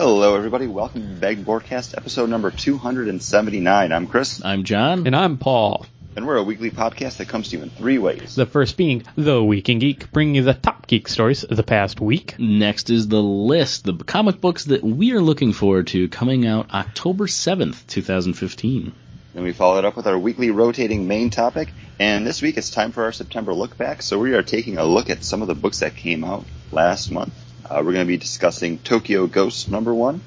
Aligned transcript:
Hello, 0.00 0.36
everybody. 0.36 0.68
Welcome 0.68 1.02
to 1.02 1.20
Bag 1.20 1.44
Broadcast, 1.44 1.92
episode 1.96 2.30
number 2.30 2.52
279. 2.52 3.90
I'm 3.90 4.06
Chris, 4.06 4.40
I'm 4.44 4.62
John. 4.62 5.08
And 5.08 5.16
I'm 5.16 5.38
Paul. 5.38 5.86
and 6.14 6.24
we're 6.24 6.36
a 6.36 6.42
weekly 6.44 6.70
podcast 6.70 7.16
that 7.16 7.26
comes 7.26 7.48
to 7.48 7.56
you 7.56 7.64
in 7.64 7.70
three 7.70 7.98
ways. 7.98 8.36
The 8.36 8.46
first 8.46 8.76
being 8.76 9.02
The 9.16 9.42
Week 9.42 9.68
in 9.68 9.80
Geek, 9.80 10.12
bringing 10.12 10.36
you 10.36 10.44
the 10.44 10.54
top 10.54 10.86
geek 10.86 11.08
stories 11.08 11.42
of 11.42 11.56
the 11.56 11.64
past 11.64 12.00
week. 12.00 12.36
Next 12.38 12.90
is 12.90 13.08
the 13.08 13.20
list, 13.20 13.86
the 13.86 13.92
comic 13.92 14.40
books 14.40 14.66
that 14.66 14.84
we 14.84 15.14
are 15.14 15.20
looking 15.20 15.52
forward 15.52 15.88
to 15.88 16.06
coming 16.06 16.46
out 16.46 16.72
October 16.72 17.26
7th, 17.26 17.84
2015. 17.88 18.92
Then 19.34 19.42
we 19.42 19.52
follow 19.52 19.78
it 19.78 19.84
up 19.84 19.96
with 19.96 20.06
our 20.06 20.16
weekly 20.16 20.52
rotating 20.52 21.08
main 21.08 21.30
topic, 21.30 21.70
and 21.98 22.24
this 22.24 22.40
week 22.40 22.56
it's 22.56 22.70
time 22.70 22.92
for 22.92 23.02
our 23.02 23.12
September 23.12 23.52
look 23.52 23.76
back. 23.76 24.02
So 24.02 24.20
we 24.20 24.34
are 24.34 24.44
taking 24.44 24.78
a 24.78 24.84
look 24.84 25.10
at 25.10 25.24
some 25.24 25.42
of 25.42 25.48
the 25.48 25.56
books 25.56 25.80
that 25.80 25.96
came 25.96 26.22
out 26.22 26.44
last 26.70 27.10
month. 27.10 27.34
Uh, 27.68 27.76
we're 27.84 27.92
going 27.92 28.04
to 28.06 28.08
be 28.08 28.16
discussing 28.16 28.78
Tokyo 28.78 29.26
Ghost 29.26 29.70
number 29.70 29.92
one, 29.94 30.20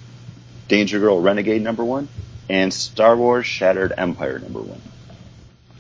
Danger 0.68 1.00
Girl 1.00 1.20
Renegade 1.22 1.62
number 1.62 1.84
one, 1.84 2.08
and 2.50 2.74
Star 2.74 3.16
Wars 3.18 3.46
Shattered 3.46 3.94
Empire 3.98 4.40
number 4.40 4.60
one. 4.60 4.82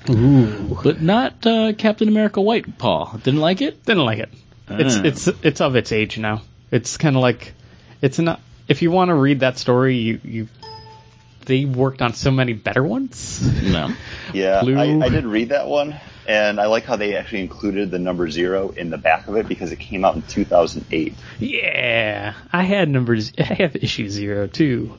Ooh. 0.09 0.79
But 0.83 1.02
not 1.02 1.45
uh, 1.45 1.73
Captain 1.73 2.07
America 2.07 2.41
White, 2.41 2.77
Paul. 2.79 3.19
Didn't 3.23 3.39
like 3.39 3.61
it? 3.61 3.85
Didn't 3.85 4.05
like 4.05 4.19
it. 4.19 4.29
It's 4.69 4.95
Ah. 4.95 5.02
it's 5.03 5.27
it's 5.43 5.61
of 5.61 5.75
its 5.75 5.91
age 5.91 6.17
now. 6.17 6.41
It's 6.71 6.97
kind 6.97 7.16
of 7.16 7.21
like 7.21 7.53
it's 8.02 8.17
not. 8.17 8.39
If 8.67 8.81
you 8.81 8.89
want 8.89 9.09
to 9.09 9.16
read 9.16 9.41
that 9.41 9.59
story, 9.59 9.97
you 9.97 10.19
you 10.23 10.47
they 11.45 11.66
worked 11.66 12.02
on 12.02 12.13
so 12.13 12.31
many 12.31 12.53
better 12.53 12.81
ones. 12.83 13.41
No. 13.63 13.93
Yeah, 14.33 14.61
I, 14.66 14.99
I 15.03 15.09
did 15.09 15.25
read 15.25 15.49
that 15.49 15.67
one, 15.67 15.95
and 16.27 16.59
I 16.59 16.67
like 16.67 16.84
how 16.84 16.95
they 16.95 17.16
actually 17.16 17.41
included 17.41 17.91
the 17.91 17.99
number 17.99 18.30
zero 18.30 18.70
in 18.70 18.89
the 18.89 18.98
back 18.98 19.27
of 19.27 19.35
it 19.38 19.48
because 19.48 19.71
it 19.71 19.77
came 19.77 20.05
out 20.05 20.16
in 20.16 20.21
2008. 20.23 21.13
Yeah, 21.39 22.34
I 22.52 22.63
had 22.63 22.89
numbers. 22.89 23.34
I 23.38 23.44
have 23.44 23.75
issue 23.75 24.09
zero 24.09 24.47
too. 24.47 24.97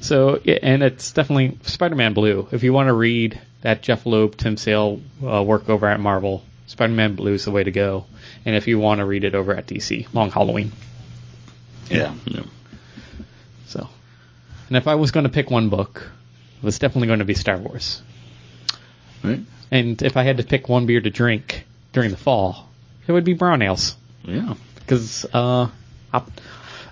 So 0.00 0.40
yeah, 0.44 0.58
and 0.62 0.82
it's 0.82 1.12
definitely 1.12 1.58
Spider-Man 1.62 2.14
Blue. 2.14 2.48
If 2.52 2.62
you 2.62 2.72
want 2.72 2.88
to 2.88 2.94
read 2.94 3.40
that 3.62 3.82
Jeph 3.82 4.06
Loeb, 4.06 4.36
Tim 4.36 4.56
Sale 4.56 5.00
uh, 5.24 5.42
work 5.42 5.68
over 5.68 5.86
at 5.86 6.00
Marvel, 6.00 6.42
Spider-Man 6.66 7.16
Blue 7.16 7.34
is 7.34 7.44
the 7.44 7.50
way 7.50 7.64
to 7.64 7.70
go. 7.70 8.06
And 8.46 8.54
if 8.56 8.66
you 8.68 8.78
want 8.78 9.00
to 9.00 9.04
read 9.04 9.24
it 9.24 9.34
over 9.34 9.54
at 9.54 9.66
DC, 9.66 10.12
Long 10.14 10.30
Halloween. 10.30 10.72
Yeah. 11.90 12.14
No. 12.32 12.44
So, 13.66 13.88
and 14.68 14.76
if 14.76 14.86
I 14.86 14.94
was 14.94 15.10
going 15.10 15.24
to 15.24 15.30
pick 15.30 15.50
one 15.50 15.68
book, 15.68 16.10
it 16.58 16.64
was 16.64 16.78
definitely 16.78 17.08
going 17.08 17.18
to 17.18 17.24
be 17.24 17.34
Star 17.34 17.58
Wars. 17.58 18.00
Right? 19.22 19.40
And 19.70 20.00
if 20.02 20.16
I 20.16 20.22
had 20.24 20.38
to 20.38 20.42
pick 20.42 20.68
one 20.68 20.86
beer 20.86 21.00
to 21.00 21.10
drink 21.10 21.64
during 21.92 22.10
the 22.10 22.16
fall, 22.16 22.68
it 23.06 23.12
would 23.12 23.24
be 23.24 23.34
brown 23.34 23.62
ales 23.62 23.96
Yeah. 24.24 24.54
because 24.76 25.24
uh, 25.32 25.68
op- 26.12 26.30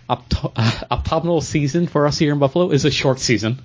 opt- 0.09 0.35
autumnal 0.91 1.41
season 1.41 1.87
for 1.87 2.07
us 2.07 2.19
here 2.19 2.33
in 2.33 2.39
Buffalo 2.39 2.71
is 2.71 2.85
a 2.85 2.91
short 2.91 3.19
season. 3.19 3.59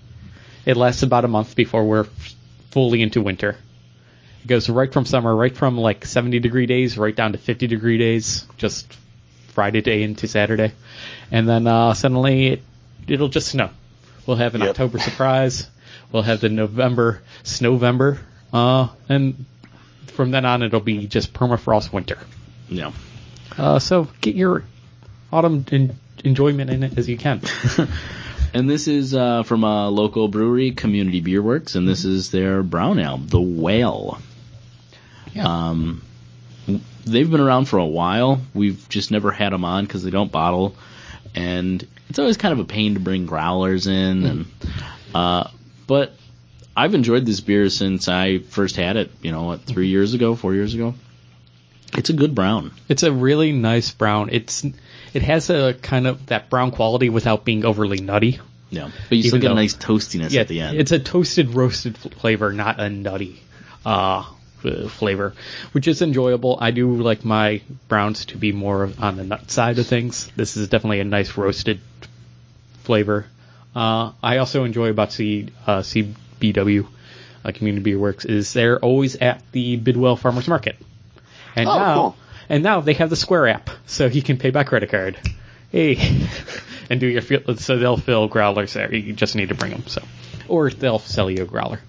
It 0.65 0.77
lasts 0.77 1.03
about 1.03 1.25
a 1.25 1.27
month 1.27 1.55
before 1.55 1.83
we're 1.85 2.05
f- 2.05 2.35
fully 2.71 3.01
into 3.01 3.21
winter. 3.21 3.55
It 4.43 4.47
goes 4.47 4.69
right 4.69 4.91
from 4.91 5.05
summer, 5.05 5.35
right 5.35 5.55
from 5.55 5.77
like 5.77 6.05
70 6.05 6.39
degree 6.39 6.65
days, 6.65 6.97
right 6.97 7.15
down 7.15 7.33
to 7.33 7.37
50 7.37 7.67
degree 7.67 7.97
days, 7.97 8.45
just 8.57 8.97
Friday 9.49 9.81
day 9.81 10.01
into 10.03 10.27
Saturday, 10.27 10.71
and 11.31 11.47
then 11.47 11.67
uh, 11.67 11.93
suddenly 11.93 12.47
it, 12.47 12.61
it'll 13.07 13.29
just 13.29 13.49
snow. 13.49 13.69
We'll 14.25 14.37
have 14.37 14.55
an 14.55 14.61
Yep. 14.61 14.69
October 14.71 14.99
surprise. 14.99 15.69
We'll 16.11 16.23
have 16.23 16.39
the 16.41 16.49
November 16.49 17.21
Snowvember, 17.43 18.19
uh, 18.53 18.87
and 19.09 19.45
from 20.07 20.31
then 20.31 20.45
on 20.45 20.63
it'll 20.63 20.79
be 20.79 21.07
just 21.07 21.33
permafrost 21.33 21.91
winter. 21.91 22.19
Yeah. 22.69 22.91
Uh, 23.57 23.79
so 23.79 24.07
get 24.21 24.35
your 24.35 24.63
autumn 25.31 25.65
en- 25.71 25.99
enjoyment 26.23 26.69
in 26.69 26.83
it 26.83 26.97
as 26.97 27.09
you 27.09 27.17
can. 27.17 27.41
And 28.53 28.69
this 28.69 28.87
is 28.87 29.15
uh, 29.15 29.41
from 29.41 29.63
a 29.63 29.89
local 29.89 30.27
brewery, 30.27 30.71
Community 30.71 31.21
Beer 31.21 31.41
Works, 31.41 31.73
and 31.73 31.87
this 31.87 32.05
is 32.05 32.29
their 32.29 32.61
brown 32.61 32.99
ale, 32.99 33.17
The 33.17 33.41
Whale. 33.41 34.19
Yeah. 35.33 35.47
Um, 35.47 36.03
they've 37.03 37.29
been 37.29 37.39
around 37.39 37.65
for 37.65 37.79
a 37.79 37.85
while. 37.85 38.41
We've 38.53 38.87
just 38.89 39.09
never 39.09 39.31
had 39.31 39.51
them 39.53 39.65
on 39.65 39.85
because 39.85 40.03
they 40.03 40.11
don't 40.11 40.31
bottle, 40.31 40.75
and 41.33 41.85
it's 42.09 42.19
always 42.19 42.37
kind 42.37 42.53
of 42.53 42.59
a 42.59 42.65
pain 42.65 42.93
to 42.93 42.99
bring 42.99 43.25
growlers 43.25 43.87
in. 43.87 44.23
And 44.23 44.45
uh, 45.15 45.49
but 45.87 46.13
I've 46.75 46.95
enjoyed 46.95 47.25
this 47.25 47.39
beer 47.39 47.69
since 47.69 48.07
I 48.07 48.39
first 48.39 48.75
had 48.75 48.97
it. 48.97 49.11
You 49.21 49.31
know, 49.31 49.43
what, 49.43 49.61
three 49.61 49.87
years 49.87 50.13
ago, 50.13 50.35
four 50.35 50.53
years 50.53 50.73
ago. 50.73 50.95
It's 51.95 52.09
a 52.09 52.13
good 52.13 52.33
brown. 52.33 52.71
It's 52.89 53.03
a 53.03 53.11
really 53.11 53.51
nice 53.51 53.91
brown. 53.91 54.29
It's 54.31 54.65
it 55.13 55.21
has 55.21 55.49
a 55.49 55.75
kind 55.75 56.07
of 56.07 56.25
that 56.27 56.49
brown 56.49 56.71
quality 56.71 57.09
without 57.09 57.45
being 57.45 57.65
overly 57.65 57.99
nutty. 58.01 58.39
Yeah, 58.71 58.89
but 59.09 59.17
you 59.17 59.23
still 59.23 59.39
get 59.39 59.47
a 59.47 59.49
though- 59.49 59.55
nice 59.55 59.75
toastiness 59.75 60.35
at 60.35 60.47
the 60.47 60.61
end. 60.61 60.77
It's 60.79 60.91
a 60.91 60.97
toasted 60.97 61.53
roasted 61.53 61.95
flavor, 61.97 62.51
not 62.51 62.79
a 62.79 62.89
nutty 62.89 63.39
uh, 63.85 64.23
flavor, 64.89 65.35
which 65.73 65.87
is 65.87 66.01
enjoyable. 66.01 66.57
I 66.59 66.71
do 66.71 66.95
like 66.95 67.23
my 67.23 67.61
browns 67.87 68.25
to 68.27 68.37
be 68.37 68.51
more 68.51 68.89
on 68.97 69.17
the 69.17 69.23
nut 69.23 69.51
side 69.51 69.77
of 69.77 69.85
things. 69.85 70.31
This 70.35 70.57
is 70.57 70.69
definitely 70.69 71.01
a 71.01 71.03
nice 71.03 71.37
roasted 71.37 71.79
flavor. 72.83 73.27
Uh, 73.75 74.13
I 74.23 74.37
also 74.37 74.63
enjoy 74.63 74.89
about 74.89 75.11
C, 75.11 75.49
uh, 75.67 75.83
CBW, 76.43 76.85
uh, 77.45 77.51
Community 77.53 77.83
Beer 77.83 77.99
Works, 77.99 78.25
is 78.25 78.53
they're 78.53 78.79
always 78.79 79.15
at 79.15 79.41
the 79.51 79.77
Bidwell 79.77 80.15
Farmers 80.17 80.47
Market. 80.47 80.75
And 81.55 81.69
Oh, 81.69 81.77
now, 81.77 81.95
cool. 81.95 82.15
and 82.49 82.63
now 82.63 82.81
they 82.81 82.93
have 82.93 83.09
the 83.09 83.15
Square 83.15 83.47
app, 83.49 83.69
so 83.85 84.05
you 84.07 84.21
can 84.21 84.37
pay 84.37 84.49
by 84.49 84.63
credit 84.63 84.89
card. 84.89 85.17
Hey, 85.71 85.97
and 86.89 86.99
do 86.99 87.07
your 87.07 87.21
fill, 87.21 87.55
so 87.57 87.77
they'll 87.77 87.97
fill 87.97 88.27
growlers 88.27 88.73
there. 88.73 88.93
You 88.93 89.13
just 89.13 89.35
need 89.35 89.49
to 89.49 89.55
bring 89.55 89.71
them. 89.71 89.83
So, 89.87 90.03
or 90.47 90.69
they'll 90.69 90.99
sell 90.99 91.29
you 91.31 91.43
a 91.43 91.45
growler, 91.45 91.79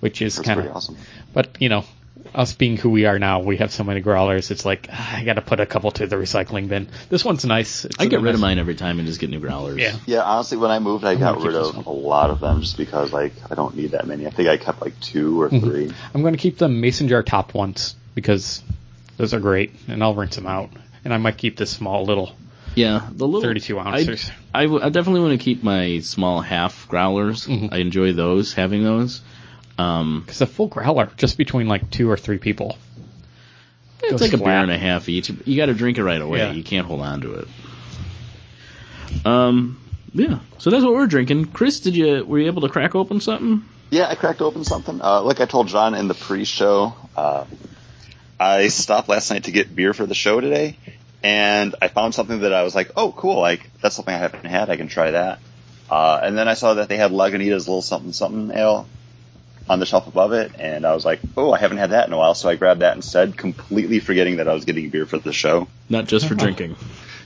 which 0.00 0.22
is 0.22 0.38
kind 0.38 0.60
of. 0.60 0.74
awesome. 0.74 0.96
But 1.32 1.56
you 1.60 1.68
know, 1.68 1.84
us 2.34 2.52
being 2.52 2.76
who 2.76 2.90
we 2.90 3.06
are 3.06 3.18
now, 3.18 3.40
we 3.40 3.56
have 3.58 3.72
so 3.72 3.84
many 3.84 4.00
growlers. 4.00 4.50
It's 4.50 4.64
like 4.64 4.88
ah, 4.92 5.16
I 5.16 5.24
got 5.24 5.34
to 5.34 5.40
put 5.42 5.60
a 5.60 5.66
couple 5.66 5.90
to 5.92 6.06
the 6.06 6.16
recycling 6.16 6.68
bin. 6.68 6.88
This 7.08 7.24
one's 7.24 7.44
nice. 7.44 7.84
It's 7.84 7.98
I 7.98 8.06
get 8.06 8.20
a 8.20 8.22
rid 8.22 8.34
of 8.34 8.40
mine 8.40 8.58
every 8.58 8.74
time 8.74 8.98
and 8.98 9.06
just 9.06 9.20
get 9.20 9.30
new 9.30 9.40
growlers. 9.40 9.78
Yeah. 9.80 9.96
Yeah, 10.06 10.22
honestly, 10.22 10.58
when 10.58 10.70
I 10.70 10.78
moved, 10.78 11.04
I 11.04 11.14
got 11.14 11.34
gonna 11.34 11.36
keep 11.36 11.46
rid 11.46 11.56
of 11.56 11.86
a 11.86 11.90
lot 11.90 12.30
of 12.30 12.40
them 12.40 12.60
just 12.60 12.76
because, 12.76 13.12
like, 13.12 13.32
I 13.50 13.54
don't 13.54 13.76
need 13.76 13.92
that 13.92 14.06
many. 14.06 14.26
I 14.26 14.30
think 14.30 14.48
I 14.48 14.56
kept 14.56 14.80
like 14.80 14.98
two 15.00 15.40
or 15.40 15.50
three. 15.50 15.92
I'm 16.14 16.22
going 16.22 16.34
to 16.34 16.40
keep 16.40 16.58
the 16.58 16.68
mason 16.68 17.08
jar 17.08 17.22
top 17.22 17.54
ones 17.54 17.94
because 18.14 18.62
those 19.16 19.34
are 19.34 19.40
great, 19.40 19.72
and 19.88 20.02
I'll 20.02 20.14
rinse 20.14 20.36
them 20.36 20.46
out. 20.46 20.70
And 21.04 21.14
I 21.14 21.16
might 21.18 21.38
keep 21.38 21.56
this 21.56 21.70
small 21.70 22.04
little 22.04 22.32
Yeah, 22.74 23.08
the 23.10 23.26
little 23.26 23.40
32 23.40 23.78
I, 23.78 23.86
ounces. 23.86 24.30
I, 24.52 24.62
w- 24.64 24.82
I 24.82 24.88
definitely 24.88 25.20
want 25.20 25.38
to 25.38 25.44
keep 25.44 25.62
my 25.62 26.00
small 26.00 26.40
half 26.40 26.86
growlers. 26.88 27.46
Mhm. 27.46 27.72
I 27.72 27.78
enjoy 27.78 28.12
those, 28.12 28.52
having 28.52 28.82
those. 28.84 29.20
Um, 29.78 30.22
because 30.26 30.40
a 30.40 30.46
full 30.46 30.66
growler 30.66 31.10
just 31.16 31.38
between 31.38 31.68
like 31.68 31.88
two 31.90 32.10
or 32.10 32.16
three 32.16 32.38
people. 32.38 32.76
it's 34.02 34.10
Goes 34.10 34.20
like 34.20 34.32
a 34.32 34.36
beer 34.36 34.46
flat. 34.46 34.62
and 34.64 34.72
a 34.72 34.78
half 34.78 35.08
each. 35.08 35.30
You 35.30 35.56
got 35.56 35.66
to 35.66 35.74
drink 35.74 35.98
it 35.98 36.04
right 36.04 36.20
away. 36.20 36.38
Yeah. 36.38 36.52
You 36.52 36.64
can't 36.64 36.86
hold 36.86 37.00
on 37.00 37.20
to 37.20 37.34
it. 37.34 37.48
Um, 39.24 39.80
yeah. 40.12 40.40
So 40.58 40.70
that's 40.70 40.84
what 40.84 40.92
we're 40.94 41.06
drinking. 41.06 41.46
Chris, 41.46 41.80
did 41.80 41.96
you 41.96 42.24
were 42.24 42.38
you 42.38 42.46
able 42.46 42.62
to 42.62 42.68
crack 42.68 42.94
open 42.94 43.20
something? 43.20 43.64
Yeah, 43.90 44.08
I 44.08 44.16
cracked 44.16 44.42
open 44.42 44.64
something. 44.64 45.00
Uh, 45.00 45.22
like 45.22 45.40
I 45.40 45.46
told 45.46 45.68
John 45.68 45.94
in 45.94 46.08
the 46.08 46.14
pre-show, 46.14 46.94
uh, 47.16 47.44
I 48.38 48.68
stopped 48.68 49.08
last 49.08 49.30
night 49.30 49.44
to 49.44 49.52
get 49.52 49.74
beer 49.74 49.94
for 49.94 50.04
the 50.04 50.14
show 50.14 50.40
today, 50.40 50.76
and 51.22 51.74
I 51.80 51.88
found 51.88 52.14
something 52.14 52.40
that 52.40 52.52
I 52.52 52.64
was 52.64 52.74
like, 52.74 52.90
"Oh, 52.96 53.12
cool! 53.12 53.40
Like 53.40 53.70
that's 53.80 53.96
something 53.96 54.14
I 54.14 54.18
haven't 54.18 54.44
had. 54.44 54.68
I 54.70 54.76
can 54.76 54.88
try 54.88 55.12
that." 55.12 55.38
Uh, 55.88 56.20
and 56.22 56.36
then 56.36 56.48
I 56.48 56.54
saw 56.54 56.74
that 56.74 56.88
they 56.88 56.96
had 56.98 57.12
Lagunitas 57.12 57.60
little 57.60 57.80
something 57.80 58.12
something 58.12 58.54
ale 58.56 58.86
on 59.68 59.80
the 59.80 59.86
shelf 59.86 60.06
above 60.06 60.32
it, 60.32 60.52
and 60.58 60.84
I 60.86 60.94
was 60.94 61.04
like, 61.04 61.20
"Oh, 61.36 61.52
I 61.52 61.58
haven't 61.58 61.78
had 61.78 61.90
that 61.90 62.06
in 62.06 62.12
a 62.12 62.16
while," 62.18 62.34
so 62.34 62.48
I 62.48 62.56
grabbed 62.56 62.80
that 62.80 62.96
instead, 62.96 63.36
completely 63.36 63.98
forgetting 64.00 64.36
that 64.38 64.48
I 64.48 64.54
was 64.54 64.64
getting 64.64 64.88
beer 64.90 65.06
for 65.06 65.18
the 65.18 65.32
show. 65.32 65.68
Not 65.88 66.06
just 66.06 66.26
for 66.28 66.34
drinking, 66.44 66.76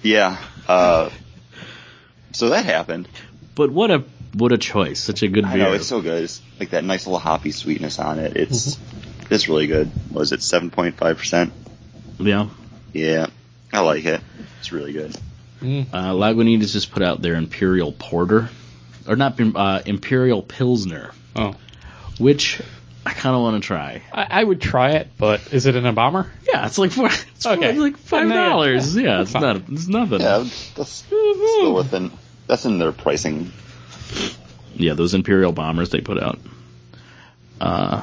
Yeah. 0.03 0.37
Uh, 0.69 1.11
so 2.33 2.49
that 2.51 2.65
happened. 2.65 3.09
but 3.55 3.71
what 3.71 3.91
a 3.91 4.05
what 4.35 4.53
a 4.53 4.59
choice! 4.59 5.01
Such 5.01 5.23
a 5.23 5.29
good 5.29 5.45
I 5.45 5.55
beer. 5.55 5.65
know 5.65 5.73
it's 5.75 5.87
so 5.87 6.01
good. 6.01 6.25
It's 6.25 6.41
like 6.59 6.71
that 6.71 6.85
nice 6.85 7.07
little 7.07 7.19
hoppy 7.19 7.51
sweetness 7.53 7.99
on 7.99 8.19
it. 8.19 8.37
It's 8.37 8.79
it's 9.31 9.49
really 9.49 9.67
good. 9.67 9.91
Was 10.11 10.33
it 10.33 10.43
seven 10.43 10.71
point 10.71 10.97
five 10.97 11.19
percent? 11.19 11.53
yeah. 12.19 12.49
Yeah, 12.95 13.29
I 13.73 13.81
like 13.81 14.05
it. 14.05 14.21
It's 14.61 14.71
really 14.73 14.93
good. 14.93 15.17
Uh, 15.63 16.13
Lagunitas 16.13 16.73
just 16.73 16.91
put 16.93 17.03
out 17.03 17.23
their 17.23 17.37
Imperial 17.37 17.91
Porter, 17.93 18.51
or 19.07 19.17
not 19.17 19.41
uh, 19.41 19.81
Imperial 19.87 20.43
Pilsner, 20.43 21.13
Oh, 21.37 21.55
which 22.23 22.61
I 23.05 23.13
kind 23.13 23.35
of 23.35 23.43
want 23.43 23.63
to 23.63 23.67
try. 23.67 24.03
I, 24.13 24.27
I 24.41 24.45
would 24.45 24.61
try 24.61 24.93
it, 24.93 25.09
but 25.19 25.53
is 25.53 25.67
it 25.67 25.75
in 25.77 25.85
a 25.87 25.93
bomber? 25.93 26.31
Yeah, 26.49 26.67
it's 26.67 26.79
like 26.79 26.93
four, 26.93 27.07
it's 27.07 27.45
Okay. 27.47 27.71
it's 27.71 27.79
like 27.79 27.97
five 27.97 28.29
dollars. 28.29 28.97
yeah, 28.97 29.03
Yeah, 29.03 29.21
it's 29.23 29.33
fine. 29.33 29.43
not 29.43 29.57
it's 29.69 29.89
nothing. 29.89 30.21
Yeah, 30.21 30.45
that's 30.77 30.91
still 30.91 31.75
within. 31.75 32.11
That's 32.47 32.65
in 32.65 32.79
their 32.79 32.93
pricing. 32.93 33.53
Yeah, 34.75 34.95
those 34.95 35.15
Imperial 35.15 35.53
bombers 35.53 35.91
they 35.91 36.01
put 36.01 36.23
out. 36.23 36.39
Uh, 37.61 38.03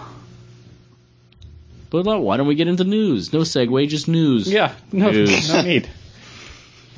but 1.89 2.07
uh, 2.07 2.19
why 2.19 2.37
don't 2.37 2.47
we 2.47 2.55
get 2.55 2.67
into 2.67 2.83
news? 2.83 3.33
No 3.33 3.39
segue, 3.39 3.87
just 3.87 4.07
news. 4.07 4.51
Yeah, 4.51 4.73
no, 4.91 5.09
News. 5.11 5.51
no 5.51 5.61
need. 5.63 5.89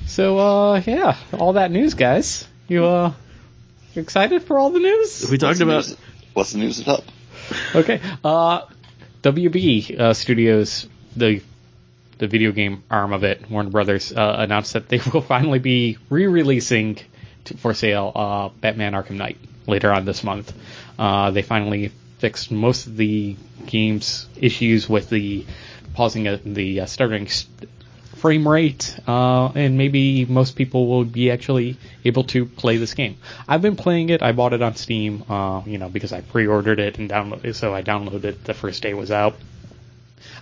So, 0.08 0.38
uh, 0.38 0.82
yeah, 0.86 1.16
all 1.38 1.54
that 1.54 1.72
news, 1.72 1.94
guys. 1.94 2.46
You 2.68 2.86
uh, 2.86 3.14
excited 3.96 4.44
for 4.44 4.60
all 4.60 4.70
the 4.72 4.80
news? 4.80 5.28
We 5.32 5.38
talked 5.38 5.60
What's 5.60 5.62
about 5.62 5.88
news- 5.88 5.98
What's 6.34 6.52
the 6.54 6.60
news 6.60 6.80
is 6.80 6.88
up? 6.88 7.04
Okay. 7.76 8.00
Uh, 8.24 8.62
WB 9.24 10.00
uh, 10.00 10.14
Studios, 10.14 10.88
the 11.16 11.42
the 12.18 12.28
video 12.28 12.52
game 12.52 12.84
arm 12.92 13.14
of 13.14 13.24
it, 13.24 13.50
Warner 13.50 13.72
Brothers, 13.72 14.12
uh, 14.14 14.36
announced 14.40 14.74
that 14.74 14.88
they 14.90 15.00
will 15.14 15.22
finally 15.22 15.60
be 15.60 15.98
re-releasing 16.10 17.00
for 17.58 17.74
sale 17.74 18.12
uh, 18.16 18.50
Batman 18.50 18.94
Arkham 18.94 19.16
Knight 19.18 19.38
later 19.68 19.92
on 19.92 20.06
this 20.06 20.24
month. 20.24 20.54
Uh, 21.00 21.32
they 21.32 21.42
finally 21.42 21.92
fixed 22.20 22.52
most 22.52 22.86
of 22.86 22.96
the 22.96 23.36
game's 23.66 24.28
issues 24.40 24.88
with 24.88 25.10
the 25.10 25.46
pausing 25.96 26.24
the 26.54 26.82
uh, 26.82 26.86
starting 26.86 27.26
s- 27.26 27.48
frame 28.22 28.48
rate, 28.48 29.00
uh, 29.08 29.48
and 29.56 29.80
maybe 29.80 30.26
most 30.26 30.56
people 30.56 30.86
will 30.86 31.04
be 31.04 31.32
actually 31.32 31.76
able 32.06 32.24
to 32.24 32.46
play 32.46 32.78
this 32.78 32.94
game. 32.94 33.18
I've 33.48 33.64
been 33.64 33.76
playing 33.76 34.10
it. 34.10 34.22
I 34.22 34.32
bought 34.32 34.54
it 34.54 34.62
on 34.62 34.76
Steam, 34.76 35.24
uh, 35.28 35.64
you 35.66 35.80
know, 35.80 35.90
because 35.90 36.14
I 36.14 36.22
pre-ordered 36.22 36.80
it 36.80 37.00
and 37.00 37.10
downloaded. 37.10 37.56
So 37.56 37.74
I 37.74 37.82
downloaded 37.82 38.24
it 38.26 38.44
the 38.44 38.54
first 38.54 38.84
day 38.84 38.92
it 38.92 38.98
was 38.98 39.10
out. 39.10 39.34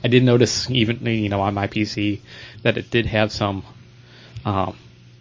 I 0.04 0.10
did 0.10 0.24
notice 0.24 0.70
even 0.70 1.06
you 1.06 1.30
know 1.30 1.40
on 1.40 1.54
my 1.54 1.68
PC 1.68 2.20
that 2.64 2.78
it 2.78 2.92
did 2.92 3.06
have 3.06 3.32
some, 3.32 3.64
um, 4.44 4.76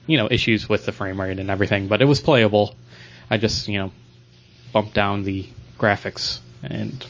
you 0.09 0.19
know, 0.19 0.27
issues 0.29 0.69
with 0.69 0.85
the 0.85 0.91
frame 0.91 1.21
rate 1.21 1.39
and 1.39 1.51
everything, 1.51 1.87
but 1.87 2.03
it 2.03 2.07
was 2.07 2.21
playable. 2.21 2.75
I 3.31 3.39
just 3.39 3.69
you 3.69 3.79
know 3.79 3.93
bumped 4.73 4.95
down 4.95 5.23
the 5.23 5.47
graphics 5.79 6.41
and 6.65 7.07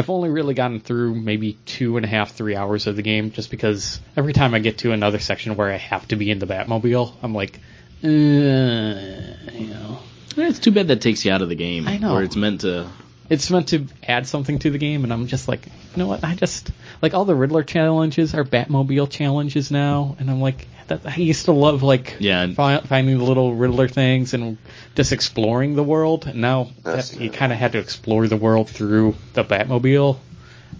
I've 0.00 0.08
only 0.08 0.30
really 0.30 0.54
gotten 0.54 0.80
through 0.80 1.14
maybe 1.14 1.58
two 1.66 1.98
and 1.98 2.06
a 2.06 2.08
half, 2.08 2.32
three 2.32 2.56
hours 2.56 2.86
of 2.86 2.96
the 2.96 3.02
game 3.02 3.32
just 3.32 3.50
because 3.50 4.00
every 4.16 4.32
time 4.32 4.54
I 4.54 4.58
get 4.58 4.78
to 4.78 4.92
another 4.92 5.18
section 5.18 5.56
where 5.56 5.70
I 5.70 5.76
have 5.76 6.08
to 6.08 6.16
be 6.16 6.30
in 6.30 6.38
the 6.38 6.46
Batmobile, 6.46 7.12
I'm 7.22 7.34
like, 7.34 7.60
uh, 8.02 8.08
you 8.08 9.66
know, 9.66 9.98
it's 10.38 10.58
too 10.58 10.70
bad 10.70 10.88
that 10.88 11.02
takes 11.02 11.26
you 11.26 11.32
out 11.32 11.42
of 11.42 11.50
the 11.50 11.54
game. 11.54 11.86
I 11.86 11.98
know. 11.98 12.14
Where 12.14 12.22
it's 12.22 12.34
meant 12.34 12.62
to. 12.62 12.88
it's 13.28 13.50
meant 13.50 13.68
to 13.68 13.88
add 14.02 14.26
something 14.26 14.58
to 14.60 14.70
the 14.70 14.78
game, 14.78 15.04
and 15.04 15.12
I'm 15.12 15.26
just 15.26 15.48
like, 15.48 15.66
you 15.66 15.72
know 15.96 16.06
what? 16.06 16.24
I 16.24 16.34
just 16.34 16.70
like 17.02 17.12
all 17.12 17.26
the 17.26 17.34
Riddler 17.34 17.62
challenges 17.62 18.34
are 18.34 18.42
Batmobile 18.42 19.10
challenges 19.10 19.70
now, 19.70 20.16
and 20.18 20.30
I'm 20.30 20.40
like, 20.40 20.66
that, 20.90 21.00
I 21.06 21.16
used 21.16 21.46
to 21.46 21.52
love 21.52 21.82
like 21.82 22.16
Yeah, 22.20 22.42
and- 22.42 22.54
fi- 22.54 22.80
finding 22.80 23.18
the 23.18 23.24
little 23.24 23.54
Riddler 23.54 23.88
things 23.88 24.34
and 24.34 24.58
just 24.94 25.10
exploring 25.12 25.74
the 25.74 25.82
world. 25.82 26.26
And 26.26 26.40
now 26.40 26.70
that, 26.84 27.16
you 27.18 27.30
kind 27.30 27.52
of 27.52 27.58
had 27.58 27.72
to 27.72 27.78
explore 27.78 28.28
the 28.28 28.36
world 28.36 28.68
through 28.70 29.16
the 29.32 29.42
Batmobile. 29.42 30.18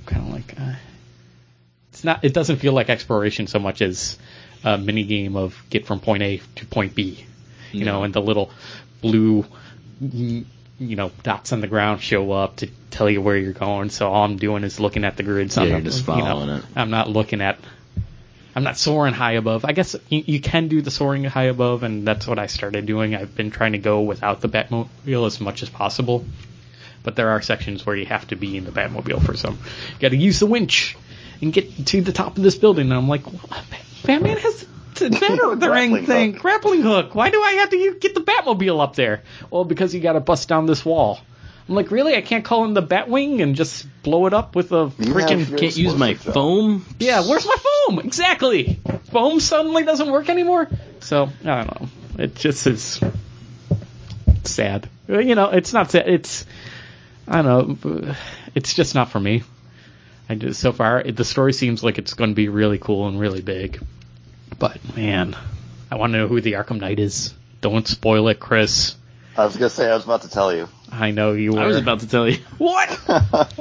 Kind 0.06 0.26
of 0.28 0.32
like, 0.32 0.54
uh, 0.60 0.74
it's 1.92 2.04
not. 2.04 2.24
It 2.24 2.32
doesn't 2.34 2.56
feel 2.58 2.72
like 2.72 2.88
exploration 2.90 3.46
so 3.46 3.58
much 3.58 3.82
as 3.82 4.18
a 4.64 4.78
mini 4.78 5.04
game 5.04 5.36
of 5.36 5.60
get 5.70 5.86
from 5.86 6.00
point 6.00 6.22
A 6.22 6.40
to 6.56 6.66
point 6.66 6.94
B. 6.94 7.24
You 7.72 7.84
know, 7.84 8.02
and 8.02 8.12
the 8.12 8.20
little 8.20 8.50
blue 9.00 9.44
mm, 10.02 10.44
you 10.80 10.96
know, 10.96 11.10
dots 11.22 11.52
on 11.52 11.60
the 11.60 11.66
ground 11.68 12.00
show 12.00 12.32
up 12.32 12.56
to 12.56 12.68
tell 12.90 13.08
you 13.08 13.20
where 13.20 13.36
you're 13.36 13.52
going. 13.52 13.90
So 13.90 14.10
all 14.10 14.24
I'm 14.24 14.38
doing 14.38 14.64
is 14.64 14.80
looking 14.80 15.04
at 15.04 15.16
the 15.16 15.22
grids. 15.22 15.56
Yeah, 15.56 15.62
I'm 15.62 15.68
you're 15.68 15.78
not- 15.78 15.84
just 15.84 16.06
you 16.06 16.14
know, 16.16 16.20
following 16.24 16.48
it. 16.50 16.64
I'm 16.74 16.90
not 16.90 17.08
looking 17.08 17.40
at. 17.42 17.58
I'm 18.54 18.64
not 18.64 18.76
soaring 18.76 19.14
high 19.14 19.32
above. 19.32 19.64
I 19.64 19.72
guess 19.72 19.94
you, 20.08 20.24
you 20.26 20.40
can 20.40 20.68
do 20.68 20.82
the 20.82 20.90
soaring 20.90 21.24
high 21.24 21.44
above, 21.44 21.82
and 21.82 22.06
that's 22.06 22.26
what 22.26 22.38
I 22.38 22.46
started 22.46 22.86
doing. 22.86 23.14
I've 23.14 23.34
been 23.34 23.50
trying 23.50 23.72
to 23.72 23.78
go 23.78 24.00
without 24.02 24.40
the 24.40 24.48
Batmobile 24.48 25.26
as 25.26 25.40
much 25.40 25.62
as 25.62 25.70
possible. 25.70 26.24
But 27.02 27.16
there 27.16 27.30
are 27.30 27.40
sections 27.40 27.86
where 27.86 27.96
you 27.96 28.06
have 28.06 28.26
to 28.28 28.36
be 28.36 28.56
in 28.56 28.64
the 28.64 28.72
Batmobile 28.72 29.24
for 29.24 29.36
some. 29.36 29.54
You 29.54 30.00
got 30.00 30.08
to 30.10 30.16
use 30.16 30.40
the 30.40 30.46
winch 30.46 30.96
and 31.40 31.52
get 31.52 31.86
to 31.86 32.02
the 32.02 32.12
top 32.12 32.36
of 32.36 32.42
this 32.42 32.56
building. 32.56 32.86
And 32.90 32.94
I'm 32.94 33.08
like, 33.08 33.22
"What? 33.22 33.64
Batman 34.04 34.36
has 34.36 34.66
the 34.96 35.10
better 35.10 35.56
the 35.56 35.70
ring 35.70 35.90
Grappling 35.92 36.06
thing, 36.06 36.32
hook. 36.32 36.42
grappling 36.42 36.82
hook. 36.82 37.14
Why 37.14 37.30
do 37.30 37.40
I 37.40 37.52
have 37.52 37.70
to 37.70 37.96
get 37.98 38.14
the 38.14 38.20
Batmobile 38.20 38.82
up 38.82 38.96
there? 38.96 39.22
Well, 39.50 39.64
because 39.64 39.94
you 39.94 40.00
got 40.00 40.12
to 40.14 40.20
bust 40.20 40.48
down 40.48 40.66
this 40.66 40.84
wall. 40.84 41.20
I'm 41.68 41.76
like, 41.76 41.92
really? 41.92 42.16
I 42.16 42.20
can't 42.20 42.44
call 42.44 42.64
in 42.64 42.74
the 42.74 42.82
Batwing 42.82 43.40
and 43.40 43.54
just 43.54 43.86
blow 44.02 44.26
it 44.26 44.34
up 44.34 44.56
with 44.56 44.72
a 44.72 44.88
freaking. 44.88 45.38
have 45.46 45.56
Can't 45.56 45.76
use 45.76 45.94
my 45.94 46.08
explosive, 46.10 46.34
foam. 46.34 46.84
Yeah, 46.98 47.20
where's 47.28 47.46
my 47.46 47.56
foam? 47.90 48.06
Exactly. 48.06 48.80
Foam 49.10 49.40
suddenly 49.40 49.84
doesn't 49.84 50.10
work 50.10 50.28
anymore. 50.28 50.68
So 51.00 51.30
I 51.44 51.62
don't 51.62 51.80
know. 51.80 51.88
It 52.18 52.34
just 52.34 52.66
is 52.66 53.00
sad. 54.44 54.88
You 55.08 55.34
know, 55.34 55.50
it's 55.50 55.72
not 55.72 55.90
sad. 55.90 56.08
It's 56.08 56.46
I 57.26 57.42
don't 57.42 57.84
know. 57.84 58.14
It's 58.54 58.74
just 58.74 58.94
not 58.94 59.10
for 59.10 59.20
me. 59.20 59.42
I 60.28 60.34
just 60.34 60.60
so 60.60 60.72
far 60.72 61.00
it, 61.00 61.16
the 61.16 61.24
story 61.24 61.52
seems 61.52 61.82
like 61.82 61.98
it's 61.98 62.14
going 62.14 62.30
to 62.30 62.36
be 62.36 62.48
really 62.48 62.78
cool 62.78 63.08
and 63.08 63.18
really 63.18 63.42
big, 63.42 63.82
but 64.58 64.78
man, 64.96 65.36
I 65.90 65.96
want 65.96 66.12
to 66.12 66.18
know 66.18 66.28
who 66.28 66.40
the 66.40 66.52
Arkham 66.52 66.80
Knight 66.80 67.00
is. 67.00 67.34
Don't 67.60 67.86
spoil 67.86 68.28
it, 68.28 68.38
Chris. 68.40 68.96
I 69.36 69.44
was 69.44 69.56
gonna 69.56 69.70
say 69.70 69.90
I 69.90 69.94
was 69.94 70.04
about 70.04 70.22
to 70.22 70.30
tell 70.30 70.54
you. 70.54 70.68
I 70.90 71.10
know 71.10 71.32
you 71.32 71.52
were. 71.52 71.60
I 71.60 71.66
was 71.66 71.76
about 71.76 72.00
to 72.00 72.08
tell 72.08 72.28
you. 72.28 72.38
What? 72.58 72.98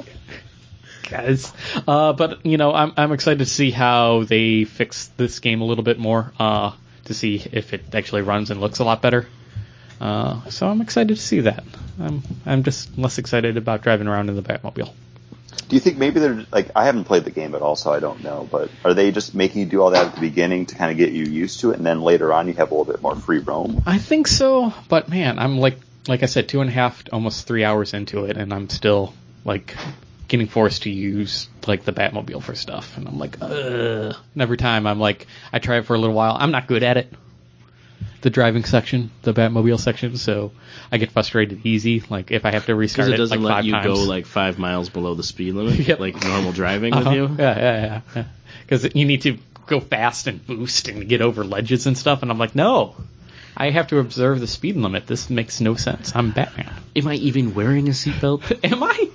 Guys, 1.10 1.52
uh, 1.88 2.14
but 2.14 2.46
you 2.46 2.58
know, 2.58 2.74
I'm 2.74 2.94
I'm 2.96 3.12
excited 3.12 3.40
to 3.40 3.46
see 3.46 3.72
how 3.72 4.24
they 4.24 4.66
fix 4.66 5.08
this 5.18 5.40
game 5.40 5.62
a 5.62 5.66
little 5.66 5.84
bit 5.84 5.98
more, 5.98 6.32
uh, 6.40 6.74
to 7.06 7.14
see 7.14 7.44
if 7.52 7.74
it 7.74 7.96
actually 7.96 8.22
runs 8.22 8.52
and 8.52 8.62
looks 8.62 8.80
a 8.80 8.84
lot 8.84 9.02
better. 9.02 9.28
Uh, 10.00 10.50
so 10.50 10.68
I'm 10.68 10.82
excited 10.82 11.16
to 11.16 11.22
see 11.22 11.42
that. 11.42 11.64
I'm 12.00 12.22
I'm 12.46 12.64
just 12.64 12.98
less 12.98 13.18
excited 13.18 13.58
about 13.58 13.82
driving 13.82 14.08
around 14.08 14.30
in 14.30 14.36
the 14.36 14.42
Batmobile. 14.42 14.94
Do 15.68 15.76
you 15.76 15.80
think 15.80 15.98
maybe 15.98 16.20
they're 16.20 16.46
like 16.52 16.72
I 16.76 16.86
haven't 16.86 17.06
played 17.06 17.26
the 17.26 17.32
game 17.32 17.54
at 17.56 17.62
all, 17.62 17.76
so 17.76 17.92
I 17.92 18.00
don't 18.00 18.24
know. 18.24 18.48
But 18.50 18.70
are 18.86 18.94
they 18.94 19.12
just 19.12 19.36
making 19.36 19.62
you 19.62 19.68
do 19.68 19.82
all 19.82 19.92
that 19.92 20.08
at 20.08 20.16
the 20.16 20.22
beginning 20.22 20.68
to 20.68 20.76
kind 20.76 20.92
of 20.92 20.98
get 20.98 21.12
you 21.12 21.26
used 21.26 21.60
to 21.62 21.72
it, 21.72 21.78
and 21.78 21.86
then 21.86 22.02
later 22.02 22.32
on 22.34 22.48
you 22.48 22.54
have 22.54 22.72
a 22.72 22.76
little 22.76 22.92
bit 22.92 23.02
more 23.02 23.16
free 23.16 23.40
roam? 23.40 23.84
I 23.86 23.98
think 23.98 24.28
so, 24.28 24.74
but 24.88 25.10
man, 25.10 25.38
I'm 25.40 25.58
like 25.58 25.78
like 26.08 26.24
I 26.24 26.28
said, 26.28 26.50
two 26.50 26.62
and 26.62 26.70
a 26.70 26.74
half, 26.74 27.04
almost 27.12 27.46
three 27.46 27.64
hours 27.64 27.94
into 27.94 28.26
it, 28.26 28.38
and 28.38 28.54
I'm 28.54 28.70
still 28.70 29.14
like 29.46 29.76
getting 30.30 30.48
forced 30.48 30.84
to 30.84 30.90
use 30.90 31.50
like 31.68 31.84
the 31.84 31.92
Batmobile 31.92 32.42
for 32.42 32.56
stuff, 32.56 32.98
and 32.98 33.08
I'm 33.08 33.20
like, 33.20 33.38
ugh. 33.42 34.16
And 34.34 34.42
every 34.42 34.58
time 34.58 34.88
I'm 34.88 35.00
like, 35.00 35.28
I 35.52 35.60
try 35.60 35.78
it 35.78 35.86
for 35.86 35.96
a 35.96 36.00
little 36.00 36.16
while, 36.16 36.38
I'm 36.40 36.52
not 36.52 36.68
good 36.68 36.84
at 36.84 36.96
it. 36.98 37.12
The 38.22 38.30
driving 38.30 38.64
section, 38.66 39.12
the 39.22 39.34
Batmobile 39.34 39.80
section, 39.80 40.18
so 40.18 40.52
I 40.92 40.98
get 40.98 41.12
frustrated 41.12 41.66
easy. 41.66 42.02
Like 42.10 42.32
if 42.32 42.46
I 42.46 42.52
have 42.52 42.66
to 42.68 42.76
restart 42.76 43.10
it 43.10 43.14
it, 43.14 43.18
doesn't 43.18 43.42
like 43.42 43.56
let 43.58 43.66
you 43.66 43.72
times. 43.74 43.86
go 43.86 43.94
like 44.04 44.26
five 44.26 44.58
miles 44.60 44.90
below 44.90 45.14
the 45.16 45.24
speed 45.24 45.54
limit, 45.54 45.80
Yep. 45.88 46.00
like 46.00 46.24
normal 46.24 46.52
driving 46.52 46.94
Uh-huh. 46.94 47.10
with 47.10 47.18
you. 47.18 47.36
Yeah, 47.40 47.58
yeah, 47.60 48.02
yeah. 48.16 48.24
Because 48.62 48.94
you 48.96 49.06
need 49.06 49.22
to 49.24 49.38
go 49.68 49.80
fast 49.80 50.28
and 50.28 50.46
boost 50.46 50.88
and 50.90 51.08
get 51.08 51.22
over 51.22 51.44
ledges 51.46 51.88
and 51.88 51.98
stuff, 51.98 52.22
and 52.22 52.32
I'm 52.32 52.38
like, 52.38 52.56
no. 52.56 52.96
I 53.56 53.72
have 53.72 53.88
to 53.88 54.00
observe 54.00 54.40
the 54.40 54.48
speed 54.48 54.76
limit. 54.78 55.06
This 55.08 55.30
makes 55.30 55.60
no 55.60 55.76
sense. 55.76 56.16
I'm 56.16 56.32
Batman. 56.32 56.72
Am 56.96 57.08
I 57.08 57.16
even 57.16 57.54
wearing 57.54 57.88
a 57.88 57.92
seatbelt? 57.92 58.58
Am 58.70 58.82
I? 58.84 59.10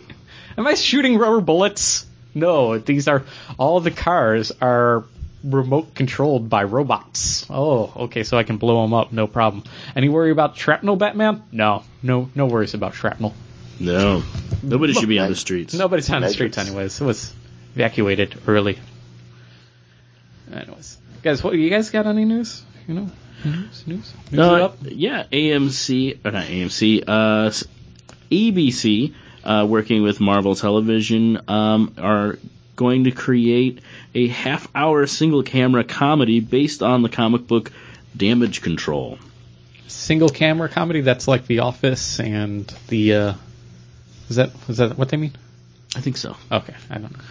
Am 0.56 0.66
I 0.66 0.74
shooting 0.74 1.18
rubber 1.18 1.40
bullets? 1.40 2.06
No, 2.34 2.78
these 2.78 3.06
are 3.08 3.22
all 3.58 3.80
the 3.80 3.90
cars 3.90 4.52
are 4.60 5.04
remote 5.44 5.94
controlled 5.94 6.48
by 6.48 6.64
robots. 6.64 7.46
Oh, 7.50 7.92
okay, 8.04 8.24
so 8.24 8.36
I 8.38 8.42
can 8.44 8.56
blow 8.56 8.82
them 8.82 8.94
up, 8.94 9.12
no 9.12 9.26
problem. 9.26 9.64
Any 9.94 10.08
worry 10.08 10.30
about 10.30 10.56
shrapnel, 10.56 10.96
Batman? 10.96 11.42
No, 11.52 11.82
no, 12.02 12.30
no 12.34 12.46
worries 12.46 12.74
about 12.74 12.94
shrapnel. 12.94 13.34
no. 13.80 14.22
Nobody 14.62 14.94
should 14.94 15.08
be 15.10 15.18
on 15.18 15.28
the 15.28 15.36
streets. 15.36 15.74
Nobody's 15.74 16.08
on 16.10 16.22
the 16.22 16.30
streets 16.30 16.56
anyways. 16.56 16.98
It 17.00 17.04
was 17.04 17.34
evacuated 17.74 18.34
early. 18.46 18.78
Anyways, 20.52 20.98
guys, 21.22 21.42
what 21.44 21.54
you 21.54 21.68
guys 21.70 21.90
got 21.90 22.06
any 22.06 22.24
news? 22.24 22.62
You 22.86 22.94
know, 22.94 23.10
news, 23.44 23.86
news, 23.86 24.12
news 24.30 24.38
Uh, 24.40 24.54
it 24.56 24.62
up. 24.62 24.78
yeah, 24.82 25.24
AMC 25.32 26.24
or 26.24 26.30
not 26.30 26.44
AMC, 26.46 27.02
uh, 27.06 27.50
ABC, 28.30 29.14
uh, 29.44 29.66
working 29.68 30.02
with 30.02 30.20
Marvel 30.20 30.54
Television, 30.54 31.40
um, 31.48 31.94
are 31.98 32.38
going 32.76 33.04
to 33.04 33.10
create 33.10 33.80
a 34.14 34.26
half-hour 34.28 35.06
single-camera 35.06 35.84
comedy 35.84 36.40
based 36.40 36.82
on 36.82 37.02
the 37.02 37.08
comic 37.08 37.46
book 37.46 37.70
Damage 38.16 38.62
Control. 38.62 39.18
Single 39.86 40.28
camera 40.28 40.68
comedy. 40.68 41.02
That's 41.02 41.28
like 41.28 41.46
The 41.46 41.60
Office 41.60 42.18
and 42.20 42.66
the. 42.88 43.14
Uh, 43.14 43.34
is 44.28 44.36
that 44.36 44.50
is 44.68 44.78
that 44.78 44.96
what 44.98 45.08
they 45.10 45.16
mean? 45.16 45.32
I 45.94 46.00
think 46.00 46.16
so. 46.16 46.36
Okay, 46.50 46.74
I 46.90 46.98
don't 46.98 47.12
know. 47.12 47.24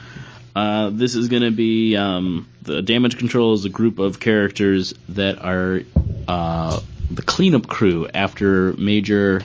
Uh, 0.55 0.89
this 0.91 1.15
is 1.15 1.29
going 1.29 1.41
to 1.41 1.51
be 1.51 1.98
um, 1.98 2.48
the 2.62 2.82
damage 2.82 3.17
control 3.17 3.53
is 3.53 3.65
a 3.65 3.70
group 3.70 4.00
of 4.00 4.20
characters 4.20 4.93
that 5.10 5.39
are 5.43 5.82
uh, 6.27 6.79
the 7.10 7.24
cleanup 7.24 7.67
crew 7.67 8.08
after 8.13 8.74
major 8.74 9.41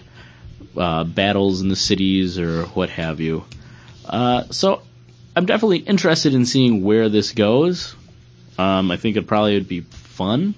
uh, 0.76 1.04
battles 1.04 1.60
in 1.60 1.68
the 1.68 1.76
cities 1.76 2.38
or 2.38 2.64
what 2.66 2.90
have 2.90 3.20
you. 3.20 3.44
Uh, 4.04 4.44
so 4.50 4.82
I'm 5.36 5.46
definitely 5.46 5.78
interested 5.78 6.34
in 6.34 6.46
seeing 6.46 6.82
where 6.82 7.08
this 7.08 7.32
goes. 7.32 7.94
Um, 8.58 8.90
I 8.90 8.96
think 8.96 9.16
it 9.16 9.26
probably 9.26 9.54
would 9.54 9.68
be 9.68 9.80
fun. 9.82 10.54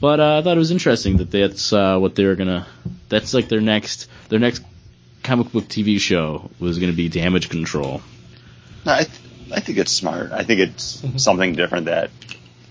But 0.00 0.20
uh, 0.20 0.38
I 0.38 0.42
thought 0.42 0.56
it 0.56 0.60
was 0.60 0.70
interesting 0.70 1.16
that 1.18 1.30
that's 1.30 1.72
uh, 1.72 1.98
what 1.98 2.14
they're 2.14 2.36
gonna. 2.36 2.66
That's 3.08 3.32
like 3.32 3.48
their 3.48 3.60
next 3.62 4.08
their 4.28 4.38
next 4.38 4.62
comic 5.22 5.50
book 5.52 5.64
TV 5.64 5.98
show 5.98 6.50
was 6.60 6.78
gonna 6.78 6.92
be 6.92 7.08
Damage 7.08 7.48
Control. 7.48 8.02
No, 8.84 8.92
I, 8.92 9.04
th- 9.04 9.18
I 9.52 9.60
think 9.60 9.78
it's 9.78 9.92
smart. 9.92 10.32
I 10.32 10.42
think 10.44 10.60
it's 10.60 11.00
Mm-hmm. 11.00 11.16
something 11.16 11.54
different 11.54 11.86
that, 11.86 12.10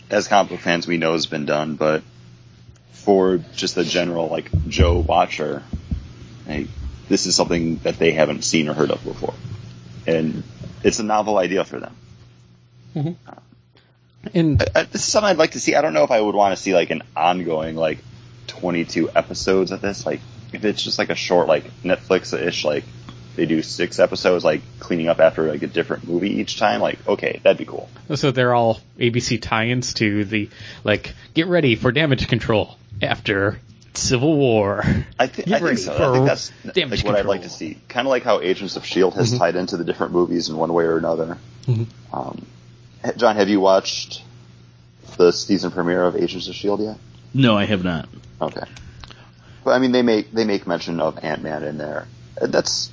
as 0.09 0.27
comic 0.27 0.51
book 0.51 0.59
fans, 0.61 0.85
we 0.87 0.97
know 0.97 1.13
has 1.13 1.25
been 1.25 1.45
done. 1.45 1.75
But 1.75 2.03
for 2.91 3.39
just 3.55 3.73
the 3.75 3.83
general 3.83 4.27
like 4.29 4.49
Joe 4.67 4.99
watcher, 4.99 5.63
hey, 6.47 6.67
this 7.09 7.25
is 7.25 7.35
something 7.35 7.77
that 7.79 7.97
they 7.99 8.11
haven't 8.11 8.43
seen 8.43 8.67
or 8.69 8.73
heard 8.73 8.91
of 8.91 9.03
before, 9.03 9.33
and 10.07 10.43
it's 10.83 10.99
a 10.99 11.03
novel 11.03 11.37
idea 11.37 11.63
for 11.63 11.79
them. 11.79 11.95
And 14.33 14.61
Uh, 14.61 14.85
this 14.91 15.01
is 15.01 15.11
something 15.11 15.29
I'd 15.29 15.37
like 15.37 15.51
to 15.51 15.59
see. 15.59 15.75
I 15.75 15.81
don't 15.81 15.93
know 15.93 16.03
if 16.03 16.11
I 16.11 16.19
would 16.19 16.35
want 16.35 16.55
to 16.55 16.61
see 16.61 16.73
like 16.73 16.89
an 16.89 17.03
ongoing 17.15 17.75
like 17.75 17.99
22 18.47 19.09
episodes 19.15 19.71
of 19.71 19.81
this. 19.81 20.05
Like 20.05 20.21
if 20.53 20.65
it's 20.65 20.81
just 20.83 20.97
like 20.97 21.09
a 21.09 21.15
short 21.15 21.47
like 21.47 21.65
Netflix-ish 21.83 22.63
like 22.65 22.83
they 23.35 23.45
do 23.45 23.61
six 23.61 23.99
episodes 23.99 24.45
like 24.45 24.61
cleaning 24.79 25.09
up 25.09 25.19
after 25.19 25.43
like 25.51 25.61
a 25.61 25.67
different 25.67 26.07
movie 26.07 26.39
each 26.39 26.57
time. 26.57 26.81
Like 26.81 27.05
okay, 27.07 27.39
that'd 27.43 27.57
be 27.57 27.65
cool. 27.65 27.89
so 28.15 28.31
they're 28.31 28.53
all 28.55 28.79
ABC 28.97 29.41
tie-ins 29.41 29.93
to 29.95 30.25
the 30.25 30.49
like 30.83 31.13
get 31.33 31.47
ready 31.47 31.75
for 31.75 31.91
damage 31.91 32.27
control 32.27 32.77
after 33.01 33.59
Civil 33.97 34.35
War. 34.37 34.83
I, 35.19 35.27
th- 35.27 35.51
I 35.51 35.59
think 35.59 35.77
so. 35.77 35.93
I 35.93 36.13
think 36.13 36.25
that's 36.27 36.51
like 36.65 37.05
what 37.05 37.15
I'd 37.15 37.25
like 37.25 37.41
to 37.43 37.49
see. 37.49 37.77
Kind 37.87 38.07
of 38.07 38.09
like 38.09 38.23
how 38.23 38.41
Agents 38.41 38.75
of 38.75 38.85
Shield 38.85 39.15
has 39.15 39.37
tied 39.37 39.55
into 39.55 39.77
the 39.77 39.83
different 39.83 40.13
movies 40.13 40.49
in 40.49 40.57
one 40.57 40.73
way 40.73 40.85
or 40.85 40.97
another. 40.97 41.37
Um, 42.13 42.45
John, 43.17 43.35
have 43.35 43.49
you 43.49 43.59
watched 43.59 44.23
the 45.17 45.31
season 45.31 45.71
premiere 45.71 46.03
of 46.03 46.15
Agents 46.15 46.47
of 46.47 46.55
Shield 46.55 46.81
yet? 46.81 46.97
No, 47.33 47.57
I 47.57 47.65
have 47.65 47.83
not. 47.83 48.07
Okay. 48.41 48.63
But 49.63 49.71
I 49.71 49.79
mean, 49.79 49.91
they 49.91 50.01
make 50.03 50.31
they 50.31 50.45
make 50.45 50.67
mention 50.67 50.99
of 50.99 51.23
Ant 51.23 51.41
Man 51.41 51.63
in 51.63 51.77
there. 51.77 52.07
That's 52.41 52.91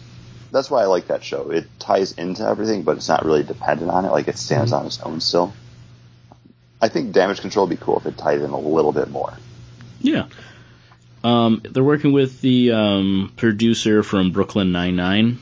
that's 0.50 0.70
why 0.70 0.82
I 0.82 0.86
like 0.86 1.08
that 1.08 1.24
show. 1.24 1.50
It 1.50 1.66
ties 1.78 2.12
into 2.12 2.46
everything, 2.46 2.82
but 2.82 2.96
it's 2.96 3.08
not 3.08 3.24
really 3.24 3.42
dependent 3.42 3.90
on 3.90 4.04
it. 4.04 4.10
Like 4.10 4.28
it 4.28 4.38
stands 4.38 4.72
on 4.72 4.86
its 4.86 5.00
own 5.00 5.20
still. 5.20 5.52
I 6.80 6.88
think 6.88 7.12
Damage 7.12 7.40
Control 7.40 7.66
would 7.66 7.78
be 7.78 7.82
cool 7.82 7.98
if 7.98 8.06
it 8.06 8.18
tied 8.18 8.40
in 8.40 8.50
a 8.50 8.58
little 8.58 8.92
bit 8.92 9.08
more. 9.08 9.32
Yeah. 10.00 10.26
Um, 11.24 11.62
they're 11.64 11.84
working 11.84 12.12
with 12.12 12.40
the 12.40 12.72
um, 12.72 13.32
producer 13.36 14.02
from 14.02 14.32
Brooklyn 14.32 14.72
Nine 14.72 14.96
Nine 14.96 15.38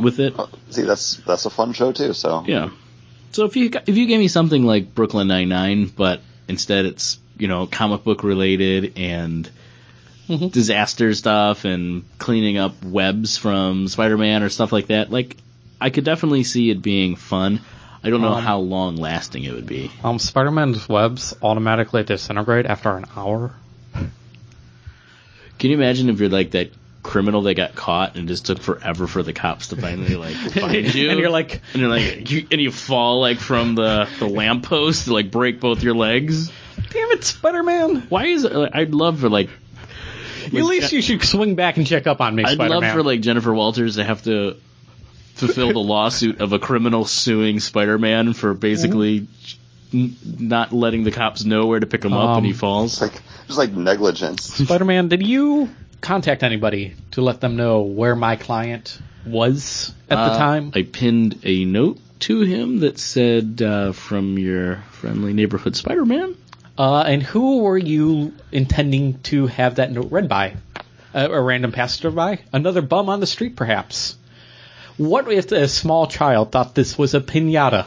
with 0.00 0.20
it. 0.20 0.34
Oh, 0.38 0.48
See, 0.70 0.82
that's 0.82 1.16
that's 1.26 1.44
a 1.46 1.50
fun 1.50 1.72
show 1.72 1.92
too. 1.92 2.12
So 2.12 2.44
Yeah. 2.46 2.70
So 3.32 3.44
if 3.44 3.56
you 3.56 3.70
if 3.86 3.96
you 3.96 4.06
gave 4.06 4.18
me 4.20 4.28
something 4.28 4.64
like 4.64 4.94
Brooklyn 4.94 5.28
Nine 5.28 5.48
Nine, 5.48 5.86
but 5.86 6.20
instead 6.46 6.84
it's 6.86 7.18
you 7.36 7.48
know 7.48 7.66
comic 7.66 8.04
book 8.04 8.22
related 8.22 8.92
and 8.96 9.50
disaster 10.28 11.14
stuff 11.14 11.64
and 11.64 12.04
cleaning 12.18 12.58
up 12.58 12.84
webs 12.84 13.38
from 13.38 13.88
Spider 13.88 14.18
Man 14.18 14.42
or 14.42 14.48
stuff 14.48 14.72
like 14.72 14.88
that, 14.88 15.10
like 15.10 15.36
I 15.80 15.90
could 15.90 16.04
definitely 16.04 16.44
see 16.44 16.70
it 16.70 16.82
being 16.82 17.16
fun. 17.16 17.60
I 18.02 18.10
don't 18.10 18.20
know 18.20 18.34
Um, 18.34 18.42
how 18.42 18.58
long 18.58 18.96
lasting 18.96 19.44
it 19.44 19.52
would 19.52 19.66
be. 19.66 19.90
Um, 20.04 20.20
Spider-Man's 20.20 20.88
webs 20.88 21.34
automatically 21.42 22.04
disintegrate 22.04 22.64
after 22.66 22.96
an 22.96 23.06
hour. 23.16 23.52
Can 25.58 25.70
you 25.70 25.76
imagine 25.76 26.08
if 26.08 26.20
you're 26.20 26.28
like 26.28 26.52
that 26.52 26.70
criminal 27.02 27.42
that 27.42 27.54
got 27.54 27.74
caught 27.74 28.16
and 28.16 28.24
it 28.24 28.32
just 28.32 28.46
took 28.46 28.60
forever 28.60 29.06
for 29.06 29.22
the 29.22 29.32
cops 29.32 29.68
to 29.68 29.76
finally 29.76 30.14
like 30.16 30.34
find 30.52 30.94
you? 30.94 31.10
and 31.10 31.18
you're 31.18 31.30
like, 31.30 31.60
and 31.72 31.80
you're 31.80 31.90
like 31.90 32.30
you, 32.30 32.46
and 32.50 32.60
you 32.60 32.70
fall 32.70 33.20
like 33.20 33.38
from 33.38 33.74
the 33.74 34.08
the 34.18 34.26
lamppost 34.26 35.04
to 35.06 35.12
like 35.14 35.30
break 35.30 35.60
both 35.60 35.82
your 35.82 35.94
legs. 35.94 36.50
damn 36.90 37.10
it, 37.10 37.24
Spider-Man! 37.24 38.06
Why 38.08 38.26
is 38.26 38.44
it? 38.44 38.52
Like, 38.54 38.74
I'd 38.74 38.90
love 38.94 39.20
for 39.20 39.28
like 39.28 39.50
At 40.46 40.52
least 40.52 40.92
you 40.92 41.02
should 41.02 41.22
swing 41.24 41.54
back 41.54 41.76
and 41.76 41.86
check 41.86 42.06
up 42.06 42.20
on 42.20 42.34
me, 42.34 42.44
I'd 42.44 42.54
Spider-Man. 42.54 42.82
love 42.82 42.92
for 42.92 43.02
like 43.02 43.20
Jennifer 43.20 43.52
Walters 43.52 43.96
to 43.96 44.04
have 44.04 44.22
to 44.24 44.56
fulfill 45.34 45.72
the 45.72 45.78
lawsuit 45.78 46.40
of 46.40 46.52
a 46.52 46.58
criminal 46.58 47.04
suing 47.04 47.60
Spider-Man 47.60 48.32
for 48.32 48.54
basically 48.54 49.18
n- 49.18 49.28
not 49.92 50.72
letting 50.72 51.04
the 51.04 51.10
cops 51.10 51.44
know 51.44 51.66
where 51.66 51.80
to 51.80 51.86
pick 51.86 52.04
him 52.04 52.12
up 52.12 52.36
when 52.36 52.44
he 52.44 52.50
Um, 52.52 52.56
falls. 52.56 52.92
it's 52.94 53.00
like 53.02 53.22
just 53.46 53.58
like 53.58 53.72
negligence. 53.72 54.44
Spider-Man, 54.64 55.08
did 55.08 55.26
you 55.26 55.68
contact 56.00 56.42
anybody 56.42 56.94
to 57.12 57.22
let 57.22 57.40
them 57.40 57.56
know 57.56 57.80
where 57.82 58.14
my 58.14 58.36
client 58.36 58.98
was 59.26 59.92
at 60.10 60.14
the 60.16 60.32
Uh, 60.32 60.38
time? 60.38 60.72
I 60.74 60.82
pinned 60.82 61.38
a 61.44 61.64
note 61.64 61.98
to 62.20 62.40
him 62.40 62.80
that 62.80 62.98
said 62.98 63.62
uh, 63.62 63.92
from 63.92 64.38
your 64.38 64.76
friendly 64.92 65.32
neighborhood 65.32 65.76
Spider-Man. 65.76 66.34
Uh, 66.76 67.02
and 67.06 67.22
who 67.22 67.58
were 67.62 67.78
you 67.78 68.32
intending 68.52 69.18
to 69.24 69.46
have 69.48 69.76
that 69.76 69.90
note 69.90 70.12
read 70.12 70.28
by? 70.28 70.54
A, 71.14 71.26
a 71.30 71.40
random 71.40 71.72
passerby? 71.72 72.42
Another 72.52 72.82
bum 72.82 73.08
on 73.08 73.18
the 73.20 73.26
street, 73.26 73.56
perhaps? 73.56 74.16
What 74.96 75.30
if 75.32 75.50
a 75.52 75.66
small 75.68 76.06
child 76.06 76.52
thought 76.52 76.74
this 76.74 76.96
was 76.98 77.14
a 77.14 77.20
pinata? 77.20 77.86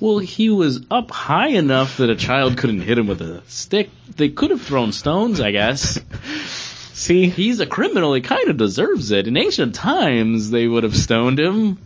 Well, 0.00 0.18
he 0.18 0.48
was 0.50 0.84
up 0.90 1.10
high 1.10 1.48
enough 1.48 1.98
that 1.98 2.10
a 2.10 2.16
child 2.16 2.56
couldn't 2.58 2.80
hit 2.80 2.98
him 2.98 3.06
with 3.06 3.20
a 3.22 3.42
stick. 3.48 3.90
They 4.16 4.28
could 4.28 4.50
have 4.50 4.62
thrown 4.62 4.92
stones, 4.92 5.40
I 5.40 5.50
guess. 5.52 6.00
See, 6.92 7.28
He's 7.28 7.60
a 7.60 7.66
criminal. 7.66 8.14
He 8.14 8.20
kind 8.20 8.48
of 8.48 8.56
deserves 8.56 9.10
it. 9.10 9.26
In 9.26 9.36
ancient 9.36 9.74
times, 9.74 10.50
they 10.50 10.66
would 10.68 10.84
have 10.84 10.96
stoned 10.96 11.38
him. 11.40 11.78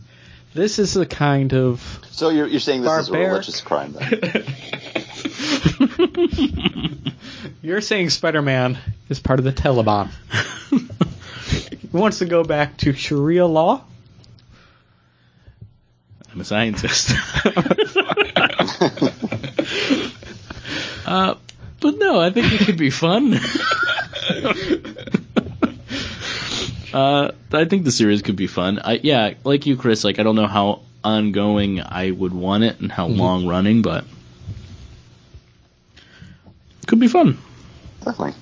this 0.54 0.78
is 0.78 0.94
the 0.94 1.06
kind 1.06 1.54
of 1.54 2.00
So 2.10 2.28
you're 2.30 2.46
you're 2.46 2.60
saying 2.60 2.82
this 2.82 2.92
is 2.92 3.08
a 3.08 3.12
religious 3.12 3.60
crime 3.60 3.92
then? 3.92 4.44
you're 7.62 7.80
saying 7.80 8.10
Spider-Man 8.10 8.78
is 9.08 9.20
part 9.20 9.38
of 9.38 9.44
the 9.44 9.52
Taliban. 9.52 10.10
he 11.70 11.96
wants 11.96 12.18
to 12.18 12.26
go 12.26 12.44
back 12.44 12.76
to 12.78 12.92
Sharia 12.92 13.46
law. 13.46 13.84
I'm 16.36 16.42
a 16.42 16.44
scientist. 16.44 17.16
uh, 21.06 21.34
but 21.80 21.96
no, 21.96 22.20
I 22.20 22.28
think 22.28 22.52
it 22.52 22.66
could 22.66 22.76
be 22.76 22.90
fun. 22.90 23.32
uh, 26.92 27.30
I 27.54 27.64
think 27.64 27.84
the 27.84 27.90
series 27.90 28.20
could 28.20 28.36
be 28.36 28.48
fun. 28.48 28.80
I, 28.84 29.00
yeah, 29.02 29.32
like 29.44 29.64
you, 29.64 29.78
Chris. 29.78 30.04
Like 30.04 30.18
I 30.18 30.24
don't 30.24 30.36
know 30.36 30.46
how 30.46 30.82
ongoing 31.02 31.80
I 31.80 32.10
would 32.10 32.34
want 32.34 32.64
it 32.64 32.80
and 32.80 32.92
how 32.92 33.06
long 33.06 33.46
running, 33.46 33.80
but 33.80 34.04
could 36.86 37.00
be 37.00 37.08
fun. 37.08 37.38
Definitely. 38.04 38.34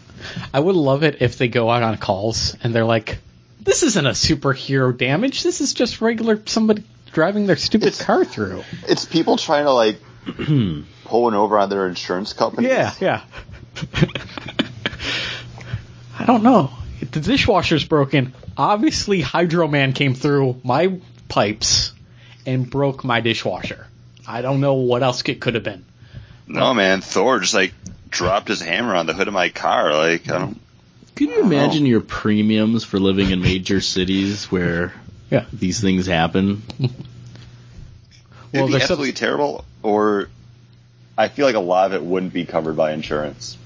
I 0.53 0.59
would 0.59 0.75
love 0.75 1.05
it 1.05 1.23
if 1.23 1.39
they 1.39 1.47
go 1.47 1.71
out 1.71 1.85
on 1.85 1.97
calls 1.99 2.57
and 2.61 2.75
they're 2.75 2.85
like, 2.85 3.19
"This 3.61 3.85
isn't 3.85 4.05
a 4.05 4.11
superhero 4.11 4.99
damage. 4.99 5.45
This 5.45 5.61
is 5.61 5.75
just 5.75 6.01
regular 6.01 6.43
somebody 6.47 6.83
driving 7.15 7.47
their 7.47 7.57
stupid 7.57 7.89
It's- 7.89 8.05
car 8.05 8.25
through." 8.25 8.63
It's 8.87 9.05
people 9.07 9.37
trying 9.39 9.65
to 9.65 9.73
like 9.73 9.99
pull 11.05 11.23
one 11.23 11.35
over 11.35 11.59
on 11.59 11.71
their 11.71 11.87
insurance 11.89 12.33
company. 12.35 12.69
Yeah, 12.69 12.93
yeah. 13.01 13.23
I 16.19 16.27
don't 16.27 16.43
know. 16.43 16.71
The 17.11 17.21
dishwasher's 17.21 17.85
broken, 17.85 18.35
obviously 18.57 19.21
Hydro 19.21 19.69
Man 19.69 19.93
came 19.93 20.15
through 20.15 20.61
my 20.65 21.01
pipes 21.29 21.93
and 22.47 22.69
broke 22.69 23.05
my 23.05 23.21
dishwasher. 23.21 23.87
I 24.27 24.41
don't 24.43 24.61
know 24.61 24.75
what 24.75 25.03
else 25.03 25.23
it 25.27 25.41
could 25.41 25.55
have 25.55 25.65
been. 25.65 25.85
No 26.47 26.73
man, 26.75 27.01
Thor 27.01 27.41
just 27.41 27.55
like 27.55 27.75
dropped 28.11 28.49
his 28.49 28.61
hammer 28.61 28.95
on 28.95 29.07
the 29.07 29.13
hood 29.13 29.29
of 29.29 29.35
my 29.35 29.49
car. 29.49 29.93
Like 29.93 30.31
I 30.31 30.39
don't. 30.39 30.61
Could 31.15 31.29
you 31.29 31.43
imagine 31.43 31.87
your 31.87 32.01
premiums 32.01 32.85
for 32.85 32.99
living 32.99 33.31
in 33.31 33.41
major 33.41 33.81
cities 33.81 34.51
where 34.51 34.93
Yeah. 35.35 35.45
these 35.53 35.81
things 35.81 36.07
happen? 36.07 36.63
Well, 36.79 36.91
It'd 38.53 38.67
be 38.67 38.73
there's 38.73 38.83
some- 38.87 38.95
absolutely 38.95 39.13
terrible, 39.13 39.65
or 39.83 40.29
I 41.19 41.29
feel 41.29 41.45
like 41.47 41.57
a 41.57 41.61
lot 41.61 41.87
of 41.87 41.95
it 41.95 42.03
wouldn't 42.05 42.33
be 42.33 42.45
covered 42.45 42.77
by 42.77 42.93
insurance. 42.93 43.59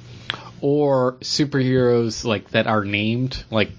Or 0.61 1.13
superheroes 1.21 2.25
like 2.25 2.51
that 2.51 2.67
are 2.67 2.85
named 2.85 3.45
like 3.51 3.71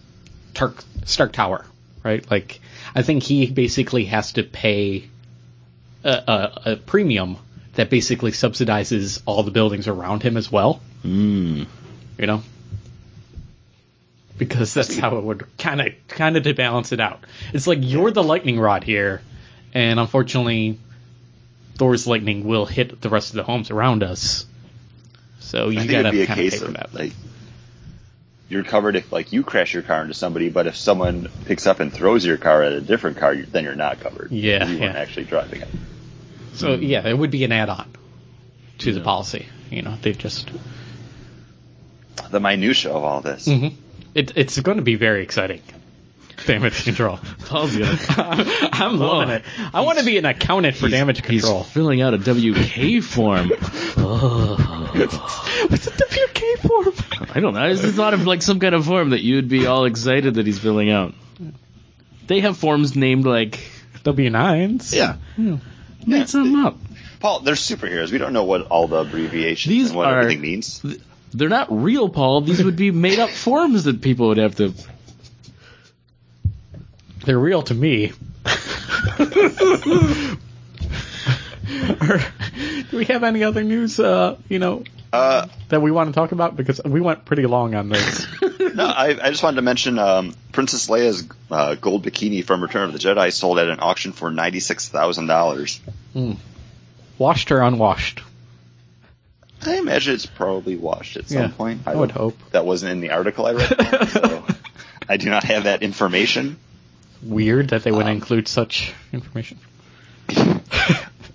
Turk 0.53 0.83
Stark 1.05 1.33
Tower, 1.33 1.65
right? 2.03 2.23
Like 2.29 2.59
I 2.95 3.01
think 3.01 3.23
he 3.23 3.47
basically 3.47 4.05
has 4.05 4.33
to 4.33 4.43
pay 4.43 5.09
a, 6.03 6.09
a, 6.09 6.61
a 6.71 6.75
premium 6.77 7.37
that 7.73 7.89
basically 7.89 8.31
subsidizes 8.31 9.21
all 9.25 9.43
the 9.43 9.51
buildings 9.51 9.87
around 9.87 10.23
him 10.23 10.37
as 10.37 10.51
well. 10.51 10.81
Mm. 11.03 11.65
you 12.17 12.27
know 12.27 12.43
because 14.39 14.73
that's 14.73 14.97
how 14.97 15.17
it 15.17 15.23
would 15.23 15.45
kind 15.59 15.79
of 15.81 15.87
kind 16.07 16.35
of 16.37 16.43
to 16.43 16.53
balance 16.55 16.91
it 16.91 16.99
out 16.99 17.23
it's 17.53 17.67
like 17.67 17.77
you're 17.81 18.09
the 18.09 18.23
lightning 18.23 18.59
rod 18.59 18.83
here 18.83 19.21
and 19.73 19.99
unfortunately 19.99 20.79
thor's 21.75 22.07
lightning 22.07 22.45
will 22.47 22.65
hit 22.65 22.99
the 23.01 23.09
rest 23.09 23.29
of 23.29 23.35
the 23.35 23.43
homes 23.43 23.69
around 23.69 24.01
us 24.01 24.45
so 25.39 25.69
you 25.69 25.87
gotta 25.87 26.11
be 26.11 26.21
a 26.23 26.25
kind 26.25 26.39
of 26.39 26.43
pay 26.45 26.49
case 26.49 26.59
for 26.59 26.65
of 26.69 26.73
that 26.73 26.93
like 26.93 27.11
you're 28.47 28.63
covered 28.63 28.95
if 28.95 29.11
like 29.11 29.31
you 29.31 29.43
crash 29.43 29.75
your 29.75 29.83
car 29.83 30.01
into 30.01 30.15
somebody, 30.15 30.49
but 30.49 30.65
if 30.65 30.75
someone 30.75 31.29
picks 31.45 31.67
up 31.67 31.79
and 31.81 31.93
throws 31.93 32.25
your 32.25 32.37
car 32.37 32.63
at 32.63 32.71
a 32.73 32.81
different 32.81 33.17
car, 33.17 33.31
you- 33.31 33.45
then 33.45 33.63
you're 33.63 33.75
not 33.75 33.99
covered. 33.99 34.31
Yeah, 34.31 34.65
you 34.67 34.79
weren't 34.79 34.95
actually 34.95 35.25
driving 35.25 35.61
it. 35.61 35.67
so 36.55 36.73
yeah 36.73 37.07
it 37.07 37.15
would 37.15 37.29
be 37.29 37.43
an 37.43 37.51
add-on 37.51 37.87
to 38.79 38.91
the 38.91 38.97
Yeah. 38.99 39.03
policy 39.05 39.45
you 39.69 39.83
know 39.83 39.95
they've 40.01 40.17
just 40.17 40.49
The 42.31 42.39
minutia 42.39 42.91
of 42.91 43.03
all 43.03 43.21
this. 43.21 43.47
Mhm. 43.47 43.73
It, 44.15 44.33
it's 44.35 44.59
going 44.59 44.77
to 44.77 44.83
be 44.83 44.95
very 44.95 45.23
exciting 45.23 45.61
damage 46.45 46.83
control 46.85 47.19
Paul's 47.45 47.75
gonna 47.75 47.97
i'm 48.71 48.97
loving 48.97 49.35
it 49.35 49.43
i 49.73 49.81
want 49.81 49.99
to 49.99 50.05
be 50.05 50.17
an 50.17 50.25
accountant 50.25 50.75
for 50.77 50.87
damage 50.87 51.17
control. 51.21 51.33
He's 51.33 51.41
control 51.43 51.63
filling 51.63 52.01
out 52.01 52.13
a 52.13 52.17
WK 52.17 53.03
form. 53.03 53.49
what's 55.69 55.87
a 55.87 55.91
wk 55.91 56.57
form 56.59 56.93
I 57.31 57.39
don't 57.41 57.53
know. 57.53 57.59
I 57.61 57.73
just 57.73 57.95
thought 57.95 58.13
of 58.13 58.25
like 58.25 58.41
some 58.41 58.59
kind 58.59 58.73
of 58.73 58.85
form 58.85 59.11
that 59.11 59.21
you'd 59.21 59.49
be 59.49 59.67
all 59.67 59.85
excited 59.85 60.35
that 60.35 60.45
he's 60.47 60.57
filling 60.57 60.89
out. 60.89 61.13
They 62.27 62.39
have 62.39 62.57
forms 62.57 62.95
named 62.95 63.25
like 63.25 63.59
W9s. 64.03 64.93
yeah, 64.95 65.17
hmm. 65.35 65.47
Yeah. 65.49 65.57
make 66.07 66.27
something 66.27 66.55
up. 66.65 66.77
Paul, 67.19 67.41
they're 67.41 67.55
superheroes. 67.55 68.11
We 68.11 68.17
don't 68.17 68.33
know 68.33 68.45
what 68.45 68.67
all 68.67 68.87
the 68.87 68.97
abbreviations 68.97 69.69
These 69.69 69.89
and 69.89 69.97
what 69.97 70.07
are- 70.07 70.21
everything 70.21 70.41
means. 70.41 70.83
They're 71.33 71.49
not 71.49 71.67
real, 71.71 72.09
Paul. 72.09 72.41
These 72.41 72.63
would 72.63 72.75
be 72.75 72.91
made 73.07 73.19
up 73.19 73.29
forms 73.29 73.83
that 73.85 74.01
people 74.01 74.29
would 74.29 74.37
have 74.37 74.55
to. 74.55 74.73
They're 77.25 77.37
real 77.39 77.61
to 77.63 77.73
me. 77.73 78.13
Or- 82.01 82.21
Do 82.91 82.97
we 82.97 83.05
have 83.05 83.23
any 83.23 83.43
other 83.43 83.63
news, 83.63 83.99
uh, 83.99 84.37
you 84.49 84.59
know, 84.59 84.83
Uh, 85.13 85.47
that 85.69 85.81
we 85.81 85.91
want 85.91 86.09
to 86.09 86.13
talk 86.13 86.31
about? 86.31 86.55
Because 86.55 86.81
we 86.83 86.99
went 87.01 87.25
pretty 87.25 87.45
long 87.45 87.75
on 87.75 87.89
this. 87.89 88.27
no, 88.75 88.85
I, 88.85 89.17
I 89.21 89.29
just 89.29 89.43
wanted 89.43 89.57
to 89.57 89.61
mention 89.61 89.97
um, 89.99 90.33
Princess 90.51 90.87
Leia's 90.89 91.27
uh, 91.51 91.75
gold 91.75 92.03
bikini 92.05 92.43
from 92.43 92.61
Return 92.61 92.83
of 92.83 92.93
the 92.93 92.99
Jedi 92.99 93.31
sold 93.31 93.59
at 93.59 93.69
an 93.69 93.79
auction 93.81 94.11
for 94.11 94.31
ninety 94.31 94.59
six 94.59 94.87
thousand 94.89 95.27
dollars. 95.27 95.79
Washed 97.17 97.51
or 97.51 97.61
unwashed? 97.61 98.21
I 99.65 99.77
imagine 99.77 100.13
it's 100.13 100.25
probably 100.25 100.75
washed 100.77 101.17
at 101.17 101.27
some 101.29 101.37
Yeah, 101.41 101.47
point. 101.49 101.81
I 101.85 101.95
would 101.95 102.11
hope. 102.11 102.37
that 102.51 102.65
wasn't 102.65 102.91
in 102.93 103.01
the 103.01 103.11
article 103.11 103.45
I 103.45 103.53
read. 103.53 104.09
so 104.09 104.45
I 105.07 105.17
do 105.17 105.29
not 105.29 105.43
have 105.43 105.63
that 105.65 105.83
information. 105.83 106.57
Weird 107.21 107.69
that 107.69 107.83
they 107.83 107.91
would 107.91 108.05
Um, 108.05 108.11
include 108.13 108.47
such 108.47 108.93
information. 109.13 109.59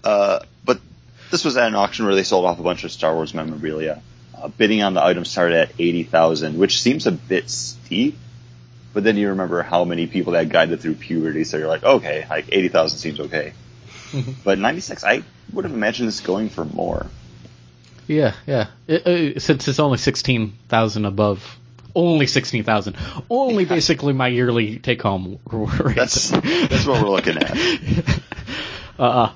Uh, 0.03 0.41
but 0.67 0.79
this 1.31 1.47
was 1.47 1.57
at 1.57 1.67
an 1.69 1.75
auction 1.75 2.05
where 2.05 2.15
they 2.15 2.25
sold 2.25 2.45
off 2.45 2.59
a 2.59 2.63
bunch 2.63 2.85
of 2.85 2.93
Star 2.93 3.15
Wars 3.15 3.33
memorabilia. 3.33 4.03
Uh, 4.37 4.49
bidding 4.49 4.83
on 4.83 4.93
the 4.93 5.03
item 5.03 5.25
started 5.25 5.57
at 5.57 5.71
eighty 5.79 6.03
thousand, 6.03 6.59
which 6.59 6.83
seems 6.83 7.07
a 7.07 7.13
bit 7.13 7.49
steep. 7.49 8.19
But 8.93 9.03
then 9.03 9.17
you 9.17 9.31
remember 9.31 9.63
how 9.63 9.85
many 9.87 10.07
people 10.07 10.35
that 10.35 10.51
guided 10.51 10.81
through 10.83 10.97
puberty, 10.97 11.45
so 11.45 11.57
you're 11.57 11.69
like, 11.69 11.85
okay, 11.85 12.27
like 12.29 12.47
eighty 12.53 12.69
thousand 12.69 12.99
seems 12.99 13.19
okay. 13.19 13.55
But 14.45 14.59
ninety 14.59 14.83
six, 14.83 15.05
I 15.05 15.23
would 15.55 15.65
have 15.65 15.73
imagined 15.73 16.07
this 16.09 16.21
going 16.21 16.51
for 16.51 16.67
more. 16.67 17.07
Yeah, 18.07 18.35
yeah. 18.47 18.67
It, 18.87 19.07
uh, 19.37 19.41
since 19.41 19.67
it's 19.69 19.79
only 19.79 19.99
sixteen 19.99 20.53
thousand 20.69 21.05
above, 21.05 21.59
only 21.95 22.27
sixteen 22.27 22.65
thousand, 22.65 22.97
only 23.31 23.65
basically 23.65 24.13
my 24.13 24.29
yearly 24.29 24.79
take 24.79 25.03
home 25.03 25.39
rate. 25.51 25.97
That's 25.97 26.31
that's 26.31 26.87
what 26.87 27.03
we're 27.03 27.11
looking 27.11 27.39
at. 27.39 28.21
uh, 28.99 29.33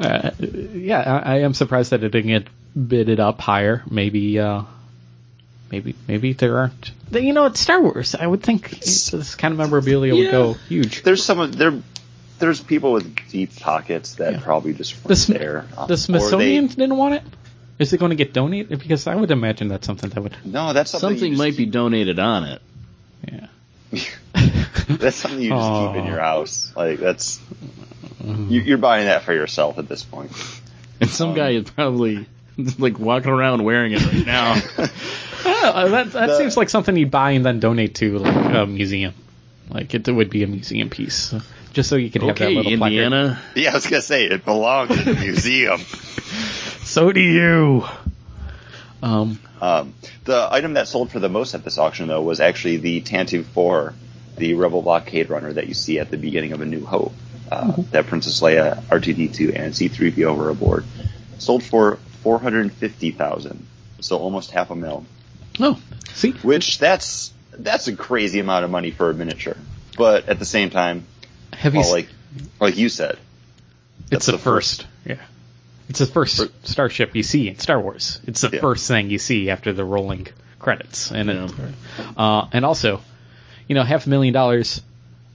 uh, 0.00 0.30
yeah. 0.40 1.00
I, 1.24 1.34
I 1.34 1.38
am 1.40 1.54
surprised 1.54 1.90
that 1.90 2.02
it 2.02 2.10
didn't 2.10 2.28
get 2.28 2.48
bidded 2.88 3.20
up 3.20 3.40
higher. 3.40 3.82
Maybe, 3.90 4.38
uh, 4.38 4.62
maybe, 5.70 5.94
maybe 6.08 6.32
there 6.32 6.58
aren't. 6.58 6.90
You 7.12 7.32
know, 7.32 7.46
it's 7.46 7.60
Star 7.60 7.80
Wars. 7.80 8.14
I 8.14 8.26
would 8.26 8.42
think 8.42 8.70
this 8.70 9.34
kind 9.34 9.52
of 9.52 9.58
memorabilia 9.58 10.14
would 10.14 10.30
go 10.30 10.52
huge. 10.54 11.02
There's 11.02 11.24
some 11.24 11.52
there. 11.52 11.80
There's 12.38 12.60
people 12.60 12.92
with 12.92 13.30
deep 13.30 13.54
pockets 13.60 14.16
that 14.16 14.32
Yeah. 14.32 14.40
probably 14.40 14.74
just 14.74 14.94
weren't 15.04 15.18
The, 15.18 15.32
there. 15.34 15.66
Uh, 15.76 15.82
or 15.82 15.86
the 15.86 15.94
they- 15.94 15.96
Smithsonian 15.96 16.66
didn't 16.66 16.96
want 16.96 17.14
it. 17.14 17.22
Is 17.84 17.92
it 17.92 17.98
going 17.98 18.10
to 18.10 18.16
get 18.16 18.32
donated? 18.32 18.78
Because 18.80 19.06
I 19.06 19.14
would 19.14 19.30
imagine 19.30 19.68
that's 19.68 19.86
something 19.86 20.10
that 20.10 20.20
would. 20.22 20.34
no, 20.44 20.72
that's 20.72 20.90
something, 20.90 21.10
Something 21.10 21.32
you 21.32 21.38
might 21.38 21.48
just 21.48 21.58
be 21.58 21.66
donated 21.66 22.18
on 22.18 22.44
it. 22.44 22.62
Yeah. 23.30 23.46
That's 24.88 25.16
something 25.16 25.40
you 25.40 25.50
just 25.50 25.86
keep 25.94 25.96
in 26.02 26.06
your 26.06 26.18
house. 26.18 26.72
Like 26.76 26.98
that's 26.98 27.40
you, 28.24 28.60
you're 28.60 28.76
buying 28.78 29.06
that 29.06 29.22
for 29.22 29.32
yourself 29.32 29.78
at 29.78 29.88
this 29.88 30.02
point. 30.02 30.32
And 31.00 31.08
some 31.08 31.30
Um, 31.30 31.34
guy 31.36 31.50
is 31.50 31.70
probably 31.70 32.26
like 32.78 32.98
walking 32.98 33.30
around 33.30 33.62
wearing 33.64 33.92
it 33.92 34.04
right 34.04 34.26
now. 34.26 34.52
Uh, 34.52 34.86
that 35.88 36.12
that 36.12 36.26
The- 36.26 36.38
seems 36.38 36.56
like 36.56 36.68
something 36.70 36.96
you'd 36.96 37.10
buy 37.10 37.30
and 37.32 37.46
then 37.46 37.60
donate 37.60 37.94
to 37.96 38.18
like 38.18 38.54
a 38.54 38.66
museum. 38.66 39.14
Like 39.70 39.94
it, 39.94 40.06
would 40.08 40.28
be 40.28 40.42
a 40.42 40.46
museum 40.46 40.90
piece, 40.90 41.34
just 41.72 41.88
so 41.88 41.96
you 41.96 42.10
could 42.10 42.22
have 42.22 42.36
that 42.36 42.44
okay, 42.44 42.54
little 42.54 42.76
placard. 42.76 42.92
Indiana. 42.92 43.40
Yeah, 43.54 43.70
I 43.70 43.74
was 43.74 43.86
gonna 43.86 44.02
say 44.02 44.24
it 44.26 44.44
belongs 44.44 44.90
in 44.90 45.04
the 45.14 45.14
museum. 45.20 45.80
So 46.94 47.10
do 47.10 47.20
you. 47.20 47.84
Um, 49.02 49.40
Um, 49.60 49.94
the 50.26 50.46
item 50.48 50.74
that 50.74 50.86
sold 50.86 51.10
for 51.10 51.18
the 51.18 51.28
most 51.28 51.52
at 51.56 51.64
this 51.64 51.76
auction, 51.76 52.06
though, 52.06 52.22
was 52.22 52.38
actually 52.38 52.76
the 52.76 53.00
Tantive 53.00 53.46
4, 53.46 53.92
the 54.36 54.54
Rebel 54.54 54.80
Blockade 54.80 55.28
Runner 55.28 55.52
that 55.54 55.66
you 55.66 55.74
see 55.74 55.98
at 55.98 56.12
the 56.12 56.16
beginning 56.16 56.52
of 56.52 56.60
A 56.60 56.64
New 56.66 56.84
Hope. 56.84 57.12
Uh, 57.50 57.72
That 57.90 58.06
Princess 58.06 58.40
Leia, 58.40 58.80
R2D2, 58.84 59.58
and 59.58 59.74
C3PO 59.74 60.36
were 60.36 60.50
aboard. 60.50 60.84
Sold 61.38 61.64
for 61.64 61.96
450000 62.22 63.66
so 63.98 64.18
almost 64.18 64.52
half 64.52 64.70
a 64.70 64.76
mil. 64.76 65.04
oh, 65.58 65.76
see, 66.12 66.30
Which, 66.30 66.78
that's 66.78 67.32
that's 67.58 67.88
a 67.88 67.96
crazy 67.96 68.38
amount 68.38 68.64
of 68.66 68.70
money 68.70 68.92
for 68.92 69.10
a 69.10 69.14
miniature. 69.14 69.56
But 69.98 70.28
at 70.28 70.38
the 70.38 70.44
same 70.44 70.70
time, 70.70 71.06
have 71.54 71.74
you? 71.74 71.80
well, 71.80 71.88
s- 71.88 71.92
like, 71.92 72.08
like 72.60 72.76
you 72.76 72.88
said, 72.88 73.18
it's 74.12 74.26
the, 74.26 74.32
the 74.32 74.38
first. 74.38 74.86
Yeah, 75.04 75.16
it's 75.88 75.98
the 75.98 76.06
first 76.06 76.36
Fir- 76.38 76.48
starship 76.64 77.14
you 77.14 77.22
see 77.22 77.48
in 77.48 77.58
Star 77.58 77.80
Wars. 77.80 78.20
It's 78.26 78.40
the 78.40 78.50
Yeah. 78.52 78.60
first 78.60 78.88
thing 78.88 79.10
you 79.10 79.18
see 79.18 79.50
after 79.50 79.72
the 79.72 79.84
rolling 79.84 80.26
credits, 80.58 81.10
and 81.10 81.30
it, 81.30 81.52
uh, 82.16 82.46
and 82.52 82.64
also, 82.64 83.00
you 83.68 83.74
know, 83.74 83.82
half 83.82 84.06
a 84.06 84.10
million 84.10 84.32
dollars 84.34 84.80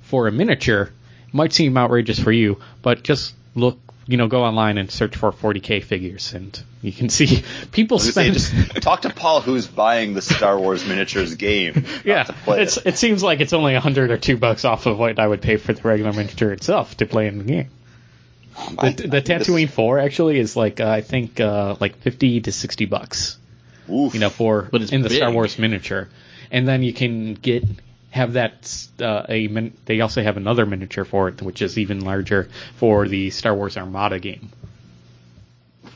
for 0.03 0.27
a 0.27 0.31
miniature 0.31 0.89
might 1.31 1.53
seem 1.53 1.77
outrageous 1.77 2.19
for 2.19 2.31
you, 2.31 2.57
but 2.81 3.03
just 3.03 3.33
look. 3.55 3.77
You 4.07 4.17
know, 4.17 4.27
go 4.27 4.43
online 4.43 4.79
and 4.79 4.89
search 4.89 5.15
for 5.15 5.31
40k 5.31 5.83
figures, 5.83 6.33
and 6.33 6.59
you 6.81 6.91
can 6.91 7.09
see 7.09 7.43
people 7.71 7.99
spend. 7.99 8.35
talk 8.81 9.03
to 9.03 9.12
Paul 9.12 9.39
who's 9.41 9.67
buying 9.67 10.15
the 10.15 10.21
Star 10.23 10.57
Wars 10.57 10.83
miniatures 10.83 11.35
game. 11.35 11.85
Yeah, 12.03 12.25
it's 12.47 12.77
it. 12.77 12.88
it 12.88 12.97
seems 12.97 13.21
like 13.21 13.39
it's 13.39 13.53
only 13.53 13.75
a 13.75 13.79
hundred 13.79 14.09
or 14.09 14.17
two 14.17 14.35
bucks 14.35 14.65
off 14.65 14.88
of 14.88 14.97
what 14.97 15.19
I 15.19 15.27
would 15.27 15.43
pay 15.43 15.57
for 15.57 15.73
the 15.73 15.81
regular 15.83 16.12
miniature 16.12 16.51
itself 16.53 16.97
to 16.97 17.05
play 17.05 17.27
in 17.27 17.38
the 17.38 17.43
game. 17.43 17.69
I- 18.77 18.89
The, 18.91 19.03
I 19.05 19.07
the 19.07 19.21
think 19.21 19.39
this- 19.39 19.47
Tantive 19.49 19.69
Four 19.69 19.99
actually 19.99 20.39
is 20.39 20.55
like 20.55 20.79
uh, 20.79 20.87
I 20.89 21.01
think 21.01 21.39
uh, 21.39 21.75
like 21.79 21.97
fifty 21.97 22.41
to 22.41 22.51
sixty 22.51 22.85
bucks, 22.85 23.37
Oof. 23.89 24.13
you 24.13 24.19
know, 24.19 24.29
for 24.29 24.67
But 24.71 24.81
it's 24.81 24.91
in 24.91 25.01
the 25.01 25.09
Star. 25.09 25.31
Wars 25.31 25.57
miniature, 25.57 26.09
and 26.51 26.67
then 26.67 26.83
you 26.83 26.93
can 26.93 27.33
get 27.35 27.63
have 28.11 28.33
that 28.33 28.75
uh, 29.01 29.23
a 29.29 29.47
min- 29.47 29.73
they 29.85 30.01
also 30.01 30.21
have 30.23 30.35
another 30.37 30.65
miniature 30.65 31.05
for 31.05 31.27
it 31.29 31.41
which 31.43 31.61
is 31.61 31.77
even 31.77 32.01
larger 32.01 32.49
for 32.77 33.07
the 33.07 33.29
Star 33.29 33.53
Wars 33.55 33.77
Armada 33.77 34.17
game, 34.19 34.49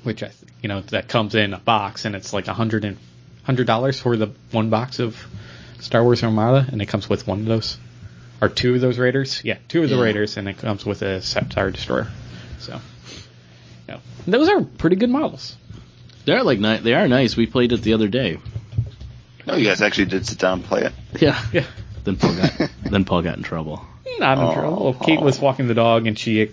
which 0.03 0.21
I 0.23 0.27
th- 0.27 0.51
you 0.61 0.69
know 0.69 0.81
that 0.81 1.07
comes 1.07 1.35
in 1.35 1.53
a 1.53 1.59
box 1.59 2.05
and 2.05 2.15
it's 2.15 2.33
like 2.33 2.47
a 2.47 2.53
hundred 2.53 2.85
and 2.85 2.97
hundred 3.43 3.67
dollars 3.67 3.99
for 3.99 4.15
the 4.15 4.27
one 4.51 4.69
box 4.69 4.99
of 4.99 5.17
Star 5.79 6.03
Wars 6.03 6.23
Armada, 6.23 6.65
and 6.71 6.81
it 6.81 6.85
comes 6.87 7.09
with 7.09 7.27
one 7.27 7.39
of 7.41 7.45
those 7.45 7.77
or 8.41 8.49
two 8.49 8.75
of 8.75 8.81
those 8.81 8.97
Raiders. 8.99 9.41
Yeah, 9.43 9.57
two 9.67 9.83
of 9.83 9.89
the 9.89 9.95
Yeah. 9.95 10.03
Raiders, 10.03 10.37
and 10.37 10.47
it 10.47 10.57
comes 10.57 10.85
with 10.85 11.01
a 11.01 11.21
Scepter 11.21 11.71
destroyer. 11.71 12.07
So, 12.63 12.79
yeah, 13.89 13.99
And 14.25 14.33
those 14.33 14.47
are 14.47 14.61
pretty 14.61 14.95
good 14.95 15.09
models. 15.09 15.57
They're 16.25 16.43
like 16.43 16.59
ni- 16.59 16.77
they 16.77 16.93
are 16.93 17.07
nice. 17.09 17.35
We 17.35 17.45
played 17.45 17.73
it 17.73 17.81
the 17.81 17.93
other 17.93 18.07
day. 18.07 18.39
No, 19.45 19.55
you 19.55 19.65
guys 19.65 19.81
actually 19.81 20.05
did 20.05 20.25
sit 20.25 20.39
down 20.39 20.59
and 20.59 20.63
play 20.63 20.83
it. 20.83 20.93
Yeah. 21.19 21.39
Yeah, 21.51 21.65
Then 22.05 22.15
Paul 22.15 22.35
got 22.35 22.69
then 22.89 23.05
Paul 23.05 23.21
got 23.21 23.37
in 23.37 23.43
trouble. 23.43 23.85
not 24.19 24.37
in 24.37 24.43
Aw. 24.45 24.53
trouble. 24.53 24.87
Oh. 24.87 25.05
Kate 25.05 25.19
was 25.21 25.39
walking 25.39 25.67
the 25.67 25.73
dog, 25.73 26.07
and 26.07 26.17
she 26.17 26.51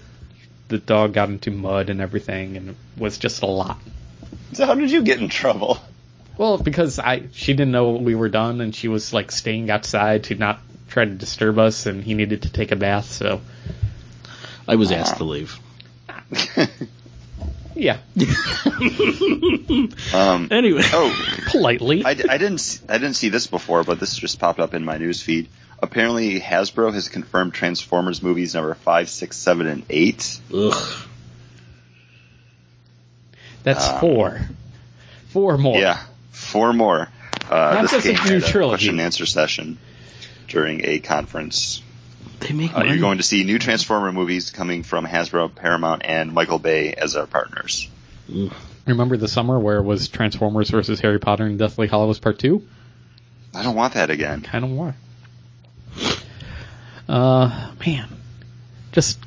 the 0.69 0.79
dog 0.79 1.13
got 1.13 1.29
into 1.29 1.53
mud 1.53 1.91
and 1.91 2.01
everything, 2.01 2.57
and 2.57 2.71
it 2.71 2.77
was 2.97 3.19
just 3.19 3.43
a 3.43 3.47
lot. 3.47 3.79
So 4.53 4.67
how 4.67 4.75
did 4.75 4.91
you 4.91 5.03
get 5.03 5.21
in 5.21 5.29
trouble? 5.29 5.79
Well, 6.37 6.59
because 6.59 6.99
I 6.99 7.29
she 7.33 7.53
didn't 7.53 7.71
know 7.71 7.93
we 7.93 8.17
were 8.17 8.29
done, 8.29 8.61
and 8.61 8.75
she 8.75 8.89
was 8.89 9.13
like 9.13 9.31
staying 9.31 9.71
outside 9.71 10.25
to 10.25 10.35
not 10.35 10.61
try 10.89 11.05
to 11.05 11.15
disturb 11.15 11.59
us, 11.59 11.87
and 11.87 12.03
he 12.03 12.15
needed 12.15 12.43
to 12.43 12.53
take 12.53 12.73
a 12.73 12.77
bath. 12.77 13.07
So 13.13 13.41
I 14.67 14.75
was 14.75 14.91
asked 14.91 15.13
uh-huh. 15.13 15.19
to 15.19 15.25
leave. 15.25 15.61
yeah, 17.75 17.99
um, 20.15 20.49
Anyway. 20.51 20.83
oh, 20.93 21.37
politely. 21.51 22.05
I, 22.05 22.11
I 22.11 22.15
didn't 22.15 22.81
I 22.89 22.99
didn't 22.99 23.15
see 23.15 23.29
this 23.29 23.47
before, 23.47 23.85
but 23.85 23.99
this 24.01 24.17
just 24.17 24.39
popped 24.39 24.61
up 24.61 24.75
in 24.75 24.85
my 24.85 24.99
news 24.99 25.23
feed. 25.23 25.49
Apparently, 25.83 26.39
Hasbro 26.41 26.93
has 26.93 27.09
confirmed 27.09 27.55
Transformers 27.55 28.23
movies 28.23 28.55
number 28.55 28.75
five, 28.75 29.09
six, 29.09 29.37
seven, 29.37 29.67
and 29.67 29.83
eight. 29.89 30.39
Ugh. 30.55 30.75
That's 33.63 33.89
uh, 33.89 33.99
four, 34.01 34.41
four 35.29 35.59
more. 35.59 35.77
Yeah, 35.79 36.01
four 36.31 36.73
more. 36.73 37.09
Uh, 37.49 37.75
Not 37.75 37.91
this 37.91 38.05
just 38.05 38.07
a 38.07 38.31
new 38.31 38.41
trilogy. 38.41 38.71
question 38.71 38.91
and 38.91 39.01
answer 39.01 39.27
session 39.27 39.79
during 40.49 40.85
a 40.85 40.99
conference. 41.01 41.83
They 42.41 42.53
make 42.55 42.75
Uh, 42.75 42.79
money. 42.79 42.91
you're 42.91 42.99
going 43.01 43.19
to 43.19 43.23
see 43.25 43.45
new 43.45 43.59
Transformer 43.59 44.13
movies 44.13 44.51
coming 44.51 44.83
from 44.83 45.07
Hasbro, 45.07 45.55
Paramount, 45.55 46.03
and 46.05 46.33
Michael 46.33 46.59
Bay 46.59 46.93
as 46.95 47.15
our 47.17 47.27
partners. 47.27 47.89
Ugh. 48.35 48.53
Remember 48.87 49.17
the 49.17 49.29
summer 49.29 49.59
where 49.59 49.77
it 49.79 49.83
was 49.83 50.09
Transformers 50.09 50.71
versus 50.71 51.01
Harry 51.01 51.19
Potter 51.21 51.45
and 51.45 51.59
Deathly 51.59 51.87
Hallows 51.87 52.19
Part 52.19 52.39
Two? 52.39 52.67
I 53.55 53.63
don't 53.63 53.75
want 53.77 53.95
that 53.95 54.11
again. 54.11 54.41
Kind 54.41 54.65
of 54.65 54.71
why. 54.71 54.95
Uh, 57.09 57.71
man, 57.85 58.09
just 58.93 59.19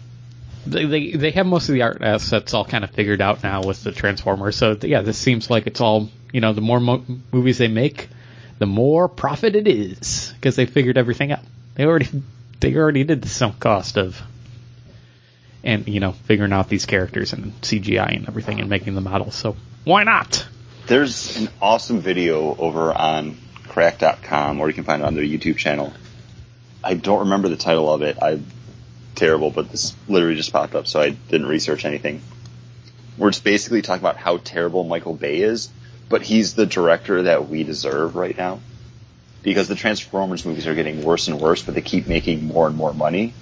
they, 0.65 0.85
they 0.85 1.11
they 1.11 1.31
have 1.31 1.45
most 1.45 1.67
of 1.69 1.73
the 1.73 1.81
art 1.81 2.01
assets 2.01 2.53
all 2.53 2.63
kind 2.65 2.83
of 2.83 2.91
figured 2.91 3.21
out 3.21 3.43
now 3.43 3.61
with 3.63 3.83
the 3.83 3.91
Transformers. 3.91 4.55
So 4.55 4.77
yeah, 4.81 5.01
this 5.01 5.17
seems 5.17 5.49
like 5.49 5.67
it's 5.67 5.81
all 5.81 6.09
you 6.31 6.39
know. 6.41 6.53
The 6.53 6.61
more 6.61 6.79
mo- 6.79 7.03
movies 7.31 7.57
they 7.57 7.67
make, 7.67 8.09
the 8.59 8.65
more 8.65 9.09
profit 9.09 9.55
it 9.55 9.67
is 9.67 10.31
because 10.35 10.55
they 10.55 10.65
figured 10.65 10.97
everything 10.97 11.31
out. 11.33 11.41
They 11.75 11.85
already 11.85 12.07
they 12.63 12.75
already 12.75 13.03
did 13.03 13.21
the 13.21 13.27
sunk 13.27 13.59
cost 13.59 13.97
of 13.97 14.21
and 15.65 15.85
you 15.89 15.99
know 15.99 16.13
figuring 16.13 16.53
out 16.53 16.69
these 16.69 16.85
characters 16.85 17.33
and 17.33 17.51
CGI 17.61 18.15
and 18.15 18.27
everything 18.27 18.61
and 18.61 18.69
making 18.69 18.95
the 18.95 19.01
models. 19.01 19.35
So 19.35 19.57
why 19.83 20.03
not? 20.03 20.47
There's 20.87 21.35
an 21.37 21.49
awesome 21.61 21.99
video 21.99 22.55
over 22.55 22.93
on 22.93 23.37
cracked.com 23.67 24.61
or 24.61 24.69
you 24.69 24.73
can 24.73 24.85
find 24.85 25.01
it 25.01 25.05
on 25.05 25.13
their 25.13 25.25
YouTube 25.25 25.57
channel. 25.57 25.93
I 26.81 26.93
don't 26.93 27.19
remember 27.19 27.49
the 27.49 27.57
title 27.57 27.93
of 27.93 28.01
it. 28.01 28.17
I'm 28.21 28.45
terrible, 29.15 29.49
but 29.49 29.69
this 29.69 29.93
literally 30.07 30.35
just 30.35 30.53
popped 30.53 30.73
up, 30.73 30.87
so 30.87 31.01
I 31.01 31.09
didn't 31.09 31.47
research 31.47 31.83
anything. 31.83 32.21
Where 33.17 33.29
it's 33.29 33.39
basically 33.39 33.81
talking 33.81 34.01
about 34.01 34.17
how 34.17 34.37
terrible 34.37 34.85
Michael 34.85 35.15
Bay 35.15 35.41
is, 35.41 35.69
but 36.07 36.21
he's 36.21 36.53
the 36.53 36.65
director 36.65 37.23
that 37.23 37.49
we 37.49 37.63
deserve 37.63 38.15
right 38.15 38.37
now. 38.37 38.59
Because 39.43 39.67
the 39.67 39.75
Transformers 39.75 40.45
movies 40.45 40.67
are 40.67 40.75
getting 40.75 41.03
worse 41.03 41.27
and 41.27 41.39
worse, 41.39 41.61
but 41.61 41.75
they 41.75 41.81
keep 41.81 42.07
making 42.07 42.45
more 42.47 42.67
and 42.67 42.75
more 42.75 42.93
money. 42.93 43.33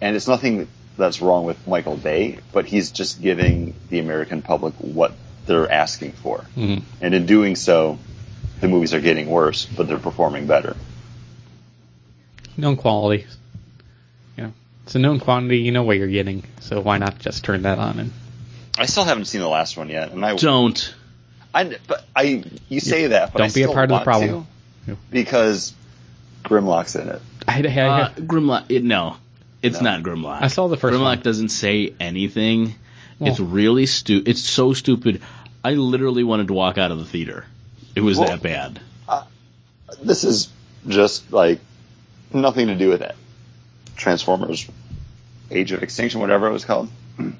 And 0.00 0.14
it's 0.14 0.28
nothing 0.28 0.68
that's 0.96 1.20
wrong 1.20 1.44
with 1.44 1.66
Michael 1.66 1.96
Bay, 1.96 2.38
but 2.52 2.66
he's 2.66 2.90
just 2.90 3.20
giving 3.20 3.74
the 3.88 3.98
American 3.98 4.42
public 4.42 4.74
what 4.74 5.12
they're 5.46 5.70
asking 5.70 6.12
for. 6.12 6.44
Mm-hmm. 6.56 6.84
And 7.00 7.14
in 7.14 7.26
doing 7.26 7.56
so, 7.56 7.98
the 8.60 8.68
movies 8.68 8.94
are 8.94 9.00
getting 9.00 9.28
worse, 9.28 9.66
but 9.66 9.88
they're 9.88 9.98
performing 9.98 10.46
better. 10.46 10.76
Known 12.56 12.76
quality. 12.76 13.26
You 14.36 14.44
know, 14.44 14.52
it's 14.84 14.94
a 14.94 14.98
known 14.98 15.20
quantity. 15.20 15.58
You 15.58 15.72
know 15.72 15.82
what 15.82 15.96
you're 15.96 16.06
getting, 16.06 16.44
so 16.60 16.80
why 16.80 16.98
not 16.98 17.18
just 17.18 17.44
turn 17.44 17.62
that 17.62 17.78
on 17.78 17.98
and 17.98 18.12
I 18.78 18.86
still 18.86 19.04
haven't 19.04 19.26
seen 19.26 19.40
the 19.40 19.48
last 19.48 19.76
one 19.76 19.88
yet, 19.88 20.12
and 20.12 20.24
I 20.24 20.34
Don't. 20.36 20.94
I, 21.54 21.76
but 21.86 22.04
I, 22.16 22.42
you 22.68 22.80
say 22.80 23.08
that, 23.08 23.32
but 23.32 23.38
Don't 23.38 23.50
I 23.50 23.54
be 23.54 23.62
a 23.62 23.68
part 23.68 23.84
of 23.84 23.88
the 23.88 23.94
want 23.94 24.04
problem. 24.04 24.46
To 24.84 24.90
Yep. 24.92 24.98
because 25.10 25.72
Grimlock's 26.44 26.94
in 26.96 27.08
it. 27.08 27.22
I, 27.48 27.62
I, 27.62 28.00
Uh, 28.02 28.08
Grimlock. 28.14 28.64
It, 28.70 28.84
no, 28.84 29.16
it's 29.62 29.80
No. 29.80 29.90
not 29.90 30.02
Grimlock. 30.02 30.42
I 30.42 30.48
saw 30.48 30.68
the 30.68 30.76
first 30.76 30.94
Grimlock 30.96 31.02
one. 31.02 31.20
doesn't 31.22 31.48
say 31.50 31.94
anything. 32.00 32.74
Well- 33.18 33.30
it's 33.30 33.40
really 33.40 33.86
stu. 33.86 34.22
It's 34.26 34.40
so 34.42 34.72
stupid. 34.72 35.22
I 35.64 35.72
literally 35.72 36.24
wanted 36.24 36.48
to 36.48 36.52
walk 36.54 36.76
out 36.78 36.90
of 36.90 36.98
the 36.98 37.04
theater. 37.06 37.44
It 37.94 38.00
was 38.00 38.18
Well- 38.18 38.28
that 38.28 38.42
bad. 38.42 38.80
This 40.02 40.24
is 40.24 40.48
just 40.88 41.32
like 41.32 41.60
nothing 42.32 42.66
to 42.66 42.74
do 42.74 42.88
with 42.88 43.00
it. 43.02 43.14
Transformers, 43.96 44.66
Age 45.50 45.70
of 45.72 45.82
Extinction, 45.82 46.20
whatever 46.20 46.48
it 46.48 46.52
was 46.52 46.64
called. 46.64 46.88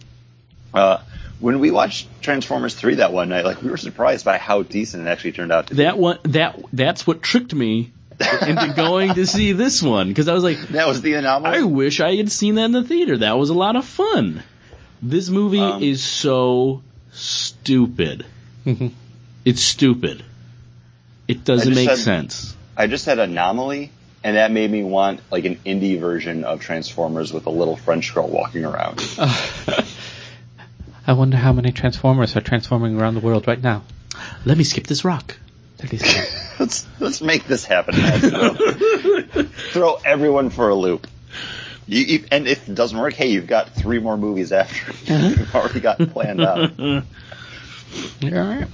Uh, 0.73 0.99
when 1.45 1.61
we 1.61 1.71
watched 1.71 2.09
Transformers 2.23 2.75
three 2.75 2.95
that 2.97 3.13
one 3.13 3.29
night, 3.29 3.45
like 3.45 3.61
we 3.63 3.71
were 3.71 3.77
surprised 3.77 4.25
by 4.25 4.39
how 4.39 4.63
decent 4.63 5.07
it 5.07 5.11
actually 5.11 5.33
turned 5.33 5.53
out 5.53 5.67
to 5.67 5.75
be. 5.75 5.83
That 5.83 5.99
one. 5.99 6.19
That 6.25 6.59
that's 6.73 7.07
what 7.07 7.21
tricked 7.23 7.55
me 7.55 7.93
into 8.19 8.73
going 8.77 9.15
to 9.15 9.27
see 9.27 9.53
this 9.53 9.83
one 9.83 10.09
because 10.09 10.29
I 10.29 10.33
was 10.35 10.43
like, 10.43 10.59
That 10.69 10.89
was 10.89 11.03
the 11.03 11.15
anomaly. 11.15 11.59
I 11.59 11.63
wish 11.63 12.01
I 12.01 12.15
had 12.17 12.33
seen 12.33 12.55
that 12.55 12.65
in 12.65 12.73
the 12.73 12.83
theater. 12.85 13.19
That 13.19 13.37
was 13.37 13.51
a 13.51 13.55
lot 13.55 13.77
of 13.77 13.85
fun. 13.85 14.43
This 15.03 15.29
movie 15.29 15.59
Um, 15.61 15.83
is 15.83 16.03
so 16.03 16.83
stupid. 17.13 18.25
Mhm. 18.65 18.93
It's 19.45 19.61
stupid. 19.63 20.25
It 21.29 21.45
doesn't 21.45 21.75
make 21.75 21.91
had- 21.91 21.99
sense. 21.99 22.57
I 22.77 22.87
just 22.87 23.05
had 23.07 23.19
anomaly, 23.19 23.91
and 24.25 24.37
that 24.37 24.51
made 24.51 24.71
me 24.71 24.83
want 24.83 25.21
like 25.31 25.45
an 25.45 25.57
indie 25.67 26.01
version 26.01 26.45
of 26.45 26.61
Transformers 26.61 27.33
with 27.35 27.45
a 27.47 27.51
little 27.51 27.77
French 27.77 28.15
girl 28.15 28.29
walking 28.29 28.65
around. 28.65 28.99
I 31.07 31.13
wonder 31.13 31.37
how 31.37 31.53
many 31.53 31.73
Transformers 31.73 32.37
are 32.37 32.41
transforming 32.41 32.99
around 32.99 33.15
the 33.15 33.21
world 33.21 33.47
right 33.47 33.63
now. 33.63 33.83
Let 34.45 34.57
me 34.57 34.65
skip 34.65 34.87
this 34.87 35.05
rock. 35.05 35.37
Let's 36.59 36.87
let's 36.99 37.21
make 37.21 37.47
this 37.47 37.65
happen. 37.65 37.95
Throw 39.73 39.99
everyone 40.05 40.49
for 40.49 40.71
a 40.71 40.75
loop. 40.75 41.07
You, 41.87 42.01
you, 42.01 42.25
and 42.31 42.47
if 42.49 42.67
it 42.69 42.75
doesn't 42.75 42.99
work, 42.99 43.13
hey, 43.13 43.27
you've 43.27 43.49
got 43.49 43.71
three 43.71 43.99
more 43.99 44.17
movies 44.17 44.53
after. 44.53 44.93
Uh-huh. 45.13 45.29
you've 45.37 45.55
already 45.55 45.81
got 45.81 45.99
planned 45.99 46.41
out. 46.41 46.81
All 46.81 47.03
right. 48.23 48.67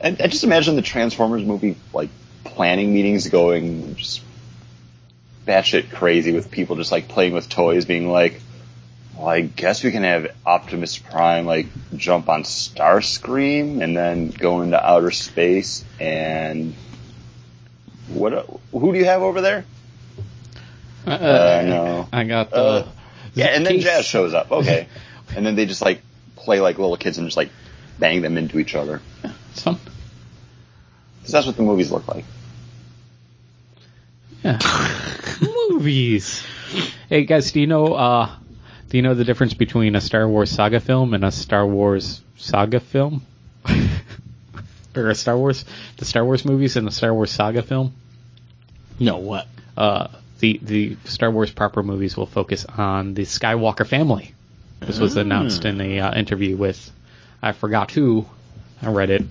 And, 0.00 0.20
and 0.20 0.32
just 0.32 0.42
imagine 0.42 0.74
the 0.74 0.82
Transformers 0.82 1.44
movie 1.44 1.76
like 1.92 2.10
planning 2.42 2.92
meetings 2.92 3.28
going 3.28 3.94
just 3.94 4.22
batshit 5.46 5.92
crazy 5.92 6.32
with 6.32 6.50
people 6.50 6.74
just 6.74 6.90
like 6.90 7.06
playing 7.06 7.34
with 7.34 7.48
toys, 7.48 7.84
being 7.84 8.08
like, 8.10 8.40
"Well, 9.22 9.30
I 9.30 9.42
guess 9.42 9.84
we 9.84 9.92
can 9.92 10.02
have 10.02 10.26
Optimus 10.44 10.98
Prime 10.98 11.46
like 11.46 11.66
jump 11.96 12.28
on 12.28 12.42
Starscream 12.42 13.80
and 13.80 13.96
then 13.96 14.30
go 14.30 14.62
into 14.62 14.84
outer 14.84 15.12
space 15.12 15.84
and 16.00 16.74
what? 18.08 18.32
Who 18.72 18.92
do 18.92 18.98
you 18.98 19.04
have 19.04 19.22
over 19.22 19.40
there? 19.40 19.64
Uh, 21.06 21.10
Uh, 21.10 21.62
no. 21.64 22.08
I 22.12 22.24
got 22.24 22.50
the. 22.50 22.56
Uh, 22.56 22.88
yeah, 23.34 23.46
and 23.46 23.64
then 23.64 23.74
case. 23.74 23.84
Jazz 23.84 24.06
shows 24.06 24.34
up. 24.34 24.50
Okay, 24.50 24.88
and 25.36 25.46
then 25.46 25.54
they 25.54 25.66
just 25.66 25.82
like 25.82 26.02
play 26.34 26.58
like 26.60 26.78
little 26.78 26.96
kids 26.96 27.18
and 27.18 27.28
just 27.28 27.36
like 27.36 27.50
bang 28.00 28.22
them 28.22 28.36
into 28.36 28.58
each 28.58 28.74
other. 28.74 29.00
It's 29.52 29.62
fun. 29.62 29.78
Because 31.20 31.32
that's 31.32 31.46
what 31.46 31.56
the 31.56 31.62
movies 31.62 31.92
look 31.92 32.08
like. 32.08 32.24
Yeah. 34.42 34.58
Movies. 35.70 36.44
Hey 37.08 37.24
guys, 37.24 37.52
do 37.52 37.60
you 37.60 37.68
know 37.68 37.94
uh 37.94 38.30
do 38.92 38.98
you 38.98 39.02
know 39.02 39.14
the 39.14 39.24
difference 39.24 39.54
between 39.54 39.96
a 39.96 40.02
Star 40.02 40.28
Wars 40.28 40.50
saga 40.50 40.78
film 40.78 41.14
and 41.14 41.24
a 41.24 41.30
Star 41.32 41.66
Wars 41.66 42.20
saga 42.36 42.78
film? 42.78 43.22
or 44.94 45.08
a 45.08 45.14
Star 45.14 45.34
Wars 45.34 45.64
the 45.96 46.04
Star 46.04 46.22
Wars 46.22 46.44
movies 46.44 46.76
and 46.76 46.86
the 46.86 46.90
Star 46.90 47.14
Wars 47.14 47.30
saga 47.30 47.62
film? 47.62 47.94
No, 49.00 49.16
what? 49.16 49.48
Uh 49.78 50.08
the 50.40 50.60
the 50.60 50.98
Star 51.06 51.30
Wars 51.30 51.50
proper 51.50 51.82
movies 51.82 52.18
will 52.18 52.26
focus 52.26 52.66
on 52.66 53.14
the 53.14 53.22
Skywalker 53.22 53.86
family. 53.86 54.34
This 54.80 54.98
was 54.98 55.16
announced 55.16 55.64
in 55.64 55.80
a 55.80 55.98
uh, 55.98 56.14
interview 56.14 56.54
with 56.58 56.92
I 57.40 57.52
forgot 57.52 57.92
who. 57.92 58.26
I 58.82 58.90
read 58.90 59.08
it. 59.08 59.22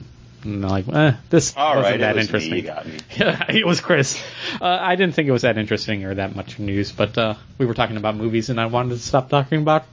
And 0.44 0.66
I'm 0.66 0.72
like, 0.72 0.88
eh, 0.88 1.14
this 1.30 1.56
All 1.56 1.76
wasn't 1.76 1.92
right, 1.92 2.00
that 2.02 2.10
it 2.12 2.16
was 2.16 2.26
interesting. 2.28 2.52
me. 2.54 2.58
You 2.62 2.64
got 2.68 2.86
me. 2.88 2.98
Yeah, 3.18 3.46
it 3.52 3.66
was 3.66 3.80
Chris. 3.82 4.22
Uh, 4.60 4.66
I 4.66 4.96
didn't 4.96 5.14
think 5.16 5.28
it 5.28 5.32
was 5.32 5.44
that 5.44 5.58
interesting 5.58 6.04
or 6.06 6.16
that 6.16 6.36
much 6.36 6.58
news, 6.60 6.92
but 6.92 7.18
uh, 7.18 7.36
we 7.58 7.66
were 7.66 7.74
talking 7.76 7.98
about 7.98 8.16
movies, 8.16 8.50
and 8.50 8.60
I 8.60 8.66
wanted 8.66 8.90
to 8.96 9.00
stop 9.00 9.30
talking 9.30 9.62
about 9.62 9.86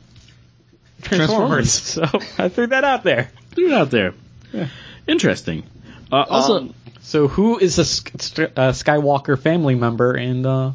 Transformers, 1.02 1.70
so 1.94 2.04
I 2.38 2.48
threw 2.48 2.66
that 2.68 2.84
out 2.84 3.04
there. 3.04 3.30
Threw 3.52 3.66
it 3.68 3.72
out 3.74 3.90
there. 3.90 4.14
Interesting. 5.06 5.62
Uh, 6.10 6.24
also, 6.28 6.56
Um, 6.58 6.74
So, 7.02 7.28
who 7.28 7.58
is 7.58 7.78
a 7.78 7.84
Sk- 7.84 8.14
uh, 8.40 8.72
Skywalker 8.72 9.38
family 9.38 9.74
member 9.74 10.16
in 10.16 10.42
the 10.42 10.74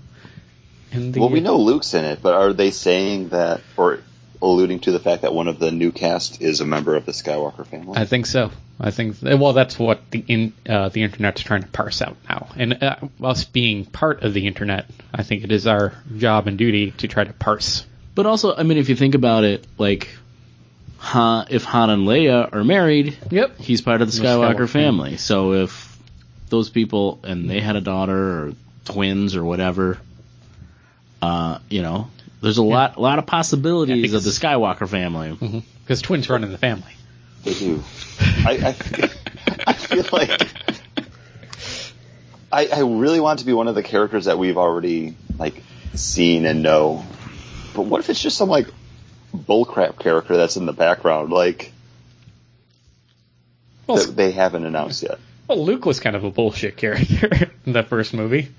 in 0.91 1.12
the? 1.12 1.19
Well, 1.19 1.29
we 1.29 1.41
know 1.41 1.57
Luke's 1.57 1.93
in 1.93 2.05
it, 2.05 2.19
but 2.21 2.33
are 2.36 2.53
they 2.53 2.71
saying 2.71 3.29
that 3.29 3.62
or 3.77 3.99
alluding 4.41 4.79
to 4.81 4.91
the 4.91 4.99
fact 4.99 5.23
that 5.23 5.33
one 5.33 5.47
of 5.47 5.59
the 5.59 5.71
new 5.71 5.91
cast 5.91 6.41
is 6.41 6.62
a 6.62 6.65
member 6.65 6.95
of 6.95 7.05
the 7.05 7.12
Skywalker 7.12 7.65
family? 7.67 7.97
I 7.97 8.05
think 8.05 8.25
so. 8.25 8.51
I 8.86 8.91
think 8.91 9.15
well, 9.22 9.54
that's 9.54 9.80
what 9.80 10.12
the 10.12 10.24
in 10.28 10.52
uh, 10.67 10.89
the 10.89 11.04
internet's 11.04 11.41
trying 11.41 11.62
to 11.62 11.69
parse 11.69 12.02
out 12.02 12.17
now. 12.28 12.50
And 12.58 12.84
uh, 12.84 12.98
us 13.24 13.46
being 13.46 13.86
part 13.86 14.24
of 14.24 14.34
the 14.34 14.46
internet, 14.46 14.88
I 15.13 15.24
think 15.24 15.46
it 15.46 15.52
is 15.54 15.67
our 15.67 15.93
job 16.17 16.48
and 16.48 16.58
duty 16.58 16.91
to 16.98 17.08
try 17.08 17.24
to 17.24 17.32
parse. 17.32 17.86
but 18.13 18.26
also, 18.26 18.54
I 18.54 18.63
mean, 18.63 18.78
if 18.78 18.89
you 18.89 18.98
think 18.98 19.15
about 19.15 19.46
it, 19.46 19.65
like, 19.78 20.10
Han, 20.98 21.48
if 21.50 21.63
Han 21.63 21.89
and 21.91 22.08
Leia 22.08 22.54
are 22.54 22.63
married, 22.65 23.17
Yep. 23.32 23.58
he's 23.60 23.82
part 23.82 24.02
of 24.02 24.12
the 24.12 24.22
Skywalker, 24.22 24.56
Skywalker 24.56 24.69
family. 24.69 25.15
So 25.17 25.54
if 25.54 25.98
those 26.50 26.69
people 26.69 27.19
and 27.24 27.50
they 27.50 27.62
had 27.62 27.78
a 27.78 27.82
daughter 27.82 28.48
or 28.48 28.54
twins 28.86 29.36
or 29.38 29.46
whatever, 29.46 29.98
uh, 31.22 31.60
you 31.69 31.82
know, 31.82 32.10
there's 32.41 32.58
a 32.58 32.63
lot, 32.63 33.00
lot 33.00 33.17
of 33.19 33.26
possibilities 33.26 34.12
Yeah, 34.12 34.17
of 34.17 34.24
the 34.26 34.30
Skywalker 34.30 34.88
family. 34.89 35.63
Because 35.86 36.02
twins 36.02 36.30
run 36.30 36.43
in 36.43 36.52
the 36.52 36.58
family. 36.58 36.91
They 37.43 37.53
do. 37.53 37.84
I, 38.19 38.60
I, 38.63 38.73
feel, 38.73 39.10
I 39.67 39.73
feel 39.73 40.06
like 40.12 40.41
I, 42.51 42.67
I 42.67 42.79
really 42.82 43.19
want 43.19 43.39
to 43.39 43.45
be 43.45 43.53
one 43.53 43.67
of 43.67 43.75
the 43.75 43.84
characters 43.84 44.25
that 44.25 44.38
we've 44.38 44.58
already 44.58 45.15
like 45.38 45.62
seen 45.95 46.45
and 46.45 46.63
know. 46.63 47.06
But 47.75 47.84
what 47.84 47.99
if 47.99 48.10
it's 48.10 48.21
just 48.21 48.38
some 48.38 48.49
like 48.49 48.67
bullcrap 49.36 49.99
character 49.99 50.38
that's 50.38 50.56
in 50.56 50.65
the 50.65 50.73
background, 50.73 51.32
like 51.32 51.71
Well, 53.88 53.97
that 53.97 54.15
they 54.15 54.32
haven't 54.32 54.65
announced 54.65 55.03
yet? 55.03 55.19
Well, 55.47 55.65
Luke 55.65 55.86
was 55.86 55.99
kind 55.99 56.15
of 56.15 56.23
a 56.23 56.32
bullshit 56.32 56.77
character 56.77 57.51
in 57.65 57.73
the 57.73 57.84
first 57.84 58.13
movie. 58.13 58.49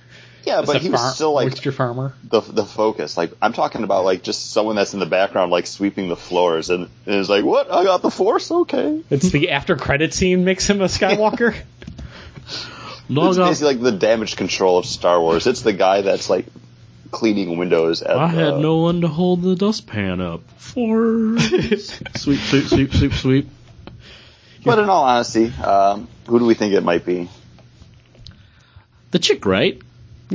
Yeah, 0.46 0.62
but 0.66 0.76
a 0.76 0.78
he 0.78 0.90
was 0.90 1.00
far- 1.00 1.12
still 1.12 1.32
like 1.32 1.46
oyster 1.46 1.72
farmer. 1.72 2.12
the 2.28 2.40
the 2.40 2.64
focus. 2.64 3.16
Like 3.16 3.32
I'm 3.40 3.52
talking 3.52 3.82
about 3.82 4.04
like 4.04 4.22
just 4.22 4.50
someone 4.52 4.76
that's 4.76 4.92
in 4.94 5.00
the 5.00 5.06
background, 5.06 5.50
like 5.50 5.66
sweeping 5.66 6.08
the 6.08 6.16
floors, 6.16 6.70
and, 6.70 6.88
and 7.06 7.14
it's 7.14 7.28
like, 7.28 7.44
what? 7.44 7.70
I 7.72 7.84
got 7.84 8.02
the 8.02 8.10
force. 8.10 8.50
Okay. 8.50 9.02
It's 9.10 9.30
the 9.30 9.50
after 9.50 9.76
credit 9.76 10.12
scene 10.12 10.44
makes 10.44 10.68
him 10.68 10.80
a 10.82 10.84
Skywalker. 10.86 11.54
Log 13.08 13.30
It's 13.30 13.38
off. 13.38 13.50
basically 13.50 13.74
like 13.74 13.82
the 13.82 13.92
damage 13.92 14.36
control 14.36 14.78
of 14.78 14.86
Star 14.86 15.20
Wars. 15.20 15.46
It's 15.46 15.62
the 15.62 15.72
guy 15.72 16.00
that's 16.02 16.28
like 16.30 16.46
cleaning 17.10 17.56
windows. 17.58 18.02
At 18.02 18.16
I 18.16 18.26
had 18.28 18.54
the- 18.54 18.58
no 18.60 18.76
one 18.78 19.00
to 19.02 19.08
hold 19.08 19.42
the 19.42 19.54
dustpan 19.56 20.20
up. 20.20 20.42
For 20.58 21.38
sweep, 21.38 21.78
sweep, 22.40 22.40
sweep, 22.66 22.92
sweep, 22.94 23.12
sweep. 23.12 23.48
But 24.64 24.78
in 24.78 24.88
all 24.88 25.04
honesty, 25.04 25.52
um, 25.62 26.08
who 26.26 26.38
do 26.38 26.46
we 26.46 26.54
think 26.54 26.72
it 26.72 26.82
might 26.82 27.04
be? 27.04 27.28
The 29.10 29.18
chick, 29.18 29.44
right? 29.44 29.80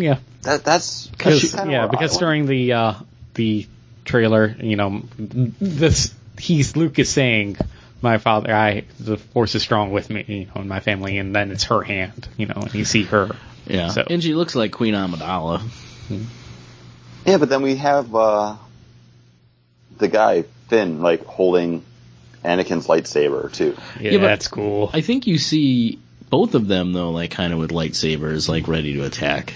Yeah, 0.02 0.20
That 0.44 0.64
that's, 0.64 1.08
because 1.08 1.54
yeah, 1.54 1.88
because 1.88 2.12
went. 2.12 2.20
during 2.20 2.46
the 2.46 2.74
uh, 2.74 2.94
the 3.34 3.68
trailer, 4.06 4.56
you 4.60 4.76
know, 4.76 5.04
this 5.18 6.14
he's 6.40 6.76
Luke 6.76 6.98
is 7.00 7.10
saying, 7.10 7.58
"My 8.02 8.18
father, 8.18 8.54
I 8.54 8.86
the 9.00 9.18
force 9.18 9.56
is 9.56 9.62
strong 9.62 9.92
with 9.92 10.10
me, 10.10 10.24
you 10.28 10.46
know, 10.46 10.52
and 10.56 10.70
my 10.70 10.80
family," 10.80 11.18
and 11.18 11.36
then 11.36 11.52
it's 11.52 11.66
her 11.66 11.82
hand, 11.82 12.28
you 12.38 12.46
know, 12.48 12.56
and 12.56 12.74
you 12.74 12.86
see 12.86 13.04
her. 13.04 13.30
Yeah. 13.68 13.90
So- 13.90 14.06
And 14.10 14.24
she 14.24 14.34
looks 14.34 14.56
like 14.56 14.72
Queen 14.72 14.94
Amidala. 14.96 15.62
Yeah, 17.26 17.38
but 17.38 17.50
then 17.50 17.62
we 17.62 17.76
have 17.76 18.16
uh, 18.16 18.56
the 19.98 20.08
guy 20.08 20.44
Finn 20.70 21.02
like 21.02 21.26
holding 21.26 21.84
Anakin's 22.44 22.88
lightsaber 22.88 23.52
too. 23.52 23.76
Yeah, 24.00 24.12
Yeah, 24.12 24.18
that's 24.20 24.48
cool. 24.48 24.90
I 24.94 25.02
think 25.02 25.28
you 25.28 25.38
see 25.38 26.00
both 26.30 26.56
of 26.56 26.68
them 26.68 26.94
though, 26.94 27.12
like 27.12 27.32
kind 27.32 27.54
of 27.54 27.60
with 27.60 27.72
lightsabers, 27.72 28.48
like 28.50 28.68
ready 28.68 28.94
to 28.96 29.04
attack. 29.04 29.54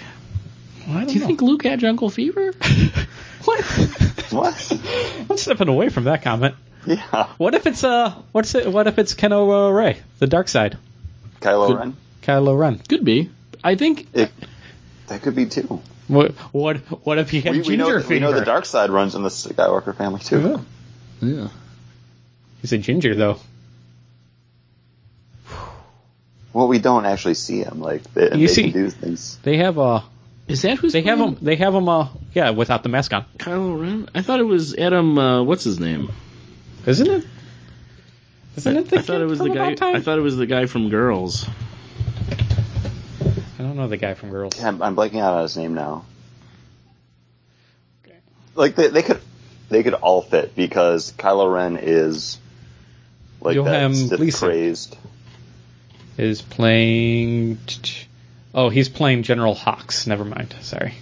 I 0.88 0.94
don't 0.94 1.08
Do 1.08 1.14
you 1.14 1.20
know. 1.22 1.28
think 1.28 1.42
Luke 1.42 1.64
had 1.64 1.80
jungle 1.80 2.10
fever? 2.10 2.52
what? 3.46 3.64
What? 4.32 4.80
I'm 5.30 5.38
stepping 5.38 5.68
away 5.70 5.90
from 5.90 6.06
that 6.06 6.22
comment. 6.24 6.56
yeah, 6.86 7.28
What 7.38 7.56
if 7.56 7.66
it's 7.68 7.84
uh, 7.84 8.14
what's 8.32 8.56
it? 8.56 8.68
What 8.72 8.88
if 8.88 8.98
it's 9.00 9.14
Keno 9.14 9.50
uh, 9.52 9.70
Ray, 9.72 9.98
the 10.20 10.28
dark 10.28 10.48
side, 10.50 10.78
Kylo 11.40 11.68
Could- 11.68 11.78
Ren. 11.80 11.98
Kylo 12.24 12.58
Ren? 12.60 12.80
Could 12.80 13.06
be. 13.06 13.30
I 13.64 13.76
think 13.76 14.08
It, 14.14 14.32
that 15.08 15.22
could 15.22 15.36
be 15.36 15.46
too. 15.46 15.82
What 16.10 16.32
what 16.52 16.78
what 17.06 17.18
if 17.20 17.30
he 17.30 17.40
had 17.40 17.54
We, 17.54 17.60
we 17.60 17.64
ginger 17.64 17.78
know 17.78 18.00
fever? 18.02 18.10
we 18.14 18.20
know 18.20 18.34
the 18.34 18.44
dark 18.44 18.66
side 18.66 18.90
runs 18.90 19.16
in 19.16 19.24
the 19.24 19.30
Skywalker 19.30 19.96
family 19.96 20.20
too. 20.20 20.42
Yeah. 21.22 21.30
yeah. 21.30 21.48
He's 22.62 22.74
a 22.74 22.78
ginger 22.78 23.16
though. 23.16 23.38
Well, 26.52 26.68
we 26.68 26.80
don't 26.80 27.06
actually 27.06 27.34
see 27.36 27.60
him. 27.64 27.80
Like 27.80 28.04
they, 28.14 28.26
You 28.38 28.48
they 28.48 28.54
see- 28.54 28.64
can 28.72 28.72
do 28.84 28.90
things. 28.90 29.38
They 29.44 29.58
have 29.58 29.80
uh 29.80 30.02
Is 30.48 30.62
that 30.64 30.78
who's 30.78 30.94
they 30.94 31.02
have 31.04 31.20
playing 31.20 31.36
him 31.36 31.46
they 31.46 31.56
have 31.56 31.74
him 31.74 31.88
uh 31.88 32.10
yeah 32.34 32.50
without 32.50 32.84
the 32.84 32.90
mask 32.90 33.14
on, 33.14 33.26
Kylo 33.38 33.80
Ren? 33.80 34.10
I 34.14 34.22
thought 34.22 34.40
it 34.40 34.44
was 34.44 34.76
Adam. 34.76 35.18
Uh, 35.18 35.44
what's 35.44 35.64
his 35.64 35.80
name? 35.80 36.12
isn't 36.86 37.08
it? 37.08 37.26
Isn't 38.58 38.78
it? 38.78 38.90
The 38.90 39.00
I 39.00 39.02
thought 39.02 39.22
it 39.22 39.26
was 39.26 39.40
the 39.40 39.50
guy. 39.50 39.74
Time? 39.74 39.96
I 39.96 40.00
thought 40.00 40.18
it 40.18 40.22
was 40.22 40.38
the 40.38 40.46
guy 40.46 40.66
from 40.66 40.90
Girls. 40.90 41.48
I 43.20 43.64
don't 43.64 43.76
know 43.76 43.88
the 43.88 43.98
guy 43.98 44.14
from 44.14 44.30
Girls. 44.30 44.60
Yeah, 44.60 44.68
I'm, 44.68 44.82
I'm 44.82 44.96
blanking 44.96 45.22
out 45.22 45.36
on 45.36 45.44
his 45.44 45.58
name 45.58 45.74
now. 45.74 46.06
Okay. 48.06 48.18
Like 48.56 48.76
they, 48.76 48.90
they 48.90 49.02
could 49.02 49.22
they 49.70 49.82
could 49.82 49.96
all 49.96 50.22
fit 50.22 50.56
because 50.56 51.14
Kylo 51.14 51.52
Ren 51.52 51.78
is 51.82 52.38
like 53.42 53.56
Johan 53.56 53.92
that 54.10 54.20
Sith 54.20 54.40
crazed. 54.40 54.98
Is 56.18 56.42
playing. 56.42 57.58
Oh, 58.54 58.70
he's 58.70 58.90
playing 58.90 59.24
General 59.24 59.56
Hux. 59.56 60.06
Never 60.08 60.24
mind. 60.26 60.56
Sorry. 60.62 60.94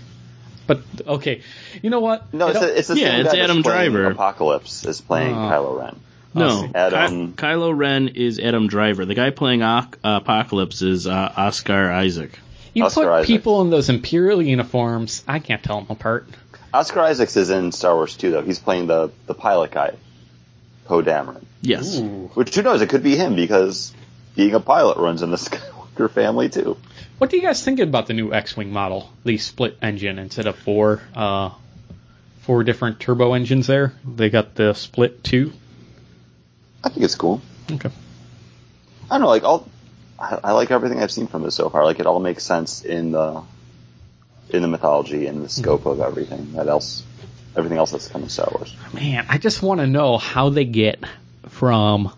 But 0.68 0.82
okay, 1.06 1.42
you 1.82 1.90
know 1.90 2.00
what? 2.00 2.34
No, 2.34 2.48
it's, 2.48 2.60
don't- 2.60 2.70
the- 2.70 2.78
it's 2.80 2.88
the 2.88 2.98
Yeah, 2.98 3.08
same 3.10 3.26
it's 3.26 3.34
guy 3.34 3.40
Adam 3.40 3.62
Driver. 3.62 4.06
Apocalypse 4.06 4.86
is 4.86 5.02
playing 5.02 5.34
Oh. 5.34 5.38
Kylo 5.50 5.80
Ren. 5.82 6.00
No, 6.34 6.62
see. 6.62 6.72
Adam- 6.74 7.34
Ky- 7.34 7.44
Kylo 7.44 7.76
Ren 7.78 8.08
is 8.10 8.40
Adam 8.40 8.68
Driver. 8.68 9.04
The 9.06 9.16
guy 9.16 9.32
playing 9.32 9.64
Oc- 9.64 9.98
Apocalypse 10.04 10.82
is 10.82 11.08
uh, 11.08 11.34
Oscar 11.36 11.92
Isaac. 11.92 12.40
you 12.74 12.86
Oscar 12.86 13.02
put 13.02 13.10
Isaac. 13.12 13.28
people 13.28 13.62
in 13.64 13.70
those 13.70 13.90
Imperial 13.90 14.42
uniforms. 14.42 15.24
I 15.28 15.40
can't 15.40 15.62
tell 15.62 15.82
them 15.82 15.88
apart. 15.90 16.28
Oscar 16.74 17.02
Isaacs 17.02 17.36
is 17.36 17.50
in 17.50 17.74
Star 17.74 17.96
Wars 17.96 18.16
too, 18.16 18.32
though. 18.32 18.42
He's 18.44 18.60
playing 18.60 18.88
the 18.88 19.12
the 19.26 19.34
pilot 19.34 19.72
guy, 19.72 19.96
Poe 20.86 21.02
Dameron. 21.02 21.44
Yes. 21.62 22.00
Which 22.00 22.56
who 22.56 22.62
knows? 22.62 22.82
It 22.82 22.88
could 22.88 23.04
be 23.04 23.18
him 23.18 23.36
because 23.36 23.94
being 24.38 24.54
a 24.56 24.62
pilot 24.62 24.98
runs 25.00 25.22
in 25.22 25.32
the 25.32 25.38
Skywalker 25.38 26.10
family 26.10 26.48
too. 26.48 26.78
What 27.22 27.30
do 27.30 27.36
you 27.36 27.44
guys 27.44 27.64
think 27.64 27.80
about 27.80 28.08
the 28.08 28.16
new 28.16 28.34
X-wing 28.34 28.74
model? 28.74 29.08
The 29.26 29.38
split 29.38 29.78
engine 29.80 30.18
instead 30.18 30.48
of 30.48 30.56
four, 30.56 31.04
uh, 31.16 31.52
four 32.40 32.64
different 32.64 33.00
turbo 33.00 33.34
engines. 33.34 33.68
There, 33.68 33.94
they 34.04 34.32
got 34.32 34.56
the 34.56 34.74
split 34.74 35.24
two. 35.24 35.54
I 36.84 36.90
think 36.90 37.06
it's 37.06 37.14
cool. 37.14 37.40
Okay. 37.72 37.92
I 39.08 39.14
don't 39.14 39.22
know, 39.22 39.28
like 39.28 39.44
all. 39.44 39.70
I, 40.18 40.40
I 40.46 40.52
like 40.54 40.72
everything 40.72 41.00
I've 41.00 41.12
seen 41.12 41.28
from 41.28 41.44
this 41.44 41.54
so 41.54 41.70
far. 41.70 41.86
Like 41.86 42.00
it 42.00 42.08
all 42.08 42.20
makes 42.20 42.44
sense 42.44 42.84
in 42.84 43.12
the 43.12 43.44
in 44.50 44.64
the 44.64 44.68
mythology 44.68 45.28
and 45.28 45.46
the 45.46 45.50
scope 45.50 45.86
of 45.86 46.00
everything 46.02 46.54
that 46.54 46.68
else, 46.68 47.04
everything 47.56 47.78
else 47.78 47.92
that's 47.92 48.08
coming 48.08 48.24
in 48.24 48.30
Star 48.30 48.50
Wars. 48.52 48.76
Man, 48.96 49.28
I 49.30 49.38
just 49.38 49.62
want 49.62 49.80
to 49.80 49.86
know 49.86 50.18
how 50.18 50.50
they 50.50 50.66
get 50.66 51.04
from 51.50 52.12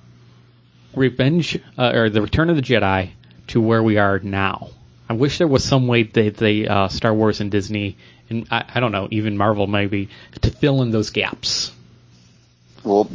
Revenge 0.95 1.59
uh, 1.77 1.91
or 1.93 2.09
the 2.09 2.21
Return 2.21 2.49
of 2.49 2.55
the 2.55 2.61
Jedi 2.61 3.09
to 3.47 3.59
where 3.59 3.83
we 3.83 3.97
are 3.97 4.19
now. 4.19 4.69
I 5.13 5.15
wish 5.15 5.37
there 5.37 5.47
was 5.47 5.63
some 5.63 5.85
way 5.87 6.01
that 6.03 6.37
they 6.37 6.67
uh, 6.67 6.87
Star 6.87 7.13
Wars 7.13 7.39
and 7.39 7.51
Disney 7.51 7.97
and 8.31 8.47
I, 8.49 8.65
I 8.73 8.79
don't 8.79 8.91
know 8.91 9.07
even 9.11 9.37
Marvel 9.37 9.67
maybe 9.67 10.09
to 10.41 10.49
fill 10.49 10.81
in 10.81 10.89
those 10.89 11.11
gaps. 11.11 11.71
Well, 12.83 13.07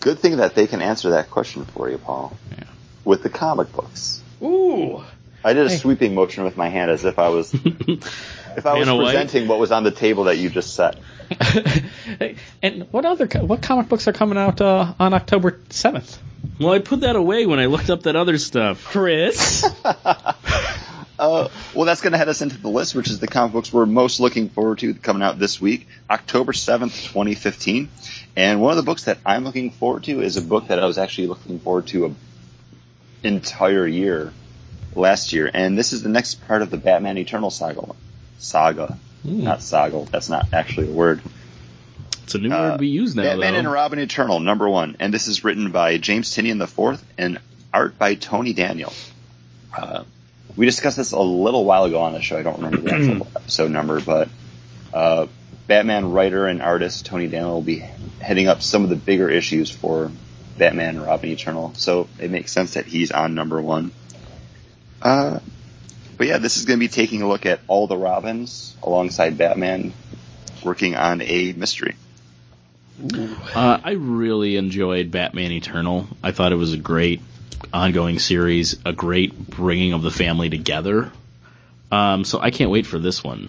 good 0.00 0.18
thing 0.18 0.38
that 0.38 0.54
they 0.54 0.66
can 0.66 0.80
answer 0.80 1.10
that 1.10 1.30
question 1.30 1.66
for 1.66 1.90
you, 1.90 1.98
Paul, 1.98 2.34
Yeah. 2.56 2.64
with 3.04 3.22
the 3.22 3.28
comic 3.28 3.70
books. 3.72 4.22
Ooh. 4.42 5.04
I 5.44 5.52
did 5.52 5.66
a 5.66 5.68
Hey. 5.68 5.76
sweeping 5.76 6.14
motion 6.14 6.42
with 6.44 6.56
my 6.56 6.70
hand 6.70 6.90
as 6.90 7.04
if 7.04 7.18
I 7.18 7.28
was 7.28 7.52
if 7.54 8.64
I 8.64 8.78
was 8.78 8.86
Vanna 8.86 8.96
White? 8.96 9.04
presenting 9.12 9.46
what 9.46 9.58
was 9.58 9.72
on 9.72 9.84
the 9.84 9.90
table 9.90 10.24
that 10.24 10.38
you 10.38 10.48
just 10.48 10.74
set. 10.74 10.96
and 12.62 12.86
what 12.92 13.04
other 13.04 13.26
what 13.40 13.60
comic 13.60 13.90
books 13.90 14.08
are 14.08 14.14
coming 14.14 14.38
out 14.38 14.62
uh, 14.62 14.94
on 14.98 15.12
October 15.12 15.60
seventh? 15.68 16.18
Well, 16.60 16.72
I 16.72 16.78
put 16.78 17.00
that 17.00 17.16
away 17.16 17.46
when 17.46 17.58
I 17.58 17.66
looked 17.66 17.88
up 17.90 18.02
that 18.04 18.16
other 18.16 18.36
stuff. 18.38 18.84
Chris. 18.88 19.64
Uh, 21.18 21.48
well, 21.74 21.84
that's 21.84 22.00
going 22.00 22.12
to 22.12 22.18
head 22.18 22.28
us 22.28 22.42
into 22.42 22.58
the 22.58 22.68
list, 22.68 22.94
which 22.94 23.08
is 23.08 23.20
the 23.20 23.28
comic 23.28 23.52
books 23.52 23.72
we're 23.72 23.86
most 23.86 24.18
looking 24.18 24.48
forward 24.48 24.78
to 24.80 24.94
coming 24.94 25.22
out 25.22 25.38
this 25.38 25.60
week, 25.60 25.86
October 26.10 26.52
7th, 26.52 27.06
2015. 27.12 27.88
And 28.36 28.60
one 28.60 28.72
of 28.72 28.76
the 28.76 28.82
books 28.82 29.04
that 29.04 29.18
I'm 29.24 29.44
looking 29.44 29.70
forward 29.70 30.04
to 30.04 30.20
is 30.22 30.36
a 30.36 30.42
book 30.42 30.68
that 30.68 30.80
I 30.80 30.86
was 30.86 30.98
actually 30.98 31.28
looking 31.28 31.60
forward 31.60 31.86
to 31.88 32.06
an 32.06 32.16
entire 33.22 33.86
year 33.86 34.32
last 34.96 35.32
year. 35.32 35.48
And 35.52 35.78
this 35.78 35.92
is 35.92 36.02
the 36.02 36.08
next 36.08 36.46
part 36.48 36.62
of 36.62 36.70
the 36.70 36.76
Batman 36.78 37.16
Eternal 37.18 37.50
saga. 37.50 37.94
Saga. 38.38 38.98
Not 39.22 39.62
saga. 39.62 40.04
That's 40.10 40.28
not 40.28 40.52
actually 40.52 40.88
a 40.88 40.92
word. 40.92 41.22
It's 42.24 42.34
a 42.34 42.38
new 42.38 42.50
Uh, 42.52 42.70
word 42.72 42.80
we 42.80 42.88
use 42.88 43.14
now, 43.14 43.22
Batman 43.22 43.52
though. 43.52 43.58
and 43.60 43.70
Robin 43.72 43.98
Eternal, 44.00 44.40
number 44.40 44.68
one. 44.68 44.96
And 44.98 45.14
this 45.14 45.28
is 45.28 45.44
written 45.44 45.70
by 45.70 45.98
James 45.98 46.30
Tynion 46.34 46.60
IV 46.60 47.02
and 47.18 47.38
art 47.72 47.98
by 47.98 48.16
Tony 48.16 48.52
Daniel. 48.52 48.92
Uh, 49.76 50.04
we 50.56 50.66
discussed 50.66 50.96
this 50.96 51.12
a 51.12 51.20
little 51.20 51.64
while 51.64 51.84
ago 51.84 52.00
on 52.00 52.12
the 52.12 52.22
show. 52.22 52.38
I 52.38 52.42
don't 52.42 52.60
remember 52.60 52.88
the 52.88 52.94
actual 52.94 53.26
episode 53.36 53.70
number, 53.70 54.00
but 54.00 54.28
uh, 54.92 55.26
Batman 55.66 56.12
writer 56.12 56.46
and 56.46 56.62
artist 56.62 57.06
Tony 57.06 57.26
Daniel 57.26 57.54
will 57.54 57.62
be 57.62 57.78
heading 58.20 58.48
up 58.48 58.62
some 58.62 58.84
of 58.84 58.90
the 58.90 58.96
bigger 58.96 59.28
issues 59.28 59.70
for 59.70 60.10
Batman 60.58 60.96
and 60.96 61.04
Robin 61.04 61.30
Eternal. 61.30 61.74
So 61.74 62.08
it 62.18 62.30
makes 62.30 62.52
sense 62.52 62.74
that 62.74 62.86
he's 62.86 63.10
on 63.10 63.34
number 63.34 63.60
one. 63.60 63.90
Uh, 65.02 65.40
but 66.16 66.26
yeah, 66.26 66.38
this 66.38 66.56
is 66.56 66.64
going 66.64 66.78
to 66.78 66.80
be 66.80 66.88
taking 66.88 67.22
a 67.22 67.28
look 67.28 67.46
at 67.46 67.60
all 67.66 67.86
the 67.86 67.96
Robins 67.96 68.76
alongside 68.82 69.36
Batman 69.36 69.92
working 70.62 70.94
on 70.94 71.20
a 71.22 71.52
mystery. 71.52 71.96
Uh, 73.54 73.80
I 73.82 73.92
really 73.92 74.56
enjoyed 74.56 75.10
Batman 75.10 75.50
Eternal. 75.50 76.06
I 76.22 76.30
thought 76.30 76.52
it 76.52 76.56
was 76.56 76.72
a 76.72 76.78
great 76.78 77.20
ongoing 77.72 78.18
series, 78.18 78.76
a 78.84 78.92
great 78.92 79.36
bringing 79.50 79.92
of 79.92 80.02
the 80.02 80.10
family 80.10 80.50
together. 80.50 81.10
Um, 81.90 82.24
so 82.24 82.40
I 82.40 82.50
can't 82.50 82.70
wait 82.70 82.86
for 82.86 82.98
this 82.98 83.22
one. 83.22 83.48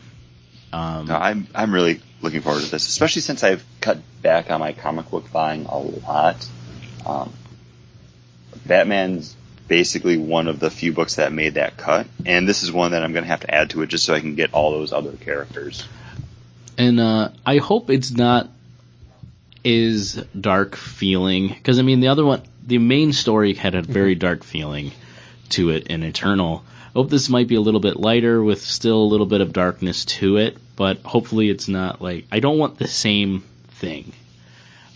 Um, 0.73 1.07
No, 1.07 1.15
I'm 1.15 1.47
I'm 1.55 1.73
really 1.73 2.01
looking 2.21 2.41
forward 2.41 2.63
to 2.63 2.69
this, 2.71 2.87
especially 2.87 3.21
since 3.21 3.43
I've 3.43 3.63
cut 3.81 3.99
back 4.21 4.51
on 4.51 4.59
my 4.59 4.73
comic 4.73 5.09
book 5.09 5.31
buying 5.31 5.65
a 5.65 5.77
lot. 5.77 6.47
Um, 7.05 7.33
Batman's 8.65 9.35
basically 9.67 10.17
one 10.17 10.47
of 10.47 10.59
the 10.59 10.69
few 10.69 10.93
books 10.93 11.15
that 11.15 11.31
made 11.31 11.55
that 11.55 11.77
cut, 11.77 12.07
and 12.25 12.47
this 12.47 12.63
is 12.63 12.71
one 12.71 12.91
that 12.91 13.03
I'm 13.03 13.13
going 13.13 13.23
to 13.23 13.29
have 13.29 13.41
to 13.41 13.53
add 13.53 13.71
to 13.71 13.81
it 13.81 13.87
just 13.87 14.05
so 14.05 14.13
I 14.13 14.19
can 14.19 14.35
get 14.35 14.53
all 14.53 14.71
those 14.71 14.91
other 14.93 15.11
characters. 15.13 15.83
and 16.77 16.99
uh, 16.99 17.29
I 17.45 17.57
hope 17.57 17.89
it's 17.89 18.11
not 18.11 18.49
as 19.63 20.23
dark 20.39 20.75
feeling 20.75 21.47
because 21.47 21.79
I 21.79 21.81
mean 21.81 21.99
the 21.99 22.09
other 22.09 22.25
one, 22.25 22.43
the 22.65 22.77
main 22.77 23.13
story 23.13 23.53
had 23.53 23.75
a 23.75 23.81
very 23.81 24.13
mm-hmm. 24.13 24.19
dark 24.19 24.43
feeling 24.43 24.91
to 25.49 25.69
it 25.69 25.87
in 25.87 26.03
Eternal. 26.03 26.63
I 26.87 26.91
hope 26.93 27.09
this 27.09 27.29
might 27.29 27.47
be 27.47 27.55
a 27.55 27.61
little 27.61 27.79
bit 27.79 27.97
lighter 27.97 28.41
with 28.41 28.61
still 28.61 29.01
a 29.01 29.11
little 29.11 29.25
bit 29.25 29.41
of 29.41 29.53
darkness 29.53 30.05
to 30.05 30.37
it, 30.37 30.57
but 30.75 30.99
hopefully 30.99 31.49
it's 31.49 31.67
not 31.67 32.01
like 32.01 32.25
I 32.31 32.39
don't 32.39 32.57
want 32.57 32.77
the 32.77 32.87
same 32.87 33.43
thing. 33.67 34.13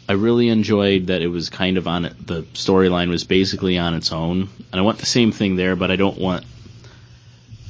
I 0.07 0.13
really 0.13 0.49
enjoyed 0.49 1.07
that 1.07 1.21
it 1.21 1.27
was 1.27 1.49
kind 1.49 1.77
of 1.77 1.87
on 1.87 2.05
it. 2.05 2.25
The 2.25 2.41
storyline 2.53 3.09
was 3.09 3.25
basically 3.25 3.77
on 3.77 3.93
its 3.93 4.11
own, 4.11 4.49
and 4.71 4.79
I 4.79 4.81
want 4.81 4.97
the 4.97 5.05
same 5.05 5.31
thing 5.31 5.55
there, 5.55 5.75
but 5.75 5.91
I 5.91 5.97
don't 5.97 6.17
want, 6.17 6.45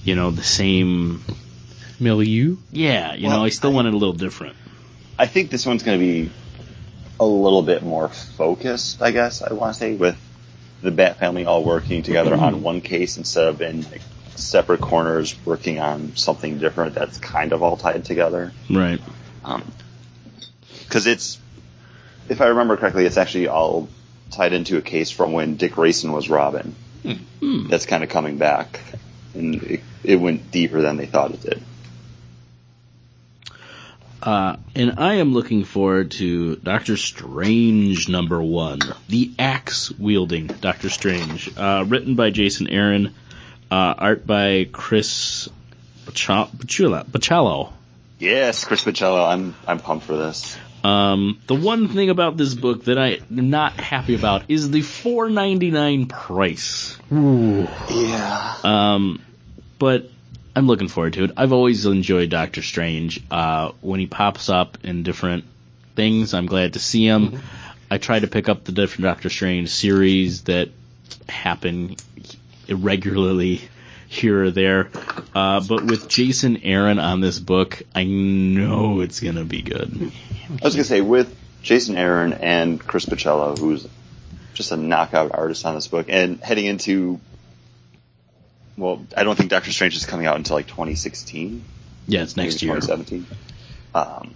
you 0.05 0.15
know, 0.15 0.31
the 0.31 0.43
same. 0.43 1.21
Milieu. 1.99 2.55
Yeah, 2.71 3.15
you 3.15 3.27
Well, 3.27 3.39
know, 3.39 3.43
I 3.43 3.49
still 3.49 3.71
I- 3.71 3.73
want 3.73 3.87
it 3.89 3.93
a 3.93 3.97
little 3.97 4.13
different. 4.13 4.55
I 5.17 5.25
think 5.25 5.49
this 5.49 5.65
one's 5.65 5.83
going 5.83 5.99
to 5.99 6.05
be 6.05 6.31
a 7.19 7.25
little 7.25 7.61
bit 7.61 7.83
more 7.83 8.09
focused, 8.09 9.01
I 9.01 9.11
guess 9.11 9.41
I 9.41 9.53
want 9.53 9.73
to 9.73 9.79
say, 9.79 9.95
with 9.95 10.17
the 10.81 10.91
Bat 10.91 11.17
family 11.17 11.45
all 11.45 11.63
working 11.63 12.03
together 12.03 12.33
on 12.33 12.53
mm-hmm. 12.53 12.63
one 12.63 12.81
case 12.81 13.17
instead 13.17 13.47
of 13.47 13.61
in 13.61 13.81
like, 13.83 14.01
separate 14.35 14.79
corners 14.79 15.35
working 15.45 15.79
on 15.79 16.15
something 16.15 16.59
different 16.59 16.95
that's 16.95 17.17
kind 17.17 17.51
of 17.51 17.61
all 17.61 17.75
tied 17.75 18.05
together. 18.05 18.53
Right. 18.69 19.01
Um, 19.43 19.69
because 20.83 21.07
it's, 21.07 21.39
if 22.29 22.39
I 22.39 22.47
remember 22.47 22.77
correctly, 22.77 23.05
it's 23.05 23.17
actually 23.17 23.47
all 23.47 23.89
tied 24.31 24.53
into 24.53 24.77
a 24.77 24.81
case 24.81 25.11
from 25.11 25.33
when 25.33 25.57
Dick 25.57 25.73
Grayson 25.73 26.11
was 26.11 26.29
Robin. 26.29 26.75
Hmm. 27.03 27.67
That's 27.67 27.85
kind 27.85 28.03
of 28.03 28.09
coming 28.09 28.37
back, 28.37 28.79
and 29.33 29.55
it, 29.63 29.81
it 30.03 30.15
went 30.17 30.51
deeper 30.51 30.81
than 30.81 30.97
they 30.97 31.05
thought 31.05 31.31
it 31.31 31.41
did. 31.41 31.61
Uh, 34.21 34.57
and 34.75 34.95
I 34.97 35.15
am 35.15 35.33
looking 35.33 35.63
forward 35.63 36.11
to 36.11 36.57
Doctor 36.57 36.97
Strange 36.97 38.09
number 38.09 38.41
one, 38.41 38.79
the 39.07 39.31
axe 39.39 39.91
wielding 39.91 40.47
Doctor 40.47 40.89
Strange, 40.89 41.49
uh, 41.57 41.85
written 41.87 42.15
by 42.15 42.29
Jason 42.29 42.67
Aaron, 42.67 43.15
uh, 43.71 43.93
art 43.97 44.27
by 44.27 44.67
Chris 44.71 45.47
Bacha- 46.05 46.49
Bachula- 46.55 47.05
Yes, 48.19 48.65
Chris 48.65 48.83
Bachalo, 48.83 49.25
I'm 49.25 49.55
I'm 49.65 49.79
pumped 49.79 50.05
for 50.05 50.17
this. 50.17 50.57
Um, 50.83 51.39
the 51.47 51.55
one 51.55 51.87
thing 51.89 52.09
about 52.09 52.35
this 52.37 52.53
book 52.53 52.85
that 52.85 52.97
I 52.97 53.19
am 53.31 53.49
not 53.49 53.73
happy 53.73 54.15
about 54.15 54.43
is 54.49 54.71
the 54.71 54.81
four 54.81 55.29
ninety 55.29 55.71
nine 55.71 56.05
price. 56.07 56.97
Ooh. 57.11 57.67
Yeah. 57.89 58.55
Um, 58.63 59.21
but 59.77 60.09
I'm 60.55 60.67
looking 60.67 60.87
forward 60.87 61.13
to 61.13 61.25
it. 61.25 61.31
I've 61.37 61.53
always 61.53 61.85
enjoyed 61.85 62.29
Doctor 62.29 62.61
Strange. 62.61 63.21
Uh, 63.29 63.71
when 63.81 63.99
he 63.99 64.07
pops 64.07 64.49
up 64.49 64.77
in 64.83 65.03
different 65.03 65.45
things, 65.95 66.33
I'm 66.33 66.47
glad 66.47 66.73
to 66.73 66.79
see 66.79 67.05
him. 67.05 67.39
I 67.91 67.97
try 67.97 68.19
to 68.19 68.27
pick 68.27 68.49
up 68.49 68.63
the 68.63 68.71
different 68.71 69.03
Doctor 69.03 69.29
Strange 69.29 69.69
series 69.69 70.43
that 70.43 70.69
happen 71.27 71.95
irregularly 72.67 73.61
here 74.07 74.43
or 74.45 74.51
there. 74.51 74.89
Uh, 75.35 75.61
but 75.61 75.83
with 75.85 76.07
Jason 76.09 76.57
Aaron 76.63 76.99
on 76.99 77.21
this 77.21 77.39
book, 77.39 77.81
I 77.95 78.03
know 78.03 79.01
it's 79.01 79.19
gonna 79.19 79.45
be 79.45 79.61
good. 79.61 80.11
I 80.49 80.65
was 80.65 80.75
gonna 80.75 80.83
say 80.83 81.01
with 81.01 81.35
Jason 81.61 81.95
Aaron 81.95 82.33
and 82.33 82.79
Chris 82.79 83.05
Bachalo, 83.05 83.57
who's 83.57 83.87
just 84.53 84.71
a 84.71 84.77
knockout 84.77 85.31
artist 85.33 85.65
on 85.65 85.75
this 85.75 85.87
book, 85.87 86.07
and 86.09 86.39
heading 86.41 86.65
into 86.65 87.19
well, 88.79 89.05
I 89.15 89.23
don't 89.23 89.35
think 89.35 89.49
Doctor 89.49 89.71
Strange 89.71 89.95
is 89.95 90.05
coming 90.05 90.25
out 90.25 90.37
until 90.37 90.55
like 90.55 90.67
2016, 90.67 91.63
Yeah, 92.07 92.23
it's 92.23 92.37
next 92.37 92.61
year. 92.61 92.75
2017. 92.75 93.25
Um, 93.93 94.33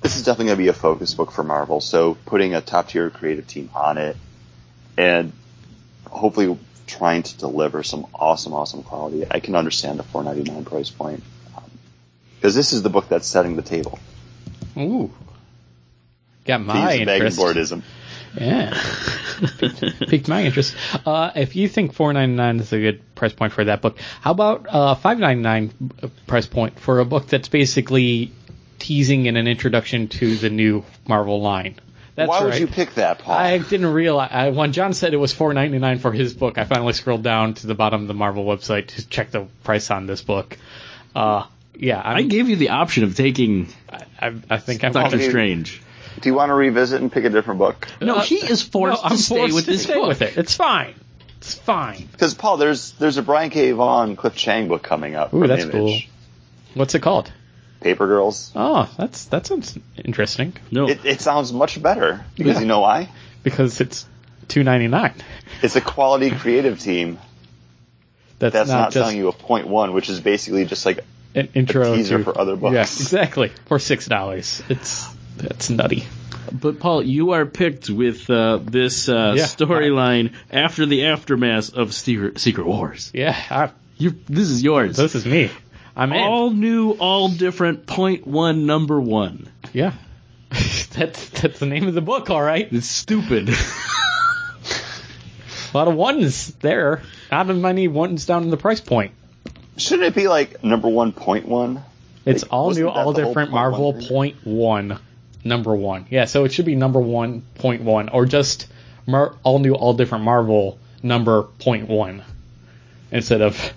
this 0.00 0.16
is 0.16 0.24
definitely 0.24 0.46
gonna 0.46 0.56
be 0.58 0.68
a 0.68 0.72
focus 0.72 1.14
book 1.14 1.32
for 1.32 1.42
Marvel. 1.42 1.80
So 1.80 2.14
putting 2.26 2.54
a 2.54 2.60
top 2.60 2.88
tier 2.88 3.10
creative 3.10 3.46
team 3.46 3.70
on 3.74 3.98
it, 3.98 4.16
and 4.96 5.32
hopefully 6.08 6.58
trying 6.86 7.22
to 7.22 7.38
deliver 7.38 7.82
some 7.82 8.06
awesome, 8.14 8.52
awesome 8.52 8.82
quality. 8.82 9.24
I 9.30 9.40
can 9.40 9.54
understand 9.54 9.98
the 9.98 10.04
4.99 10.04 10.64
price 10.66 10.90
point 10.90 11.22
because 12.36 12.54
this 12.54 12.72
is 12.72 12.82
the 12.82 12.90
book 12.90 13.08
that's 13.08 13.26
setting 13.26 13.56
the 13.56 13.62
table. 13.62 13.98
Ooh. 14.76 15.10
Got 16.44 16.60
my 16.62 16.74
use 16.74 17.02
a 17.02 17.04
bag 17.04 17.20
and 17.22 17.30
interest. 17.30 17.72
Boardism. 18.36 18.40
Yeah. 18.40 19.48
piqued, 19.58 20.00
piqued 20.08 20.28
my 20.28 20.44
interest. 20.44 20.74
Uh, 21.06 21.30
if 21.34 21.56
you 21.56 21.68
think 21.68 21.92
four 21.92 22.12
ninety 22.12 22.34
nine 22.34 22.60
is 22.60 22.72
a 22.72 22.78
good 22.78 23.14
price 23.14 23.32
point 23.32 23.52
for 23.52 23.64
that 23.64 23.82
book, 23.82 23.98
how 24.20 24.32
about 24.32 24.66
uh, 24.68 24.94
five 24.94 25.18
ninety 25.18 25.42
nine 25.42 25.72
price 26.26 26.46
point 26.46 26.78
for 26.78 27.00
a 27.00 27.04
book 27.04 27.26
that's 27.26 27.48
basically 27.48 28.32
teasing 28.78 29.26
in 29.26 29.36
an 29.36 29.46
introduction 29.46 30.08
to 30.08 30.36
the 30.36 30.50
new 30.50 30.84
Marvel 31.06 31.40
line? 31.40 31.76
That's 32.14 32.28
Why 32.28 32.42
would 32.42 32.50
right. 32.50 32.60
you 32.60 32.66
pick 32.66 32.94
that, 32.94 33.20
Paul? 33.20 33.34
I 33.34 33.56
didn't 33.56 33.86
realize 33.86 34.28
I, 34.30 34.50
when 34.50 34.72
John 34.72 34.92
said 34.92 35.14
it 35.14 35.18
was 35.18 35.32
four 35.32 35.54
ninety 35.54 35.78
nine 35.78 35.98
for 35.98 36.12
his 36.12 36.34
book. 36.34 36.58
I 36.58 36.64
finally 36.64 36.92
scrolled 36.92 37.22
down 37.22 37.54
to 37.54 37.66
the 37.66 37.74
bottom 37.74 38.02
of 38.02 38.08
the 38.08 38.14
Marvel 38.14 38.44
website 38.44 38.88
to 38.88 39.08
check 39.08 39.30
the 39.30 39.46
price 39.64 39.90
on 39.90 40.06
this 40.06 40.22
book. 40.22 40.58
Uh, 41.14 41.46
yeah, 41.74 42.00
I'm, 42.02 42.16
I 42.16 42.22
gave 42.22 42.48
you 42.48 42.56
the 42.56 42.70
option 42.70 43.04
of 43.04 43.16
taking 43.16 43.68
I, 44.22 44.34
I 44.48 44.58
think 44.58 44.84
I'm 44.84 44.92
Doctor 44.92 45.20
Strange. 45.20 45.81
Do 46.20 46.28
you 46.28 46.34
want 46.34 46.50
to 46.50 46.54
revisit 46.54 47.00
and 47.00 47.10
pick 47.10 47.24
a 47.24 47.30
different 47.30 47.58
book? 47.58 47.88
No, 48.00 48.20
he 48.20 48.36
is 48.36 48.62
forced 48.62 49.02
no, 49.02 49.08
I'm 49.10 49.16
to 49.16 49.22
stay 49.22 49.36
forced 49.36 49.54
with 49.54 49.64
to 49.66 49.70
this 49.72 49.82
stay 49.84 49.94
book. 49.94 50.08
with 50.08 50.22
it. 50.22 50.36
It's 50.36 50.54
fine. 50.54 50.94
It's 51.38 51.54
fine. 51.54 52.08
Because 52.12 52.34
Paul, 52.34 52.56
there's 52.56 52.92
there's 52.92 53.16
a 53.16 53.22
Brian 53.22 53.50
K. 53.50 53.72
Vaughan, 53.72 54.14
Cliff 54.16 54.36
Chiang 54.36 54.68
book 54.68 54.82
coming 54.82 55.16
up. 55.16 55.34
Ooh, 55.34 55.46
that's 55.46 55.62
Image. 55.64 55.72
cool. 55.72 56.00
What's 56.74 56.94
it 56.94 57.00
called? 57.00 57.32
Paper 57.80 58.06
Girls. 58.06 58.52
Oh, 58.54 58.88
that's 58.96 59.24
that 59.26 59.46
sounds 59.46 59.76
interesting 60.04 60.52
No, 60.70 60.88
It, 60.88 61.04
it 61.04 61.20
sounds 61.20 61.52
much 61.52 61.82
better 61.82 62.24
because 62.36 62.54
Yeah. 62.54 62.60
you 62.60 62.66
know 62.66 62.80
why? 62.80 63.08
because 63.42 63.80
it's 63.80 64.06
two 64.46 64.62
ninety 64.62 64.86
nine. 64.86 65.14
It's 65.62 65.74
a 65.74 65.80
quality 65.80 66.30
creative 66.30 66.78
team 66.78 67.18
That's, 68.38 68.52
that's 68.52 68.70
not, 68.70 68.76
not, 68.76 68.84
just 68.92 68.94
selling 69.04 69.16
you 69.16 69.26
a 69.28 69.32
point 69.32 69.66
one, 69.66 69.94
which 69.94 70.08
is 70.10 70.20
basically 70.20 70.64
just 70.64 70.86
like 70.86 71.00
an 71.34 71.48
intro 71.54 71.96
teaser 71.96 72.18
to 72.18 72.24
for 72.24 72.38
other 72.38 72.54
books. 72.54 72.74
Yeah, 72.74 72.82
exactly 72.82 73.50
for 73.66 73.80
six 73.80 74.06
dollars. 74.06 74.62
It's 74.68 75.08
that's 75.42 75.70
nutty. 75.70 76.04
but 76.52 76.78
Paul, 76.80 77.02
you 77.02 77.32
are 77.32 77.46
picked 77.46 77.88
with 77.90 78.28
uh, 78.30 78.58
this 78.62 79.08
uh, 79.08 79.34
Yeah. 79.36 79.44
storyline 79.44 80.32
after 80.50 80.86
the 80.86 81.06
aftermath 81.06 81.74
of 81.74 81.92
Secret, 81.94 82.38
Secret 82.38 82.66
Wars. 82.66 83.10
Yeah, 83.14 83.36
I, 83.50 83.70
you 83.98 84.14
this 84.28 84.48
is 84.48 84.62
yours. 84.62 84.96
this 84.96 85.14
is 85.14 85.26
me. 85.26 85.50
I'm 85.94 86.12
in. 86.12 86.22
all 86.22 86.50
new, 86.50 86.92
all 86.92 87.28
different. 87.28 87.86
Point 87.86 88.26
one, 88.26 88.64
number 88.66 88.98
one. 89.00 89.48
Yeah, 89.74 89.92
that's 90.50 91.28
that's 91.30 91.58
the 91.58 91.66
name 91.66 91.86
of 91.88 91.94
the 91.94 92.00
book. 92.00 92.30
All 92.30 92.42
right, 92.42 92.66
It's 92.72 92.86
stupid. 92.86 93.50
a 93.50 93.54
lot 95.76 95.88
of 95.88 95.94
ones 95.94 96.54
there. 96.56 97.02
Not 97.30 97.48
as 97.50 97.56
many 97.56 97.88
ones 97.88 98.26
down 98.26 98.42
in 98.44 98.50
the 98.50 98.56
price 98.56 98.80
point. 98.80 99.12
shouldn't 99.76 100.08
it 100.08 100.14
be 100.14 100.28
like 100.28 100.62
number 100.64 100.88
one 100.88 101.12
point 101.12 101.46
one? 101.48 101.82
It's 102.24 102.42
Like, 102.44 102.52
all 102.52 102.70
new, 102.70 102.88
all 102.88 103.12
different 103.12 103.50
point 103.50 103.52
one 103.52 103.70
Marvel 103.70 103.92
thing? 103.94 104.08
point 104.08 104.36
one, 104.44 104.98
number 105.44 105.74
one. 105.74 106.06
Yeah, 106.10 106.24
so 106.26 106.44
it 106.44 106.52
should 106.52 106.66
be 106.66 106.74
number 106.76 107.00
one 107.00 107.42
point 107.56 107.82
one, 107.82 108.08
or 108.08 108.26
just 108.26 108.66
mar- 109.06 109.34
all 109.42 109.58
new, 109.58 109.74
all 109.74 109.94
different 109.94 110.24
Marvel 110.24 110.78
number 111.02 111.42
point 111.42 111.88
one, 111.88 112.22
instead 113.10 113.40
of 113.40 113.72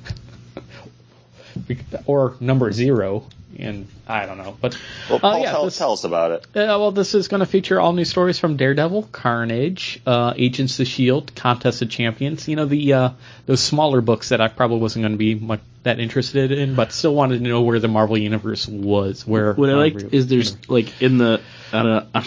or 2.05 2.35
number 2.39 2.71
zero. 2.71 3.25
And 3.57 3.87
I 4.07 4.25
don't 4.25 4.37
know, 4.37 4.57
but 4.59 4.77
Well, 5.09 5.17
uh, 5.17 5.19
Paul, 5.19 5.39
yeah, 5.39 5.51
tell, 5.51 5.65
this- 5.65 5.77
tell 5.77 5.93
us 5.93 6.03
about 6.03 6.31
it. 6.31 6.43
uh, 6.57 6.75
well, 6.77 6.91
this 6.91 7.15
is 7.15 7.29
going 7.29 7.39
to 7.39 7.45
feature 7.45 7.79
all 7.79 7.93
new 7.93 8.03
stories 8.03 8.37
from 8.37 8.57
Daredevil, 8.57 9.03
Carnage, 9.13 10.01
uh, 10.05 10.33
Agents 10.35 10.77
of 10.79 10.87
Shield, 10.87 11.33
Contest 11.35 11.81
of 11.81 11.89
Champions. 11.89 12.47
You 12.49 12.57
know 12.57 12.65
the 12.65 12.93
uh, 12.93 13.09
those 13.45 13.61
smaller 13.61 14.01
books 14.01 14.29
that 14.29 14.41
I 14.41 14.49
probably 14.49 14.79
wasn't 14.79 15.03
going 15.03 15.13
to 15.13 15.17
be 15.17 15.35
much 15.35 15.61
that 15.83 15.99
interested 15.99 16.51
in, 16.51 16.75
but 16.75 16.91
still 16.91 17.13
wanted 17.15 17.37
to 17.37 17.43
know 17.47 17.61
where 17.61 17.79
the 17.79 17.87
Marvel 17.87 18.17
universe 18.17 18.67
was. 18.67 19.25
Where 19.25 19.53
what 19.53 19.69
I 19.69 19.73
Marvel 19.73 19.99
liked 20.01 20.13
is 20.13 20.27
there's 20.27 20.69
like 20.69 21.01
in 21.01 21.17
the 21.17 21.39
on, 21.71 21.87
a, 21.87 22.07
on, 22.13 22.25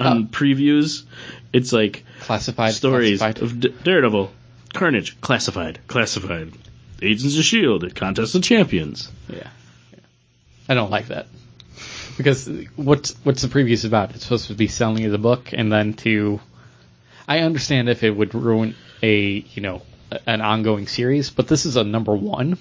on 0.00 0.26
previews, 0.28 1.04
it's 1.52 1.72
like 1.72 2.04
classified 2.20 2.74
stories 2.74 3.18
classified. 3.20 3.42
of 3.44 3.60
D- 3.60 3.74
Daredevil, 3.84 4.32
Carnage, 4.74 5.20
classified, 5.20 5.78
classified, 5.86 6.52
Agents 7.02 7.36
of 7.38 7.44
Shield, 7.44 7.94
Contest 7.94 8.34
of 8.34 8.42
Champions. 8.42 9.10
Yeah. 9.28 9.46
I 10.68 10.74
don't 10.74 10.90
like 10.90 11.08
that. 11.08 11.26
Because 12.16 12.48
what's 12.76 13.14
what's 13.24 13.42
the 13.42 13.48
previews 13.48 13.84
about? 13.84 14.14
It's 14.14 14.22
supposed 14.24 14.46
to 14.48 14.54
be 14.54 14.68
selling 14.68 15.02
you 15.02 15.10
the 15.10 15.18
book 15.18 15.52
and 15.52 15.70
then 15.70 15.92
to 15.94 16.40
I 17.28 17.40
understand 17.40 17.88
if 17.88 18.02
it 18.02 18.10
would 18.10 18.34
ruin 18.34 18.74
a, 19.02 19.44
you 19.54 19.62
know, 19.62 19.82
an 20.26 20.40
ongoing 20.40 20.86
series, 20.86 21.30
but 21.30 21.48
this 21.48 21.66
is 21.66 21.76
a 21.76 21.84
number 21.84 22.14
1. 22.14 22.56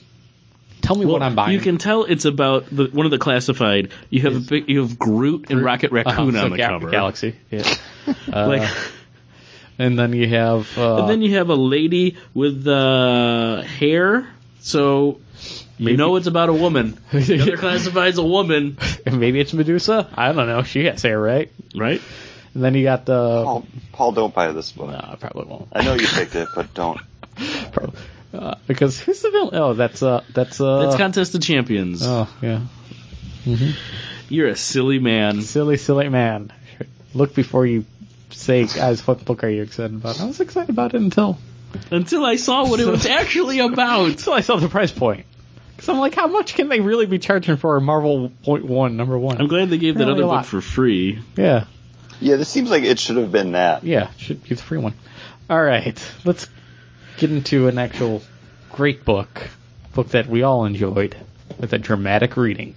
Tell 0.81 0.95
me 0.95 1.05
what 1.05 1.23
I'm 1.23 1.35
buying. 1.35 1.53
You 1.53 1.59
can 1.59 1.77
tell 1.77 2.03
it's 2.03 2.25
about 2.25 2.65
the, 2.69 2.85
one 2.91 3.05
of 3.05 3.11
the 3.11 3.17
classified. 3.17 3.91
You 4.09 4.21
have 4.23 4.35
a 4.35 4.39
big, 4.39 4.69
you 4.69 4.81
have 4.81 4.99
Groot 4.99 5.49
and 5.49 5.63
Rocket 5.63 5.91
Raccoon 5.91 6.35
Uh-huh, 6.35 6.39
so 6.39 6.45
on 6.45 6.51
the 6.51 6.57
Ga- 6.57 6.67
cover. 6.67 6.89
Galaxy. 6.89 7.35
Yeah. 7.49 7.75
Uh, 8.31 8.47
Like, 8.47 8.69
and 9.79 9.97
then 9.97 10.13
you 10.13 10.27
have 10.27 10.77
uh, 10.77 10.97
and 10.97 11.09
then 11.09 11.21
you 11.23 11.35
have 11.37 11.49
a 11.49 11.55
lady 11.55 12.17
with 12.35 12.67
uh, 12.67 13.61
hair. 13.63 14.27
So 14.59 15.19
you 15.77 15.97
know 15.97 16.15
it's 16.15 16.27
about 16.27 16.49
a 16.49 16.53
woman. 16.53 16.97
The 17.11 17.41
other 17.41 17.57
classified 17.57 18.09
as 18.09 18.17
a 18.17 18.23
woman, 18.23 18.77
maybe 19.05 19.39
it's 19.39 19.53
Medusa. 19.53 20.09
I 20.15 20.31
don't 20.31 20.47
know. 20.47 20.63
She 20.63 20.85
has 20.85 21.01
hair, 21.01 21.19
right? 21.19 21.51
right? 21.75 22.01
And 22.53 22.63
then 22.63 22.73
you 22.73 22.83
got 22.83 23.05
the 23.05 23.43
Paul, 23.43 23.65
Paul, 23.91 24.11
don't 24.13 24.33
buy 24.33 24.51
this 24.53 24.71
book. 24.71 24.89
no, 24.89 24.95
I 24.97 25.15
probably 25.15 25.45
won't. 25.45 25.67
I 25.73 25.83
know 25.83 25.93
you 25.93 26.07
picked 26.07 26.35
it, 26.35 26.47
but 26.55 26.73
don't. 26.73 26.99
Probably. 27.73 27.99
Uh, 28.33 28.55
because 28.67 28.99
who's 28.99 29.21
the 29.21 29.29
villain? 29.31 29.55
Oh, 29.55 29.73
that's 29.73 30.01
uh, 30.03 30.23
that's 30.33 30.59
uh. 30.61 30.83
That's 30.83 30.95
Contest 30.95 31.35
of 31.35 31.41
Champions. 31.41 32.01
oh 32.03 32.27
yeah, 32.41 32.61
You're 34.29 34.47
a 34.49 34.55
silly 34.55 34.99
man. 34.99 35.41
silly, 35.41 35.77
silly 35.77 36.09
man. 36.09 36.51
Look 37.13 37.33
before 37.35 37.65
you 37.65 37.85
say, 38.31 38.65
guys, 38.65 39.05
what 39.07 39.23
book 39.23 39.43
are 39.43 39.49
you 39.49 39.61
excited 39.63 39.95
about? 39.95 40.19
I 40.19 40.25
was 40.25 40.39
excited 40.41 40.69
about 40.69 40.93
it 40.95 41.01
until 41.01 41.37
Until 41.91 42.25
I 42.25 42.35
saw 42.37 42.67
what 42.69 42.79
it 42.79 42.87
was 42.87 43.05
actually 43.05 43.59
about. 43.59 44.05
until 44.07 44.33
I 44.33 44.41
saw 44.41 44.57
the 44.57 44.67
price 44.69 44.91
point. 44.91 45.25
Because 45.75 45.89
I'm 45.89 45.97
like, 45.99 46.15
how 46.15 46.27
much 46.27 46.55
can 46.55 46.69
they 46.69 46.79
really 46.79 47.05
be 47.05 47.19
charging 47.19 47.57
for 47.57 47.75
a 47.75 47.81
Marvel 47.81 48.31
Point 48.43 48.65
One 48.65 48.95
number 48.97 49.17
one? 49.17 49.39
I'm 49.41 49.47
glad 49.47 49.69
they 49.69 49.77
gave 49.77 49.95
that 49.95 50.01
Really 50.05 50.11
other 50.13 50.21
a 50.23 50.25
book 50.25 50.31
lot. 50.31 50.45
for 50.45 50.61
free. 50.61 51.19
yeah, 51.35 51.65
Yeah, 52.21 52.37
this 52.37 52.49
seems 52.49 52.69
like 52.69 52.83
it 52.83 52.97
should 52.99 53.17
have 53.17 53.31
been 53.31 53.51
that. 53.53 53.83
yeah, 53.83 54.11
should 54.17 54.41
be 54.43 54.55
the 54.55 54.61
free 54.61 54.77
one. 54.77 54.93
All 55.49 55.61
right, 55.61 56.01
let's 56.23 56.47
get 57.17 57.29
into 57.31 57.67
an 57.67 57.77
actual 57.77 58.21
great 58.71 59.05
book 59.05 59.49
book 59.93 60.09
that 60.09 60.27
we 60.27 60.43
all 60.43 60.65
enjoyed 60.65 61.15
with 61.59 61.71
a 61.73 61.77
dramatic 61.77 62.35
reading. 62.35 62.75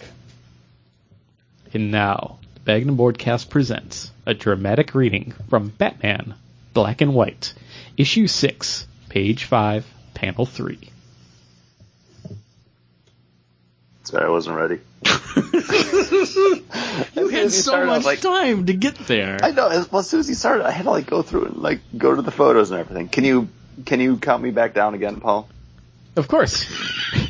And 1.74 1.90
now, 1.90 2.38
the 2.54 2.60
Bag 2.60 2.86
and 2.86 2.96
Board 2.96 3.18
cast 3.18 3.50
presents 3.50 4.10
a 4.26 4.34
dramatic 4.34 4.94
reading 4.94 5.34
from 5.50 5.68
Batman, 5.70 6.34
Black 6.74 7.00
and 7.00 7.14
White, 7.14 7.54
issue 7.96 8.26
6, 8.26 8.86
page 9.08 9.44
5, 9.44 9.86
panel 10.14 10.46
3. 10.46 10.78
Sorry, 14.08 14.24
I 14.24 14.30
wasn't 14.30 14.56
ready. 14.56 14.80
You 17.14 17.28
had 17.28 17.52
so 17.52 17.60
started, 17.62 17.86
much 17.86 18.04
like- 18.04 18.20
time 18.20 18.66
to 18.66 18.72
get 18.72 18.96
there. 18.96 19.38
I 19.42 19.50
know. 19.50 19.68
As, 19.68 19.92
well, 19.92 20.00
as 20.00 20.08
soon 20.08 20.20
as 20.20 20.28
he 20.28 20.34
started, 20.34 20.64
I 20.66 20.70
had 20.70 20.84
to 20.84 20.90
like 20.90 21.06
go 21.06 21.20
through 21.22 21.44
and 21.46 21.56
like 21.58 21.80
go 21.96 22.14
to 22.14 22.22
the 22.22 22.30
photos 22.30 22.70
and 22.70 22.80
everything. 22.80 23.08
Can 23.08 23.24
you 23.24 23.48
can 23.84 24.00
you 24.00 24.16
count 24.16 24.42
me 24.42 24.50
back 24.50 24.72
down 24.72 24.94
again, 24.94 25.20
Paul? 25.20 25.48
Of 26.16 26.26
course. 26.28 26.64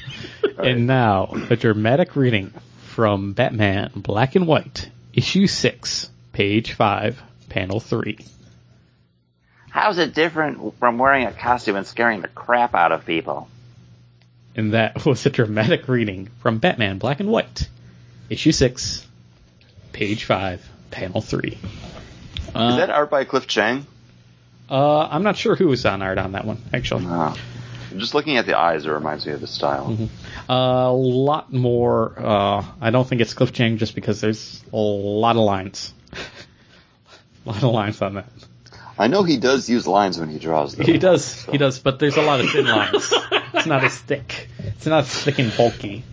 And 0.56 0.86
now, 0.88 1.34
a 1.50 1.56
dramatic 1.56 2.16
reading 2.16 2.52
from 2.88 3.32
Batman, 3.32 3.90
Black 3.94 4.34
and 4.34 4.44
White, 4.46 4.90
issue 5.12 5.46
6, 5.46 6.10
page 6.32 6.72
5, 6.72 7.22
panel 7.48 7.78
3. 7.78 8.18
How's 9.70 9.98
it 9.98 10.14
different 10.14 10.76
from 10.78 10.98
wearing 10.98 11.26
a 11.26 11.32
costume 11.32 11.76
and 11.76 11.86
scaring 11.86 12.22
the 12.22 12.28
crap 12.28 12.74
out 12.74 12.90
of 12.90 13.06
people? 13.06 13.48
And 14.58 14.72
that 14.74 15.06
was 15.06 15.24
a 15.24 15.30
dramatic 15.30 15.86
reading 15.86 16.28
from 16.40 16.58
Batman, 16.58 16.98
Black 16.98 17.20
and 17.20 17.30
White, 17.30 17.68
issue 18.28 18.50
6, 18.50 19.06
page 19.92 20.24
5, 20.24 20.68
panel 20.90 21.20
3. 21.20 21.56
Uh, 22.56 22.68
Is 22.72 22.76
that 22.78 22.90
art 22.90 23.08
by 23.08 23.22
Cliff 23.22 23.46
Chiang? 23.46 23.86
Uh, 24.68 25.06
I'm 25.06 25.22
not 25.22 25.36
sure 25.36 25.54
who 25.54 25.68
was 25.68 25.86
on 25.86 26.02
art 26.02 26.18
on 26.18 26.32
that 26.32 26.44
one, 26.44 26.60
actually. 26.74 27.04
Oh. 27.06 27.36
Just 27.96 28.14
looking 28.14 28.36
at 28.36 28.46
the 28.46 28.58
eyes, 28.58 28.84
it 28.84 28.90
reminds 28.90 29.24
me 29.26 29.32
of 29.32 29.40
the 29.40 29.46
style. 29.46 29.96
a 30.48 30.90
lot 30.92 31.52
more. 31.52 32.12
Uh, 32.18 32.64
I 32.80 32.90
don't 32.90 33.08
think 33.08 33.20
it's 33.22 33.34
Cliff 33.34 33.52
Chiang 33.52 33.78
just 33.78 33.94
because 33.94 34.20
there's 34.20 34.62
a 34.72 34.76
lot 34.76 35.36
of 35.36 35.42
lines. 35.42 35.94
a 36.12 37.48
lot 37.48 37.62
of 37.62 37.72
lines 37.72 38.02
on 38.02 38.14
that. 38.14 38.28
I 38.98 39.06
know 39.06 39.22
he 39.22 39.36
does 39.36 39.70
use 39.70 39.86
lines 39.86 40.18
when 40.18 40.28
he 40.28 40.40
draws. 40.40 40.74
Though. 40.74 40.82
He 40.82 40.98
does, 40.98 41.44
he 41.44 41.58
does, 41.58 41.78
but 41.78 42.00
there's 42.00 42.16
a 42.16 42.22
lot 42.22 42.40
of 42.40 42.50
thin 42.50 42.66
lines. 42.66 43.14
it's 43.54 43.66
not 43.66 43.84
as 43.84 43.96
thick. 43.98 44.48
It's 44.58 44.86
not 44.86 45.00
as 45.04 45.08
thick 45.24 45.38
and 45.38 45.54
bulky. 45.56 46.04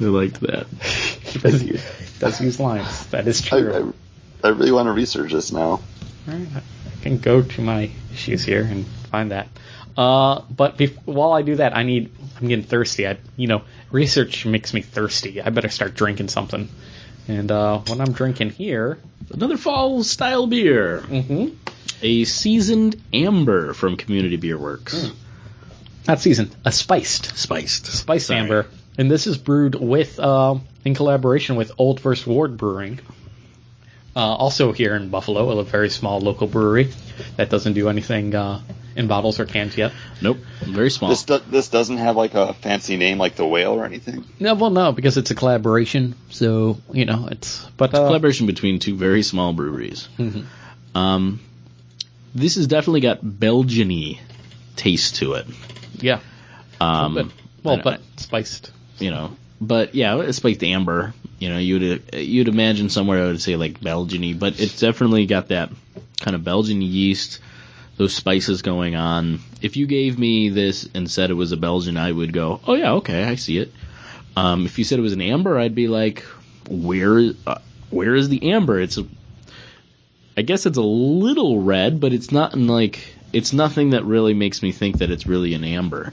I 0.00 0.04
liked 0.04 0.40
that. 0.40 0.66
He 1.26 1.40
does 1.40 1.62
use, 1.62 1.84
he 1.98 2.18
does 2.18 2.40
use 2.40 2.60
lines. 2.60 3.06
That 3.08 3.26
is 3.28 3.42
true. 3.42 3.92
I, 4.42 4.46
I 4.46 4.50
really 4.52 4.72
want 4.72 4.86
to 4.86 4.92
research 4.92 5.32
this 5.32 5.52
now. 5.52 5.80
Alright, 6.28 6.48
I 6.56 7.02
can 7.02 7.18
go 7.18 7.42
to 7.42 7.60
my 7.60 7.90
issues 8.12 8.42
here 8.44 8.62
and 8.62 8.86
find 8.86 9.32
that. 9.32 9.48
Uh, 9.98 10.42
but 10.50 10.78
bef- 10.78 10.96
while 11.04 11.32
I 11.32 11.42
do 11.42 11.56
that, 11.56 11.76
I 11.76 11.82
need. 11.82 12.12
I'm 12.40 12.48
getting 12.48 12.64
thirsty. 12.64 13.06
I, 13.06 13.18
you 13.36 13.48
know, 13.48 13.62
research 13.90 14.46
makes 14.46 14.72
me 14.72 14.80
thirsty. 14.82 15.42
I 15.42 15.50
better 15.50 15.68
start 15.68 15.94
drinking 15.94 16.28
something. 16.28 16.68
And 17.28 17.50
uh, 17.50 17.78
what 17.80 18.00
I'm 18.00 18.12
drinking 18.12 18.50
here, 18.50 18.98
Another 19.30 19.56
fall 19.56 20.04
style 20.04 20.46
beer. 20.46 21.00
mm-hmm. 21.00 21.54
A 22.02 22.24
seasoned 22.24 23.02
amber 23.12 23.72
from 23.74 23.96
Community 23.96 24.36
Beer 24.36 24.56
Works. 24.58 25.10
Not 26.08 26.20
seasoned, 26.20 26.54
a 26.64 26.72
spiced, 26.72 27.36
Spiced. 27.36 27.86
spiced 27.86 28.26
Sorry. 28.28 28.40
amber, 28.40 28.66
and 28.98 29.10
this 29.10 29.26
is 29.26 29.38
brewed 29.38 29.74
with, 29.74 30.18
uh, 30.18 30.56
in 30.84 30.94
collaboration 30.94 31.56
with 31.56 31.72
Old 31.78 32.00
First 32.00 32.26
Ward 32.26 32.56
Brewing. 32.56 33.00
Uh, 34.14 34.20
also 34.20 34.72
here 34.72 34.94
in 34.96 35.10
Buffalo, 35.10 35.58
a 35.58 35.64
very 35.64 35.90
small 35.90 36.20
local 36.20 36.46
brewery 36.46 36.90
that 37.36 37.50
doesn't 37.50 37.74
do 37.74 37.90
anything 37.90 38.34
uh, 38.34 38.62
in 38.94 39.08
bottles 39.08 39.38
or 39.38 39.44
cans 39.44 39.76
yet. 39.76 39.92
Nope. 40.22 40.38
Very 40.62 40.88
small. 40.90 41.10
This 41.10 41.24
do, 41.24 41.38
this 41.50 41.68
doesn't 41.68 41.98
have 41.98 42.16
like 42.16 42.32
a 42.32 42.54
fancy 42.54 42.96
name 42.96 43.18
like 43.18 43.36
the 43.36 43.46
whale 43.46 43.72
or 43.72 43.84
anything. 43.84 44.24
No, 44.40 44.54
well, 44.54 44.70
no, 44.70 44.92
because 44.92 45.18
it's 45.18 45.30
a 45.30 45.34
collaboration. 45.34 46.14
So 46.30 46.78
you 46.94 47.04
know, 47.04 47.28
it's 47.30 47.62
but 47.76 47.92
uh, 47.94 48.06
collaboration 48.06 48.46
between 48.46 48.78
two 48.78 48.96
very 48.96 49.22
small 49.22 49.52
breweries. 49.52 50.08
Um, 50.94 51.40
this 52.34 52.54
has 52.54 52.66
definitely 52.66 53.00
got 53.00 53.18
Belgian-y 53.22 54.18
taste 54.76 55.16
to 55.16 55.34
it. 55.34 55.46
Yeah, 56.00 56.20
Um, 56.80 57.32
well, 57.62 57.80
but 57.82 58.00
spiced. 58.16 58.70
you 58.98 59.10
know, 59.10 59.36
but 59.60 59.94
yeah, 59.94 60.20
it's 60.20 60.42
like 60.44 60.58
the 60.58 60.72
amber. 60.72 61.14
You 61.38 61.50
know, 61.50 61.58
you'd 61.58 62.14
you'd 62.14 62.48
imagine 62.48 62.88
somewhere 62.88 63.22
I 63.22 63.26
would 63.26 63.40
say 63.42 63.56
like 63.56 63.80
Belgian-y, 63.80 64.34
but 64.38 64.58
it's 64.60 64.80
definitely 64.80 65.26
got 65.26 65.48
that 65.48 65.70
kind 66.20 66.34
of 66.34 66.44
Belgian 66.44 66.80
yeast, 66.80 67.40
those 67.98 68.14
spices 68.14 68.62
going 68.62 68.96
on. 68.96 69.40
If 69.60 69.76
you 69.76 69.86
gave 69.86 70.18
me 70.18 70.48
this 70.48 70.88
and 70.94 71.10
said 71.10 71.30
it 71.30 71.34
was 71.34 71.52
a 71.52 71.56
Belgian, 71.58 71.96
I 71.98 72.10
would 72.10 72.32
go, 72.32 72.60
oh 72.66 72.74
yeah, 72.74 72.92
okay, 72.94 73.24
I 73.24 73.34
see 73.34 73.58
it. 73.58 73.72
Um, 74.36 74.64
if 74.66 74.78
you 74.78 74.84
said 74.84 74.98
it 74.98 75.02
was 75.02 75.12
an 75.12 75.20
amber, 75.22 75.58
I'd 75.58 75.74
be 75.74 75.88
like, 75.88 76.24
where 76.70 77.32
uh, 77.46 77.58
where 77.90 78.14
is 78.14 78.28
the 78.28 78.52
amber? 78.52 78.80
It's 78.80 78.96
a, 78.98 79.06
I 80.36 80.42
guess 80.42 80.66
it's 80.66 80.78
a 80.78 80.82
little 80.82 81.62
red, 81.62 82.00
but 82.00 82.12
it's 82.12 82.32
not 82.32 82.54
in 82.54 82.66
like 82.66 83.14
it's 83.36 83.52
nothing 83.52 83.90
that 83.90 84.04
really 84.04 84.34
makes 84.34 84.62
me 84.62 84.72
think 84.72 84.98
that 84.98 85.10
it's 85.10 85.26
really 85.26 85.54
an 85.54 85.64
amber. 85.64 86.12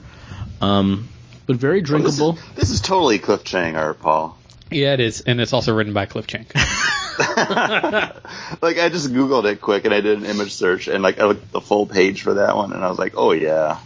Um, 0.60 1.08
but 1.46 1.56
very 1.56 1.82
Well, 1.82 2.00
this, 2.02 2.16
drinkable. 2.16 2.32
is, 2.38 2.54
this 2.56 2.70
is 2.70 2.80
totally 2.80 3.18
Cliff 3.18 3.44
Chiang 3.44 3.76
art, 3.76 4.00
Paul. 4.00 4.36
Yeah, 4.70 4.94
it 4.94 5.00
is, 5.00 5.20
and 5.22 5.40
it's 5.40 5.52
also 5.52 5.74
written 5.74 5.92
by 5.92 6.06
Cliff 6.06 6.26
Chiang. 6.26 6.46
Like 8.60 8.78
I 8.78 8.88
just 8.88 9.12
googled 9.12 9.44
it 9.44 9.60
quick 9.60 9.84
and 9.84 9.94
I 9.94 10.00
did 10.00 10.18
an 10.18 10.24
image 10.24 10.52
search 10.52 10.88
and 10.88 11.02
like 11.02 11.20
I 11.20 11.26
looked 11.26 11.42
at 11.44 11.52
the 11.52 11.60
full 11.60 11.86
page 11.86 12.22
for 12.22 12.34
that 12.34 12.56
one 12.56 12.72
and 12.72 12.82
I 12.84 12.88
was 12.88 12.98
like, 12.98 13.14
oh 13.16 13.30
yeah, 13.32 13.78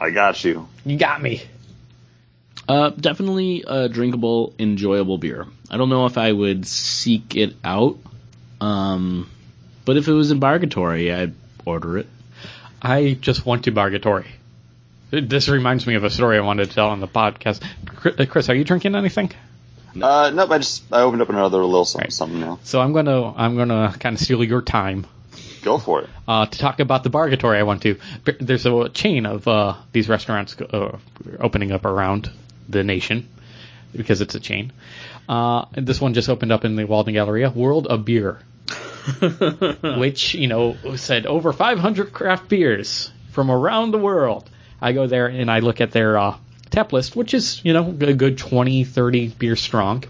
I 0.00 0.10
got 0.10 0.42
you. 0.44 0.66
you 0.86 0.96
got 0.96 1.20
me. 1.20 1.42
Uh, 2.68 2.90
definitely 2.90 3.64
a 3.66 3.88
drinkable, 3.88 4.54
enjoyable 4.58 5.18
beer. 5.18 5.46
I 5.70 5.76
don't 5.76 5.88
know 5.90 6.06
if 6.06 6.16
I 6.16 6.32
would 6.32 6.66
seek 6.66 7.34
it 7.36 7.54
out, 7.64 7.98
um, 8.60 9.28
but 9.84 9.96
if 9.96 10.08
it 10.08 10.12
was 10.12 10.30
in 10.30 10.38
Bargatory, 10.38 11.12
I'd 11.12 11.34
order 11.64 11.98
it. 11.98 12.06
I 12.80 13.16
just 13.20 13.46
want 13.46 13.64
to 13.64 13.70
Bargatory. 13.72 14.26
This 15.10 15.48
reminds 15.48 15.86
me 15.86 15.94
of 15.94 16.04
a 16.04 16.10
story 16.10 16.38
I 16.38 16.40
wanted 16.40 16.68
to 16.70 16.74
tell 16.74 16.88
on 16.88 17.00
the 17.00 17.08
podcast. 17.08 17.62
Chris, 18.30 18.48
uh, 18.48 18.52
are 18.52 18.56
you 18.56 18.64
drinking 18.64 18.94
anything? 18.94 19.30
Uh, 20.00 20.30
nope, 20.34 20.50
I 20.50 20.58
just 20.58 20.84
I 20.90 21.02
opened 21.02 21.20
up 21.22 21.28
another 21.28 21.58
little 21.58 21.84
something, 21.84 22.06
Right. 22.06 22.12
something 22.12 22.40
now. 22.40 22.58
So 22.64 22.80
I'm 22.80 22.92
gonna 22.94 23.32
I'm 23.34 23.56
gonna 23.56 23.94
kind 24.00 24.16
of 24.16 24.20
steal 24.22 24.42
your 24.42 24.62
time 24.62 25.06
Go 25.62 25.76
for 25.78 26.00
it. 26.02 26.10
uh, 26.26 26.46
to 26.46 26.58
talk 26.58 26.80
about 26.80 27.04
the 27.04 27.10
Bargatory 27.10 27.58
I 27.58 27.62
want 27.64 27.82
to. 27.82 27.98
There's 28.40 28.64
a 28.64 28.88
chain 28.88 29.26
of 29.26 29.46
uh, 29.46 29.74
these 29.92 30.08
restaurants 30.08 30.58
uh, 30.60 30.96
opening 31.38 31.72
up 31.72 31.84
around 31.84 32.30
the 32.70 32.82
nation 32.82 33.28
because 33.94 34.22
it's 34.22 34.34
a 34.34 34.40
chain. 34.40 34.72
Uh, 35.28 35.66
this 35.74 36.00
one 36.00 36.14
just 36.14 36.30
opened 36.30 36.52
up 36.52 36.64
in 36.64 36.74
the 36.74 36.84
Walden 36.86 37.12
Galleria, 37.12 37.50
World 37.50 37.86
of 37.86 38.06
Beer, 38.06 38.38
which 39.98 40.34
you 40.34 40.46
know 40.46 40.76
said 40.96 41.26
over 41.26 41.52
500 41.52 42.12
craft 42.12 42.48
beers 42.48 43.10
from 43.32 43.50
around 43.50 43.90
the 43.90 43.98
world. 43.98 44.48
I 44.80 44.92
go 44.92 45.06
there 45.06 45.26
and 45.26 45.50
I 45.50 45.60
look 45.60 45.80
at 45.80 45.92
their 45.92 46.18
uh, 46.18 46.36
tap 46.70 46.92
list, 46.92 47.14
which 47.16 47.34
is 47.34 47.64
you 47.64 47.72
know 47.72 47.88
a 47.88 48.14
good 48.14 48.38
20, 48.38 48.84
30 48.84 49.28
beers 49.28 49.60
strong, 49.60 50.04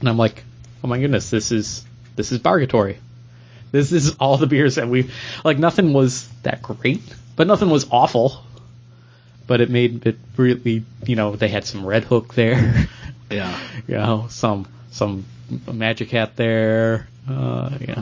and 0.00 0.08
I'm 0.08 0.18
like, 0.18 0.44
oh 0.84 0.88
my 0.88 0.98
goodness, 0.98 1.30
this 1.30 1.52
is 1.52 1.84
this 2.16 2.32
is 2.32 2.38
Bargatory. 2.38 2.98
This 3.72 3.92
is 3.92 4.14
all 4.16 4.36
the 4.36 4.46
beers 4.46 4.76
that 4.76 4.88
we 4.88 5.10
like. 5.44 5.58
Nothing 5.58 5.92
was 5.92 6.28
that 6.42 6.62
great, 6.62 7.02
but 7.34 7.46
nothing 7.46 7.68
was 7.70 7.86
awful. 7.90 8.42
But 9.46 9.60
it 9.60 9.70
made 9.70 10.06
it 10.06 10.18
really, 10.36 10.84
you 11.04 11.14
know, 11.14 11.36
they 11.36 11.48
had 11.48 11.64
some 11.64 11.86
Red 11.86 12.04
Hook 12.04 12.34
there, 12.34 12.86
Yeah. 13.30 13.56
you 13.86 13.94
know, 13.94 14.26
some 14.28 14.66
some 14.90 15.24
Magic 15.72 16.10
Hat 16.10 16.36
there, 16.36 17.06
uh, 17.28 17.70
you. 17.80 17.94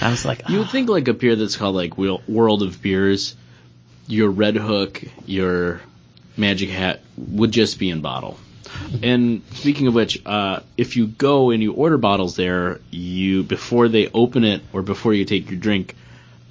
I 0.00 0.10
was 0.10 0.24
like, 0.24 0.48
You 0.48 0.58
would 0.58 0.70
think 0.70 0.88
like 0.88 1.08
a 1.08 1.14
beer 1.14 1.36
that's 1.36 1.56
called 1.56 1.74
like 1.74 1.96
World 1.96 2.62
of 2.62 2.82
Beers, 2.82 3.34
your 4.06 4.30
Red 4.30 4.56
Hook, 4.56 5.02
your 5.24 5.80
Magic 6.36 6.68
Hat 6.68 7.00
would 7.16 7.50
just 7.50 7.78
be 7.78 7.90
in 7.90 8.02
bottle. 8.02 8.38
And 9.02 9.42
speaking 9.52 9.86
of 9.86 9.94
which, 9.94 10.20
uh, 10.26 10.60
if 10.76 10.96
you 10.96 11.06
go 11.06 11.50
and 11.50 11.62
you 11.62 11.72
order 11.72 11.96
bottles 11.96 12.36
there, 12.36 12.80
you 12.90 13.42
before 13.42 13.88
they 13.88 14.08
open 14.08 14.44
it 14.44 14.62
or 14.72 14.82
before 14.82 15.14
you 15.14 15.24
take 15.24 15.50
your 15.50 15.58
drink, 15.58 15.94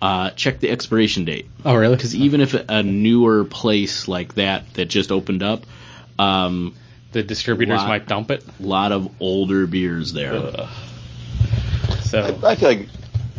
uh, 0.02 0.32
check 0.32 0.60
the 0.60 0.70
expiration 0.70 1.26
date. 1.26 1.48
oh 1.64 1.76
really? 1.76 1.96
Because 1.96 2.16
even 2.16 2.42
if 2.42 2.54
a 2.54 2.84
newer 2.84 3.44
place 3.46 4.08
like 4.08 4.36
that 4.36 4.74
that 4.74 4.86
just 4.86 5.12
opened 5.12 5.44
up, 5.44 5.66
um, 6.18 6.74
the 7.12 7.24
distributors 7.24 7.80
Lot. 7.80 7.88
might 7.88 8.08
dump 8.08 8.32
it. 8.32 8.44
a 8.60 8.64
lot 8.64 8.92
of 8.92 9.10
older 9.22 9.68
beers 9.68 10.12
there. 10.14 10.34
Ugh. 10.34 10.70
So 12.24 12.48
I 12.48 12.56
feel 12.56 12.70
like 12.70 12.88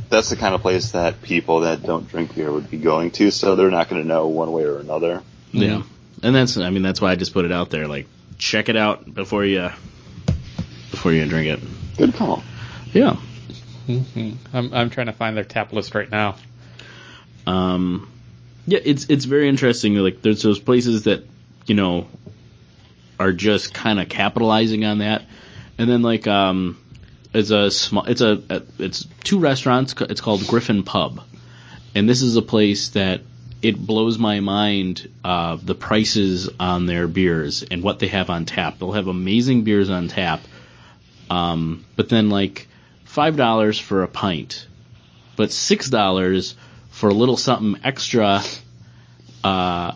that's 0.09 0.31
the 0.31 0.37
kind 0.37 0.55
of 0.55 0.63
place 0.63 0.93
that 0.93 1.23
people 1.23 1.61
that 1.61 1.83
don't 1.83 2.09
drink 2.09 2.35
beer 2.35 2.51
would 2.51 2.71
be 2.71 2.79
going 2.79 3.11
to, 3.13 3.31
so 3.31 3.57
they're 3.57 3.71
not 3.71 3.89
going 3.89 4.03
to 4.03 4.09
know 4.09 4.29
one 4.29 4.53
way 4.53 4.65
or 4.65 4.79
another. 4.79 5.23
Yeah, 5.53 5.83
and 6.23 6.35
that's 6.35 6.57
I 6.57 6.71
mean 6.71 6.83
that's 6.83 7.01
why 7.01 7.13
I 7.13 7.17
just 7.17 7.33
put 7.33 7.45
it 7.45 7.53
out 7.53 7.71
there. 7.71 7.89
Like 7.89 8.07
check 8.39 8.69
it 8.69 8.77
out 8.77 9.13
before 9.13 9.45
you 9.45 9.71
before 10.91 11.13
you 11.13 11.25
drink 11.27 11.49
it. 11.49 11.97
Good 11.97 12.15
call. 12.15 12.43
Yeah. 12.93 13.17
I'm 13.89 14.75
I'm 14.75 14.91
trying 14.91 15.07
to 15.07 15.13
find 15.13 15.37
their 15.37 15.45
tap 15.45 15.73
list 15.73 15.95
right 15.95 16.11
now. 16.11 16.37
Um, 17.47 18.11
yeah, 18.67 18.81
it's 18.83 19.07
it's 19.09 19.25
very 19.25 19.49
interesting. 19.49 19.95
Like 19.95 20.23
there's 20.23 20.43
those 20.43 20.59
places 20.59 21.05
that 21.05 21.25
you 21.67 21.75
know, 21.75 22.07
are 23.19 23.33
just 23.33 23.75
kind 23.75 24.01
of 24.01 24.09
capitalizing 24.09 24.85
on 24.85 24.99
that. 24.99 25.23
And 25.79 25.91
then 25.91 26.03
like 26.03 26.27
um, 26.27 26.79
it's 27.37 27.51
a 27.51 27.71
small, 27.71 28.05
it's 28.07 28.23
a 28.23 28.63
it's 28.79 29.07
two 29.23 29.39
restaurants. 29.39 29.95
It's 30.01 30.23
called 30.23 30.47
Griffon 30.47 30.83
Pub, 30.83 31.21
and 31.95 32.09
this 32.09 32.23
is 32.23 32.37
a 32.37 32.43
place 32.43 32.89
that 32.91 33.21
it 33.61 33.79
blows 33.79 34.19
my 34.19 34.41
mind 34.41 35.07
uh, 35.23 35.59
the 35.63 35.75
prices 35.75 36.49
on 36.59 36.87
their 36.87 37.07
beers 37.07 37.63
and 37.63 37.83
what 37.83 37.99
they 37.99 38.07
have 38.07 38.31
on 38.31 38.47
tap. 38.47 38.79
They'll 38.79 38.93
have 38.93 39.09
amazing 39.09 39.65
beers 39.65 39.91
on 39.91 40.09
tap, 40.09 40.41
um, 41.29 41.85
but 41.95 42.09
then 42.09 42.31
like 42.31 42.69
five 43.05 43.37
dollars 43.37 43.79
for 43.79 44.03
a 44.03 44.09
pint, 44.09 44.67
but 45.37 45.53
six 45.53 45.91
dollars 45.91 46.55
for 46.89 47.11
a 47.11 47.15
little 47.15 47.37
something 47.37 47.79
extra. 47.85 48.41
Uh, 49.45 49.93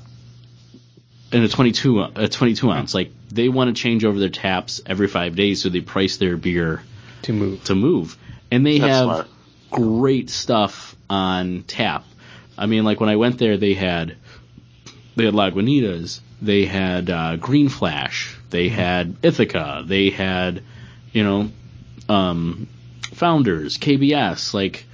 in 1.32 1.44
a 1.44 1.48
22 1.48 2.02
a 2.16 2.28
22 2.28 2.70
ounce, 2.70 2.92
like 2.92 3.12
they 3.30 3.48
want 3.48 3.74
to 3.74 3.80
change 3.80 4.04
over 4.04 4.18
their 4.18 4.28
taps 4.28 4.82
every 4.84 5.06
five 5.06 5.36
days, 5.36 5.62
so 5.62 5.70
they 5.70 5.80
price 5.80 6.18
their 6.18 6.36
beer 6.36 6.82
to 7.22 7.32
move. 7.32 7.64
to 7.64 7.74
move, 7.74 8.16
and 8.50 8.64
they 8.64 8.78
That's 8.78 8.92
have 8.92 9.04
smart. 9.04 9.28
great 9.70 10.30
stuff 10.30 10.96
on 11.08 11.64
tap. 11.66 12.04
I 12.56 12.66
mean, 12.66 12.84
like 12.84 13.00
when 13.00 13.08
I 13.08 13.16
went 13.16 13.38
there, 13.38 13.56
they 13.56 13.74
had 13.74 14.16
they 15.16 15.24
had 15.24 15.34
Lagunitas, 15.34 16.20
they 16.40 16.66
had 16.66 17.10
uh, 17.10 17.36
Green 17.36 17.68
Flash, 17.68 18.36
they 18.50 18.68
had 18.68 19.16
Ithaca, 19.22 19.82
they 19.86 20.10
had 20.10 20.62
you 21.12 21.24
know 21.24 21.50
um, 22.08 22.68
Founders, 23.14 23.78
KBS. 23.78 24.54
Like 24.54 24.84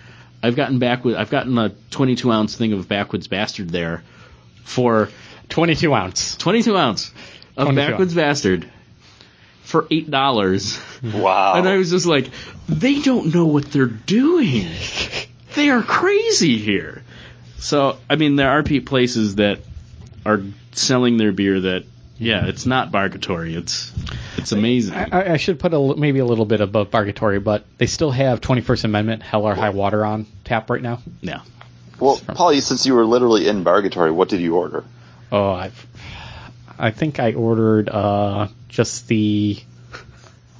I've 0.42 0.56
gotten 0.56 0.78
back 0.78 1.04
with 1.04 1.16
I've 1.16 1.30
gotten 1.30 1.56
a 1.58 1.70
22 1.90 2.30
ounce 2.30 2.56
thing 2.56 2.72
of 2.72 2.88
Backwoods 2.88 3.28
Bastard 3.28 3.70
there 3.70 4.02
for 4.64 5.08
22 5.48 5.94
ounce. 5.94 6.36
22 6.36 6.76
ounce 6.76 7.10
of 7.56 7.68
22 7.68 7.76
Backwoods 7.76 8.14
Bastard 8.14 8.70
for 9.66 9.86
eight 9.90 10.10
dollars. 10.10 10.78
Wow. 11.02 11.54
And 11.56 11.68
I 11.68 11.76
was 11.76 11.90
just 11.90 12.06
like, 12.06 12.30
they 12.68 13.00
don't 13.00 13.34
know 13.34 13.46
what 13.46 13.70
they're 13.70 13.86
doing. 13.86 14.66
They 15.54 15.70
are 15.70 15.82
crazy 15.82 16.56
here. 16.56 17.02
So, 17.58 17.98
I 18.08 18.16
mean, 18.16 18.36
there 18.36 18.50
are 18.50 18.62
places 18.62 19.36
that 19.36 19.60
are 20.24 20.42
selling 20.72 21.16
their 21.16 21.32
beer 21.32 21.60
that, 21.60 21.84
yeah, 22.18 22.46
it's 22.46 22.66
not 22.66 22.92
bargatory. 22.92 23.54
It's 23.54 23.92
it's 24.36 24.52
amazing. 24.52 24.94
I, 24.94 25.32
I 25.34 25.36
should 25.36 25.58
put 25.58 25.74
a, 25.74 25.96
maybe 25.96 26.20
a 26.20 26.24
little 26.24 26.44
bit 26.44 26.60
above 26.60 26.90
Bargatory, 26.90 27.40
but 27.40 27.64
they 27.78 27.86
still 27.86 28.10
have 28.10 28.40
21st 28.40 28.84
Amendment 28.84 29.22
Hell 29.22 29.44
or 29.44 29.54
High 29.54 29.70
Water 29.70 30.04
on 30.04 30.26
tap 30.44 30.70
right 30.70 30.80
now. 30.80 31.00
yeah. 31.20 31.40
well, 31.98 32.20
Polly, 32.28 32.60
since 32.60 32.86
you 32.86 32.94
were 32.94 33.04
literally 33.04 33.48
in 33.48 33.64
Bargatory, 33.64 34.10
what 34.12 34.28
did 34.28 34.40
you 34.40 34.56
order? 34.56 34.84
Oh, 35.32 35.50
I, 35.50 35.72
I 36.78 36.90
think 36.90 37.20
I 37.20 37.34
ordered 37.34 37.88
uh, 37.88 38.48
just 38.68 39.08
the. 39.08 39.58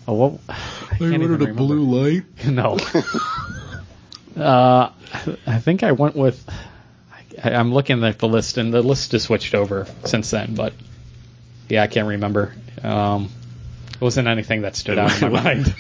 Oh, 0.09 0.15
what? 0.15 0.41
I, 0.49 0.99
can't 0.99 1.23
even 1.23 1.39
remember. 1.39 1.63
light. 1.63 2.25
No. 2.47 2.79
uh, 4.43 4.91
I 5.47 5.59
think 5.59 5.83
I 5.83 5.93
went 5.93 6.17
with. 6.17 6.43
I, 7.43 7.51
I'm 7.51 7.73
looking 7.73 8.03
at 8.05 8.19
the 8.19 8.29
list, 8.29 8.57
and 8.59 8.73
the 8.73 8.83
list 8.83 9.13
has 9.13 9.25
switched 9.25 9.55
over 9.55 9.87
since 10.05 10.31
then. 10.31 10.55
But 10.55 10.73
yeah, 11.69 11.83
I 11.83 11.87
can't 11.87 12.09
remember. 12.09 12.55
Um, 12.83 13.31
it 13.95 14.01
wasn't 14.01 14.29
anything 14.29 14.63
that 14.63 14.77
stood 14.77 14.99
out 14.99 15.21
in 15.23 15.33
my 15.33 15.43
mind. 15.45 15.75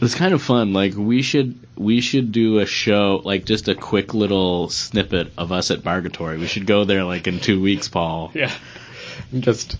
It's 0.00 0.14
kind 0.14 0.34
of 0.34 0.42
fun. 0.42 0.72
Like 0.72 0.94
we 0.94 1.22
should 1.22 1.58
we 1.76 2.00
should 2.00 2.30
do 2.32 2.58
a 2.58 2.66
show, 2.66 3.20
like 3.24 3.44
just 3.46 3.68
a 3.68 3.74
quick 3.74 4.12
little 4.14 4.68
snippet 4.68 5.32
of 5.38 5.52
us 5.52 5.70
at 5.70 5.82
Bargatory. 5.82 6.38
We 6.38 6.46
should 6.46 6.66
go 6.66 6.84
there 6.84 7.04
like 7.04 7.26
in 7.26 7.40
two 7.40 7.60
weeks, 7.62 7.88
Paul. 7.88 8.30
yeah, 8.34 8.52
just 9.38 9.76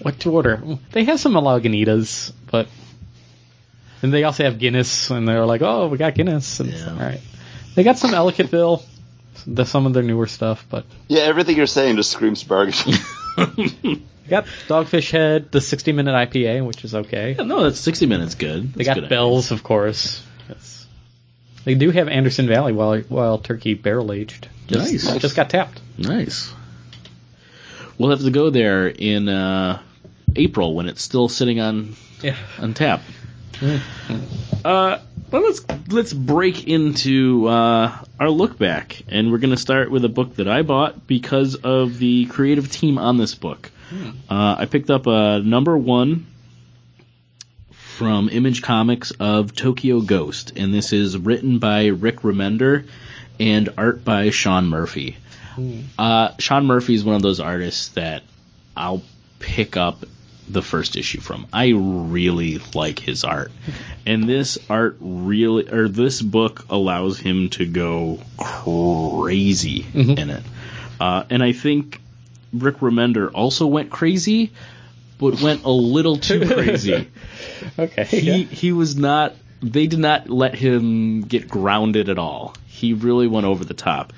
what 0.00 0.18
to 0.20 0.30
order. 0.32 0.62
They 0.92 1.04
have 1.04 1.20
some 1.20 1.34
Lagunitas, 1.34 2.32
but 2.50 2.68
and 4.02 4.12
they 4.12 4.24
also 4.24 4.44
have 4.44 4.58
Guinness, 4.58 5.10
and 5.10 5.26
they're 5.28 5.46
like, 5.46 5.62
oh, 5.62 5.88
we 5.88 5.98
got 5.98 6.14
Guinness. 6.14 6.60
And 6.60 6.72
Yeah. 6.72 6.90
all 6.90 6.96
right, 6.96 7.20
they 7.74 7.82
got 7.82 7.98
some 7.98 8.12
Ellicottville, 8.12 8.82
the, 9.46 9.64
some 9.64 9.84
of 9.86 9.92
their 9.92 10.02
newer 10.02 10.26
stuff, 10.26 10.64
but 10.70 10.84
Yeah, 11.08 11.22
everything 11.22 11.56
you're 11.56 11.66
saying 11.66 11.96
just 11.96 12.10
screams 12.10 12.42
Bargatory. 12.42 12.96
got 14.28 14.44
Dogfish 14.68 15.10
Head, 15.10 15.50
the 15.52 15.60
60 15.60 15.92
minute 15.92 16.12
IPA, 16.30 16.66
which 16.66 16.84
is 16.84 16.94
okay. 16.94 17.34
Yeah, 17.38 17.44
no, 17.44 17.62
that's 17.64 17.78
sixty 17.80 18.06
minutes 18.06 18.34
good. 18.34 18.72
They 18.74 18.84
got 18.84 18.94
good 18.96 19.08
Bells, 19.08 19.50
of 19.50 19.62
course. 19.62 20.22
Yes. 20.48 20.86
They 21.64 21.74
do 21.74 21.90
have 21.90 22.08
Anderson 22.08 22.46
Valley 22.46 22.72
Wild, 22.72 23.08
Wild 23.10 23.44
Turkey 23.44 23.74
barrel 23.74 24.12
aged. 24.12 24.48
Just, 24.68 24.92
Nice. 24.92 25.18
Just 25.18 25.36
got 25.36 25.50
tapped. 25.50 25.80
Nice. 25.98 26.52
We'll 27.98 28.10
have 28.10 28.20
to 28.20 28.30
go 28.30 28.50
there 28.50 28.88
in 28.88 29.28
uh, 29.28 29.80
April 30.34 30.74
when 30.74 30.86
it's 30.88 31.02
still 31.02 31.28
sitting 31.28 31.60
on 31.60 31.94
Yeah. 32.22 32.36
on 32.58 32.74
tap. 32.74 33.02
Uh, 34.64 34.98
well, 35.30 35.42
let's 35.42 35.64
let's 35.88 36.12
break 36.12 36.68
into 36.68 37.46
uh, 37.46 37.96
our 38.20 38.28
look 38.30 38.58
back, 38.58 39.02
and 39.08 39.30
we're 39.32 39.38
going 39.38 39.50
to 39.54 39.56
start 39.56 39.90
with 39.90 40.04
a 40.04 40.08
book 40.08 40.36
that 40.36 40.46
I 40.48 40.62
bought 40.62 41.06
because 41.06 41.54
of 41.54 41.98
the 41.98 42.26
creative 42.26 42.70
team 42.70 42.98
on 42.98 43.16
this 43.16 43.34
book. 43.34 43.70
Uh, 44.28 44.56
I 44.58 44.66
picked 44.66 44.90
up 44.90 45.06
a 45.06 45.40
number 45.40 45.76
one 45.76 46.26
from 47.70 48.28
Image 48.28 48.62
Comics 48.62 49.10
of 49.12 49.54
Tokyo 49.54 50.00
Ghost, 50.00 50.52
and 50.56 50.74
this 50.74 50.92
is 50.92 51.16
written 51.16 51.58
by 51.58 51.86
Rick 51.86 52.20
Remender 52.20 52.86
and 53.38 53.68
art 53.76 54.04
by 54.04 54.30
Sean 54.30 54.66
Murphy. 54.66 55.16
Uh, 55.98 56.30
Sean 56.38 56.66
Murphy 56.66 56.94
is 56.94 57.04
one 57.04 57.16
of 57.16 57.22
those 57.22 57.40
artists 57.40 57.88
that 57.90 58.22
I'll 58.76 59.02
pick 59.38 59.76
up 59.76 60.04
the 60.48 60.62
first 60.62 60.96
issue 60.96 61.20
from. 61.20 61.46
I 61.52 61.72
really 61.74 62.60
like 62.74 62.98
his 62.98 63.24
art. 63.24 63.52
And 64.08 64.28
this 64.28 64.56
art 64.70 64.98
really, 65.00 65.68
or 65.68 65.88
this 65.88 66.22
book 66.22 66.66
allows 66.70 67.18
him 67.18 67.48
to 67.50 67.66
go 67.66 68.20
crazy 68.36 69.84
in 69.92 70.30
it. 70.30 70.44
Uh, 71.00 71.24
and 71.28 71.42
I 71.42 71.50
think 71.50 72.00
Rick 72.52 72.76
Remender 72.78 73.30
also 73.32 73.66
went 73.66 73.90
crazy, 73.90 74.52
but 75.18 75.40
went 75.40 75.64
a 75.64 75.70
little 75.70 76.16
too 76.16 76.46
crazy. 76.54 77.08
Okay. 77.78 78.04
he 78.04 78.44
he 78.44 78.72
was 78.72 78.96
not 78.96 79.34
they 79.62 79.86
did 79.86 79.98
not 79.98 80.28
let 80.28 80.54
him 80.54 81.22
get 81.22 81.48
grounded 81.48 82.08
at 82.08 82.18
all. 82.18 82.54
He 82.66 82.92
really 82.92 83.26
went 83.26 83.46
over 83.46 83.64
the 83.64 83.74
top. 83.74 84.12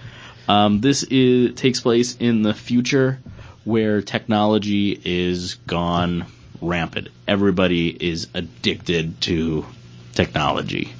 Um, 0.48 0.80
this 0.80 1.02
is 1.04 1.54
takes 1.54 1.80
place 1.80 2.16
in 2.16 2.42
the 2.42 2.54
future 2.54 3.18
where 3.64 4.00
technology 4.02 4.98
is 5.04 5.56
gone 5.66 6.24
rampant. 6.60 7.08
Everybody 7.26 7.88
is 7.88 8.28
addicted 8.34 9.20
to 9.22 9.66
technology. 10.14 10.92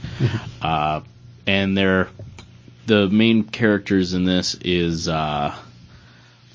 Uh, 0.61 1.01
and 1.47 1.77
they're 1.77 2.09
the 2.87 3.09
main 3.09 3.45
characters 3.45 4.15
in 4.15 4.25
this 4.25 4.55
is 4.55 5.09
uh, 5.09 5.55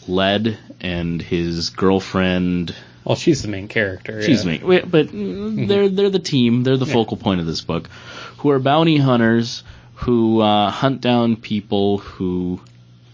led 0.08 0.58
and 0.82 1.22
his 1.22 1.70
girlfriend 1.70 2.76
Well, 3.04 3.16
she's 3.16 3.42
the 3.42 3.48
main 3.48 3.68
character. 3.68 4.18
Excuse 4.18 4.46
yeah. 4.46 4.52
me, 4.52 4.62
Wait, 4.64 4.90
but 4.90 5.08
mm, 5.08 5.68
they're 5.68 5.90
they're 5.90 6.10
the 6.10 6.20
team. 6.20 6.64
They're 6.64 6.78
the 6.78 6.86
focal 6.86 7.18
point 7.18 7.40
of 7.40 7.46
this 7.46 7.62
book, 7.62 7.90
who 8.38 8.50
are 8.52 8.60
bounty 8.60 8.98
hunters 8.98 9.64
who 9.96 10.42
uh, 10.42 10.70
hunt 10.70 11.02
down 11.02 11.38
people 11.38 11.98
who 12.00 12.60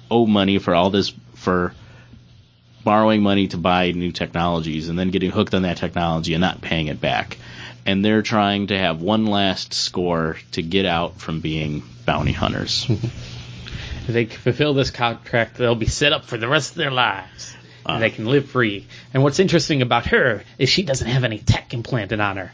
owe 0.09 0.25
money 0.25 0.57
for 0.57 0.73
all 0.73 0.89
this 0.89 1.13
for 1.35 1.73
borrowing 2.83 3.21
money 3.21 3.47
to 3.47 3.57
buy 3.57 3.91
new 3.91 4.11
technologies 4.11 4.89
and 4.89 4.97
then 4.97 5.11
getting 5.11 5.29
hooked 5.29 5.53
on 5.53 5.63
that 5.63 5.77
technology 5.77 6.33
and 6.33 6.41
not 6.41 6.61
paying 6.61 6.87
it 6.87 6.99
back. 6.99 7.37
And 7.85 8.03
they're 8.03 8.21
trying 8.21 8.67
to 8.67 8.77
have 8.77 9.01
one 9.01 9.25
last 9.25 9.73
score 9.73 10.37
to 10.53 10.61
get 10.61 10.85
out 10.85 11.19
from 11.19 11.41
being 11.41 11.83
bounty 12.05 12.31
hunters. 12.31 12.89
If 14.09 14.13
they 14.13 14.25
fulfill 14.25 14.73
this 14.73 14.89
contract, 14.89 15.57
they'll 15.57 15.75
be 15.75 15.85
set 15.85 16.13
up 16.13 16.25
for 16.25 16.35
the 16.35 16.47
rest 16.47 16.71
of 16.71 16.77
their 16.77 16.89
lives. 16.89 17.55
and 17.85 18.01
they 18.01 18.09
can 18.09 18.25
live 18.25 18.49
free. 18.49 18.87
And 19.13 19.21
what's 19.21 19.39
interesting 19.39 19.83
about 19.83 20.07
her 20.07 20.43
is 20.57 20.67
she 20.67 20.81
doesn't 20.81 21.07
have 21.07 21.23
any 21.23 21.37
tech 21.37 21.73
implanted 21.75 22.19
on 22.19 22.37
her. 22.37 22.51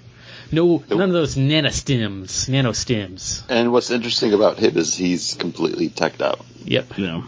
No, 0.51 0.83
none 0.89 1.01
of 1.01 1.11
those 1.13 1.35
nanostims, 1.35 2.49
nanostims. 2.49 3.43
and 3.49 3.71
what's 3.71 3.89
interesting 3.89 4.33
about 4.33 4.59
him 4.59 4.77
is 4.77 4.93
he's 4.95 5.33
completely 5.33 5.89
teched 5.89 6.21
out. 6.21 6.45
Yep. 6.65 6.97
you 6.97 7.07
know. 7.07 7.23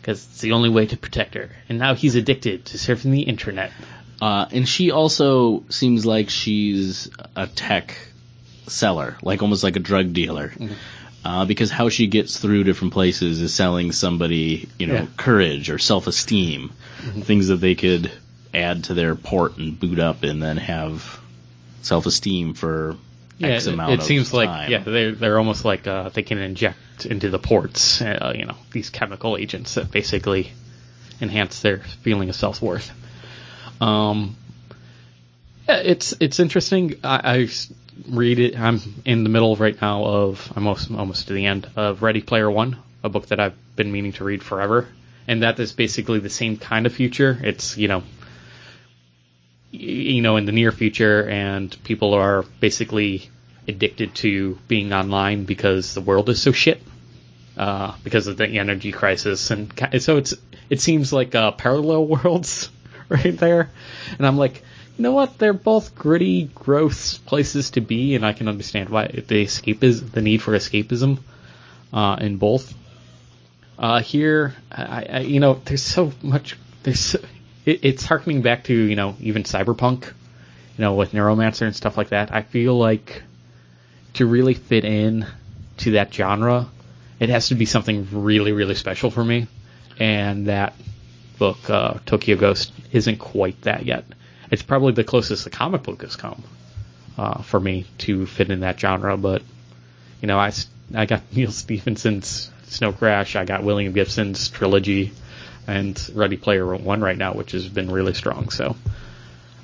Because 0.00 0.26
it's 0.26 0.40
the 0.42 0.52
only 0.52 0.68
way 0.68 0.86
to 0.86 0.96
protect 0.98 1.34
her. 1.34 1.50
And 1.68 1.78
now 1.78 1.94
he's 1.94 2.16
addicted 2.16 2.66
to 2.66 2.76
surfing 2.76 3.12
the 3.12 3.22
internet. 3.22 3.72
Uh, 4.20 4.46
and 4.52 4.68
she 4.68 4.90
also 4.90 5.64
seems 5.70 6.04
like 6.04 6.28
she's 6.28 7.10
a 7.34 7.46
tech 7.46 7.96
seller, 8.66 9.16
like 9.22 9.42
almost 9.42 9.64
like 9.64 9.76
a 9.76 9.80
drug 9.80 10.12
dealer. 10.12 10.52
Uh, 11.24 11.44
because 11.44 11.70
how 11.70 11.90
she 11.90 12.06
gets 12.06 12.38
through 12.38 12.64
different 12.64 12.94
places 12.94 13.42
is 13.42 13.52
selling 13.52 13.92
somebody, 13.92 14.68
you 14.78 14.86
know, 14.86 14.94
Yeah. 14.94 15.06
courage 15.18 15.68
or 15.68 15.78
self-esteem, 15.78 16.70
things 17.22 17.48
that 17.48 17.56
they 17.56 17.74
could 17.74 18.10
add 18.54 18.84
to 18.84 18.94
their 18.94 19.14
port 19.14 19.58
and 19.58 19.78
boot 19.78 19.98
up, 19.98 20.22
and 20.22 20.42
then 20.42 20.56
have 20.56 21.20
self-esteem 21.82 22.54
for 22.54 22.96
X 23.42 23.66
it, 23.66 23.74
amount 23.74 23.92
it 23.92 23.98
of 24.00 24.04
seems 24.04 24.32
like 24.32 24.68
yeah, 24.68 24.78
they're 24.80 25.12
they're 25.12 25.38
almost 25.38 25.64
like 25.64 25.86
uh, 25.86 26.08
they 26.10 26.22
can 26.22 26.38
inject 26.38 27.06
into 27.06 27.30
the 27.30 27.38
ports, 27.38 28.00
uh, 28.02 28.32
you 28.36 28.44
know, 28.44 28.56
these 28.72 28.90
chemical 28.90 29.36
agents 29.36 29.74
that 29.74 29.90
basically 29.90 30.52
enhance 31.20 31.60
their 31.60 31.78
feeling 32.02 32.28
of 32.28 32.34
self 32.34 32.60
worth. 32.62 32.90
Um, 33.80 34.36
yeah, 35.68 35.76
it's 35.78 36.14
it's 36.20 36.40
interesting. 36.40 36.96
I, 37.04 37.20
I 37.40 37.48
read 38.08 38.38
it. 38.38 38.58
I'm 38.58 38.80
in 39.04 39.24
the 39.24 39.30
middle 39.30 39.56
right 39.56 39.80
now 39.80 40.04
of 40.04 40.52
I'm 40.54 40.66
almost 40.66 40.90
almost 40.90 41.28
to 41.28 41.34
the 41.34 41.46
end 41.46 41.68
of 41.76 42.02
Ready 42.02 42.20
Player 42.20 42.50
One, 42.50 42.78
a 43.02 43.08
book 43.08 43.26
that 43.26 43.40
I've 43.40 43.56
been 43.76 43.92
meaning 43.92 44.12
to 44.14 44.24
read 44.24 44.42
forever, 44.42 44.88
and 45.26 45.42
that 45.42 45.58
is 45.58 45.72
basically 45.72 46.18
the 46.18 46.30
same 46.30 46.56
kind 46.56 46.86
of 46.86 46.92
future. 46.92 47.38
It's 47.42 47.76
you 47.76 47.88
know 47.88 48.02
you 49.70 50.22
know 50.22 50.36
in 50.36 50.44
the 50.44 50.52
near 50.52 50.72
future, 50.72 51.28
and 51.28 51.76
people 51.84 52.14
are 52.14 52.42
basically 52.60 53.30
addicted 53.68 54.14
to 54.16 54.58
being 54.68 54.92
online 54.92 55.44
because 55.44 55.94
the 55.94 56.00
world 56.00 56.28
is 56.28 56.42
so 56.42 56.52
shit 56.52 56.82
uh, 57.56 57.94
because 58.02 58.26
of 58.26 58.36
the 58.36 58.46
energy 58.46 58.92
crisis, 58.92 59.50
and 59.50 59.72
so 59.98 60.16
it's 60.16 60.34
it 60.68 60.80
seems 60.80 61.12
like 61.12 61.34
uh, 61.34 61.52
parallel 61.52 62.06
worlds 62.24 62.70
right 63.08 63.36
there, 63.36 63.70
and 64.18 64.26
I'm 64.26 64.36
like, 64.36 64.62
you 64.96 65.02
know 65.02 65.12
what? 65.12 65.38
They're 65.38 65.52
both 65.52 65.94
gritty, 65.94 66.44
gross 66.54 67.18
places 67.18 67.70
to 67.72 67.80
be, 67.80 68.14
and 68.14 68.24
I 68.24 68.32
can 68.32 68.48
understand 68.48 68.88
why 68.88 69.06
the 69.06 69.42
escape 69.42 69.82
is 69.82 70.10
the 70.10 70.20
need 70.20 70.42
for 70.42 70.52
escapism 70.52 71.18
uh, 71.92 72.16
in 72.20 72.36
both. 72.36 72.74
Uh, 73.78 74.00
here, 74.00 74.54
I, 74.70 75.06
I, 75.10 75.18
you 75.20 75.40
know, 75.40 75.54
there's 75.64 75.82
so 75.82 76.12
much. 76.22 76.56
There's 76.82 77.00
so, 77.00 77.18
it, 77.64 77.80
it's 77.82 78.04
harkening 78.04 78.42
back 78.42 78.64
to 78.64 78.74
you 78.74 78.96
know 78.96 79.16
even 79.20 79.44
cyberpunk, 79.44 80.04
you 80.06 80.82
know, 80.84 80.94
with 80.94 81.12
Neuromancer 81.12 81.62
and 81.62 81.74
stuff 81.74 81.96
like 81.96 82.10
that. 82.10 82.32
I 82.34 82.42
feel 82.42 82.76
like 82.76 83.22
to 84.14 84.26
really 84.26 84.54
fit 84.54 84.84
in 84.84 85.26
to 85.78 85.92
that 85.92 86.12
genre, 86.12 86.68
it 87.18 87.28
has 87.28 87.48
to 87.48 87.54
be 87.54 87.66
something 87.66 88.08
really, 88.12 88.52
really 88.52 88.74
special 88.74 89.10
for 89.10 89.24
me. 89.24 89.46
And 89.98 90.46
that 90.46 90.74
book, 91.38 91.68
uh, 91.68 91.94
Tokyo 92.06 92.36
Ghost, 92.36 92.72
isn't 92.92 93.18
quite 93.18 93.60
that 93.62 93.86
yet. 93.86 94.04
It's 94.50 94.62
probably 94.62 94.92
the 94.92 95.04
closest 95.04 95.44
the 95.44 95.50
comic 95.50 95.82
book 95.82 96.02
has 96.02 96.16
come 96.16 96.42
uh, 97.16 97.42
for 97.42 97.60
me 97.60 97.84
to 97.98 98.26
fit 98.26 98.50
in 98.50 98.60
that 98.60 98.78
genre. 98.80 99.16
But 99.16 99.42
you 100.20 100.28
know, 100.28 100.38
I 100.38 100.52
I 100.94 101.06
got 101.06 101.22
Neal 101.34 101.50
Stephenson's 101.52 102.50
Snow 102.64 102.92
Crash, 102.92 103.36
I 103.36 103.44
got 103.44 103.62
William 103.64 103.92
Gibson's 103.92 104.48
trilogy, 104.48 105.12
and 105.66 106.00
Ready 106.14 106.36
Player 106.36 106.74
One 106.76 107.00
right 107.00 107.18
now, 107.18 107.32
which 107.32 107.52
has 107.52 107.68
been 107.68 107.90
really 107.90 108.14
strong. 108.14 108.50
So, 108.50 108.76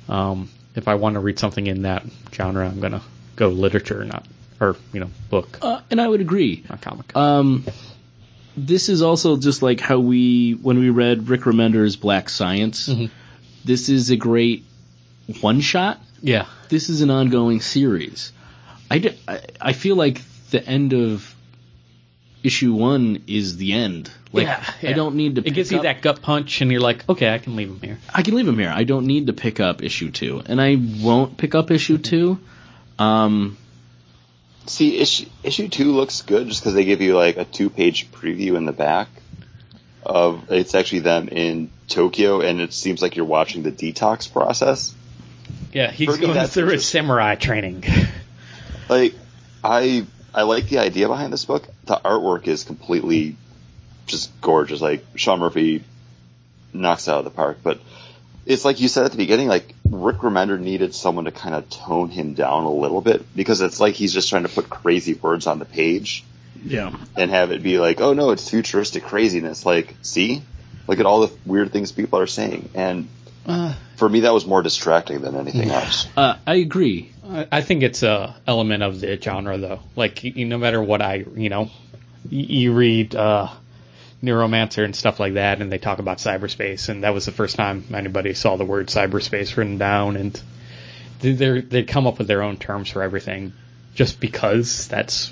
um, 0.09 0.49
if 0.75 0.87
I 0.87 0.95
want 0.95 1.15
to 1.15 1.19
read 1.19 1.39
something 1.39 1.65
in 1.67 1.83
that 1.83 2.05
genre, 2.33 2.67
I'm 2.67 2.79
gonna 2.79 3.01
go 3.35 3.49
literature, 3.49 4.03
not 4.05 4.25
or 4.59 4.75
you 4.93 4.99
know, 4.99 5.09
book, 5.29 5.59
Uh, 5.61 5.81
and 5.91 6.01
I 6.01 6.07
would 6.07 6.19
agree. 6.21 6.63
not 6.69 6.81
comic. 6.81 7.15
Um, 7.15 7.63
this 8.55 8.89
is 8.89 9.01
also 9.03 9.37
just 9.37 9.61
like 9.61 9.79
how 9.79 9.99
we 9.99 10.53
when 10.53 10.79
we 10.79 10.89
read 10.89 11.27
Rick 11.29 11.41
Remender's 11.41 11.95
Black 11.95 12.27
Science. 12.29 12.87
Mhm. 12.89 13.09
This 13.63 13.89
is 13.89 14.09
a 14.09 14.15
great 14.15 14.63
one 15.41 15.61
shot. 15.61 15.99
yeah, 16.21 16.45
This 16.69 16.89
is 16.89 17.01
an 17.01 17.09
ongoing 17.09 17.61
series. 17.61 18.31
I, 18.89 18.99
d- 18.99 19.17
I- 19.27 19.41
I 19.61 19.73
feel 19.73 19.95
like 19.95 20.21
the 20.51 20.65
end 20.65 20.93
of 20.93 21.33
issue 22.43 22.73
one 22.73 23.23
is 23.27 23.57
the 23.57 23.73
end. 23.73 24.09
Like 24.31 24.45
Yeah, 24.47 24.63
yeah. 24.81 24.89
I 24.91 24.93
don't 24.93 25.15
need 25.15 25.35
to. 25.35 25.41
it 25.45 25.51
gives 25.53 25.71
you 25.71 25.77
up- 25.77 25.83
that 25.83 26.01
gut 26.01 26.21
punch, 26.21 26.61
and 26.61 26.71
you're 26.71 26.81
like, 26.81 27.07
okay, 27.09 27.33
I 27.33 27.37
can 27.39 27.55
leave 27.55 27.69
him 27.69 27.79
here. 27.81 27.97
I 28.13 28.21
can 28.21 28.35
leave 28.35 28.47
him 28.47 28.57
here. 28.59 28.71
I 28.73 28.83
don't 28.83 29.05
need 29.05 29.27
to 29.27 29.33
pick 29.33 29.59
up 29.59 29.83
issue 29.83 30.11
two, 30.11 30.41
and 30.45 30.61
I 30.61 30.77
won't 31.01 31.37
pick 31.37 31.55
up 31.55 31.71
issue 31.71 31.97
two. 31.97 32.39
Um, 32.99 33.57
See, 34.65 34.97
issue, 34.97 35.27
issue 35.43 35.69
two 35.69 35.93
looks 35.93 36.21
good 36.23 36.47
just 36.49 36.61
because 36.61 36.73
they 36.73 36.83
give 36.83 36.99
you 37.01 37.15
like 37.15 37.37
a 37.37 37.45
two 37.45 37.69
page 37.69 38.11
preview 38.11 38.55
in 38.57 38.65
the 38.65 38.73
back 38.73 39.07
of 40.05 40.51
it's 40.51 40.75
actually 40.75 40.99
them 40.99 41.29
in 41.29 41.69
Tokyo, 41.87 42.41
and 42.41 42.59
it 42.59 42.73
seems 42.73 43.01
like 43.01 43.15
you're 43.15 43.25
watching 43.25 43.63
the 43.63 43.71
detox 43.71 44.31
process. 44.31 44.93
Yeah, 45.73 45.91
he's 45.91 46.07
For 46.07 46.19
me, 46.19 46.33
going 46.33 46.47
through 46.47 46.69
his 46.69 46.85
samurai 46.85 47.35
training. 47.35 47.83
Like, 48.89 49.15
I 49.65 50.05
I 50.33 50.43
like 50.43 50.69
the 50.69 50.79
idea 50.79 51.09
behind 51.09 51.33
this 51.33 51.43
book. 51.43 51.67
The 51.83 51.99
artwork 52.05 52.47
is 52.47 52.63
completely 52.63 53.35
just 54.05 54.31
gorgeous. 54.39 54.79
Like 54.79 55.05
Sean 55.15 55.39
Murphy 55.39 55.83
knocks 56.71 57.07
it 57.07 57.11
out 57.11 57.19
of 57.19 57.25
the 57.25 57.31
park, 57.31 57.57
but 57.63 57.81
it's 58.45 58.63
like 58.63 58.79
you 58.79 58.87
said 58.87 59.03
at 59.03 59.11
the 59.11 59.17
beginning. 59.17 59.49
Like 59.49 59.73
Rick 59.89 60.17
Remender 60.19 60.59
needed 60.59 60.95
someone 60.95 61.25
to 61.25 61.31
kind 61.31 61.53
of 61.53 61.69
tone 61.69 62.09
him 62.09 62.33
down 62.33 62.63
a 62.63 62.71
little 62.71 63.01
bit 63.01 63.25
because 63.35 63.59
it's 63.61 63.79
like 63.79 63.95
he's 63.95 64.13
just 64.13 64.29
trying 64.29 64.43
to 64.43 64.49
put 64.49 64.69
crazy 64.69 65.15
words 65.15 65.47
on 65.47 65.59
the 65.59 65.65
page. 65.65 66.23
yeah. 66.63 66.95
and 67.15 67.29
have 67.29 67.51
it 67.51 67.61
be 67.61 67.77
like, 67.79 67.99
oh 67.99 68.13
no, 68.13 68.31
it's 68.31 68.49
futuristic 68.49 69.03
craziness. 69.03 69.65
Like, 69.65 69.95
see, 70.01 70.41
look 70.87 70.99
at 70.99 71.05
all 71.05 71.27
the 71.27 71.33
weird 71.45 71.71
things 71.73 71.91
people 71.91 72.19
are 72.19 72.27
saying. 72.27 72.69
And 72.73 73.09
for 73.95 74.09
me, 74.09 74.21
that 74.21 74.33
was 74.33 74.45
more 74.45 74.61
distracting 74.61 75.21
than 75.21 75.35
anything 75.35 75.69
else. 75.69 76.07
Uh, 76.17 76.35
I 76.45 76.55
agree. 76.55 77.11
I 77.25 77.47
I 77.51 77.61
think 77.61 77.83
it's 77.83 78.03
a 78.03 78.35
element 78.45 78.83
of 78.83 78.99
the 78.99 79.19
genre, 79.19 79.57
though. 79.57 79.79
Like, 79.95 80.23
you, 80.23 80.45
no 80.45 80.57
matter 80.57 80.81
what 80.81 81.01
I, 81.01 81.25
you 81.35 81.49
know, 81.49 81.69
you, 82.29 82.45
you 82.61 82.73
read 82.73 83.15
uh, 83.15 83.49
Neuromancer 84.21 84.83
and 84.83 84.95
stuff 84.95 85.19
like 85.19 85.35
that, 85.35 85.61
and 85.61 85.71
they 85.71 85.77
talk 85.77 85.99
about 85.99 86.17
cyberspace, 86.17 86.89
and 86.89 87.03
that 87.03 87.13
was 87.13 87.25
the 87.25 87.31
first 87.31 87.55
time 87.55 87.85
anybody 87.93 88.33
saw 88.33 88.57
the 88.57 88.65
word 88.65 88.87
cyberspace 88.87 89.55
written 89.55 89.77
down, 89.77 90.17
and 90.17 90.41
they 91.19 91.61
they 91.61 91.83
come 91.83 92.05
up 92.05 92.17
with 92.17 92.27
their 92.27 92.43
own 92.43 92.57
terms 92.57 92.89
for 92.89 93.01
everything, 93.01 93.53
just 93.95 94.19
because 94.19 94.87
that's 94.87 95.31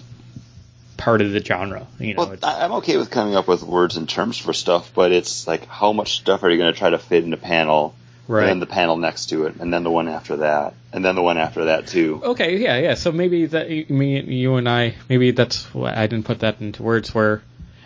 part 0.97 1.22
of 1.22 1.32
the 1.32 1.43
genre. 1.43 1.88
You 1.99 2.13
know, 2.13 2.26
Well, 2.26 2.38
I'm 2.43 2.72
okay 2.74 2.97
with 2.97 3.11
coming 3.11 3.36
up 3.36 3.47
with 3.47 3.63
words 3.63 3.97
and 3.97 4.07
terms 4.07 4.38
for 4.38 4.53
stuff, 4.53 4.91
but 4.93 5.11
it's 5.11 5.47
like, 5.47 5.68
how 5.68 5.93
much 5.93 6.16
stuff 6.16 6.43
are 6.43 6.49
you 6.49 6.57
going 6.57 6.74
to 6.74 6.78
try 6.78 6.89
to 6.89 6.99
fit 6.99 7.24
in 7.24 7.34
a 7.34 7.38
panel? 7.38 7.95
Right. 8.28 8.41
And 8.41 8.49
then 8.49 8.59
the 8.59 8.65
panel 8.65 8.97
next 8.97 9.28
to 9.28 9.45
it, 9.45 9.57
and 9.57 9.71
then 9.71 9.84
the 9.84 9.91
one 9.91 10.07
after 10.07 10.38
that, 10.38 10.73
and 10.91 11.05
then 11.05 11.13
the 11.13 11.21
one 11.21 11.38
after 11.38 11.65
that 11.65 11.88
too. 11.88 12.21
Okay, 12.23 12.57
yeah, 12.57 12.78
yeah. 12.78 12.95
So 12.95 13.11
maybe 13.11 13.45
that 13.45 13.69
me, 13.89 14.19
you 14.21 14.55
and 14.55 14.67
I, 14.67 14.95
maybe 15.07 15.32
that's 15.32 15.71
why 15.73 15.93
I 15.95 16.07
didn't 16.07 16.26
put 16.26 16.39
that 16.39 16.59
into 16.59 16.82
words. 16.82 17.13
Where 17.13 17.43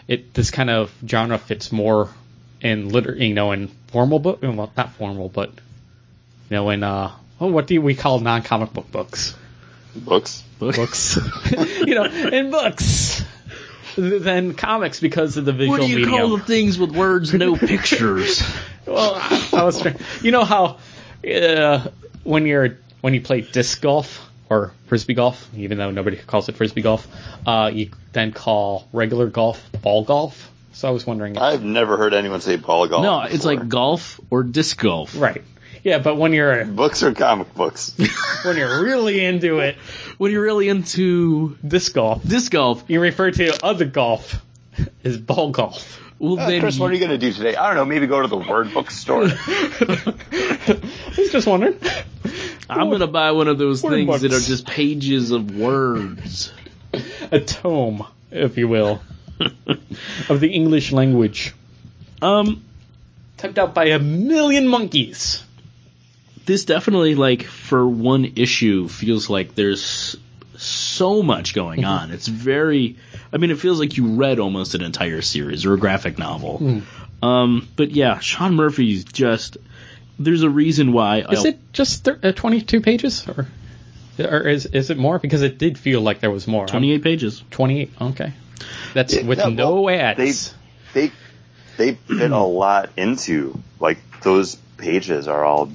it 0.08 0.34
this 0.34 0.50
kind 0.50 0.70
of 0.70 0.94
genre 1.06 1.38
fits 1.38 1.74
more 1.74 2.10
in 2.62 2.90
liter, 2.90 3.16
you 3.16 3.34
know, 3.34 3.52
in 3.52 3.68
formal 3.88 4.20
book. 4.20 4.42
Well, 4.42 4.72
not 4.78 4.94
formal, 4.94 5.28
but 5.28 5.50
you 5.50 6.56
know, 6.56 6.70
in 6.70 6.84
uh, 6.84 7.12
well, 7.38 7.52
what 7.52 7.68
do 7.68 7.82
we 7.82 7.96
call 7.96 8.20
non-comic 8.20 8.72
book 8.72 8.90
books? 8.92 9.36
Books. 9.96 10.44
Books, 10.60 11.18
you 11.86 11.96
know, 11.96 12.06
in 12.06 12.52
books. 12.52 13.24
Than 14.00 14.54
comics 14.54 15.00
because 15.00 15.38
of 15.38 15.46
the 15.46 15.54
visual 15.54 15.78
medium. 15.78 15.92
What 15.92 15.96
do 15.96 16.00
you 16.00 16.06
medium. 16.08 16.30
call 16.30 16.38
the 16.38 16.44
things 16.44 16.80
with 16.80 16.92
words, 16.92 17.34
no 17.34 17.56
pictures? 17.58 18.44
Well, 18.86 19.16
I, 19.16 19.50
I 19.54 19.64
was 19.64 19.82
trying. 19.82 19.98
You 20.22 20.32
know 20.32 20.44
how 20.44 20.78
uh, 21.30 21.88
when 22.24 22.46
you're 22.46 22.78
when 23.02 23.14
you 23.14 23.22
play 23.22 23.42
disc 23.42 23.82
golf 23.82 24.30
or 24.50 24.74
frisbee 24.88 25.14
golf, 25.14 25.48
even 25.56 25.78
though 25.78 25.92
nobody 25.92 26.18
calls 26.18 26.50
it 26.50 26.56
frisbee 26.56 26.82
golf, 26.82 27.08
uh, 27.46 27.70
you 27.74 27.92
then 28.14 28.32
call 28.32 28.88
regular 28.94 29.28
golf 29.28 29.64
ball 29.82 30.04
golf. 30.04 30.52
So 30.74 30.88
I 30.88 30.92
was 30.92 31.06
wondering, 31.06 31.36
if, 31.36 31.42
I've 31.42 31.64
never 31.64 31.98
heard 31.98 32.14
anyone 32.14 32.42
say 32.42 32.56
ball 32.56 32.88
golf. 32.88 33.04
no, 33.04 33.22
it's 33.22 33.46
like 33.46 33.68
golf 33.68 34.20
or 34.30 34.44
disc 34.44 34.80
golf. 34.80 35.20
right? 35.20 35.44
Yeah, 35.84 36.00
but 36.00 36.16
when 36.16 36.34
you're 36.34 36.66
books 36.66 37.04
or 37.04 37.14
comic 37.14 37.54
books. 37.54 37.94
when 38.44 38.58
you're 38.58 38.84
really 38.84 39.24
into 39.24 39.60
it, 39.60 39.76
When 40.18 40.32
you're 40.32 40.42
really 40.44 40.68
into 40.70 41.58
disc 41.66 41.94
golf, 41.94 42.22
disc 42.28 42.52
golf, 42.52 42.84
you 42.88 43.00
refer 43.00 43.32
to 43.32 43.66
other 43.66 43.86
golf 43.86 44.42
as 45.04 45.18
ball 45.18 45.52
golf. 45.52 46.02
well 46.20 46.40
Uh, 46.40 46.48
then 46.50 46.60
Chris, 46.62 46.78
what 46.80 46.92
are 46.92 46.94
you 46.94 47.00
going 47.00 47.12
to 47.12 47.18
do 47.18 47.32
today? 47.32 47.56
I 47.56 47.68
don't 47.68 47.76
know. 47.76 47.86
Maybe 47.86 48.08
go 48.08 48.22
to 48.22 48.28
the 48.28 48.38
word 48.38 48.74
bookstore. 48.74 49.24
I 49.28 50.80
was 51.18 51.32
just 51.32 51.48
wondering. 51.48 51.80
I'm 52.70 52.90
gonna 52.92 53.08
buy 53.08 53.32
one 53.32 53.48
of 53.48 53.58
those 53.58 53.82
Word 53.82 53.92
things 53.92 54.22
that 54.22 54.32
are 54.32 54.40
just 54.40 54.68
pages 54.68 55.32
of 55.32 55.56
words. 55.58 56.52
a 57.32 57.40
tome, 57.40 58.06
if 58.30 58.58
you 58.58 58.68
will, 58.68 59.02
of 60.30 60.40
the 60.40 60.50
English 60.54 60.92
language, 60.92 61.56
Um, 62.22 62.64
typed 63.38 63.58
out 63.58 63.74
by 63.74 63.86
a 63.86 64.00
million 64.00 64.68
monkeys. 64.68 65.44
This 66.50 66.66
definitely 66.66 67.14
like 67.14 67.44
for 67.44 67.88
one 67.88 68.34
issue 68.36 68.88
feels 68.88 69.30
like 69.30 69.54
there's 69.54 70.16
so 70.58 71.22
much 71.22 71.54
going 71.54 71.86
on. 71.86 72.10
It's 72.10 72.28
very 72.28 72.98
I 73.32 73.38
mean 73.38 73.52
it 73.52 73.60
feels 73.60 73.80
like 73.80 73.98
you 73.98 74.16
read 74.16 74.40
almost 74.40 74.74
an 74.74 74.82
entire 74.82 75.22
series 75.22 75.68
or 75.68 75.76
a 75.76 75.78
graphic 75.78 76.18
novel. 76.18 76.82
Um 77.22 77.68
but 77.76 77.92
yeah, 77.92 78.18
Sean 78.18 78.56
Murphy's 78.56 79.04
just 79.04 79.58
there's 80.18 80.42
a 80.42 80.50
reason 80.50 80.92
why 80.92 81.20
Is 81.20 81.46
I, 81.46 81.50
it 81.50 81.72
just 81.72 82.04
thir- 82.04 82.20
uh, 82.24 82.32
22 82.32 82.82
pages, 82.82 83.28
or 83.28 83.48
or 84.18 84.48
is 84.48 84.66
is 84.66 84.90
it 84.90 84.98
more? 84.98 85.20
Because 85.20 85.44
it 85.44 85.60
did 85.60 85.78
feel 85.78 86.02
like 86.02 86.20
there 86.20 86.32
was 86.32 86.48
more. 86.48 86.66
28 86.66 87.04
pages. 87.04 87.44
28. 87.52 87.92
Okay, 88.02 88.34
that's 88.96 89.16
Yeah, 89.16 89.22
with 89.22 89.38
yeah, 89.38 89.50
no 89.50 89.82
well, 89.82 89.96
ads. 89.96 90.54
they 90.94 91.12
they 91.78 91.94
fit 91.94 92.32
a 92.32 92.40
lot 92.40 92.90
into 92.98 93.58
like 93.80 94.00
those 94.22 94.56
pages 94.78 95.28
are 95.28 95.46
all 95.46 95.72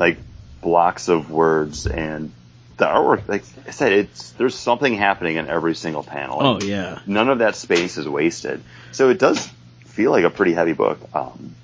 like 0.00 0.18
blocks 0.60 1.08
of 1.08 1.30
words 1.30 1.86
and 1.86 2.32
the 2.78 2.86
artwork 2.86 3.28
like 3.28 3.44
I 3.66 3.70
said 3.70 3.92
it's 3.92 4.32
there's 4.32 4.54
something 4.54 4.94
happening 4.94 5.36
in 5.36 5.46
every 5.46 5.74
single 5.74 6.02
panel. 6.02 6.38
Oh 6.40 6.60
yeah. 6.60 6.98
None 7.06 7.28
of 7.28 7.38
that 7.38 7.54
space 7.54 7.98
is 7.98 8.08
wasted. 8.08 8.62
So 8.90 9.10
it 9.10 9.18
does 9.18 9.48
feel 9.84 10.10
like 10.10 10.24
a 10.24 10.30
pretty 10.30 10.54
heavy 10.54 10.72
book. 10.72 10.98
Um, 11.14 11.54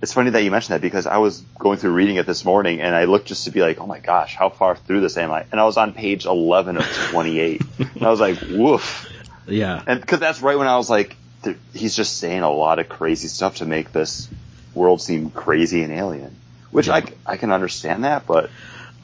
it's 0.00 0.12
funny 0.12 0.30
that 0.30 0.42
you 0.42 0.50
mentioned 0.50 0.74
that 0.74 0.80
because 0.80 1.06
I 1.06 1.18
was 1.18 1.40
going 1.58 1.78
through 1.78 1.92
reading 1.92 2.16
it 2.16 2.26
this 2.26 2.44
morning 2.44 2.80
and 2.80 2.94
I 2.94 3.04
looked 3.04 3.26
just 3.26 3.44
to 3.44 3.50
be 3.50 3.60
like, 3.60 3.80
oh 3.80 3.86
my 3.86 4.00
gosh, 4.00 4.34
how 4.34 4.48
far 4.48 4.74
through 4.74 5.00
this 5.00 5.16
am 5.16 5.30
I? 5.30 5.44
And 5.52 5.60
I 5.60 5.64
was 5.64 5.76
on 5.76 5.92
page 5.92 6.24
11 6.24 6.76
of 6.76 6.84
28. 7.10 7.62
and 7.78 8.02
I 8.02 8.10
was 8.10 8.18
like, 8.18 8.40
woof. 8.42 9.08
Yeah. 9.46 9.82
And 9.86 10.00
because 10.00 10.18
that's 10.18 10.40
right 10.40 10.58
when 10.58 10.66
I 10.66 10.76
was 10.76 10.90
like, 10.90 11.16
th- 11.44 11.56
he's 11.72 11.94
just 11.94 12.18
saying 12.18 12.42
a 12.42 12.50
lot 12.50 12.80
of 12.80 12.88
crazy 12.88 13.28
stuff 13.28 13.56
to 13.56 13.64
make 13.64 13.92
this 13.92 14.28
world 14.74 15.00
seem 15.00 15.30
crazy 15.30 15.82
and 15.82 15.92
alien. 15.92 16.34
Which 16.72 16.88
I, 16.88 17.04
I 17.24 17.36
can 17.36 17.52
understand 17.52 18.02
that, 18.02 18.26
but 18.26 18.50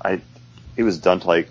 I, 0.02 0.20
it 0.76 0.82
was 0.82 0.98
done 0.98 1.20
to 1.20 1.26
like 1.26 1.48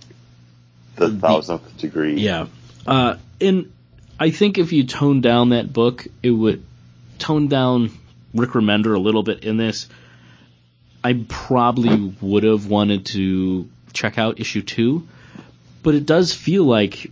the 0.96 1.10
thousandth 1.10 1.78
degree. 1.78 2.20
Yeah. 2.20 2.48
Uh, 2.86 3.18
and 3.40 3.72
I 4.20 4.32
think 4.32 4.58
if 4.58 4.74
you 4.74 4.84
tone 4.84 5.22
down 5.22 5.50
that 5.50 5.72
book, 5.72 6.08
it 6.24 6.32
would 6.32 6.64
tone 7.20 7.48
down 7.48 7.92
Rick 8.34 8.52
Remender 8.52 8.96
a 8.96 9.00
little 9.00 9.24
bit 9.24 9.44
in 9.44 9.58
this. 9.58 9.88
I 11.04 11.24
probably 11.28 12.14
would 12.20 12.44
have 12.44 12.68
wanted 12.68 13.06
to 13.08 13.70
check 13.94 14.18
out 14.18 14.40
issue 14.40 14.62
two, 14.64 15.08
but 15.84 15.96
it 15.96 16.06
does 16.06 16.34
feel 16.34 16.64
like, 16.64 17.12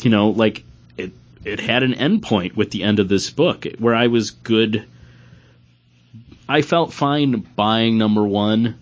you 0.00 0.10
know, 0.10 0.28
like 0.28 0.62
it, 0.96 1.12
it 1.44 1.58
had 1.58 1.82
an 1.82 1.94
end 1.94 2.22
point 2.22 2.54
with 2.56 2.70
the 2.70 2.82
end 2.82 2.98
of 2.98 3.08
this 3.08 3.30
book 3.30 3.66
where 3.78 3.94
I 3.94 4.08
was 4.08 4.30
good. 4.30 4.84
I 6.52 6.62
felt 6.62 6.92
fine 6.92 7.40
buying 7.56 7.96
number 7.98 8.22
one 8.24 8.78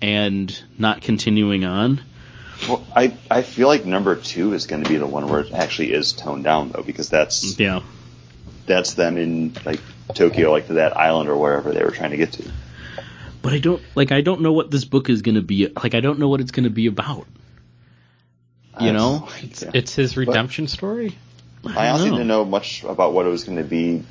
and 0.00 0.56
not 0.78 1.02
continuing 1.02 1.64
on. 1.64 2.00
Well, 2.68 2.86
I, 2.94 3.16
I 3.30 3.42
feel 3.42 3.68
like 3.68 3.84
number 3.84 4.14
two 4.16 4.52
is 4.52 4.66
going 4.66 4.84
to 4.84 4.88
be 4.88 4.96
the 4.96 5.06
one 5.06 5.28
where 5.28 5.40
it 5.40 5.52
actually 5.52 5.92
is 5.92 6.12
toned 6.12 6.44
down 6.44 6.70
though, 6.70 6.82
because 6.82 7.08
that's 7.08 7.58
Yeah. 7.58 7.80
that's 8.66 8.94
them 8.94 9.16
in 9.16 9.54
like 9.64 9.80
Tokyo, 10.14 10.50
like 10.52 10.68
to 10.68 10.74
that 10.74 10.96
island 10.96 11.28
or 11.28 11.36
wherever 11.36 11.72
they 11.72 11.82
were 11.82 11.90
trying 11.90 12.10
to 12.10 12.16
get 12.16 12.32
to. 12.32 12.44
but 13.42 13.52
I 13.54 13.58
don't 13.58 13.82
like 13.94 14.12
I 14.12 14.20
don't 14.20 14.42
know 14.42 14.52
what 14.52 14.70
this 14.70 14.84
book 14.84 15.08
is 15.10 15.22
going 15.22 15.36
to 15.36 15.42
be 15.42 15.68
like 15.82 15.94
I 15.94 16.00
don't 16.00 16.18
know 16.18 16.28
what 16.28 16.40
it's 16.40 16.50
going 16.52 16.64
to 16.64 16.70
be 16.70 16.86
about. 16.86 17.26
You 18.80 18.92
know? 18.92 19.28
It's, 19.42 19.62
Yeah. 19.62 19.70
it's 19.74 19.94
his 19.94 20.16
redemption 20.16 20.68
story. 20.68 21.16
I 21.66 21.88
honestly 21.88 22.10
know. 22.10 22.16
didn't 22.16 22.28
know 22.28 22.44
much 22.44 22.84
about 22.84 23.12
what 23.12 23.26
it 23.26 23.30
was 23.30 23.44
going 23.44 23.58
to 23.58 23.64
be, 23.64 24.02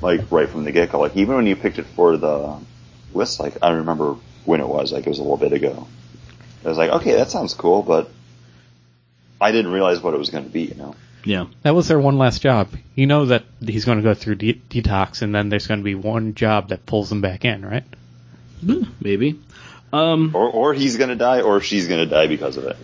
like 0.00 0.30
right 0.30 0.48
from 0.48 0.64
the 0.64 0.72
get 0.72 0.90
go. 0.90 1.00
Like 1.00 1.16
even 1.16 1.36
when 1.36 1.46
you 1.46 1.56
picked 1.56 1.78
it 1.78 1.86
for 1.86 2.16
the 2.16 2.58
list, 3.12 3.40
like 3.40 3.56
I 3.62 3.70
remember 3.70 4.16
when 4.44 4.60
it 4.60 4.68
was. 4.68 4.92
Like 4.92 5.06
it 5.06 5.08
was 5.08 5.18
a 5.18 5.22
little 5.22 5.36
bit 5.36 5.52
ago. 5.52 5.86
I 6.64 6.68
was 6.68 6.78
like, 6.78 6.90
okay, 6.90 7.12
that 7.14 7.30
sounds 7.30 7.54
cool, 7.54 7.82
but 7.82 8.10
I 9.40 9.52
didn't 9.52 9.72
realize 9.72 10.00
what 10.00 10.14
it 10.14 10.18
was 10.18 10.30
going 10.30 10.44
to 10.44 10.50
be. 10.50 10.62
You 10.62 10.74
know? 10.74 10.94
Yeah. 11.24 11.46
That 11.62 11.74
was 11.74 11.88
their 11.88 11.98
one 12.00 12.18
last 12.18 12.42
job. 12.42 12.68
You 12.94 13.06
know 13.06 13.26
that 13.26 13.44
he's 13.60 13.84
going 13.84 13.98
to 13.98 14.02
go 14.04 14.14
through 14.14 14.36
de- 14.36 14.60
detox, 14.68 15.22
and 15.22 15.34
then 15.34 15.48
there's 15.48 15.66
going 15.66 15.80
to 15.80 15.84
be 15.84 15.94
one 15.94 16.34
job 16.34 16.68
that 16.70 16.86
pulls 16.86 17.10
him 17.12 17.20
back 17.20 17.44
in, 17.44 17.64
right? 17.64 17.84
Maybe. 19.00 19.38
Um 19.92 20.32
Or 20.34 20.50
or 20.50 20.74
he's 20.74 20.96
going 20.96 21.10
to 21.10 21.16
die, 21.16 21.40
or 21.42 21.60
she's 21.60 21.86
going 21.86 22.00
to 22.00 22.06
die 22.12 22.26
because 22.26 22.56
of 22.56 22.64
it. 22.64 22.76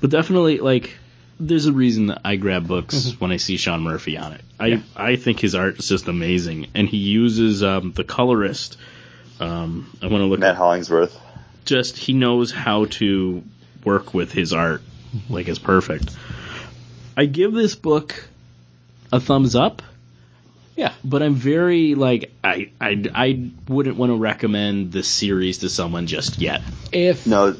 but 0.00 0.10
definitely 0.10 0.58
like 0.58 0.95
there's 1.38 1.66
a 1.66 1.72
reason 1.72 2.06
that 2.06 2.20
I 2.24 2.36
grab 2.36 2.66
books 2.66 3.12
when 3.18 3.30
I 3.30 3.36
see 3.36 3.56
Sean 3.56 3.82
Murphy 3.82 4.16
on 4.16 4.32
it. 4.32 4.40
I 4.58 4.66
Yeah. 4.66 4.80
I 4.96 5.16
think 5.16 5.40
his 5.40 5.54
art 5.54 5.78
is 5.78 5.88
just 5.88 6.08
amazing 6.08 6.68
and 6.74 6.88
he 6.88 6.96
uses 6.98 7.62
um 7.62 7.92
the 7.92 8.04
colorist 8.04 8.76
um 9.40 9.90
I 10.02 10.06
want 10.06 10.22
to 10.22 10.26
look 10.26 10.40
Matt 10.40 10.56
Hollingsworth. 10.56 11.18
just 11.64 11.96
he 11.98 12.12
knows 12.14 12.50
how 12.52 12.86
to 12.86 13.42
work 13.84 14.14
with 14.14 14.32
his 14.32 14.52
art 14.52 14.82
like 15.28 15.48
it's 15.48 15.58
perfect. 15.58 16.10
I 17.16 17.26
give 17.26 17.52
this 17.52 17.74
book 17.74 18.28
a 19.12 19.20
thumbs 19.20 19.54
up. 19.54 19.82
Yeah. 20.74 20.92
but 21.04 21.22
I'm 21.22 21.34
very 21.34 21.94
like 21.94 22.32
I 22.44 22.70
I, 22.80 23.02
I 23.14 23.50
wouldn't 23.68 23.96
want 23.96 24.10
to 24.10 24.16
recommend 24.16 24.92
this 24.92 25.08
series 25.08 25.58
to 25.58 25.68
someone 25.70 26.06
just 26.06 26.38
yet. 26.38 26.62
If 26.92 27.26
No, 27.26 27.54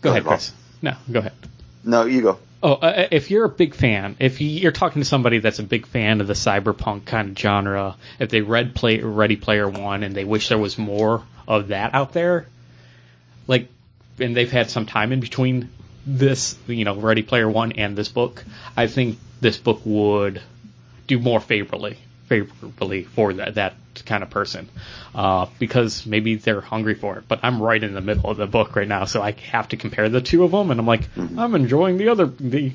go 0.00 0.10
ahead, 0.10 0.24
Paul. 0.24 0.32
Chris. 0.34 0.52
No, 0.82 0.96
go 1.10 1.18
ahead. 1.20 1.32
no, 1.84 2.04
you 2.04 2.22
go. 2.22 2.38
Oh, 2.62 2.74
uh, 2.74 3.08
if 3.10 3.30
you're 3.30 3.46
a 3.46 3.50
big 3.50 3.74
fan, 3.74 4.16
if 4.18 4.40
you're 4.40 4.72
talking 4.72 5.00
to 5.00 5.08
somebody 5.08 5.38
that's 5.38 5.60
a 5.60 5.62
big 5.62 5.86
fan 5.86 6.20
of 6.20 6.26
the 6.26 6.34
cyberpunk 6.34 7.06
kind 7.06 7.30
of 7.30 7.38
genre, 7.38 7.96
if 8.18 8.28
they 8.28 8.42
read 8.42 8.74
play 8.74 9.00
Ready 9.00 9.36
Player 9.36 9.68
One 9.68 10.02
and 10.02 10.14
they 10.14 10.24
wish 10.24 10.48
there 10.48 10.58
was 10.58 10.76
more 10.76 11.22
of 11.48 11.68
that 11.68 11.94
out 11.94 12.12
there, 12.12 12.46
like, 13.46 13.68
and 14.18 14.36
they've 14.36 14.50
had 14.50 14.70
some 14.70 14.84
time 14.84 15.12
in 15.12 15.20
between 15.20 15.70
this, 16.06 16.56
you 16.66 16.84
know, 16.84 16.96
Ready 16.96 17.22
Player 17.22 17.48
One 17.48 17.72
and 17.72 17.96
this 17.96 18.08
book, 18.08 18.44
I 18.76 18.88
think 18.88 19.18
this 19.40 19.56
book 19.56 19.80
would 19.86 20.42
do 21.06 21.18
more 21.18 21.40
favorably, 21.40 21.96
favorably 22.26 23.04
for 23.04 23.32
that 23.34 23.54
that 23.54 23.74
kind 24.06 24.22
of 24.22 24.30
person, 24.30 24.68
uh, 25.14 25.46
because 25.58 26.06
maybe 26.06 26.36
they're 26.36 26.60
hungry 26.60 26.94
for 26.94 27.18
it. 27.18 27.24
But 27.28 27.40
I'm 27.42 27.60
right 27.62 27.82
in 27.82 27.94
the 27.94 28.00
middle 28.00 28.30
of 28.30 28.36
the 28.36 28.46
book 28.46 28.76
right 28.76 28.88
now, 28.88 29.04
so 29.04 29.20
I 29.22 29.32
have 29.50 29.68
to 29.68 29.76
compare 29.76 30.08
the 30.08 30.20
two 30.20 30.44
of 30.44 30.50
them, 30.52 30.70
and 30.70 30.78
I'm 30.80 30.86
like, 30.86 31.08
I'm 31.16 31.54
enjoying 31.54 31.96
the 31.98 32.08
other 32.08 32.26
the 32.26 32.72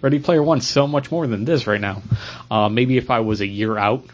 Ready 0.00 0.18
Player 0.18 0.42
One 0.42 0.60
so 0.60 0.86
much 0.86 1.10
more 1.10 1.26
than 1.26 1.44
this 1.44 1.66
right 1.66 1.80
now. 1.80 2.02
Uh, 2.50 2.68
maybe 2.68 2.96
if 2.98 3.10
I 3.10 3.20
was 3.20 3.40
a 3.40 3.46
year 3.46 3.78
out 3.78 4.04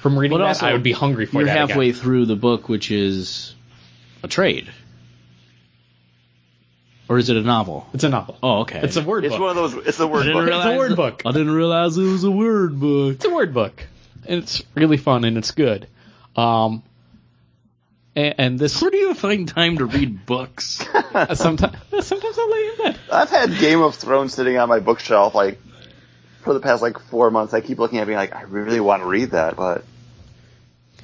from 0.00 0.18
reading 0.18 0.36
But 0.36 0.42
that, 0.44 0.48
also, 0.48 0.66
I 0.66 0.72
would 0.72 0.82
be 0.82 0.92
hungry 0.92 1.26
for 1.26 1.36
You're 1.38 1.46
that. 1.46 1.68
halfway 1.68 1.90
again. 1.90 2.00
through 2.00 2.26
the 2.26 2.36
book, 2.36 2.68
which 2.68 2.90
is 2.90 3.54
a 4.22 4.28
trade, 4.28 4.68
or 7.08 7.18
is 7.18 7.28
it 7.30 7.36
a 7.36 7.40
novel? 7.42 7.86
It's 7.94 8.02
a 8.04 8.08
novel. 8.08 8.36
Oh, 8.42 8.60
okay. 8.62 8.80
It's 8.82 8.96
a 8.96 9.02
word 9.02 9.24
It's 9.24 9.32
book. 9.34 9.40
one 9.40 9.50
of 9.50 9.72
those. 9.72 9.86
It's 9.86 9.98
the 9.98 10.08
I 10.08 10.10
word 10.10 10.22
didn't 10.24 10.38
book. 10.38 10.46
realize 10.46 10.78
word 10.78 10.96
book. 10.96 11.22
I 11.24 11.32
didn't 11.32 11.52
realize 11.52 11.96
it 11.96 12.02
was 12.02 12.24
a 12.24 12.30
word 12.30 12.80
book. 12.80 13.14
It's 13.14 13.24
a 13.24 13.30
word 13.34 13.54
book, 13.54 13.86
and 14.28 14.42
it's 14.42 14.62
really 14.74 14.96
fun 14.96 15.24
and 15.24 15.38
it's 15.38 15.52
good. 15.52 15.88
Um, 16.36 16.82
and, 18.14 18.34
and 18.38 18.58
this 18.58 18.80
Where 18.80 18.90
do 18.90 18.96
you 18.96 19.14
find 19.14 19.48
time 19.48 19.78
to 19.78 19.86
read 19.86 20.26
books? 20.26 20.84
sometimes 21.34 21.76
sometimes 22.06 22.38
I'll 22.38 22.50
lay 22.50 22.68
in 22.68 22.76
bed. 22.78 23.00
I've 23.12 23.30
had 23.30 23.58
Game 23.58 23.80
of 23.80 23.94
Thrones 23.94 24.34
sitting 24.34 24.56
on 24.56 24.68
my 24.68 24.80
bookshelf 24.80 25.34
like 25.34 25.58
for 26.42 26.54
the 26.54 26.60
past 26.60 26.82
like 26.82 26.98
four 26.98 27.30
months. 27.30 27.54
I 27.54 27.60
keep 27.60 27.78
looking 27.78 27.98
at 27.98 28.04
it 28.04 28.06
being 28.06 28.18
like, 28.18 28.34
I 28.34 28.42
really 28.42 28.80
want 28.80 29.02
to 29.02 29.08
read 29.08 29.32
that, 29.32 29.56
but 29.56 29.84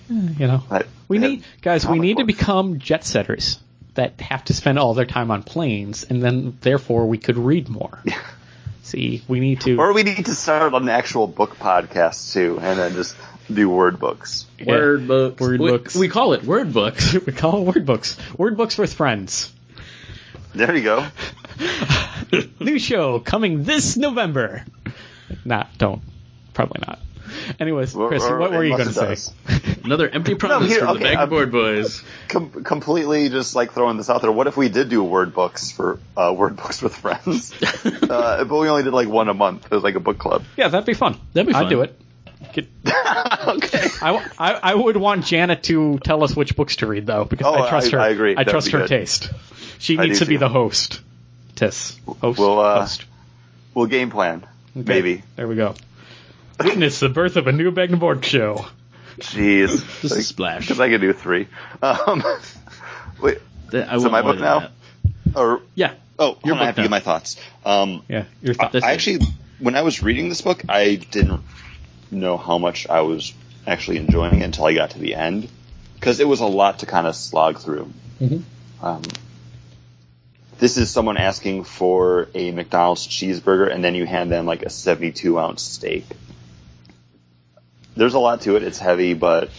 You 0.09 0.47
know, 0.47 0.63
I, 0.71 0.85
we 1.09 1.19
need 1.19 1.45
guys. 1.61 1.85
We 1.85 1.89
comic 1.89 2.03
need 2.03 2.17
to 2.19 2.25
become 2.25 2.79
jet 2.79 3.05
setters 3.05 3.59
that 3.95 4.21
have 4.21 4.45
to 4.45 4.55
spend 4.55 4.79
all 4.79 4.95
their 4.95 5.07
time 5.07 5.31
on 5.31 5.43
planes, 5.43 6.05
and 6.05 6.23
then 6.23 6.57
therefore 6.61 7.07
we 7.07 7.19
could 7.19 7.37
read 7.37 7.69
more. 7.69 8.03
See, 8.83 9.23
we 9.29 9.41
need 9.41 9.61
to. 9.63 9.79
Or 9.79 9.93
we 9.93 10.03
need 10.03 10.27
to 10.27 10.35
start 10.35 10.75
an 10.75 10.89
actual 10.89 11.27
book 11.27 11.57
podcast 11.57 12.33
too, 12.33 12.59
and 12.61 12.79
then 12.79 12.95
just 12.95 13.17
do 13.53 13.69
word 13.69 13.99
books. 13.99 14.47
Yeah. 14.59 14.67
Word 14.67 15.09
books. 15.09 15.41
Word 15.41 15.61
we, 15.61 15.71
books. 15.71 15.95
We 15.95 16.09
call 16.09 16.33
it 16.33 16.43
word 16.45 16.73
books. 16.73 17.13
we 17.27 17.33
call 17.33 17.63
it 17.63 17.75
word 17.75 17.87
books. 17.87 18.17
Word 18.37 18.57
books 18.57 18.77
with 18.77 18.93
friends. 18.93 19.53
There 20.55 20.75
you 20.75 20.83
go. 20.83 21.07
New 22.61 22.79
show 22.79 23.21
coming 23.21 23.65
this 23.65 23.97
November. 23.97 24.65
Not, 25.45 25.79
don't. 25.79 26.03
Probably 26.53 26.83
not. 26.87 26.99
Anyways, 27.61 27.93
Chris, 27.95 28.23
or 28.25 28.39
what 28.39 28.51
were 28.51 28.65
you 28.65 28.77
going 28.77 28.89
to 28.89 29.17
say? 29.17 29.33
Another 29.85 30.09
empty 30.09 30.35
promise 30.37 30.71
here, 30.71 30.81
from 30.81 30.99
the 30.99 31.05
okay, 31.05 31.09
I'm- 31.17 31.29
Backboard 31.29 31.51
Boys. 31.53 32.03
Com- 32.29 32.65
completely 32.65 33.29
just 33.29 33.55
like 33.55 33.73
throwing 33.73 33.97
this 33.97 34.09
out 34.11 34.23
there. 34.23 34.33
What 34.33 34.47
if 34.47 34.57
we 34.57 34.69
did 34.69 34.89
do 34.89 35.03
word 35.03 35.35
books 35.35 35.71
for 35.73 35.99
uh, 36.17 36.35
word 36.37 36.57
books 36.63 36.81
with 36.83 36.95
friends? 36.95 37.53
uh, 37.85 38.45
but 38.45 38.57
we 38.59 38.69
only 38.69 38.83
did 38.83 38.93
like 38.93 39.09
one 39.09 39.29
a 39.29 39.35
month. 39.35 39.67
It 39.67 39.71
was 39.75 39.83
like 39.85 39.95
a 39.95 40.01
book 40.01 40.19
club. 40.19 40.45
Yeah, 40.57 40.69
that'd 40.69 40.87
be 40.87 40.95
fun. 40.95 41.19
That'd 41.33 41.47
be 41.49 41.53
fun. 41.53 41.67
I'd 41.67 41.71
do 41.71 41.83
it. 41.83 41.99
Get, 42.53 42.67
okay. 42.87 43.89
I, 44.03 44.29
I, 44.39 44.53
I 44.55 44.75
would 44.75 44.97
want 44.97 45.25
Janet 45.25 45.63
to 45.65 45.99
tell 46.01 46.25
us 46.25 46.35
which 46.35 46.57
books 46.57 46.77
to 46.77 46.87
read, 46.87 47.07
though, 47.07 47.25
because 47.25 47.47
Oh, 47.47 47.55
I 47.63 47.69
trust 47.69 47.89
I- 47.95 47.97
her. 47.97 48.01
I 48.01 48.09
agree. 48.09 48.33
I 48.33 48.35
That'd 48.37 48.51
trust 48.51 48.71
her 48.73 48.79
good. 48.81 48.89
taste. 48.89 49.31
She 49.79 49.97
needs 49.97 50.19
do 50.19 50.25
to 50.25 50.29
be 50.29 50.37
the 50.37 50.49
host. 50.49 51.01
Tiss. 51.55 51.99
Host. 52.21 52.39
We'll, 52.39 52.59
uh, 52.61 52.81
host. 52.81 53.05
We'll 53.75 53.87
game 53.87 54.11
plan. 54.11 54.45
Okay, 54.77 54.83
Maybe. 54.87 55.23
There 55.37 55.47
we 55.49 55.55
go. 55.55 55.75
And 56.71 56.83
it's 56.85 57.01
the 57.01 57.09
birth 57.09 57.37
of 57.37 57.47
a 57.47 57.53
new 57.53 57.71
Bag 57.71 57.91
and 57.91 58.01
Board 58.01 58.25
show. 58.25 58.67
Jeez. 59.19 60.01
This 60.01 60.13
is 60.13 60.27
Splash. 60.29 60.63
Because 60.63 60.81
I 60.81 60.89
could 60.89 61.01
do 61.01 61.13
three. 61.13 61.49
Um, 61.83 62.23
wait. 63.21 63.39
Th- 63.71 63.87
I 63.87 63.99
So 63.99 64.09
my 64.11 64.23
book 64.23 64.39
now? 64.39 64.61
that. 64.61 64.71
Or 65.37 65.63
Yeah. 65.75 65.95
oh, 66.19 66.27
Your 66.27 66.35
hold 66.35 66.45
on, 66.45 66.53
I 66.53 66.59
book 66.61 66.67
have 66.67 66.75
to 66.77 66.81
now. 66.81 66.85
give 66.85 66.91
my 66.91 67.01
thoughts. 67.01 67.37
Um, 67.65 68.03
Yeah, 68.09 68.25
your 68.43 68.55
I, 68.59 68.69
thoughts. 68.69 68.85
I 68.85 68.93
actually, 68.93 69.27
when 69.59 69.75
I 69.77 69.83
was 69.83 70.03
reading 70.03 70.29
this 70.29 70.41
book, 70.43 70.63
I 70.69 70.97
didn't 70.97 71.41
know 72.11 72.37
how 72.37 72.59
much 72.59 72.87
I 72.89 73.01
was 73.03 73.33
actually 73.67 73.99
enjoying 73.99 74.41
it 74.41 74.45
until 74.45 74.67
I 74.67 74.75
got 74.75 74.91
to 74.91 74.99
the 74.99 75.15
end, 75.15 75.49
because 75.95 76.21
it 76.21 76.27
was 76.29 76.41
a 76.41 76.47
lot 76.47 76.81
to 76.81 76.87
kind 76.87 77.07
of 77.07 77.15
slog 77.17 77.59
through. 77.59 77.91
Mhm. 78.21 78.43
Um, 78.83 79.03
this 80.59 80.77
is 80.77 80.91
someone 80.91 81.17
asking 81.17 81.65
for 81.65 82.29
a 82.35 82.51
McDonald's 82.51 83.07
cheeseburger, 83.07 83.73
and 83.73 83.83
then 83.83 83.95
you 83.95 84.05
hand 84.07 84.31
them 84.31 84.47
like 84.47 84.63
a 84.63 84.71
72 84.71 85.39
ounce 85.39 85.63
steak. 85.63 86.05
There's 87.97 88.15
a 88.15 88.19
lot 88.19 88.43
to 88.43 88.57
it. 88.57 88.63
It's 88.63 88.79
heavy, 88.79 89.15
but 89.15 89.51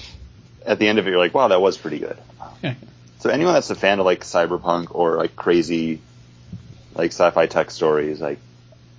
at 0.66 0.80
the 0.80 0.88
end 0.88 1.00
of 1.00 1.08
it, 1.08 1.12
you're 1.12 1.20
like, 1.20 1.34
wow, 1.34 1.50
that 1.50 1.62
was 1.62 1.78
pretty 1.78 2.00
good. 2.00 2.18
Yeah. 2.64 2.76
So 3.20 3.30
anyone 3.30 3.54
that's 3.54 3.70
a 3.70 3.76
fan 3.76 4.00
of 4.00 4.06
like 4.06 4.22
cyberpunk 4.22 4.88
or 4.96 5.18
like 5.18 5.36
crazy, 5.36 6.02
like 6.96 7.12
sci-fi 7.12 7.46
tech 7.48 7.72
stories, 7.72 8.20
like 8.20 8.40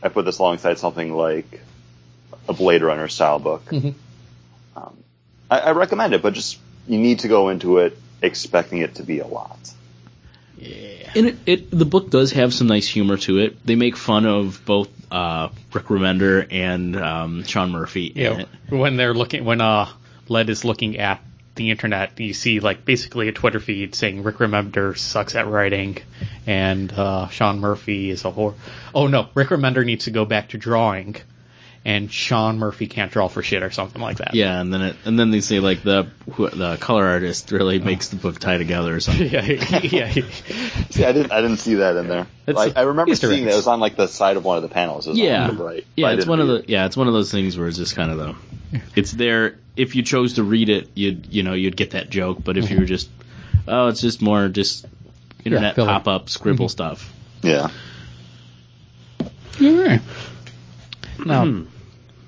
I 0.03 0.09
put 0.09 0.25
this 0.25 0.39
alongside 0.39 0.79
something 0.79 1.15
like 1.15 1.61
a 2.49 2.53
Blade 2.53 2.83
Runner 2.83 3.09
style 3.09 3.39
book. 3.39 3.65
Mhm. 3.67 3.95
I, 5.51 5.59
I 5.59 5.71
recommend 5.73 6.15
it, 6.15 6.23
but 6.23 6.33
just 6.33 6.59
you 6.89 6.99
need 6.99 7.21
to 7.21 7.29
go 7.29 7.49
into 7.49 7.79
it 7.79 7.97
expecting 8.23 8.79
it 8.79 8.97
to 8.97 9.03
be 9.03 9.21
a 9.21 9.27
lot. 9.27 9.59
And 11.15 11.27
it, 11.27 11.37
it 11.47 11.71
the 11.71 11.85
book 11.85 12.11
does 12.11 12.33
have 12.33 12.55
some 12.55 12.67
nice 12.67 12.89
humor 12.89 13.17
to 13.19 13.39
it. 13.39 13.65
They 13.65 13.75
make 13.75 13.97
fun 13.97 14.27
of 14.27 14.65
both 14.65 14.89
uh, 15.15 15.49
Rick 15.73 15.85
Remender 15.85 16.47
and 16.51 16.97
um, 16.97 17.45
Sean 17.45 17.71
Murphy. 17.71 18.13
Yeah, 18.15 18.45
when 18.69 18.97
they're 18.97 19.15
looking, 19.15 19.45
when 19.45 19.61
uh, 19.61 19.89
Led 20.29 20.51
is 20.51 20.65
looking 20.65 20.99
at 20.99 21.23
the 21.55 21.71
internet, 21.71 22.19
you 22.19 22.35
see 22.35 22.59
like 22.59 22.85
basically 22.85 23.29
a 23.29 23.33
Twitter 23.33 23.61
feed 23.61 23.95
saying 23.95 24.25
Rick 24.25 24.39
Remender 24.39 24.99
sucks 24.99 25.37
at 25.37 25.47
writing, 25.47 25.99
and 26.49 26.93
uh, 26.93 27.29
Sean 27.29 27.61
Murphy 27.61 28.11
is 28.11 28.25
a 28.25 28.33
whore. 28.33 28.55
Oh 28.93 29.07
no, 29.07 29.29
Rick 29.35 29.49
Remender 29.49 29.85
needs 29.87 30.07
to 30.07 30.11
go 30.11 30.25
back 30.25 30.49
to 30.49 30.59
drawing, 30.59 31.15
and 31.85 32.11
Sean 32.11 32.59
Murphy 32.59 32.87
can't 32.87 33.13
draw 33.13 33.29
for 33.29 33.43
shit 33.43 33.63
or 33.63 33.71
something 33.71 34.01
like 34.01 34.17
that. 34.19 34.35
Yeah, 34.35 34.59
and 34.59 34.73
then 34.73 34.81
it, 34.81 34.97
and 35.05 35.19
then 35.19 35.31
they 35.31 35.41
say 35.41 35.61
like 35.61 35.83
the 35.83 36.09
who- 36.33 36.49
the 36.49 36.77
color 36.79 37.05
artist 37.05 37.53
really 37.53 37.81
oh. 37.81 37.85
makes 37.85 38.09
the 38.09 38.17
book 38.17 38.39
tie 38.39 38.57
together 38.57 38.95
or 38.95 39.01
something. 39.01 39.29
yeah, 39.31 39.43
yeah. 39.45 40.11
See, 40.91 41.05
I 41.05 41.13
didn't 41.13 41.31
I 41.31 41.43
didn't 41.43 41.59
see 41.59 41.75
that 41.77 41.97
in 41.97 42.09
there. 42.09 42.27
Like 42.47 42.77
I 42.77 42.83
remember 42.83 43.13
Easter 43.13 43.29
seeing 43.29 43.41
eggs. 43.41 43.47
that 43.47 43.53
it 43.55 43.57
was 43.57 43.67
on 43.67 43.81
like 43.81 43.97
the 43.97 44.07
side 44.07 44.37
of 44.37 44.45
one 44.45 44.57
of 44.57 44.63
the 44.63 44.71
panels. 44.71 45.07
It 45.07 45.11
was 45.11 45.19
Yeah, 45.19 45.49
on 45.49 45.59
right. 45.59 45.85
yeah, 45.95 46.13
it's 46.13 46.27
one 46.27 46.41
of 46.41 46.49
the 46.49 46.55
it. 46.57 46.69
yeah, 46.71 46.87
it's 46.87 46.97
one 46.97 47.07
of 47.07 47.13
those 47.13 47.31
things 47.31 47.59
where 47.59 47.69
it's 47.69 47.77
just 47.77 47.95
kind 47.95 48.11
of 48.11 48.19
the, 48.19 48.81
it's 48.97 49.13
there. 49.13 49.59
If 49.77 49.95
you 49.95 50.03
chose 50.03 50.35
to 50.35 50.45
read 50.45 50.71
it, 50.71 50.89
you'd 50.95 51.33
you 51.33 51.43
know 51.43 51.53
you'd 51.53 51.77
get 51.77 51.91
that 51.91 52.09
joke, 52.09 52.39
but 52.43 52.57
if 52.57 52.71
you 52.71 52.77
were 52.77 52.83
mm-hmm. 52.83 52.89
just, 52.89 53.11
oh, 53.69 53.89
it's 53.89 54.01
just 54.01 54.23
more 54.23 54.49
just 54.49 54.87
internet 55.45 55.75
filler. 55.75 55.89
pop 55.89 56.09
up 56.09 56.31
scribble 56.31 56.67
mm-hmm. 56.67 56.71
stuff. 56.71 57.13
Yeah. 57.43 57.69
Alright. 59.61 60.01
Now, 61.25 61.45
hmm. 61.45 61.65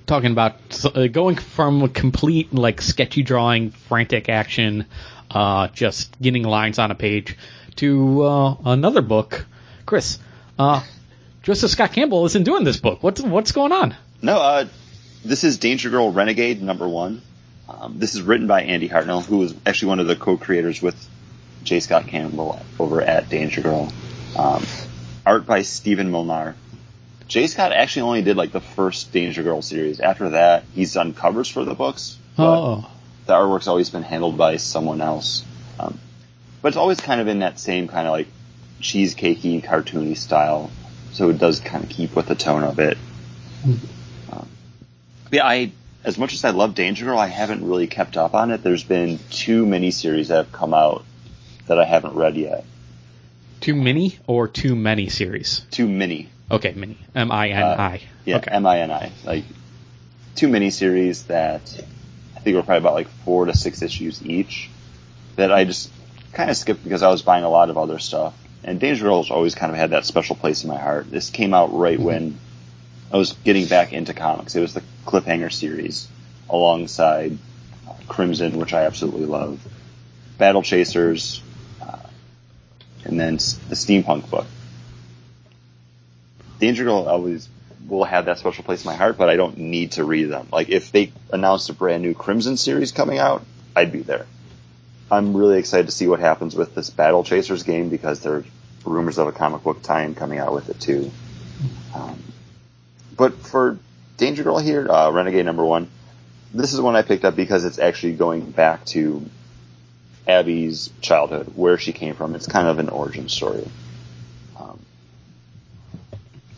Talking 0.07 0.30
about 0.30 0.54
uh, 0.84 1.09
going 1.09 1.36
from 1.36 1.82
a 1.82 1.88
complete 1.88 2.54
like 2.54 2.80
sketchy 2.80 3.22
drawing, 3.22 3.70
frantic 3.70 4.28
action, 4.28 4.86
uh, 5.30 5.68
just 5.68 6.20
getting 6.20 6.44
lines 6.44 6.78
on 6.78 6.92
a 6.92 6.94
page, 6.94 7.36
to 7.76 8.22
uh, 8.22 8.57
another 8.66 9.02
book. 9.02 9.46
Chris, 9.84 10.18
uh, 10.59 10.82
Joseph 11.42 11.70
Scott 11.72 11.92
Campbell 11.92 12.24
isn't 12.26 12.44
doing 12.44 12.62
this 12.62 12.76
book. 12.76 13.02
What's 13.02 13.20
what's 13.20 13.52
going 13.52 13.72
on? 13.72 13.96
No, 14.22 14.38
uh, 14.38 14.66
this 15.24 15.42
is 15.42 15.59
Danger 15.59 15.90
Girl 15.90 16.12
Renegade 16.12 16.62
number 16.62 16.88
one. 16.88 17.22
Um, 17.68 17.98
this 17.98 18.14
is 18.14 18.22
written 18.22 18.46
by 18.46 18.62
Andy 18.62 18.88
Hartnell, 18.88 19.24
who 19.24 19.42
is 19.42 19.54
actually 19.66 19.88
one 19.88 20.00
of 20.00 20.07
the 20.07 20.14
co-creators 20.14 20.80
with 20.80 20.96
J. 21.64 21.80
Scott 21.80 22.07
Campbell 22.07 22.61
over 22.78 23.02
at 23.02 23.28
Danger 23.28 23.61
Girl. 23.61 23.92
Um, 24.38 24.64
art 25.24 25.46
by 25.46 25.62
Stephen 25.62 26.11
Molnar. 26.11 26.54
J. 27.29 27.47
Scott 27.49 27.72
actually 27.72 28.03
only 28.03 28.22
did 28.22 28.37
like 28.37 28.53
the 28.53 28.61
first 28.61 29.12
Danger 29.12 29.43
Girl 29.43 29.61
series. 29.62 30.01
After 30.01 30.31
that, 30.31 30.64
he's 30.74 30.95
done 30.95 31.12
covers 31.12 31.49
for 31.49 31.64
the 31.64 31.74
books. 31.74 32.16
but 32.37 32.45
Oh, 32.45 32.91
the 33.27 33.33
artwork's 33.33 33.66
always 33.66 33.91
been 33.91 34.05
handled 34.05 34.39
by 34.39 34.59
someone 34.59 35.01
else. 35.01 35.45
Um, 35.81 35.99
but 36.62 36.68
it's 36.68 36.77
always 36.77 37.01
kind 37.01 37.20
of 37.20 37.27
in 37.29 37.41
that 37.41 37.59
same 37.59 37.89
kind 37.89 38.07
of 38.07 38.12
like 38.12 38.29
cheesecakey, 38.81 39.62
cartoony 39.64 40.16
style. 40.16 40.70
So 41.12 41.31
it 41.31 41.39
does 41.39 41.61
kind 41.61 41.83
of 41.83 41.91
keep 41.91 42.14
with 42.14 42.27
the 42.27 42.35
tone 42.35 42.62
of 42.62 42.79
it. 42.79 42.97
Um, 44.31 44.49
yeah, 45.33 45.47
I 45.47 45.72
as 46.05 46.18
much 46.18 46.35
as 46.35 46.45
I 46.45 46.51
love 46.51 46.77
Danger 46.77 47.05
Girl, 47.07 47.18
I 47.18 47.27
haven't 47.27 47.66
really 47.66 47.89
kept 47.89 48.16
up 48.16 48.35
on 48.35 48.53
it. 48.53 48.62
There's 48.62 48.85
been 48.85 49.18
two 49.31 49.66
miniseries 49.66 50.29
that 50.29 50.37
have 50.37 50.53
come 50.53 50.72
out 50.72 51.05
that 51.66 51.81
I 51.81 51.85
haven't 51.85 52.14
read 52.14 52.37
yet. 52.37 52.64
too 53.61 53.74
many 53.74 54.16
or 54.29 54.47
too 54.47 54.77
many 54.77 55.09
series? 55.09 55.66
Too 55.72 55.89
mini. 55.89 56.29
Okay, 56.51 56.72
mini. 56.76 56.99
M 57.14 57.32
I 57.32 57.49
N 57.49 57.62
I. 57.62 58.01
Yeah, 58.24 58.36
Okay. 58.36 58.51
M 58.51 58.66
I 58.66 58.80
N 58.80 58.90
I. 58.90 59.11
Like 59.24 59.44
two 60.34 60.49
mini 60.49 60.70
series 60.70 61.24
that 61.24 61.62
I 62.36 62.40
think 62.40 62.57
were 62.57 62.62
probably 62.62 62.78
about 62.78 62.94
like 62.94 63.09
four 63.24 63.47
to 63.47 63.57
six 63.57 63.82
issues 63.82 64.24
each. 64.24 64.70
That 65.36 65.53
I 65.53 65.64
just 65.64 65.90
kind 66.32 66.51
of 66.51 66.57
skipped 66.57 66.84
because 66.84 67.03
I 67.03 67.09
was 67.09 67.22
buying 67.22 67.44
a 67.44 67.49
lot 67.49 67.70
of 67.70 67.78
other 67.78 67.99
stuff. 67.99 68.34
And 68.62 68.80
Danger 68.80 69.05
Girl's 69.05 69.30
always 69.30 69.55
kind 69.55 69.70
of 69.70 69.78
had 69.78 69.90
that 69.90 70.05
special 70.07 70.34
place 70.36 70.64
in 70.64 70.70
my 70.70 70.78
heart. 70.78 71.11
This 71.11 71.30
came 71.30 71.55
out 71.55 71.72
right 71.72 71.99
when 71.99 72.38
I 73.12 73.16
was 73.16 73.32
getting 73.44 73.66
back 73.66 73.92
into 73.92 74.14
comics. 74.14 74.55
It 74.55 74.61
was 74.61 74.74
the 74.74 74.82
Cliffhanger 75.05 75.53
series 75.53 76.09
alongside 76.49 77.38
uh, 77.88 77.92
Crimson, 78.09 78.59
which 78.59 78.72
I 78.72 78.84
absolutely 78.86 79.26
love, 79.26 79.61
Battle 80.38 80.62
Chasers, 80.62 81.42
uh, 81.80 81.99
and 83.05 83.18
then 83.20 83.34
the 83.36 83.74
steampunk 83.76 84.28
book. 84.30 84.47
Danger 86.59 86.84
Girl 86.84 87.09
always 87.09 87.48
will 87.88 88.04
have 88.04 88.24
that 88.26 88.38
special 88.38 88.64
place 88.64 88.84
in 88.84 88.90
my 88.90 88.96
heart, 88.96 89.16
but 89.16 89.28
I 89.28 89.36
don't 89.36 89.59
need 89.59 89.92
to 89.92 90.04
read 90.04 90.24
them. 90.24 90.48
Like 90.52 90.68
if 90.68 90.92
they 90.92 91.12
announced 91.32 91.70
a 91.70 91.72
brand 91.72 92.02
new 92.02 92.14
Crimson 92.14 92.57
series 92.57 92.92
coming 92.92 93.18
out, 93.18 93.44
I'd 93.74 93.92
be 93.92 94.00
there. 94.00 94.26
I'm 95.11 95.36
really 95.36 95.59
excited 95.59 95.86
to 95.86 95.92
see 95.92 96.09
what 96.09 96.18
happens 96.18 96.57
with 96.57 96.74
this 96.74 96.90
Battle 96.90 97.22
Chasers 97.22 97.62
game 97.62 97.90
because 97.90 98.20
there's 98.20 98.44
rumors 98.84 99.18
of 99.18 99.28
a 99.28 99.32
comic 99.32 99.62
book 99.62 99.82
tie-in 99.82 100.14
coming 100.14 100.38
out 100.38 100.52
with 100.52 100.68
it 100.68 100.80
too. 100.80 101.11
Um, 101.94 102.22
but 103.16 103.34
for 103.34 103.78
Danger 104.16 104.42
Girl 104.42 104.59
here, 104.59 104.90
uh, 104.90 105.11
Renegade 105.11 105.44
number 105.44 105.64
one, 105.64 105.88
this 106.52 106.72
is 106.72 106.80
one 106.80 106.96
I 106.96 107.02
picked 107.02 107.24
up 107.24 107.36
because 107.36 107.64
it's 107.64 107.78
actually 107.78 108.14
going 108.14 108.50
back 108.50 108.84
to 108.86 109.24
Abby's 110.26 110.90
childhood, 111.00 111.52
where 111.54 111.78
she 111.78 111.92
came 111.92 112.14
from. 112.14 112.34
It's 112.34 112.46
kind 112.46 112.66
of 112.66 112.78
an 112.78 112.88
origin 112.88 113.28
story. 113.28 113.66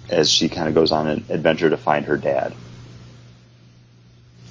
As 0.09 0.31
she 0.31 0.49
kind 0.49 0.69
of 0.69 0.75
goes 0.75 0.93
on 0.93 1.07
an 1.07 1.25
adventure 1.29 1.71
to 1.71 1.77
find 1.77 2.07
her 2.07 2.17
dad. 2.17 2.55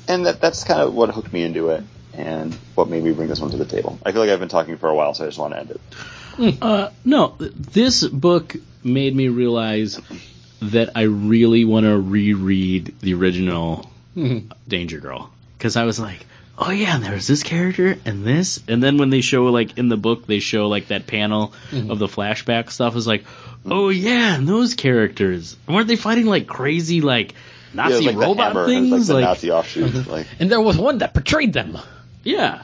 And 0.07 0.25
that, 0.25 0.39
that's 0.39 0.63
kind 0.63 0.81
of 0.81 0.93
what 0.93 1.09
hooked 1.09 1.33
me 1.33 1.43
into 1.43 1.69
it 1.69 1.83
and 2.13 2.53
what 2.75 2.89
made 2.89 3.03
me 3.03 3.11
bring 3.11 3.27
this 3.27 3.39
one 3.39 3.51
to 3.51 3.57
the 3.57 3.65
table. 3.65 3.99
I 4.05 4.11
feel 4.11 4.21
like 4.21 4.29
I've 4.29 4.39
been 4.39 4.49
talking 4.49 4.77
for 4.77 4.89
a 4.89 4.95
while, 4.95 5.13
so 5.13 5.23
I 5.23 5.27
just 5.27 5.39
want 5.39 5.53
to 5.53 5.59
end 5.59 5.71
it. 5.71 6.61
Uh, 6.61 6.91
no, 7.03 7.35
this 7.39 8.07
book 8.07 8.55
made 8.83 9.15
me 9.15 9.27
realize 9.27 9.99
that 10.61 10.91
I 10.95 11.03
really 11.03 11.65
want 11.65 11.85
to 11.85 11.99
reread 11.99 12.99
the 13.01 13.13
original 13.15 13.89
Danger 14.67 14.99
Girl 14.99 15.31
because 15.57 15.75
I 15.75 15.83
was 15.83 15.99
like, 15.99 16.25
oh 16.57 16.71
yeah, 16.71 16.95
and 16.95 17.03
there's 17.03 17.27
this 17.27 17.43
character 17.43 17.97
and 18.05 18.23
this, 18.23 18.61
and 18.67 18.81
then 18.81 18.97
when 18.97 19.09
they 19.09 19.21
show 19.21 19.45
like 19.45 19.77
in 19.77 19.89
the 19.89 19.97
book 19.97 20.25
they 20.25 20.39
show 20.39 20.67
like 20.67 20.87
that 20.87 21.07
panel 21.07 21.53
mm-hmm. 21.71 21.91
of 21.91 21.99
the 21.99 22.07
flashback 22.07 22.71
stuff, 22.71 22.95
is 22.95 23.07
like, 23.07 23.25
oh 23.65 23.89
yeah, 23.89 24.35
and 24.35 24.47
those 24.47 24.73
characters 24.73 25.55
weren't 25.67 25.87
they 25.87 25.95
fighting 25.95 26.25
like 26.25 26.47
crazy 26.47 27.01
like 27.01 27.33
Yeah, 27.73 27.87
it 27.87 27.89
Nazi 27.89 27.95
was 27.95 28.05
like 28.05 28.15
the 28.15 28.21
robot 28.21 28.47
hammer, 28.47 28.61
it 28.61 28.63
was 28.65 28.73
things? 28.73 28.91
like 28.91 29.07
the 29.07 29.13
like 29.13 29.23
Nazi 29.23 29.51
offshoot. 29.51 29.91
Mm-hmm. 29.91 30.11
like, 30.11 30.27
And 30.39 30.51
there 30.51 30.61
was 30.61 30.77
one 30.77 30.99
that 30.99 31.13
portrayed 31.13 31.53
them. 31.53 31.77
yeah. 32.23 32.63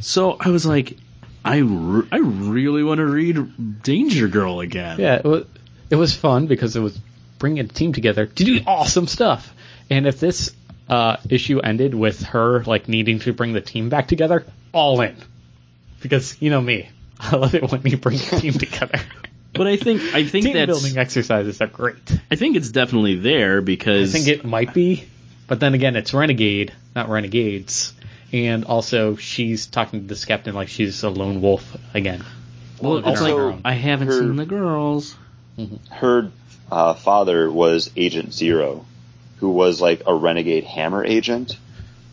So 0.00 0.36
I 0.38 0.50
was 0.50 0.64
like, 0.64 0.96
I, 1.44 1.56
re- 1.58 2.06
I 2.12 2.18
really 2.18 2.84
want 2.84 2.98
to 2.98 3.06
read 3.06 3.82
Danger 3.82 4.28
Girl 4.28 4.60
again. 4.60 5.00
Yeah, 5.00 5.16
it 5.16 5.24
was, 5.24 5.44
it 5.90 5.96
was 5.96 6.14
fun 6.14 6.46
because 6.46 6.76
it 6.76 6.80
was 6.80 6.96
bringing 7.40 7.64
a 7.64 7.68
team 7.68 7.92
together 7.92 8.26
to 8.26 8.44
do 8.44 8.60
awesome 8.66 9.08
stuff. 9.08 9.52
And 9.90 10.06
if 10.06 10.20
this 10.20 10.54
uh, 10.88 11.16
issue 11.28 11.60
ended 11.60 11.94
with 11.94 12.22
her 12.22 12.64
like 12.64 12.88
needing 12.88 13.18
to 13.20 13.32
bring 13.32 13.52
the 13.52 13.60
team 13.60 13.88
back 13.88 14.08
together, 14.08 14.44
all 14.72 15.00
in. 15.00 15.16
Because 16.00 16.40
you 16.40 16.50
know 16.50 16.60
me, 16.60 16.88
I 17.20 17.36
love 17.36 17.54
it 17.54 17.70
when 17.70 17.82
you 17.84 17.96
bring 17.96 18.16
the 18.18 18.36
team 18.40 18.52
together. 18.52 19.00
But 19.52 19.66
I 19.66 19.76
think 19.76 20.02
I 20.14 20.24
think 20.24 20.46
team 20.46 20.54
that's 20.54 20.66
building 20.66 20.98
exercises 20.98 21.60
are 21.60 21.66
great. 21.66 22.20
I 22.30 22.36
think 22.36 22.56
it's 22.56 22.70
definitely 22.70 23.16
there 23.16 23.60
because 23.60 24.14
I 24.14 24.18
think 24.18 24.28
it 24.28 24.44
might 24.44 24.74
be, 24.74 25.04
but 25.46 25.58
then 25.60 25.74
again, 25.74 25.96
it's 25.96 26.14
Renegade, 26.14 26.72
not 26.94 27.08
Renegades. 27.08 27.92
And 28.30 28.66
also, 28.66 29.16
she's 29.16 29.66
talking 29.66 30.02
to 30.02 30.06
this 30.06 30.26
captain 30.26 30.54
like 30.54 30.68
she's 30.68 31.02
a 31.02 31.08
lone 31.08 31.40
wolf 31.40 31.76
again. 31.94 32.22
well, 32.80 32.98
on 32.98 33.12
it's 33.12 33.22
like. 33.22 33.60
I 33.64 33.72
haven't 33.72 34.08
her- 34.08 34.20
seen 34.20 34.36
the 34.36 34.46
girls. 34.46 35.16
her 35.90 36.30
uh, 36.70 36.94
father 36.94 37.50
was 37.50 37.90
Agent 37.96 38.34
Zero, 38.34 38.84
who 39.40 39.50
was 39.50 39.80
like 39.80 40.02
a 40.06 40.14
renegade 40.14 40.64
hammer 40.64 41.04
agent. 41.04 41.56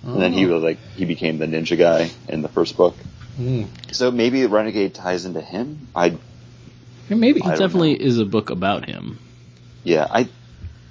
And 0.03 0.21
then 0.21 0.33
he 0.33 0.45
was 0.45 0.61
like, 0.61 0.77
he 0.95 1.05
became 1.05 1.39
the 1.39 1.47
ninja 1.47 1.77
guy 1.77 2.11
in 2.29 2.43
the 2.43 2.47
first 2.47 2.77
book. 2.77 2.95
Mm. 3.39 3.67
So 3.91 4.11
maybe 4.11 4.45
Renegade 4.45 4.93
ties 4.93 5.25
into 5.25 5.41
him. 5.41 5.87
I, 5.95 6.15
Yeah, 7.09 7.15
Maybe. 7.17 7.41
I 7.41 7.45
It 7.45 7.49
don't 7.49 7.59
definitely 7.59 7.97
know. 7.97 8.05
is 8.05 8.19
a 8.19 8.25
book 8.25 8.49
about 8.51 8.85
him. 8.87 9.17
yeah, 9.83 10.07
I, 10.09 10.29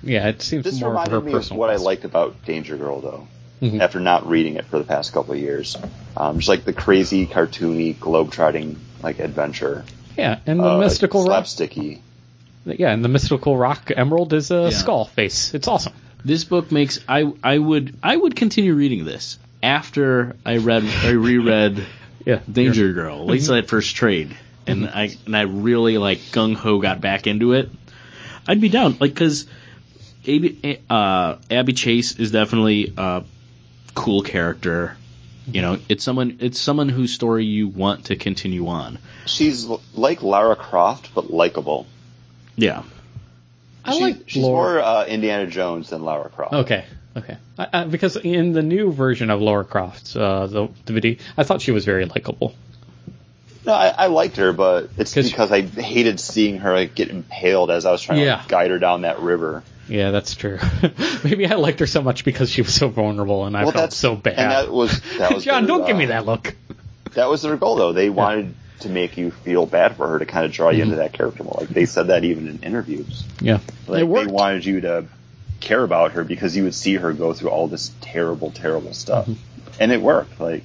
Yeah, 0.02 0.28
it 0.28 0.42
seems 0.42 0.64
This 0.64 0.80
more 0.80 0.90
of 0.90 1.08
her 1.08 1.18
reminded 1.18 1.24
me 1.26 1.32
of 1.32 1.38
personal. 1.38 1.60
what 1.60 1.70
I 1.70 1.76
liked 1.76 2.04
about 2.04 2.44
Danger 2.44 2.76
Girl, 2.76 3.00
though. 3.00 3.28
Mhm. 3.62 3.80
After 3.80 4.00
not 4.00 4.28
reading 4.28 4.56
it 4.56 4.64
for 4.66 4.78
the 4.78 4.84
past 4.84 5.12
couple 5.12 5.32
of 5.34 5.38
years, 5.40 5.76
um, 6.16 6.38
just 6.38 6.48
like 6.48 6.64
the 6.64 6.72
crazy, 6.72 7.24
cartoony, 7.26 7.98
globe-trotting 7.98 8.76
like 9.02 9.20
adventure, 9.20 9.84
Yeah, 10.18 10.40
and 10.44 10.58
the 10.60 10.72
uh, 10.72 10.78
mystical 10.78 11.24
rock. 11.24 11.44
slapsticky. 11.44 12.00
Yeah, 12.66 12.90
and 12.92 13.02
the 13.04 13.08
mystical 13.08 13.56
rock 13.56 13.90
emerald 13.96 14.32
is 14.32 14.50
a 14.50 14.64
Yeah. 14.64 14.70
skull 14.70 15.04
face. 15.06 15.54
It's 15.54 15.68
awesome. 15.68 15.92
This 16.24 16.44
book 16.44 16.72
makes 16.72 17.00
I 17.08 17.32
I 17.42 17.58
would 17.58 17.96
I 18.02 18.16
would 18.16 18.36
continue 18.36 18.74
reading 18.74 19.04
this 19.04 19.38
after 19.62 20.36
I 20.44 20.58
read 20.58 20.84
I 20.84 21.10
reread 21.10 21.86
Yeah, 22.24 22.40
Danger 22.50 22.92
Girl, 22.92 23.20
at 23.20 23.26
least 23.26 23.48
that 23.48 23.68
first 23.68 23.96
trade, 23.96 24.34
and 24.66 24.88
I 24.88 25.16
and 25.26 25.36
I 25.36 25.42
really 25.42 25.98
like 25.98 26.18
gung 26.32 26.54
ho 26.54 26.80
got 26.80 27.00
back 27.00 27.26
into 27.26 27.52
it. 27.52 27.70
I'd 28.48 28.60
be 28.60 28.70
down, 28.70 28.96
like 28.98 29.12
because 29.12 29.46
Abby, 30.22 30.80
uh, 30.88 31.36
Abby 31.50 31.72
Chase 31.74 32.18
is 32.18 32.30
definitely 32.30 32.94
a 32.96 33.24
cool 33.94 34.22
character. 34.22 34.96
You 35.46 35.60
know, 35.60 35.78
it's 35.90 36.02
someone 36.02 36.38
it's 36.40 36.58
someone 36.58 36.88
whose 36.88 37.12
story 37.12 37.44
you 37.44 37.68
want 37.68 38.06
to 38.06 38.16
continue 38.16 38.68
on. 38.68 38.98
She's 39.26 39.66
like 39.92 40.22
Lara 40.22 40.56
Croft, 40.56 41.10
but 41.14 41.30
likable. 41.30 41.86
Yeah. 42.56 42.84
I 43.84 43.94
She- 43.94 44.00
like 44.00 44.16
she's 44.26 44.42
Laura. 44.42 44.74
more 44.74 44.80
uh, 44.82 45.04
Indiana 45.06 45.46
Jones 45.46 45.90
than 45.90 46.02
Lara 46.02 46.28
Croft. 46.30 46.54
Okay, 46.54 46.84
okay. 47.16 47.36
I, 47.58 47.68
I, 47.72 47.84
because 47.84 48.16
in 48.16 48.52
the 48.52 48.62
new 48.62 48.92
version 48.92 49.30
of 49.30 49.40
Lara 49.40 49.64
Croft, 49.64 50.16
uh, 50.16 50.46
the 50.46 50.68
DVD, 50.86 51.20
I 51.36 51.44
thought 51.44 51.60
she 51.60 51.70
was 51.72 51.84
very 51.84 52.04
likable. 52.06 52.54
No, 53.66 53.72
I, 53.72 53.88
I 53.88 54.06
liked 54.08 54.36
her, 54.36 54.52
but 54.52 54.90
it's 54.98 55.14
because 55.14 55.50
I 55.50 55.62
hated 55.62 56.20
seeing 56.20 56.58
her 56.58 56.74
like, 56.74 56.94
get 56.94 57.08
impaled 57.08 57.70
as 57.70 57.86
I 57.86 57.92
was 57.92 58.02
trying 58.02 58.20
Yeah. 58.20 58.36
to 58.42 58.48
guide 58.48 58.70
her 58.70 58.78
down 58.78 59.02
that 59.02 59.20
river. 59.20 59.62
Yeah, 59.88 60.10
that's 60.10 60.34
true. 60.34 60.58
Maybe 61.24 61.46
I 61.46 61.54
liked 61.56 61.80
her 61.80 61.86
so 61.86 62.02
much 62.02 62.24
because 62.24 62.50
she 62.50 62.62
was 62.62 62.74
so 62.74 62.88
vulnerable, 62.88 63.44
and 63.46 63.56
I 63.56 63.64
well, 63.64 63.72
felt 63.72 63.92
so 63.92 64.16
bad. 64.16 64.34
And 64.38 64.50
that 64.50 64.70
was 64.72 65.00
that 65.18 65.34
was 65.34 65.44
John, 65.44 65.64
their, 65.66 65.76
don't 65.76 65.86
give 65.86 65.96
me 65.96 66.06
uh, 66.06 66.08
that 66.08 66.26
look. 66.26 66.54
That 67.12 67.28
was 67.28 67.42
their 67.42 67.56
goal, 67.56 67.76
though. 67.76 67.92
They 67.92 68.08
wanted 68.10 68.54
to 68.80 68.88
make 68.88 69.16
you 69.16 69.30
feel 69.30 69.66
bad 69.66 69.96
for 69.96 70.08
her 70.08 70.18
to 70.18 70.26
kind 70.26 70.44
of 70.44 70.52
draw 70.52 70.70
you 70.70 70.78
Mm-hmm. 70.82 70.92
into 70.92 70.96
that 70.96 71.12
character 71.12 71.44
more. 71.44 71.56
Like 71.60 71.68
they 71.68 71.86
said 71.86 72.08
that 72.08 72.24
even 72.24 72.48
in 72.48 72.58
interviews. 72.62 73.24
Yeah, 73.40 73.60
Like 73.86 73.98
they 74.00 74.04
wanted 74.26 74.64
you 74.64 74.80
to 74.82 75.04
care 75.60 75.82
about 75.82 76.12
her 76.12 76.24
because 76.24 76.56
you 76.56 76.64
would 76.64 76.74
see 76.74 76.94
her 76.96 77.12
go 77.12 77.32
through 77.32 77.50
all 77.50 77.68
this 77.68 77.90
terrible, 78.00 78.50
terrible 78.50 78.92
stuff, 78.94 79.26
Mm-hmm. 79.26 79.80
and 79.82 79.92
it 79.92 80.00
worked. 80.02 80.38
Like 80.40 80.64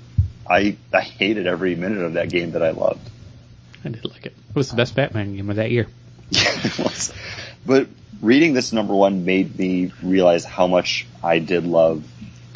I, 0.49 0.75
I 0.93 1.01
hated 1.01 1.45
every 1.47 1.75
minute 1.75 1.99
of 2.03 2.13
that 2.13 2.29
game 2.29 2.51
that 2.51 2.63
I 2.63 2.71
loved. 2.71 3.07
I 3.85 3.89
did 3.89 4.03
like 4.05 4.25
it. 4.25 4.33
It 4.49 4.55
was 4.55 4.69
the 4.71 4.75
best 4.75 4.95
Batman 4.95 5.35
game 5.35 5.49
of 5.49 5.55
that 5.57 5.71
year. 5.71 5.87
yeah, 6.31 6.41
it 6.63 6.79
was. 6.79 7.13
But 7.65 7.87
reading 8.21 8.53
this 8.53 8.71
number 8.73 8.95
one 8.95 9.25
made 9.25 9.57
me 9.59 9.91
realize 10.01 10.43
how 10.45 10.65
much 10.67 11.05
I 11.23 11.39
did 11.39 11.65
love 11.65 12.03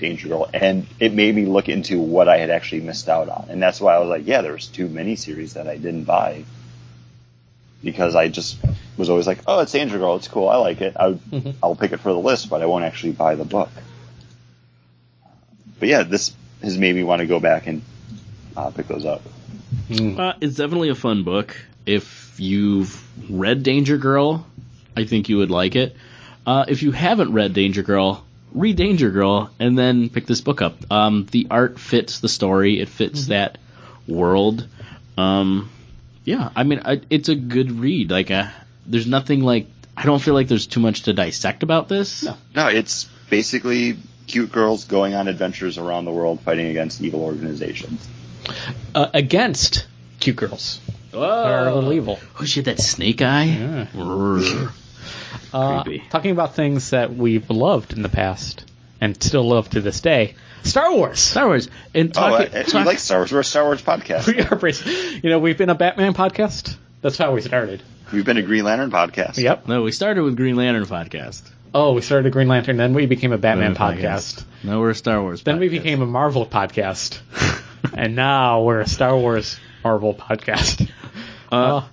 Danger 0.03 0.27
Girl, 0.27 0.49
and 0.53 0.85
it 0.99 1.13
made 1.13 1.33
me 1.33 1.45
look 1.45 1.69
into 1.69 1.99
what 1.99 2.27
I 2.27 2.37
had 2.37 2.49
actually 2.49 2.81
missed 2.81 3.07
out 3.07 3.29
on, 3.29 3.47
and 3.49 3.61
that's 3.63 3.79
why 3.79 3.95
I 3.95 3.99
was 3.99 4.09
like, 4.09 4.27
yeah, 4.27 4.41
there's 4.41 4.67
two 4.67 4.87
miniseries 4.87 5.53
that 5.53 5.67
I 5.67 5.77
didn't 5.77 6.03
buy 6.03 6.43
because 7.81 8.13
I 8.15 8.27
just 8.27 8.57
was 8.97 9.09
always 9.09 9.27
like, 9.27 9.39
oh, 9.47 9.59
it's 9.61 9.71
Danger 9.71 9.97
Girl, 9.97 10.15
it's 10.17 10.27
cool, 10.27 10.49
I 10.49 10.57
like 10.57 10.81
it, 10.81 10.95
I, 10.99 11.11
Mhm. 11.13 11.55
I'll 11.63 11.75
pick 11.75 11.93
it 11.93 11.99
for 12.01 12.11
the 12.11 12.19
list, 12.19 12.49
but 12.49 12.61
I 12.61 12.65
won't 12.65 12.83
actually 12.83 13.13
buy 13.13 13.35
the 13.35 13.45
book. 13.45 13.69
But 15.79 15.89
yeah, 15.89 16.03
this 16.03 16.33
has 16.61 16.77
made 16.77 16.95
me 16.95 17.03
want 17.03 17.21
to 17.21 17.25
go 17.25 17.39
back 17.39 17.67
and 17.67 17.81
uh, 18.55 18.69
pick 18.71 18.87
those 18.87 19.05
up. 19.05 19.21
Uh, 19.89 20.33
it's 20.41 20.55
definitely 20.55 20.89
a 20.89 20.95
fun 20.95 21.23
book. 21.23 21.55
If 21.85 22.35
you've 22.39 23.01
read 23.29 23.63
Danger 23.63 23.97
Girl, 23.97 24.45
I 24.95 25.05
think 25.05 25.29
you 25.29 25.37
would 25.37 25.51
like 25.51 25.75
it. 25.75 25.95
Uh, 26.45 26.65
if 26.67 26.83
you 26.83 26.91
haven't 26.91 27.33
read 27.33 27.53
Danger 27.53 27.83
Girl, 27.83 28.23
read 28.53 28.77
Danger 28.77 29.09
Girl 29.09 29.49
and 29.59 29.77
then 29.77 30.09
pick 30.09 30.25
this 30.25 30.41
book 30.41 30.61
up. 30.61 30.75
Um, 30.91 31.27
the 31.31 31.47
art 31.51 31.79
fits 31.79 32.19
the 32.19 32.29
story. 32.29 32.79
It 32.79 32.89
fits 32.89 33.27
that 33.27 33.57
world. 34.07 34.67
Um, 35.17 35.69
yeah, 36.23 36.49
I 36.55 36.63
mean, 36.63 36.81
I, 36.85 37.01
it's 37.09 37.29
a 37.29 37.35
good 37.35 37.71
read. 37.71 38.11
Like, 38.11 38.31
uh, 38.31 38.49
there's 38.85 39.07
nothing 39.07 39.41
like. 39.41 39.67
I 39.95 40.05
don't 40.05 40.19
feel 40.19 40.33
like 40.33 40.47
there's 40.47 40.65
too 40.65 40.79
much 40.79 41.03
to 41.03 41.13
dissect 41.13 41.61
about 41.61 41.87
this. 41.87 42.23
No. 42.23 42.35
No, 42.55 42.67
it's 42.67 43.03
basically 43.29 43.97
cute 44.25 44.51
girls 44.51 44.85
going 44.85 45.13
on 45.13 45.27
adventures 45.27 45.77
around 45.77 46.05
the 46.05 46.11
world 46.11 46.41
fighting 46.41 46.67
against 46.67 47.01
evil 47.01 47.21
organizations. 47.21 48.07
Uh, 48.95 49.07
against 49.13 49.85
cute 50.19 50.35
girls 50.35 50.79
that 51.11 51.19
are 51.19 51.67
a 51.67 51.75
little 51.75 51.93
evil. 51.93 52.19
Oh, 52.39 52.45
she 52.45 52.59
had 52.59 52.65
that 52.65 52.79
snake 52.79 53.21
eye. 53.21 53.43
Yeah. 53.93 54.71
Uh, 55.53 55.84
Creepy. 55.84 56.03
talking 56.09 56.31
about 56.31 56.55
things 56.55 56.91
that 56.91 57.13
we've 57.13 57.49
loved 57.49 57.93
in 57.93 58.01
the 58.01 58.09
past 58.09 58.65
and 59.01 59.21
still 59.21 59.43
love 59.47 59.69
to 59.71 59.81
this 59.81 59.99
day. 60.01 60.36
Star 60.63 60.93
Wars. 60.93 61.19
Star 61.19 61.47
Wars. 61.47 61.67
And 61.93 62.09
Oh, 62.17 62.21
talking, 62.21 62.55
I, 62.55 62.59
I, 62.59 62.63
talk- 62.63 62.73
we 62.73 62.84
like 62.86 62.99
Star 62.99 63.19
Wars. 63.19 63.31
We're 63.31 63.39
a 63.41 63.43
Star 63.43 63.65
Wars 63.65 63.81
podcast. 63.81 64.27
We 64.34 64.41
are 64.41 65.19
you 65.21 65.29
know, 65.29 65.39
we've 65.39 65.57
been 65.57 65.69
a 65.69 65.75
Batman 65.75 66.13
podcast. 66.13 66.77
That's 67.01 67.17
how 67.17 67.34
we 67.34 67.41
started. 67.41 67.84
We've 68.13 68.25
been 68.25 68.38
a 68.38 68.41
Green 68.41 68.63
Lantern 68.63 68.91
podcast. 68.91 69.38
Yep. 69.38 69.67
No, 69.67 69.81
we 69.81 69.91
started 69.91 70.23
with 70.23 70.38
Green 70.38 70.55
Lantern 70.55 70.86
podcast. 70.86 71.41
Oh, 71.73 71.93
we 71.93 72.01
started 72.01 72.27
a 72.27 72.29
Green 72.29 72.47
Lantern, 72.47 72.77
then 72.77 72.93
we 72.93 73.07
became 73.07 73.31
a 73.34 73.38
Batman 73.38 73.73
Lantern 73.73 74.03
podcast. 74.03 74.43
Now 74.63 74.79
we're 74.79 74.91
a 74.91 74.95
Star 74.95 75.21
Wars. 75.21 75.41
Then 75.43 75.59
we 75.59 75.67
became 75.69 76.01
a 76.01 76.05
Marvel 76.05 76.45
podcast. 76.45 77.19
and 77.97 78.15
now 78.15 78.61
we're 78.63 78.81
a 78.81 78.88
Star 78.88 79.17
Wars 79.17 79.59
Marvel 79.84 80.13
podcast. 80.13 80.89
Uh, 81.51 81.84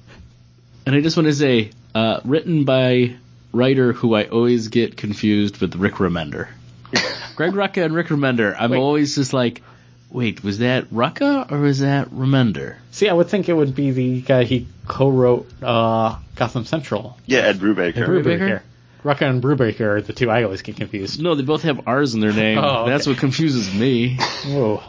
and 0.86 0.94
I 0.94 1.00
just 1.00 1.16
want 1.16 1.26
to 1.26 1.34
say, 1.34 1.70
uh, 1.94 2.20
written 2.24 2.64
by 2.64 3.16
writer 3.52 3.92
who 3.92 4.14
I 4.14 4.24
always 4.24 4.68
get 4.68 4.96
confused 4.96 5.58
with 5.60 5.74
Rick 5.76 5.94
Remender. 5.94 6.48
Greg 7.36 7.52
Rucka 7.52 7.84
and 7.84 7.94
Rick 7.94 8.08
Remender. 8.08 8.54
I'm 8.58 8.70
Wait. 8.70 8.78
always 8.78 9.14
just 9.14 9.32
like, 9.32 9.62
wait, 10.10 10.42
was 10.42 10.58
that 10.58 10.90
Rucka 10.90 11.50
or 11.50 11.58
was 11.58 11.80
that 11.80 12.10
Remender? 12.10 12.76
See, 12.90 13.08
I 13.08 13.12
would 13.12 13.28
think 13.28 13.48
it 13.48 13.54
would 13.54 13.74
be 13.74 13.90
the 13.92 14.20
guy 14.20 14.44
he 14.44 14.66
co-wrote 14.86 15.48
uh, 15.62 16.16
Gotham 16.34 16.64
Central. 16.64 17.18
Yeah, 17.26 17.40
Ed 17.40 17.58
Brubaker. 17.58 18.06
Brubaker. 18.06 18.62
Rucka 19.02 19.28
and 19.28 19.42
Brubaker 19.42 19.80
are 19.80 20.02
the 20.02 20.12
two 20.12 20.30
I 20.30 20.42
always 20.42 20.62
get 20.62 20.76
confused. 20.76 21.22
No, 21.22 21.34
they 21.34 21.42
both 21.42 21.62
have 21.62 21.88
R's 21.88 22.14
in 22.14 22.20
their 22.20 22.32
name. 22.32 22.58
Oh, 22.58 22.82
okay. 22.82 22.90
That's 22.90 23.06
what 23.06 23.16
confuses 23.18 23.72
me. 23.74 24.18
Whoa, 24.46 24.82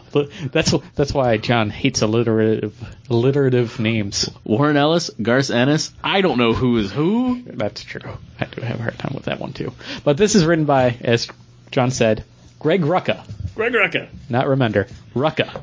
that's 0.51 0.73
that's 0.95 1.13
why 1.13 1.37
John 1.37 1.69
hates 1.69 2.01
alliterative 2.01 2.75
alliterative 3.09 3.79
names. 3.79 4.29
Warren 4.43 4.75
Ellis, 4.75 5.09
Garth 5.21 5.49
Ennis. 5.49 5.93
I 6.03 6.21
don't 6.21 6.37
know 6.37 6.53
who 6.53 6.77
is 6.77 6.91
who. 6.91 7.41
That's 7.45 7.83
true. 7.83 8.17
I 8.39 8.45
do 8.45 8.61
have 8.61 8.79
a 8.79 8.83
hard 8.83 8.99
time 8.99 9.13
with 9.15 9.25
that 9.25 9.39
one 9.39 9.53
too. 9.53 9.73
But 10.03 10.17
this 10.17 10.35
is 10.35 10.43
written 10.45 10.65
by, 10.65 10.97
as 11.01 11.27
John 11.71 11.91
said, 11.91 12.25
Greg 12.59 12.81
Rucka, 12.81 13.23
Greg 13.55 13.73
Rucka. 13.73 14.09
not 14.29 14.45
Remender, 14.45 14.91
Rucka. 15.15 15.61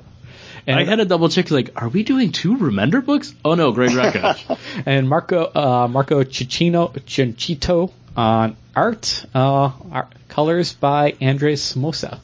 And 0.66 0.78
I 0.78 0.84
had 0.84 0.96
to 0.96 1.06
double 1.06 1.30
check. 1.30 1.50
Like, 1.50 1.70
are 1.80 1.88
we 1.88 2.02
doing 2.02 2.30
two 2.30 2.56
Remender 2.56 3.04
books? 3.04 3.34
Oh 3.42 3.54
no, 3.54 3.72
Greg 3.72 3.90
Rucka. 3.90 4.58
and 4.86 5.08
Marco 5.08 5.44
uh, 5.44 5.88
Marco 5.88 6.22
Cicino 6.24 6.92
Cinchito 7.06 7.90
on 8.18 8.56
art, 8.74 9.24
uh, 9.34 9.70
art 9.92 10.12
colors 10.28 10.72
by 10.72 11.14
Andres 11.20 11.74
Mossa, 11.74 12.18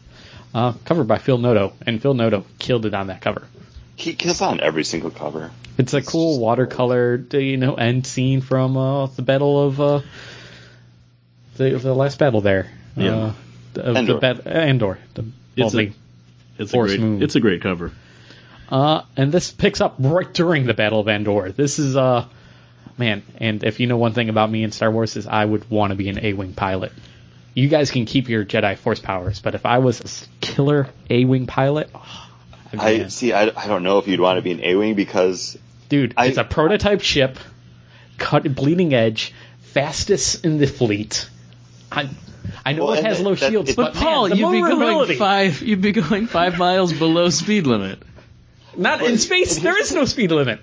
uh, 0.53 0.73
cover 0.85 1.05
by 1.05 1.19
Phil 1.19 1.39
Noto, 1.39 1.73
and 1.87 2.03
Phil 2.03 2.15
Noto 2.15 2.45
killed 2.59 2.85
it 2.85 2.95
on 2.95 3.07
that 3.07 3.21
cover. 3.21 3.47
He 3.97 4.15
kills 4.15 4.41
on 4.43 4.61
every 4.61 4.83
single 4.85 5.11
cover. 5.11 5.53
It's 5.79 5.95
a 5.95 6.03
cool 6.03 6.41
watercolor, 6.41 7.25
you 7.33 7.57
know, 7.57 7.75
end 7.75 8.07
scene 8.07 8.41
from 8.41 8.77
uh, 8.77 9.07
the 9.07 9.23
battle 9.23 9.67
of 9.69 9.81
uh, 9.81 10.01
the 11.57 11.71
the 11.79 11.95
last 11.95 12.19
battle 12.19 12.41
there. 12.41 12.71
Yeah. 12.97 13.33
Uh, 13.77 13.81
of 13.81 13.97
Endor. 13.97 14.15
the 14.15 14.19
bat- 14.21 14.47
Endor. 14.47 14.99
The, 15.15 15.25
It's 15.57 15.75
a- 15.75 15.93
It's 16.59 16.73
a 16.73 16.77
great. 16.79 17.01
Moon. 17.01 17.23
It's 17.23 17.35
a 17.37 17.41
great 17.41 17.63
cover. 17.63 17.93
Uh, 18.69 19.03
and 19.17 19.31
this 19.31 19.51
picks 19.51 19.81
up 19.81 19.97
right 19.99 20.33
during 20.33 20.67
the 20.67 20.75
Battle 20.75 21.01
of 21.01 21.09
Endor. 21.09 21.51
This 21.53 21.79
is, 21.79 21.97
uh, 21.97 22.27
man, 22.97 23.23
and 23.39 23.63
if 23.65 23.81
you 23.81 23.87
know 23.87 23.97
one 23.97 24.13
thing 24.13 24.29
about 24.29 24.51
me 24.51 24.63
in 24.63 24.73
Star 24.73 24.91
Wars 24.91 25.17
is 25.17 25.27
I 25.27 25.45
would 25.45 25.69
want 25.71 25.91
to 25.91 25.97
be 25.97 26.09
an 26.09 26.19
A-Wing 26.25 26.53
pilot. 26.55 26.93
You 27.55 27.69
guys 27.69 27.91
can 27.91 28.05
keep 28.05 28.29
your 28.29 28.45
Jedi 28.45 28.77
Force 28.77 28.99
powers, 29.01 29.41
but 29.41 29.55
if 29.55 29.65
I 29.67 29.79
was 29.79 30.01
a 30.01 30.45
killer 30.45 30.89
A-Wing 31.09 31.47
pilot, 31.47 31.91
oh, 31.95 32.29
I'd 32.67 32.73
be 32.73 32.79
I 32.81 32.91
in. 32.91 33.11
see. 33.11 33.33
I, 33.33 33.43
I 33.57 33.67
don't 33.69 33.83
know 33.85 33.99
if 33.99 34.09
you'd 34.09 34.21
want 34.21 34.39
to 34.39 34.43
be 34.43 34.51
an 34.53 34.61
A-wing 34.63 34.95
because 34.95 35.57
dude, 35.89 36.15
I- 36.17 36.27
it's 36.27 36.39
a 36.39 36.45
prototype 36.45 37.01
ship, 37.01 37.39
cut 38.19 38.53
bleeding 38.55 38.93
edge, 38.95 39.33
fastest 39.61 40.45
in 40.45 40.59
the 40.59 40.67
fleet. 40.67 41.29
I, 41.93 42.09
I 42.65 42.73
know 42.73 42.87
Well, 42.87 42.95
it 42.95 43.05
has 43.05 43.21
low 43.21 43.35
that- 43.37 43.51
shields, 43.51 43.71
it- 43.71 43.77
but, 43.77 43.95
But 43.95 44.01
Paul, 44.03 44.29
man, 44.31 44.39
you'd 44.39 44.51
be 44.53 44.61
going 44.61 45.17
five. 45.19 45.63
You'd 45.63 45.81
be 45.83 45.93
going 45.93 46.27
five 46.27 46.59
miles 46.59 46.93
below 46.93 47.31
speed 47.31 47.67
limit. 47.67 48.01
Not 48.77 49.03
in 49.03 49.19
space. 49.19 49.59
There 49.61 49.79
is 49.81 49.93
no 49.95 50.05
speed 50.05 50.33
limit. 50.33 50.59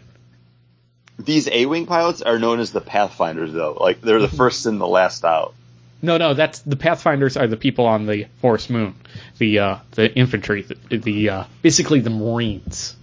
These 1.26 1.48
A-wing 1.48 1.86
pilots 1.86 2.22
are 2.22 2.40
known 2.40 2.60
as 2.60 2.72
the 2.72 2.82
Pathfinders, 2.82 3.54
though. 3.54 3.78
Like 3.80 4.02
they're 4.02 4.20
the 4.20 4.28
first 4.38 4.66
and 4.66 4.80
the 4.80 4.88
last 4.88 5.24
out. 5.26 5.54
No, 6.02 6.18
no, 6.18 6.34
that's 6.34 6.60
the 6.60 6.76
Pathfinders 6.76 7.38
are 7.38 7.48
the 7.48 7.58
people 7.58 7.86
on 7.86 8.08
the 8.08 8.28
Forest 8.42 8.70
Moon, 8.70 8.96
the 9.38 9.60
uh, 9.60 9.78
the 9.92 10.14
infantry, 10.14 10.64
the, 10.64 10.98
the 10.98 11.30
uh, 11.30 11.44
basically 11.62 12.00
the 12.00 12.10
Marines. 12.10 12.96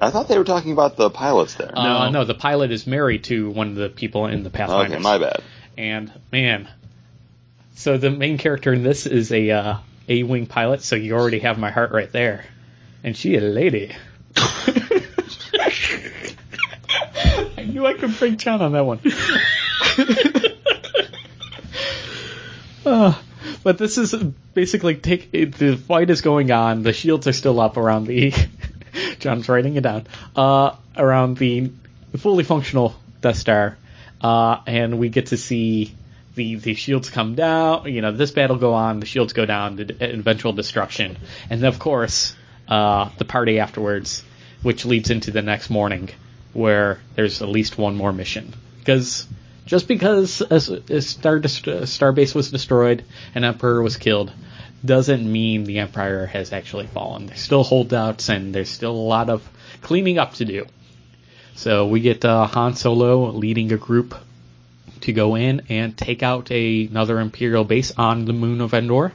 I 0.00 0.10
thought 0.10 0.28
they 0.28 0.36
were 0.36 0.44
talking 0.44 0.72
about 0.72 0.96
the 0.96 1.08
pilots 1.08 1.54
there. 1.54 1.72
Uh, 1.76 2.10
no, 2.10 2.24
the 2.24 2.34
pilot 2.34 2.72
is 2.72 2.86
married 2.86 3.24
to 3.24 3.48
one 3.50 3.68
of 3.68 3.74
the 3.76 3.88
people 3.88 4.26
in 4.26 4.42
the 4.42 4.50
Pathfinders. 4.50 4.96
okay, 4.96 5.02
my 5.02 5.18
bad. 5.18 5.42
And 5.78 6.12
man, 6.32 6.68
so 7.76 7.96
the 7.96 8.10
main 8.10 8.38
character 8.38 8.72
in 8.72 8.82
this 8.82 9.06
is 9.06 9.32
a 9.32 9.50
uh, 9.50 9.76
A-wing 10.08 10.46
pilot. 10.46 10.82
So 10.82 10.96
you 10.96 11.14
already 11.14 11.38
have 11.40 11.58
my 11.58 11.70
heart 11.70 11.92
right 11.92 12.10
there, 12.10 12.44
and 13.02 13.16
she 13.16 13.36
a 13.36 13.40
lady. 13.40 13.94
Knew 17.74 17.84
I 17.84 17.94
could 17.94 18.16
bring 18.16 18.36
John 18.36 18.62
on 18.62 18.72
that 18.72 18.86
one. 18.86 19.00
Uh, 22.86 23.14
but 23.62 23.78
this 23.78 23.96
is 23.96 24.12
basically 24.52 24.94
take 24.94 25.30
the 25.32 25.74
fight 25.74 26.10
is 26.10 26.20
going 26.20 26.50
on. 26.52 26.82
The 26.82 26.92
shields 26.92 27.26
are 27.26 27.32
still 27.32 27.58
up 27.58 27.78
around 27.78 28.06
the. 28.06 28.34
John's 29.20 29.48
writing 29.48 29.76
it 29.76 29.80
down. 29.80 30.06
Uh, 30.36 30.76
around 30.94 31.38
the 31.38 31.72
fully 32.18 32.44
functional 32.44 32.94
Death 33.22 33.38
Star, 33.38 33.78
uh, 34.20 34.58
and 34.66 34.98
we 34.98 35.08
get 35.08 35.28
to 35.28 35.38
see 35.38 35.94
the 36.34 36.56
the 36.56 36.74
shields 36.74 37.08
come 37.08 37.36
down. 37.36 37.90
You 37.90 38.02
know, 38.02 38.12
this 38.12 38.32
battle 38.32 38.56
go 38.56 38.74
on. 38.74 39.00
The 39.00 39.06
shields 39.06 39.32
go 39.32 39.46
down. 39.46 39.76
The 39.76 40.14
eventual 40.14 40.52
destruction, 40.52 41.16
and 41.48 41.64
of 41.64 41.78
course, 41.78 42.34
uh, 42.68 43.08
the 43.16 43.24
party 43.24 43.60
afterwards, 43.60 44.22
which 44.62 44.84
leads 44.84 45.08
into 45.08 45.30
the 45.30 45.40
next 45.40 45.70
morning, 45.70 46.10
where 46.54 47.00
there's 47.14 47.42
at 47.42 47.48
least 47.48 47.76
one 47.76 47.96
more 47.96 48.12
mission. 48.12 48.54
Because 48.78 49.26
just 49.66 49.88
because 49.88 50.40
a, 50.40 50.56
a 50.56 51.00
star 51.00 51.36
a 51.36 51.40
starbase 51.40 52.34
was 52.34 52.50
destroyed, 52.50 53.04
an 53.34 53.44
emperor 53.44 53.82
was 53.82 53.96
killed, 53.96 54.32
doesn't 54.84 55.30
mean 55.30 55.64
the 55.64 55.78
empire 55.78 56.26
has 56.26 56.52
actually 56.52 56.86
fallen. 56.86 57.26
There's 57.26 57.40
still 57.40 57.64
holdouts, 57.64 58.28
and 58.28 58.54
there's 58.54 58.68
still 58.68 58.92
a 58.92 59.08
lot 59.08 59.30
of 59.30 59.48
cleaning 59.80 60.18
up 60.18 60.34
to 60.34 60.44
do. 60.44 60.66
So 61.54 61.86
we 61.86 62.00
get 62.00 62.24
uh, 62.24 62.46
Han 62.46 62.74
Solo 62.74 63.30
leading 63.30 63.72
a 63.72 63.76
group 63.76 64.14
to 65.02 65.12
go 65.12 65.36
in 65.36 65.62
and 65.68 65.96
take 65.96 66.22
out 66.22 66.50
a, 66.50 66.86
another 66.86 67.20
Imperial 67.20 67.64
base 67.64 67.92
on 67.96 68.24
the 68.24 68.32
moon 68.32 68.60
of 68.60 68.74
Endor, 68.74 69.12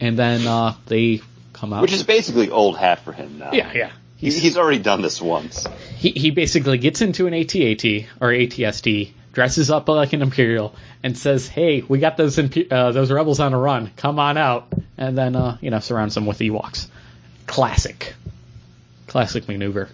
and 0.00 0.18
then 0.18 0.46
uh, 0.46 0.74
they 0.86 1.22
come 1.52 1.72
out. 1.72 1.82
Which 1.82 1.92
is 1.92 2.02
basically 2.02 2.50
old 2.50 2.76
hat 2.76 3.00
for 3.00 3.12
him 3.12 3.38
now. 3.38 3.52
yeah, 3.52 3.72
yeah. 3.72 3.92
He's, 4.20 4.36
he's 4.36 4.58
already 4.58 4.80
done 4.80 5.00
this 5.00 5.20
once. 5.20 5.66
He 5.96 6.10
he 6.10 6.30
basically 6.30 6.76
gets 6.76 7.00
into 7.00 7.26
an 7.26 7.32
ATAT 7.32 8.06
or 8.20 8.28
ATST, 8.28 9.12
dresses 9.32 9.70
up 9.70 9.88
like 9.88 10.12
an 10.12 10.20
Imperial, 10.20 10.74
and 11.02 11.16
says, 11.16 11.48
"Hey, 11.48 11.80
we 11.80 12.00
got 12.00 12.18
those 12.18 12.38
uh, 12.38 12.92
those 12.92 13.10
rebels 13.10 13.40
on 13.40 13.54
a 13.54 13.58
run. 13.58 13.90
Come 13.96 14.18
on 14.18 14.36
out!" 14.36 14.74
And 14.98 15.16
then 15.16 15.36
uh, 15.36 15.56
you 15.62 15.70
know 15.70 15.80
surrounds 15.80 16.14
them 16.14 16.26
with 16.26 16.38
Ewoks. 16.38 16.88
Classic, 17.46 18.14
classic 19.06 19.48
maneuver. 19.48 19.88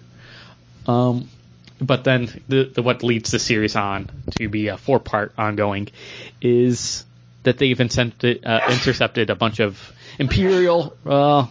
Um, 0.87 1.29
but 1.79 2.03
then 2.03 2.43
the, 2.49 2.65
the 2.65 2.81
what 2.81 3.03
leads 3.03 3.31
the 3.31 3.39
series 3.39 3.77
on 3.77 4.09
to 4.39 4.49
be 4.49 4.67
a 4.67 4.77
four 4.77 4.99
part 4.99 5.33
ongoing 5.37 5.87
is 6.41 7.05
that 7.43 7.57
they've 7.57 7.79
intercepted, 7.79 8.45
uh, 8.45 8.59
intercepted 8.69 9.29
a 9.29 9.35
bunch 9.35 9.61
of 9.61 9.93
Imperial 10.19 10.97
uh, 11.05 11.47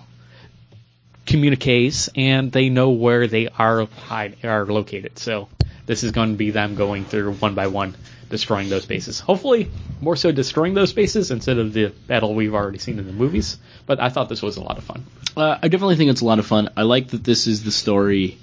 communiques 1.26 2.08
and 2.14 2.52
they 2.52 2.68
know 2.68 2.90
where 2.90 3.26
they 3.26 3.48
are 3.48 3.86
hide, 3.86 4.36
are 4.44 4.64
located. 4.66 5.18
So 5.18 5.48
this 5.86 6.04
is 6.04 6.12
going 6.12 6.30
to 6.32 6.36
be 6.36 6.50
them 6.50 6.74
going 6.74 7.04
through 7.04 7.32
one 7.34 7.54
by 7.54 7.66
one, 7.66 7.96
destroying 8.30 8.68
those 8.68 8.86
bases. 8.86 9.20
Hopefully, 9.20 9.70
more 10.00 10.16
so 10.16 10.32
destroying 10.32 10.74
those 10.74 10.92
bases 10.92 11.30
instead 11.30 11.58
of 11.58 11.72
the 11.72 11.92
battle 12.06 12.34
we've 12.34 12.54
already 12.54 12.78
seen 12.78 12.98
in 12.98 13.06
the 13.06 13.12
movies. 13.12 13.58
But 13.86 14.00
I 14.00 14.08
thought 14.08 14.28
this 14.28 14.42
was 14.42 14.56
a 14.56 14.62
lot 14.62 14.78
of 14.78 14.84
fun. 14.84 15.04
Uh, 15.36 15.58
I 15.62 15.68
definitely 15.68 15.96
think 15.96 16.10
it's 16.10 16.22
a 16.22 16.24
lot 16.24 16.38
of 16.38 16.46
fun. 16.46 16.70
I 16.76 16.82
like 16.82 17.08
that 17.08 17.22
this 17.24 17.46
is 17.46 17.62
the 17.64 17.72
story 17.72 18.38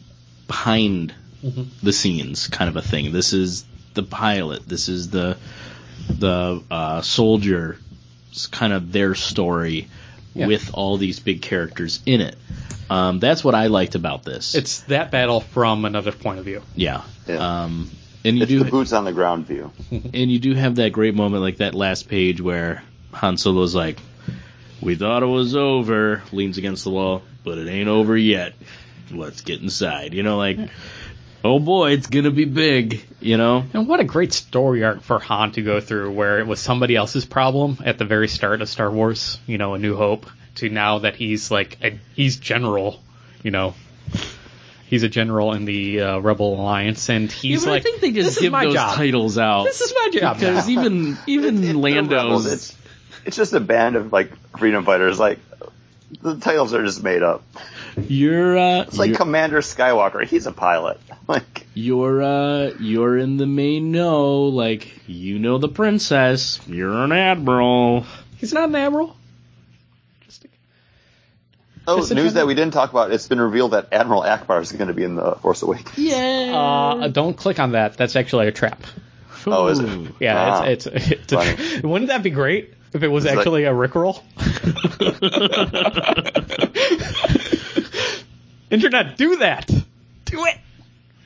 behind 0.48 1.14
the 1.82 1.92
scenes 1.92 2.48
kind 2.48 2.70
of 2.70 2.76
a 2.78 2.82
thing. 2.82 3.12
This 3.12 3.34
is 3.34 3.66
the 3.96 4.04
pilot. 4.04 4.68
This 4.68 4.88
is 4.90 5.10
the 5.10 5.38
the 6.10 6.62
uh, 6.72 7.02
soldier. 7.02 7.78
It's 8.32 8.48
kind 8.48 8.72
of 8.74 8.92
their 8.92 9.14
story 9.16 9.88
Yeah. 10.34 10.48
with 10.48 10.72
all 10.74 10.98
these 10.98 11.20
big 11.20 11.42
characters 11.42 12.00
in 12.06 12.22
it. 12.22 12.36
Um, 12.90 13.20
that's 13.20 13.44
what 13.44 13.56
I 13.56 13.68
liked 13.68 13.96
about 13.96 14.24
this. 14.24 14.56
It's 14.56 14.82
that 14.84 15.10
battle 15.12 15.40
from 15.40 15.86
another 15.86 16.12
point 16.12 16.40
of 16.40 16.46
view. 16.46 16.62
yeah. 16.76 17.04
Yeah. 17.28 17.64
Um, 17.64 17.90
and 18.26 18.38
you 18.38 18.44
It's 18.44 18.50
do 18.52 18.60
the 18.64 18.72
boots 18.72 18.94
on 18.94 19.06
the 19.06 19.14
ground 19.14 19.48
view. 19.48 19.72
and 19.92 20.32
you 20.32 20.40
do 20.40 20.54
have 20.54 20.76
that 20.76 20.92
great 20.92 21.16
moment 21.16 21.42
like 21.42 21.58
that 21.58 21.74
last 21.74 22.08
page 22.10 22.40
where 22.42 22.84
Han 23.14 23.38
Solo's 23.38 23.74
like, 23.76 24.00
"We 24.82 24.96
thought 24.96 25.24
it 25.24 25.28
was 25.28 25.56
over," 25.56 26.22
leans 26.32 26.58
against 26.58 26.84
the 26.84 26.90
wall, 26.90 27.22
but 27.44 27.58
it 27.58 27.68
ain't 27.68 27.90
over 27.90 28.16
yet. 28.18 28.54
Let's 29.12 29.42
get 29.42 29.62
inside. 29.62 30.14
You 30.14 30.24
know, 30.24 30.38
like, 30.38 30.58
oh 31.44 31.60
boy, 31.60 31.92
it's 31.92 32.08
gonna 32.08 32.32
be 32.32 32.46
big. 32.46 33.04
You 33.20 33.38
know, 33.38 33.64
And 33.74 33.88
what 33.88 34.00
a 34.00 34.06
great 34.06 34.34
story 34.34 34.84
arc 34.84 35.02
for 35.02 35.20
Han 35.20 35.52
to 35.54 35.62
go 35.62 35.80
through, 35.80 36.12
where 36.12 36.40
it 36.40 36.48
was 36.48 36.60
somebody 36.60 36.96
else's 36.96 37.26
problem 37.26 37.78
at 37.86 37.98
the 37.98 38.06
very 38.06 38.28
start 38.28 38.62
of 38.62 38.68
Star 38.70 38.90
Wars, 38.92 39.40
you 39.48 39.58
know, 39.58 39.74
A 39.74 39.80
New 39.80 39.96
Hope, 39.96 40.26
to 40.56 40.70
now 40.70 41.00
that 41.00 41.16
he's 41.16 41.50
like 41.52 41.78
a, 41.84 42.00
he's 42.16 42.38
general, 42.38 43.02
you 43.44 43.52
know, 43.52 43.74
he's 44.88 45.04
a 45.04 45.10
general 45.10 45.54
in 45.54 45.66
the 45.66 46.02
uh, 46.02 46.20
Rebel 46.20 46.60
Alliance, 46.60 47.10
and 47.10 47.32
he's 47.32 47.62
Yeah, 47.64 47.66
but 47.68 47.72
like, 47.72 47.82
I 47.82 47.84
think 47.84 48.02
they 48.02 48.12
just 48.12 48.40
give 48.40 48.54
those 48.54 48.74
job. 48.74 48.96
titles 48.96 49.38
out. 49.38 49.64
This 49.64 49.82
is 49.82 49.94
my 49.96 50.10
job 50.20 50.40
because 50.40 50.68
now. 50.68 50.72
even 50.82 51.18
even 51.28 51.58
It's- 51.58 51.70
it's 51.70 51.74
the 51.74 51.74
rebels. 51.74 51.84
Lando's. 51.84 52.46
It's, 52.46 52.78
it's 53.26 53.38
just 53.38 53.54
a 53.54 53.60
band 53.60 53.96
of 53.96 54.12
like 54.12 54.32
freedom 54.58 54.84
fighters. 54.86 55.18
Like 55.20 55.40
the 56.22 56.36
titles 56.38 56.74
are 56.74 56.84
just 56.84 57.02
made 57.04 57.24
up. 57.24 57.44
You're 58.08 58.58
uh, 58.58 58.82
It's 58.82 58.98
like 58.98 59.10
you're, 59.10 59.18
Commander 59.18 59.62
Skywalker. 59.62 60.26
He's 60.26 60.46
a 60.46 60.52
pilot. 60.52 61.00
Like 61.26 61.66
you're 61.74 62.22
uh, 62.22 62.72
you're 62.82 63.18
in 63.18 63.38
the 63.38 63.46
main 63.46 63.94
know. 63.94 64.44
Like 64.50 64.92
you 65.08 65.40
know 65.40 65.58
the 65.58 65.70
princess. 65.70 66.60
You're 66.68 66.92
an 67.02 67.14
admiral. 67.14 68.06
He's 68.40 68.52
not 68.52 68.68
an 68.68 68.76
admiral. 68.76 69.16
Just 71.86 71.90
oh, 71.90 71.98
news 71.98 72.10
general. 72.10 72.32
that 72.34 72.48
we 72.48 72.56
didn't 72.56 72.74
talk 72.74 72.92
about. 72.92 73.12
It's 73.12 73.28
been 73.28 73.42
revealed 73.42 73.72
that 73.72 73.90
Admiral 73.92 74.22
Ackbar 74.22 74.62
is 74.62 74.72
going 74.72 74.88
to 74.88 74.94
be 74.94 75.04
in 75.04 75.16
the 75.16 75.36
Force 75.36 75.62
Awakens. 75.64 75.98
Yeah. 75.98 76.52
uh, 77.04 77.08
don't 77.10 77.36
click 77.36 77.60
on 77.60 77.74
that. 77.74 77.98
That's 77.98 78.16
actually 78.16 78.48
a 78.48 78.52
trap. 78.54 78.82
Oh, 79.46 79.68
is 79.68 79.80
it? 79.80 80.12
Yeah, 80.22 80.38
Ah. 80.62 80.64
it's 80.64 80.86
it's, 80.88 81.08
it's 81.12 81.34
a, 81.34 81.38
Funny. 81.42 81.82
wouldn't 81.84 82.08
that 82.10 82.24
be 82.24 82.30
great 82.30 82.74
if 82.94 83.04
it 83.04 83.10
was 83.10 83.26
It's 83.26 83.32
like- 83.32 83.40
actually 83.40 83.66
a 83.66 83.74
Rickroll? 83.74 84.22
Internet, 88.72 89.18
do 89.18 89.36
that. 89.38 89.68
Do 90.26 90.46
it. 90.46 90.58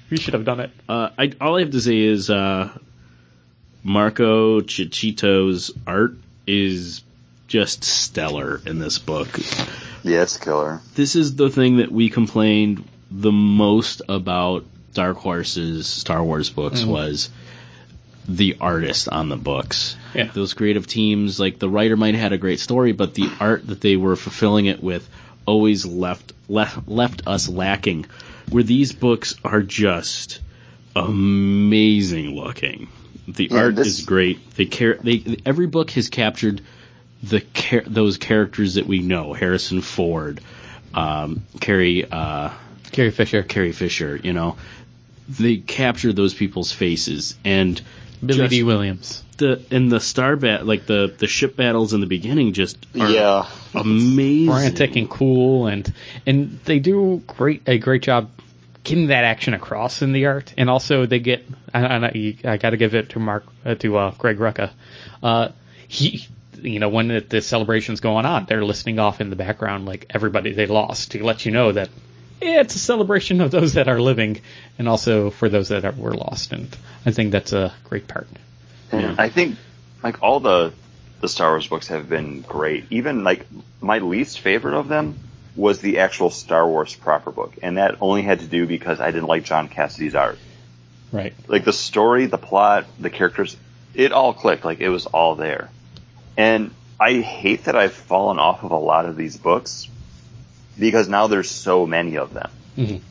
We 0.09 0.17
should 0.17 0.33
have 0.33 0.45
done 0.45 0.59
it. 0.61 0.71
Uh, 0.87 1.09
I, 1.17 1.31
all 1.39 1.57
I 1.57 1.61
have 1.61 1.71
to 1.71 1.81
say 1.81 1.97
is 1.99 2.29
uh, 2.29 2.75
Marco 3.83 4.61
Chichito's 4.61 5.71
art 5.85 6.13
is 6.45 7.03
just 7.47 7.83
stellar 7.83 8.61
in 8.65 8.79
this 8.79 8.99
book. 8.99 9.29
Yeah, 10.03 10.23
it's 10.23 10.37
killer. 10.37 10.81
This 10.95 11.15
is 11.15 11.35
the 11.35 11.49
thing 11.49 11.77
that 11.77 11.91
we 11.91 12.09
complained 12.09 12.87
the 13.11 13.31
most 13.31 14.01
about 14.09 14.65
Dark 14.93 15.17
Horse's 15.17 15.87
Star 15.87 16.23
Wars 16.23 16.49
books 16.49 16.81
mm-hmm. 16.81 16.89
was 16.91 17.29
the 18.27 18.57
artist 18.59 19.07
on 19.09 19.29
the 19.29 19.37
books. 19.37 19.95
Yeah. 20.13 20.29
Those 20.33 20.53
creative 20.53 20.87
teams, 20.87 21.39
like 21.39 21.59
the 21.59 21.69
writer 21.69 21.95
might 21.95 22.15
have 22.15 22.23
had 22.23 22.33
a 22.33 22.37
great 22.37 22.59
story, 22.59 22.91
but 22.91 23.13
the 23.13 23.29
art 23.39 23.67
that 23.67 23.81
they 23.81 23.95
were 23.95 24.15
fulfilling 24.15 24.65
it 24.65 24.83
with 24.83 25.07
always 25.45 25.85
left 25.85 26.33
left 26.49 26.87
left 26.87 27.27
us 27.27 27.47
lacking. 27.47 28.05
Where 28.49 28.63
these 28.63 28.93
books 28.93 29.35
are 29.43 29.61
just 29.61 30.39
amazing 30.95 32.35
looking. 32.35 32.89
The 33.27 33.49
Yeah, 33.51 33.57
art 33.57 33.75
this- 33.75 33.87
is 33.87 34.05
great. 34.05 34.55
They 34.55 34.65
care. 34.65 34.97
They 35.01 35.37
every 35.45 35.67
book 35.67 35.91
has 35.91 36.09
captured 36.09 36.61
the 37.23 37.41
char- 37.53 37.83
those 37.85 38.17
characters 38.17 38.75
that 38.75 38.85
we 38.87 38.99
know. 38.99 39.33
Harrison 39.33 39.81
Ford, 39.81 40.41
um, 40.93 41.43
Carrie 41.59 42.05
uh, 42.09 42.51
Carrie 42.91 43.11
Fisher. 43.11 43.43
Carrie 43.43 43.71
Fisher. 43.71 44.15
You 44.17 44.33
know, 44.33 44.57
they 45.27 45.57
capture 45.57 46.13
those 46.13 46.33
people's 46.33 46.71
faces 46.71 47.35
and 47.43 47.81
Billy 48.25 48.39
just 48.39 48.49
D. 48.51 48.63
Williams. 48.63 49.23
the 49.37 49.61
in 49.69 49.89
the 49.89 49.99
star 49.99 50.35
bat 50.35 50.65
like 50.65 50.85
the 50.85 51.13
the 51.17 51.27
ship 51.27 51.55
battles 51.55 51.93
in 51.93 52.01
the 52.01 52.07
beginning 52.07 52.53
just 52.53 52.77
are 52.99 53.09
Yeah. 53.09 53.47
amazing. 53.75 54.47
Frantic 54.51 54.95
and 54.95 55.09
cool 55.09 55.67
and 55.67 55.93
and 56.25 56.59
they 56.65 56.79
do 56.79 57.21
great 57.27 57.61
a 57.67 57.77
great 57.77 58.01
job 58.01 58.29
getting 58.83 59.07
that 59.07 59.23
action 59.25 59.53
across 59.53 60.01
in 60.01 60.13
the 60.13 60.25
art. 60.27 60.53
And 60.57 60.69
also 60.69 61.05
they 61.05 61.19
get 61.19 61.45
and 61.73 62.05
I, 62.05 62.37
I 62.45 62.57
got 62.57 62.71
to 62.71 62.77
give 62.77 62.95
it 62.95 63.09
to 63.09 63.19
Mark 63.19 63.45
uh, 63.65 63.75
to 63.75 63.97
uh, 63.97 64.11
Greg 64.17 64.37
Rucka. 64.39 64.71
Uh, 65.21 65.49
he 65.87 66.25
you 66.61 66.79
know 66.79 66.89
when 66.89 67.07
the, 67.07 67.19
the 67.19 67.41
celebration's 67.41 67.99
going 67.99 68.25
on, 68.25 68.43
ah, 68.43 68.45
they're 68.47 68.63
listening 68.63 68.99
off 68.99 69.21
in 69.21 69.29
the 69.29 69.35
background 69.35 69.85
like 69.85 70.05
everybody 70.09 70.53
they 70.53 70.65
lost 70.65 71.11
to 71.11 71.23
let 71.23 71.45
you 71.45 71.51
know 71.51 71.71
that 71.71 71.89
yeah, 72.41 72.61
it's 72.61 72.75
a 72.75 72.79
celebration 72.79 73.41
of 73.41 73.51
those 73.51 73.73
that 73.73 73.87
are 73.87 73.99
living 73.99 74.41
and 74.77 74.87
also 74.87 75.29
for 75.29 75.49
those 75.49 75.69
that 75.69 75.85
are, 75.85 75.91
were 75.93 76.13
lost. 76.13 76.53
And 76.53 76.75
I 77.05 77.11
think 77.11 77.31
that's 77.31 77.53
a 77.53 77.73
great 77.85 78.07
part. 78.07 78.27
And 78.91 79.19
I 79.19 79.29
think 79.29 79.57
like 80.03 80.21
all 80.21 80.39
the 80.39 80.73
the 81.19 81.27
Star 81.27 81.51
Wars 81.51 81.67
books 81.67 81.87
have 81.87 82.07
been 82.07 82.41
great. 82.41 82.85
Even 82.91 83.23
like 83.23 83.45
my 83.81 83.99
least 83.99 84.39
favorite 84.39 84.75
of 84.75 84.87
them 84.87 85.17
was 85.55 85.79
the 85.79 85.99
actual 85.99 86.29
Star 86.29 86.67
Wars 86.67 86.95
proper 86.95 87.31
book, 87.31 87.55
and 87.63 87.77
that 87.77 87.97
only 88.01 88.21
had 88.21 88.41
to 88.41 88.45
do 88.45 88.67
because 88.67 88.99
I 88.99 89.09
didn't 89.11 89.27
like 89.27 89.43
John 89.43 89.67
Cassaday's 89.67 90.13
art. 90.13 90.37
Right. 91.11 91.33
Like 91.47 91.65
the 91.65 91.73
story, 91.73 92.27
the 92.27 92.37
plot, 92.37 92.85
the 92.99 93.09
characters, 93.09 93.57
it 93.95 94.11
all 94.11 94.33
clicked. 94.33 94.63
Like 94.63 94.79
it 94.79 94.89
was 94.89 95.07
all 95.07 95.35
there. 95.35 95.69
And 96.37 96.71
I 96.99 97.13
hate 97.21 97.65
that 97.65 97.75
I've 97.75 97.93
fallen 97.93 98.39
off 98.39 98.63
of 98.63 98.71
a 98.71 98.77
lot 98.77 99.05
of 99.05 99.15
these 99.17 99.35
books 99.37 99.87
because 100.79 101.09
now 101.09 101.27
there's 101.27 101.49
so 101.49 101.85
many 101.87 102.17
of 102.17 102.33
them. 102.33 102.49
Mhm. 102.77 103.01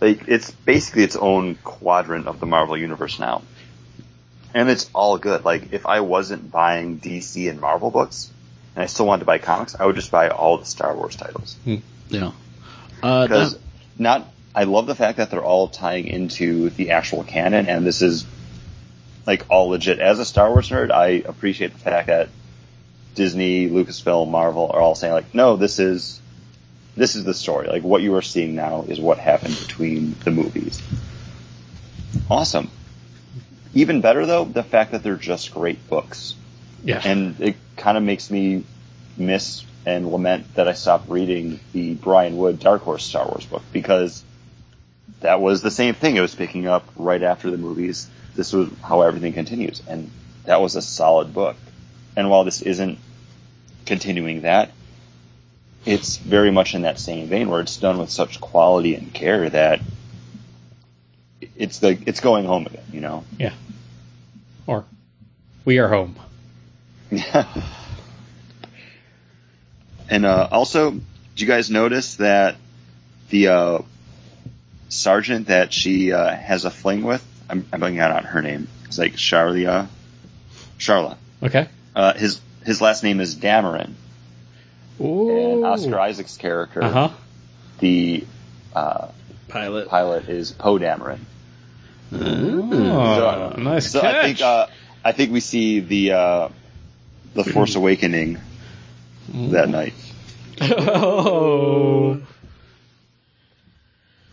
Like 0.00 0.28
it's 0.28 0.50
basically 0.50 1.04
its 1.04 1.16
own 1.16 1.54
quadrant 1.62 2.26
of 2.26 2.40
the 2.40 2.46
Marvel 2.46 2.76
universe 2.76 3.18
now. 3.18 3.42
And 4.52 4.68
it's 4.68 4.90
all 4.92 5.16
good. 5.18 5.44
Like 5.44 5.72
if 5.72 5.86
I 5.86 6.00
wasn't 6.00 6.50
buying 6.50 6.98
DC 6.98 7.48
and 7.48 7.60
Marvel 7.60 7.90
books 7.90 8.30
and 8.74 8.82
I 8.82 8.86
still 8.86 9.06
wanted 9.06 9.20
to 9.20 9.26
buy 9.26 9.38
comics, 9.38 9.76
I 9.78 9.86
would 9.86 9.94
just 9.96 10.10
buy 10.10 10.28
all 10.28 10.58
the 10.58 10.64
Star 10.64 10.94
Wars 10.94 11.14
titles. 11.16 11.56
yeah. 12.08 12.32
Uh, 13.02 13.22
Because 13.26 13.52
that- 13.54 13.60
not 13.98 14.28
I 14.54 14.64
love 14.64 14.86
the 14.88 14.96
fact 14.96 15.18
that 15.18 15.30
they're 15.30 15.44
all 15.44 15.68
tying 15.68 16.08
into 16.08 16.70
the 16.70 16.90
actual 16.90 17.22
canon 17.22 17.68
and 17.68 17.86
this 17.86 18.02
is 18.02 18.24
like 19.26 19.44
all 19.48 19.68
legit. 19.68 20.00
As 20.00 20.18
a 20.18 20.24
Star 20.24 20.48
Wars 20.50 20.68
nerd, 20.70 20.90
I 20.90 21.22
appreciate 21.24 21.72
the 21.72 21.78
fact 21.78 22.08
that 22.08 22.28
Disney, 23.14 23.68
Lucasfilm, 23.68 24.30
Marvel 24.30 24.70
are 24.72 24.80
all 24.80 24.94
saying 24.94 25.12
like, 25.12 25.34
no, 25.34 25.56
this 25.56 25.78
is 25.78 26.20
this 26.96 27.16
is 27.16 27.24
the 27.24 27.34
story. 27.34 27.68
Like 27.68 27.82
what 27.82 28.02
you 28.02 28.14
are 28.16 28.22
seeing 28.22 28.54
now 28.54 28.82
is 28.82 29.00
what 29.00 29.18
happened 29.18 29.58
between 29.58 30.14
the 30.24 30.30
movies. 30.30 30.82
Awesome. 32.28 32.70
Even 33.74 34.00
better 34.00 34.26
though, 34.26 34.44
the 34.44 34.62
fact 34.62 34.92
that 34.92 35.02
they're 35.02 35.16
just 35.16 35.52
great 35.52 35.88
books. 35.88 36.34
Yeah. 36.84 37.00
And 37.04 37.40
it 37.40 37.56
kind 37.76 37.96
of 37.96 38.02
makes 38.02 38.30
me 38.30 38.64
miss 39.16 39.64
and 39.86 40.10
lament 40.10 40.54
that 40.54 40.68
I 40.68 40.74
stopped 40.74 41.08
reading 41.08 41.60
the 41.72 41.94
Brian 41.94 42.36
Wood 42.36 42.58
Dark 42.58 42.82
Horse 42.82 43.04
Star 43.04 43.26
Wars 43.26 43.46
book 43.46 43.62
because 43.72 44.22
that 45.20 45.40
was 45.40 45.62
the 45.62 45.70
same 45.70 45.94
thing. 45.94 46.16
It 46.16 46.20
was 46.20 46.34
picking 46.34 46.66
up 46.66 46.86
right 46.96 47.22
after 47.22 47.50
the 47.50 47.56
movies. 47.56 48.08
This 48.34 48.52
was 48.52 48.70
how 48.82 49.02
everything 49.02 49.32
continues. 49.32 49.82
And 49.86 50.10
that 50.44 50.60
was 50.60 50.76
a 50.76 50.82
solid 50.82 51.32
book. 51.32 51.56
And 52.16 52.30
while 52.30 52.44
this 52.44 52.62
isn't 52.62 52.98
continuing 53.86 54.42
that, 54.42 54.70
it's 55.86 56.16
very 56.16 56.50
much 56.50 56.74
in 56.74 56.82
that 56.82 56.98
same 56.98 57.26
vein 57.28 57.48
where 57.48 57.60
it's 57.60 57.76
done 57.76 57.98
with 57.98 58.10
such 58.10 58.40
quality 58.40 58.94
and 58.94 59.12
care 59.12 59.48
that 59.48 59.80
it's 61.56 61.78
the 61.78 61.98
it's 62.06 62.20
going 62.20 62.44
home 62.44 62.66
again, 62.66 62.84
you 62.92 63.00
know. 63.00 63.24
yeah. 63.38 63.54
Or 64.66 64.84
we 65.64 65.78
are 65.78 65.88
home. 65.88 66.16
Yeah. 67.10 67.46
And 70.10 70.26
uh, 70.26 70.48
also, 70.50 70.90
did 70.90 71.02
you 71.36 71.46
guys 71.46 71.70
notice 71.70 72.16
that 72.16 72.56
the 73.28 73.46
uh, 73.48 73.78
sergeant 74.88 75.46
that 75.46 75.72
she 75.72 76.12
uh, 76.12 76.34
has 76.34 76.64
a 76.64 76.70
fling 76.70 77.04
with? 77.04 77.24
I'm, 77.48 77.64
I'm 77.72 77.80
blanking 77.80 78.00
out 78.00 78.10
on 78.10 78.24
her 78.24 78.42
name. 78.42 78.66
It's 78.86 78.98
like 78.98 79.14
Charlia, 79.14 79.86
Charla. 80.78 81.16
Okay. 81.40 81.68
Uh, 82.00 82.14
his 82.14 82.40
his 82.64 82.80
last 82.80 83.02
name 83.02 83.20
is 83.20 83.36
Dameron, 83.36 83.92
Ooh. 85.00 85.28
and 85.54 85.64
Oscar 85.66 86.00
Isaac's 86.00 86.38
character, 86.38 86.82
Uh 86.82 86.90
huh. 86.90 87.08
the 87.80 88.24
uh, 88.74 89.08
Pilot. 89.48 89.88
pilot, 89.88 90.28
is 90.30 90.50
Poe 90.52 90.78
Dameron. 90.78 91.18
Oh, 92.12 93.52
nice 93.58 93.90
so 93.92 94.00
catch. 94.00 94.14
I 94.14 94.22
think 94.22 94.40
uh, 94.40 94.66
I 95.04 95.12
think 95.12 95.30
we 95.30 95.40
see 95.40 95.80
the 95.80 96.12
uh, 96.12 96.48
the 97.34 97.44
Force 97.44 97.74
Awakening 97.76 98.38
that 99.34 99.68
night. 99.68 99.92
oh. 100.62 102.20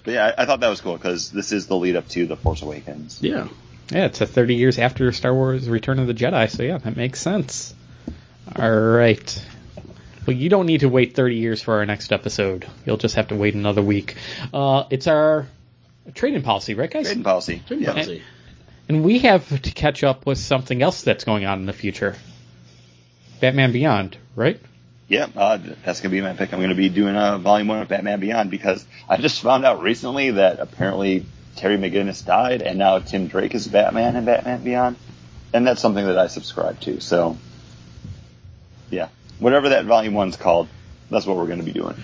But 0.06 0.14
yeah, 0.14 0.34
I, 0.38 0.44
I 0.44 0.46
thought 0.46 0.62
that 0.62 0.70
was 0.70 0.80
cool 0.80 0.96
because 0.96 1.32
this 1.32 1.52
is 1.52 1.68
the 1.68 1.76
lead 1.76 1.98
up 1.98 2.08
to 2.10 2.26
the 2.28 2.38
Force 2.38 2.62
Awakens. 2.62 3.22
Yeah. 3.22 3.50
Yeah, 3.90 4.06
it's 4.06 4.22
a 4.22 4.28
30 4.28 4.56
years 4.56 4.80
after 4.80 5.12
Star 5.12 5.34
Wars 5.34 5.70
Return 5.70 6.00
of 6.00 6.08
the 6.08 6.14
Jedi, 6.14 6.50
so 6.50 6.64
yeah, 6.64 6.78
that 6.78 6.98
makes 6.98 7.22
sense. 7.22 7.74
All 8.56 8.70
right. 8.70 9.46
Well, 10.26 10.36
you 10.36 10.50
don't 10.50 10.66
need 10.66 10.82
to 10.82 10.90
wait 10.90 11.16
30 11.16 11.36
years 11.36 11.62
for 11.62 11.76
our 11.76 11.86
next 11.86 12.12
episode. 12.12 12.68
You'll 12.86 12.98
just 12.98 13.16
have 13.16 13.30
to 13.30 13.36
wait 13.36 13.56
another 13.56 13.82
week. 13.82 14.16
Uh, 14.54 14.84
it's 14.90 15.08
our 15.08 15.48
trading 16.14 16.42
policy, 16.42 16.74
right, 16.74 16.92
guys? 16.92 17.06
Trading 17.06 17.24
policy. 17.24 17.64
Yeah. 17.70 17.94
Policy. 17.94 18.24
And 18.90 19.04
we 19.04 19.20
have 19.20 19.62
to 19.62 19.72
catch 19.72 20.04
up 20.04 20.26
with 20.26 20.38
something 20.38 20.82
else 20.82 21.02
that's 21.02 21.24
going 21.24 21.46
on 21.46 21.60
in 21.60 21.66
the 21.66 21.74
future. 21.74 22.16
Batman 23.40 23.72
Beyond, 23.72 24.18
right? 24.36 24.60
Yeah, 25.08 25.28
uh, 25.36 25.60
that's 25.86 26.02
gonna 26.02 26.12
be 26.12 26.22
my 26.22 26.34
pick. 26.34 26.54
I'm 26.54 26.60
gonna 26.60 26.76
be 26.76 26.90
doing 26.90 27.16
a 27.16 27.38
volume 27.38 27.68
one 27.70 27.82
of 27.82 27.88
Batman 27.88 28.20
Beyond 28.20 28.52
because 28.52 28.86
I 29.08 29.18
just 29.18 29.42
found 29.42 29.66
out 29.66 29.82
recently 29.82 30.32
that 30.32 30.60
apparently 30.60 31.26
Terry 31.58 31.78
McGinnis 31.78 32.26
died, 32.26 32.62
and 32.62 32.80
now 32.80 33.00
Tim 33.00 33.28
Drake 33.28 33.56
is 33.56 33.68
Batman 33.68 34.16
in 34.16 34.26
Batman 34.26 34.64
Beyond, 34.64 34.96
and 35.54 35.68
that's 35.68 35.82
something 35.82 36.06
that 36.06 36.18
I 36.18 36.28
subscribe 36.28 36.80
to. 36.82 37.02
So, 37.02 37.38
yeah, 38.90 39.10
whatever 39.40 39.70
that 39.70 39.86
volume 39.86 40.14
one's 40.14 40.38
called, 40.38 40.68
that's 41.10 41.26
what 41.26 41.38
we're 41.38 41.48
gonna 41.48 41.64
be 41.64 41.74
doing. 41.74 41.96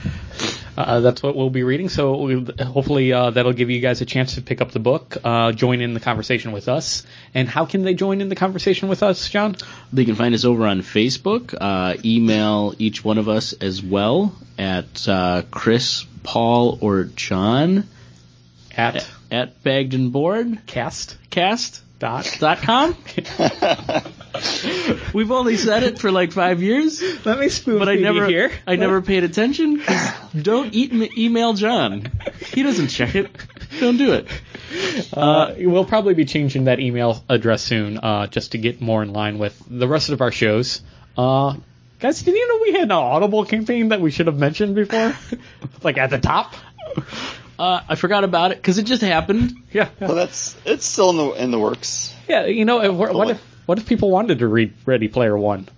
Uh, 0.76 1.02
that's 1.02 1.22
what 1.22 1.36
we'll 1.36 1.52
be 1.52 1.64
reading. 1.64 1.88
So 1.88 2.18
we'll, 2.18 2.46
hopefully 2.60 3.14
uh, 3.14 3.30
that'll 3.30 3.54
give 3.54 3.70
you 3.70 3.80
guys 3.80 4.02
a 4.02 4.06
chance 4.06 4.36
to 4.36 4.42
pick 4.42 4.60
up 4.60 4.72
the 4.72 4.80
book, 4.80 5.18
uh, 5.24 5.52
join 5.52 5.82
in 5.82 5.94
the 5.94 6.00
conversation 6.00 6.52
with 6.52 6.68
us. 6.68 7.06
And 7.34 7.48
how 7.48 7.66
can 7.66 7.84
they 7.84 7.94
join 7.94 8.22
in 8.22 8.30
the 8.30 8.36
conversation 8.36 8.90
with 8.90 9.04
us, 9.04 9.30
John? 9.30 9.56
They 9.92 10.06
can 10.06 10.16
find 10.16 10.34
us 10.34 10.46
over 10.46 10.66
on 10.66 10.82
Facebook. 10.82 11.56
Uh, 11.60 11.96
email 12.04 12.74
each 12.80 13.06
one 13.06 13.20
of 13.20 13.30
us 13.30 13.54
as 13.54 13.84
well 13.84 14.36
at 14.58 15.08
uh, 15.08 15.44
Chris, 15.52 16.06
Paul, 16.24 16.80
or 16.82 17.04
John 17.04 17.88
At 18.76 19.08
at 19.34 19.64
Bagged 19.64 19.96
and 19.96 20.14
Board 20.14 20.60
cast 20.68 21.18
Cast 21.30 21.82
dot. 21.98 22.38
dot 22.40 22.60
com. 22.60 22.96
We've 25.14 25.32
only 25.32 25.58
said 25.58 25.84
it 25.84 26.00
for 26.00 26.12
like 26.12 26.32
five 26.32 26.62
years, 26.62 27.02
Let 27.26 27.40
me 27.40 27.50
spoon 27.50 27.80
but 27.80 27.90
I 27.90 27.96
never, 27.96 28.28
here. 28.28 28.52
I 28.68 28.76
never 28.76 29.02
paid 29.02 29.24
attention. 29.24 29.82
Don't 30.42 30.74
eat 30.74 31.18
email 31.18 31.54
John. 31.54 32.12
He 32.54 32.62
doesn't 32.64 32.90
check 32.90 33.16
it. 33.16 33.36
Don't 33.80 33.98
do 33.98 34.14
it. 34.14 34.28
Uh, 35.14 35.54
we'll 35.58 35.86
probably 35.86 36.14
be 36.14 36.26
changing 36.26 36.66
that 36.66 36.80
email 36.80 37.24
address 37.30 37.64
soon, 37.64 37.98
uh, 37.98 38.28
just 38.28 38.52
to 38.52 38.58
get 38.58 38.82
more 38.82 39.02
in 39.02 39.14
line 39.14 39.40
with 39.40 39.62
the 39.68 39.88
rest 39.88 40.10
of 40.10 40.22
our 40.22 40.32
shows. 40.32 40.82
Uh, 41.18 41.56
guys, 42.00 42.22
did 42.22 42.36
you 42.36 42.48
know 42.48 42.60
we 42.62 42.74
had 42.74 42.84
an 42.84 42.92
Audible 42.92 43.46
campaign 43.46 43.90
that 43.90 44.02
we 44.02 44.12
should 44.12 44.28
have 44.28 44.38
mentioned 44.38 44.76
before? 44.76 45.16
like 45.84 45.98
at 45.98 46.10
the 46.10 46.20
top? 46.20 46.54
Uh, 47.64 47.82
I 47.88 47.96
forgot 47.96 48.26
about 48.26 48.52
it 48.52 48.58
because 48.58 48.78
it 48.78 48.84
just 48.84 49.02
happened. 49.02 49.54
Yeah. 49.72 49.88
So 49.98 50.14
that's 50.14 50.58
it's 50.66 50.86
still 50.86 51.12
in 51.12 51.18
the 51.18 51.30
in 51.44 51.52
the 51.52 51.60
works. 51.60 52.14
Yeah, 52.28 52.46
you 52.46 52.66
know, 52.66 52.82
if, 52.82 52.94
what 52.94 53.30
if 53.30 53.42
what 53.66 53.78
if 53.78 53.86
people 53.88 54.12
wanted 54.12 54.40
to 54.40 54.48
read 54.50 54.74
Ready 54.86 55.08
Player 55.08 55.38
One 55.38 55.70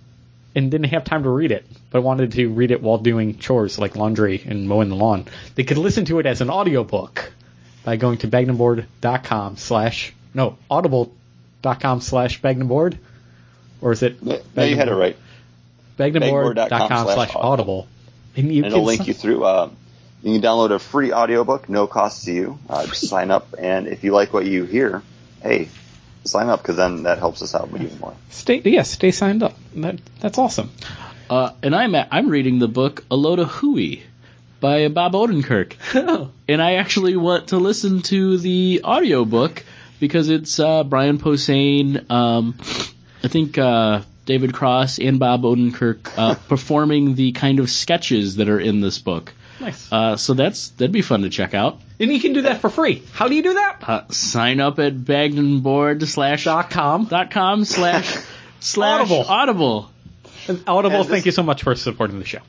and 0.56 0.68
didn't 0.68 0.88
have 0.88 1.04
time 1.04 1.22
to 1.22 1.28
read 1.28 1.52
it, 1.52 1.64
but 1.90 2.02
wanted 2.02 2.32
to 2.32 2.48
read 2.48 2.72
it 2.72 2.82
while 2.82 2.98
doing 2.98 3.38
chores 3.38 3.78
like 3.78 3.94
laundry 3.94 4.42
and 4.44 4.68
mowing 4.68 4.88
the 4.88 4.96
lawn? 4.96 5.26
They 5.54 5.62
could 5.62 5.78
listen 5.78 6.06
to 6.06 6.18
it 6.18 6.26
as 6.26 6.40
an 6.40 6.50
audiobook 6.50 7.30
by 7.84 7.94
going 7.94 8.18
to 8.18 8.26
bagnumboard.com 8.26 9.56
slash 9.56 10.12
no 10.34 10.58
audible.com 10.68 12.00
slash 12.00 12.42
bagnumboard 12.42 12.98
or 13.80 13.92
is 13.92 14.02
it 14.02 14.20
No, 14.24 14.40
you 14.56 14.74
had 14.74 14.88
it 14.88 14.94
right. 14.94 15.16
bagnumboard.com 16.00 17.06
slash 17.06 17.30
audible 17.36 17.86
and 18.36 18.52
you 18.52 18.64
And 18.64 18.72
it'll 18.72 18.80
can 18.80 18.86
link 18.86 19.06
you 19.06 19.14
through. 19.14 19.44
Uh, 19.44 19.70
you 20.22 20.32
can 20.32 20.42
download 20.42 20.72
a 20.72 20.78
free 20.78 21.12
audiobook, 21.12 21.68
no 21.68 21.86
cost 21.86 22.24
to 22.24 22.32
you. 22.32 22.58
Uh, 22.68 22.86
just 22.86 23.08
sign 23.08 23.30
up, 23.30 23.54
and 23.58 23.86
if 23.86 24.04
you 24.04 24.12
like 24.12 24.32
what 24.32 24.46
you 24.46 24.64
hear, 24.64 25.02
hey, 25.42 25.68
sign 26.24 26.48
up 26.48 26.62
because 26.62 26.76
then 26.76 27.04
that 27.04 27.18
helps 27.18 27.42
us 27.42 27.54
out 27.54 27.68
even 27.68 27.98
more. 28.00 28.14
stay 28.30 28.60
yeah 28.64 28.82
stay 28.82 29.12
signed 29.12 29.42
up 29.42 29.54
that, 29.76 29.98
that's 30.20 30.38
awesome 30.38 30.70
Uh, 31.28 31.52
and 31.62 31.74
I'm 31.74 31.94
at, 31.96 32.08
I'm 32.12 32.28
reading 32.28 32.60
the 32.60 32.68
book 32.68 33.04
A 33.10 33.16
Load 33.16 33.40
of 33.40 33.48
Hooey 33.48 34.04
by 34.60 34.86
Bob 34.88 35.12
Odenkirk. 35.12 35.74
and 36.48 36.62
I 36.62 36.74
actually 36.74 37.16
want 37.16 37.48
to 37.48 37.56
listen 37.58 38.02
to 38.02 38.38
the 38.38 38.82
audiobook 38.84 39.64
because 39.98 40.28
it's 40.28 40.60
uh, 40.60 40.84
Brian 40.84 41.18
Posehn, 41.18 42.08
um, 42.10 42.54
I 43.24 43.28
think 43.28 43.58
uh, 43.58 44.02
David 44.24 44.54
Cross 44.54 45.00
and 45.00 45.18
Bob 45.18 45.42
Odenkirk 45.42 46.12
uh, 46.16 46.34
performing 46.48 47.16
the 47.16 47.32
kind 47.32 47.58
of 47.58 47.70
sketches 47.70 48.36
that 48.36 48.48
are 48.48 48.60
in 48.60 48.80
this 48.80 48.98
book. 48.98 49.32
Nice 49.60 49.90
Uh, 49.92 50.16
so 50.16 50.34
that's 50.34 50.68
that'd 50.70 50.92
be 50.92 51.02
fun 51.02 51.22
to 51.22 51.30
check 51.30 51.54
out. 51.54 51.80
and 52.00 52.10
you 52.12 52.20
can 52.20 52.32
do 52.32 52.42
that 52.42 52.60
for 52.60 52.68
free 52.70 53.02
how 53.12 53.28
do 53.28 53.34
you 53.34 53.42
do 53.42 53.54
that 53.54 53.78
Uh, 53.86 54.02
sign 54.10 54.60
up 54.60 54.78
at 54.78 54.94
bagdenboard 54.94 56.06
slash 56.06 56.44
dot 56.44 56.70
com 56.70 57.04
dot 57.06 57.30
com 57.30 57.64
slash 57.64 58.16
slash 58.60 59.00
Audible. 59.00 59.24
audible. 59.28 59.90
audible 60.66 60.96
And 60.96 61.04
this- 61.04 61.08
thank 61.08 61.26
you 61.26 61.32
so 61.32 61.42
much 61.42 61.62
for 61.62 61.74
supporting 61.74 62.18
the 62.18 62.24
show 62.24 62.40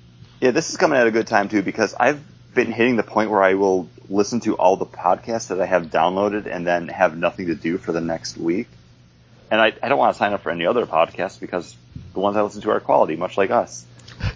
Yeah, 0.41 0.51
this 0.51 0.69
is 0.69 0.77
coming 0.77 0.97
at 0.99 1.07
a 1.07 1.11
good 1.11 1.27
time 1.27 1.49
too 1.49 1.61
because 1.61 1.93
I've 1.99 2.21
been 2.53 2.71
hitting 2.71 2.95
the 2.95 3.03
point 3.03 3.29
where 3.29 3.43
I 3.43 3.53
will 3.53 3.87
listen 4.09 4.39
to 4.41 4.55
all 4.55 4.77
the 4.77 4.85
podcasts 4.85 5.47
that 5.49 5.59
I 5.61 5.65
have 5.65 5.87
downloaded 5.87 6.47
and 6.53 6.65
then 6.65 6.87
have 6.87 7.15
nothing 7.17 7.47
to 7.47 7.55
do 7.55 7.77
for 7.77 7.91
the 7.91 8.01
next 8.01 8.37
week. 8.37 8.67
And 9.51 9.61
I, 9.61 9.73
I 9.83 9.89
don't 9.89 9.97
want 9.99 10.13
to 10.15 10.17
sign 10.17 10.33
up 10.33 10.41
for 10.41 10.49
any 10.49 10.65
other 10.65 10.85
podcasts 10.85 11.39
because 11.39 11.75
the 12.13 12.19
ones 12.19 12.35
I 12.35 12.41
listen 12.41 12.61
to 12.63 12.71
are 12.71 12.79
quality, 12.79 13.15
much 13.15 13.37
like 13.37 13.51
us. 13.51 13.85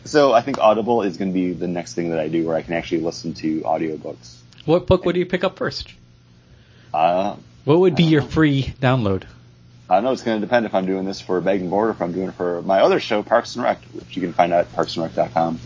So 0.05 0.33
I 0.33 0.41
think 0.41 0.57
Audible 0.59 1.01
is 1.03 1.17
going 1.17 1.31
to 1.31 1.33
be 1.33 1.51
the 1.53 1.67
next 1.67 1.93
thing 1.93 2.09
that 2.09 2.19
I 2.19 2.27
do 2.27 2.45
where 2.45 2.55
I 2.55 2.61
can 2.61 2.73
actually 2.73 3.01
listen 3.01 3.33
to 3.35 3.61
audiobooks. 3.61 4.37
what 4.65 4.87
book 4.87 5.05
would 5.05 5.15
you 5.15 5.25
pick 5.25 5.43
up 5.43 5.57
first 5.57 5.93
Uh, 6.93 7.35
What 7.65 7.79
would 7.79 7.95
be 7.95 8.03
your 8.03 8.21
free 8.21 8.73
download? 8.81 9.23
I 9.89 9.95
don't 9.95 10.05
know 10.05 10.11
it's 10.13 10.23
going 10.23 10.39
to 10.39 10.45
depend 10.45 10.65
if 10.65 10.73
I'm 10.73 10.85
doing 10.85 11.05
this 11.05 11.19
for 11.19 11.37
and 11.39 11.69
Board 11.69 11.89
or 11.89 11.91
if 11.91 12.01
I'm 12.01 12.13
doing 12.13 12.29
it 12.29 12.35
for 12.35 12.61
my 12.61 12.79
other 12.81 12.99
show, 12.99 13.23
Parks 13.23 13.55
and 13.55 13.63
Rec, 13.63 13.81
which 13.93 14.15
you 14.15 14.21
can 14.21 14.31
find 14.33 14.53
out 14.53 14.61
at 14.61 14.73
parksandrec.com. 14.73 15.59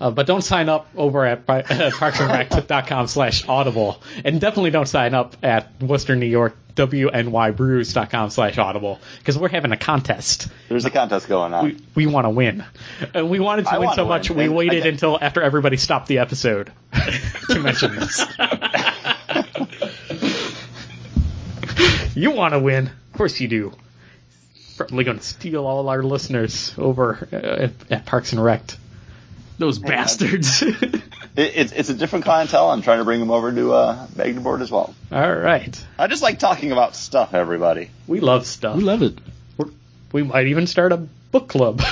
Uh, 0.00 0.10
but 0.10 0.26
don't 0.26 0.42
sign 0.42 0.70
up 0.70 0.88
over 0.96 1.26
at 1.26 1.40
uh, 1.46 1.62
parksandrec.com 1.62 3.06
slash 3.06 3.46
audible. 3.46 4.02
And 4.24 4.40
definitely 4.40 4.70
don't 4.70 4.86
sign 4.88 5.12
up 5.12 5.36
at 5.42 5.82
Western 5.82 6.20
New 6.20 6.26
York, 6.26 6.56
WNYBrews.com 6.74 8.30
slash 8.30 8.56
audible. 8.56 8.98
Because 9.18 9.38
we're 9.38 9.50
having 9.50 9.72
a 9.72 9.76
contest. 9.76 10.48
There's 10.70 10.86
a 10.86 10.90
contest 10.90 11.28
going 11.28 11.52
on. 11.52 11.64
We, 11.64 11.76
we 11.94 12.06
want 12.06 12.24
to 12.24 12.30
win. 12.30 12.64
And 13.12 13.28
we 13.28 13.40
wanted 13.40 13.66
to 13.66 13.72
I 13.72 13.78
win 13.78 13.92
so 13.92 14.06
much, 14.06 14.30
win. 14.30 14.38
we 14.38 14.48
waited 14.48 14.86
until 14.86 15.18
after 15.20 15.42
everybody 15.42 15.76
stopped 15.76 16.06
the 16.06 16.18
episode 16.18 16.72
to 17.48 17.60
mention 17.60 17.94
this. 17.96 18.24
you 22.16 22.30
want 22.30 22.54
to 22.54 22.58
win. 22.58 22.86
Of 22.86 23.18
course 23.18 23.38
you 23.38 23.48
do. 23.48 23.72
Probably 24.78 25.04
going 25.04 25.18
to 25.18 25.24
steal 25.24 25.66
all 25.66 25.90
our 25.90 26.02
listeners 26.02 26.74
over 26.78 27.28
uh, 27.30 27.36
at, 27.36 27.72
at 27.90 28.06
Parks 28.06 28.32
and 28.32 28.42
Rec. 28.42 28.62
Those 29.60 29.78
bastards. 29.78 30.64
It, 31.36 31.52
it's 31.54 31.72
it's 31.72 31.88
a 31.90 31.94
different 31.94 32.24
clientele. 32.24 32.70
I'm 32.72 32.82
trying 32.82 32.98
to 32.98 33.04
bring 33.04 33.20
them 33.20 33.30
over 33.30 33.52
to 33.52 33.72
uh, 33.72 34.06
Magna 34.16 34.40
Board 34.40 34.62
as 34.62 34.70
well. 34.70 34.92
All 35.12 35.32
right. 35.32 35.86
I 35.96 36.08
just 36.08 36.22
like 36.24 36.40
talking 36.40 36.72
about 36.72 36.96
stuff, 36.96 37.34
everybody. 37.34 37.88
We 38.08 38.18
love 38.18 38.46
stuff. 38.46 38.76
we 38.76 38.82
love 38.82 39.02
it. 39.02 39.16
We're- 39.56 39.70
we 40.10 40.22
might 40.24 40.48
even 40.48 40.66
start 40.66 40.90
a 40.90 40.96
book 40.96 41.48
club. 41.48 41.82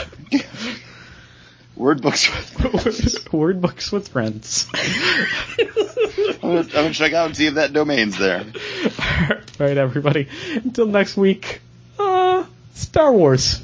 Word 1.76 2.02
books. 2.02 2.28
with- 2.34 3.32
Word 3.32 3.60
books 3.60 3.92
with 3.92 4.08
friends. 4.08 4.66
I'm 4.74 6.40
gonna, 6.40 6.58
I'm 6.58 6.66
gonna 6.68 6.92
check 6.92 7.12
out 7.12 7.26
and 7.26 7.36
see 7.36 7.46
if 7.46 7.54
that 7.54 7.72
domain's 7.72 8.18
there. 8.18 8.40
All 8.40 9.36
right, 9.66 9.76
everybody. 9.76 10.26
Until 10.54 10.86
next 10.86 11.16
week. 11.16 11.60
Uh, 11.96 12.44
Star 12.74 13.12
Wars. 13.12 13.62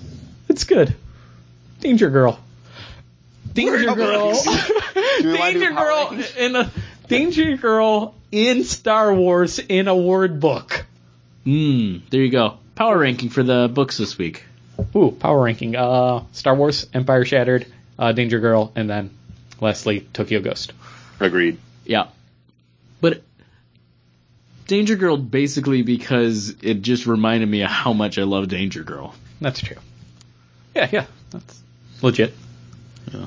It's 0.49 0.63
good. 0.63 0.95
Danger 1.81 2.11
Girl. 2.11 2.39
Danger 3.55 3.73
We're- 3.73 3.95
Girl. 3.95 4.33
Do 4.45 5.29
we 5.33 5.39
wanna 5.39 5.53
do 5.53 5.61
Danger 5.61 5.71
Girl 5.73 6.07
rankings? 6.09 6.37
in 6.37 6.57
a 6.57 6.71
Danger 7.09 7.57
Girl 7.57 8.15
in 8.33 8.65
Star 8.65 9.15
Wars 9.15 9.59
in 9.59 9.89
a 9.89 9.97
word 9.97 10.41
book. 10.41 10.85
Hmm. 11.45 11.99
There 12.11 12.21
you 12.21 12.31
go. 12.31 12.59
Power 12.75 12.99
ranking 12.99 13.29
for 13.29 13.43
the 13.43 13.71
books 13.73 13.97
this 13.97 14.19
week. 14.19 14.45
Ooh, 14.97 15.13
power 15.13 15.41
ranking. 15.43 15.77
Uh, 15.77 16.25
Star 16.33 16.55
Wars, 16.57 16.87
Empire 16.93 17.25
Shattered, 17.25 17.67
uh, 17.99 18.11
Danger 18.13 18.41
Girl, 18.41 18.73
and 18.75 18.91
then 18.91 19.11
lastly 19.61 20.01
Tokyo 20.13 20.41
Ghost. 20.41 20.73
Agreed. 21.21 21.59
Yeah. 21.85 22.09
But 23.01 23.23
Danger 24.67 24.97
Girl 24.97 25.17
basically 25.17 25.83
because 25.83 26.57
it 26.63 26.83
just 26.83 27.07
reminded 27.07 27.49
me 27.49 27.63
of 27.63 27.71
how 27.71 27.93
much 27.93 28.19
I 28.19 28.23
love 28.25 28.49
Danger 28.49 28.83
Girl. 28.83 29.15
That's 29.41 29.61
true. 29.61 29.77
Yeah, 30.75 30.89
yeah, 30.91 31.07
that's 31.31 31.61
legit. 32.03 32.35
Yeah. 33.13 33.27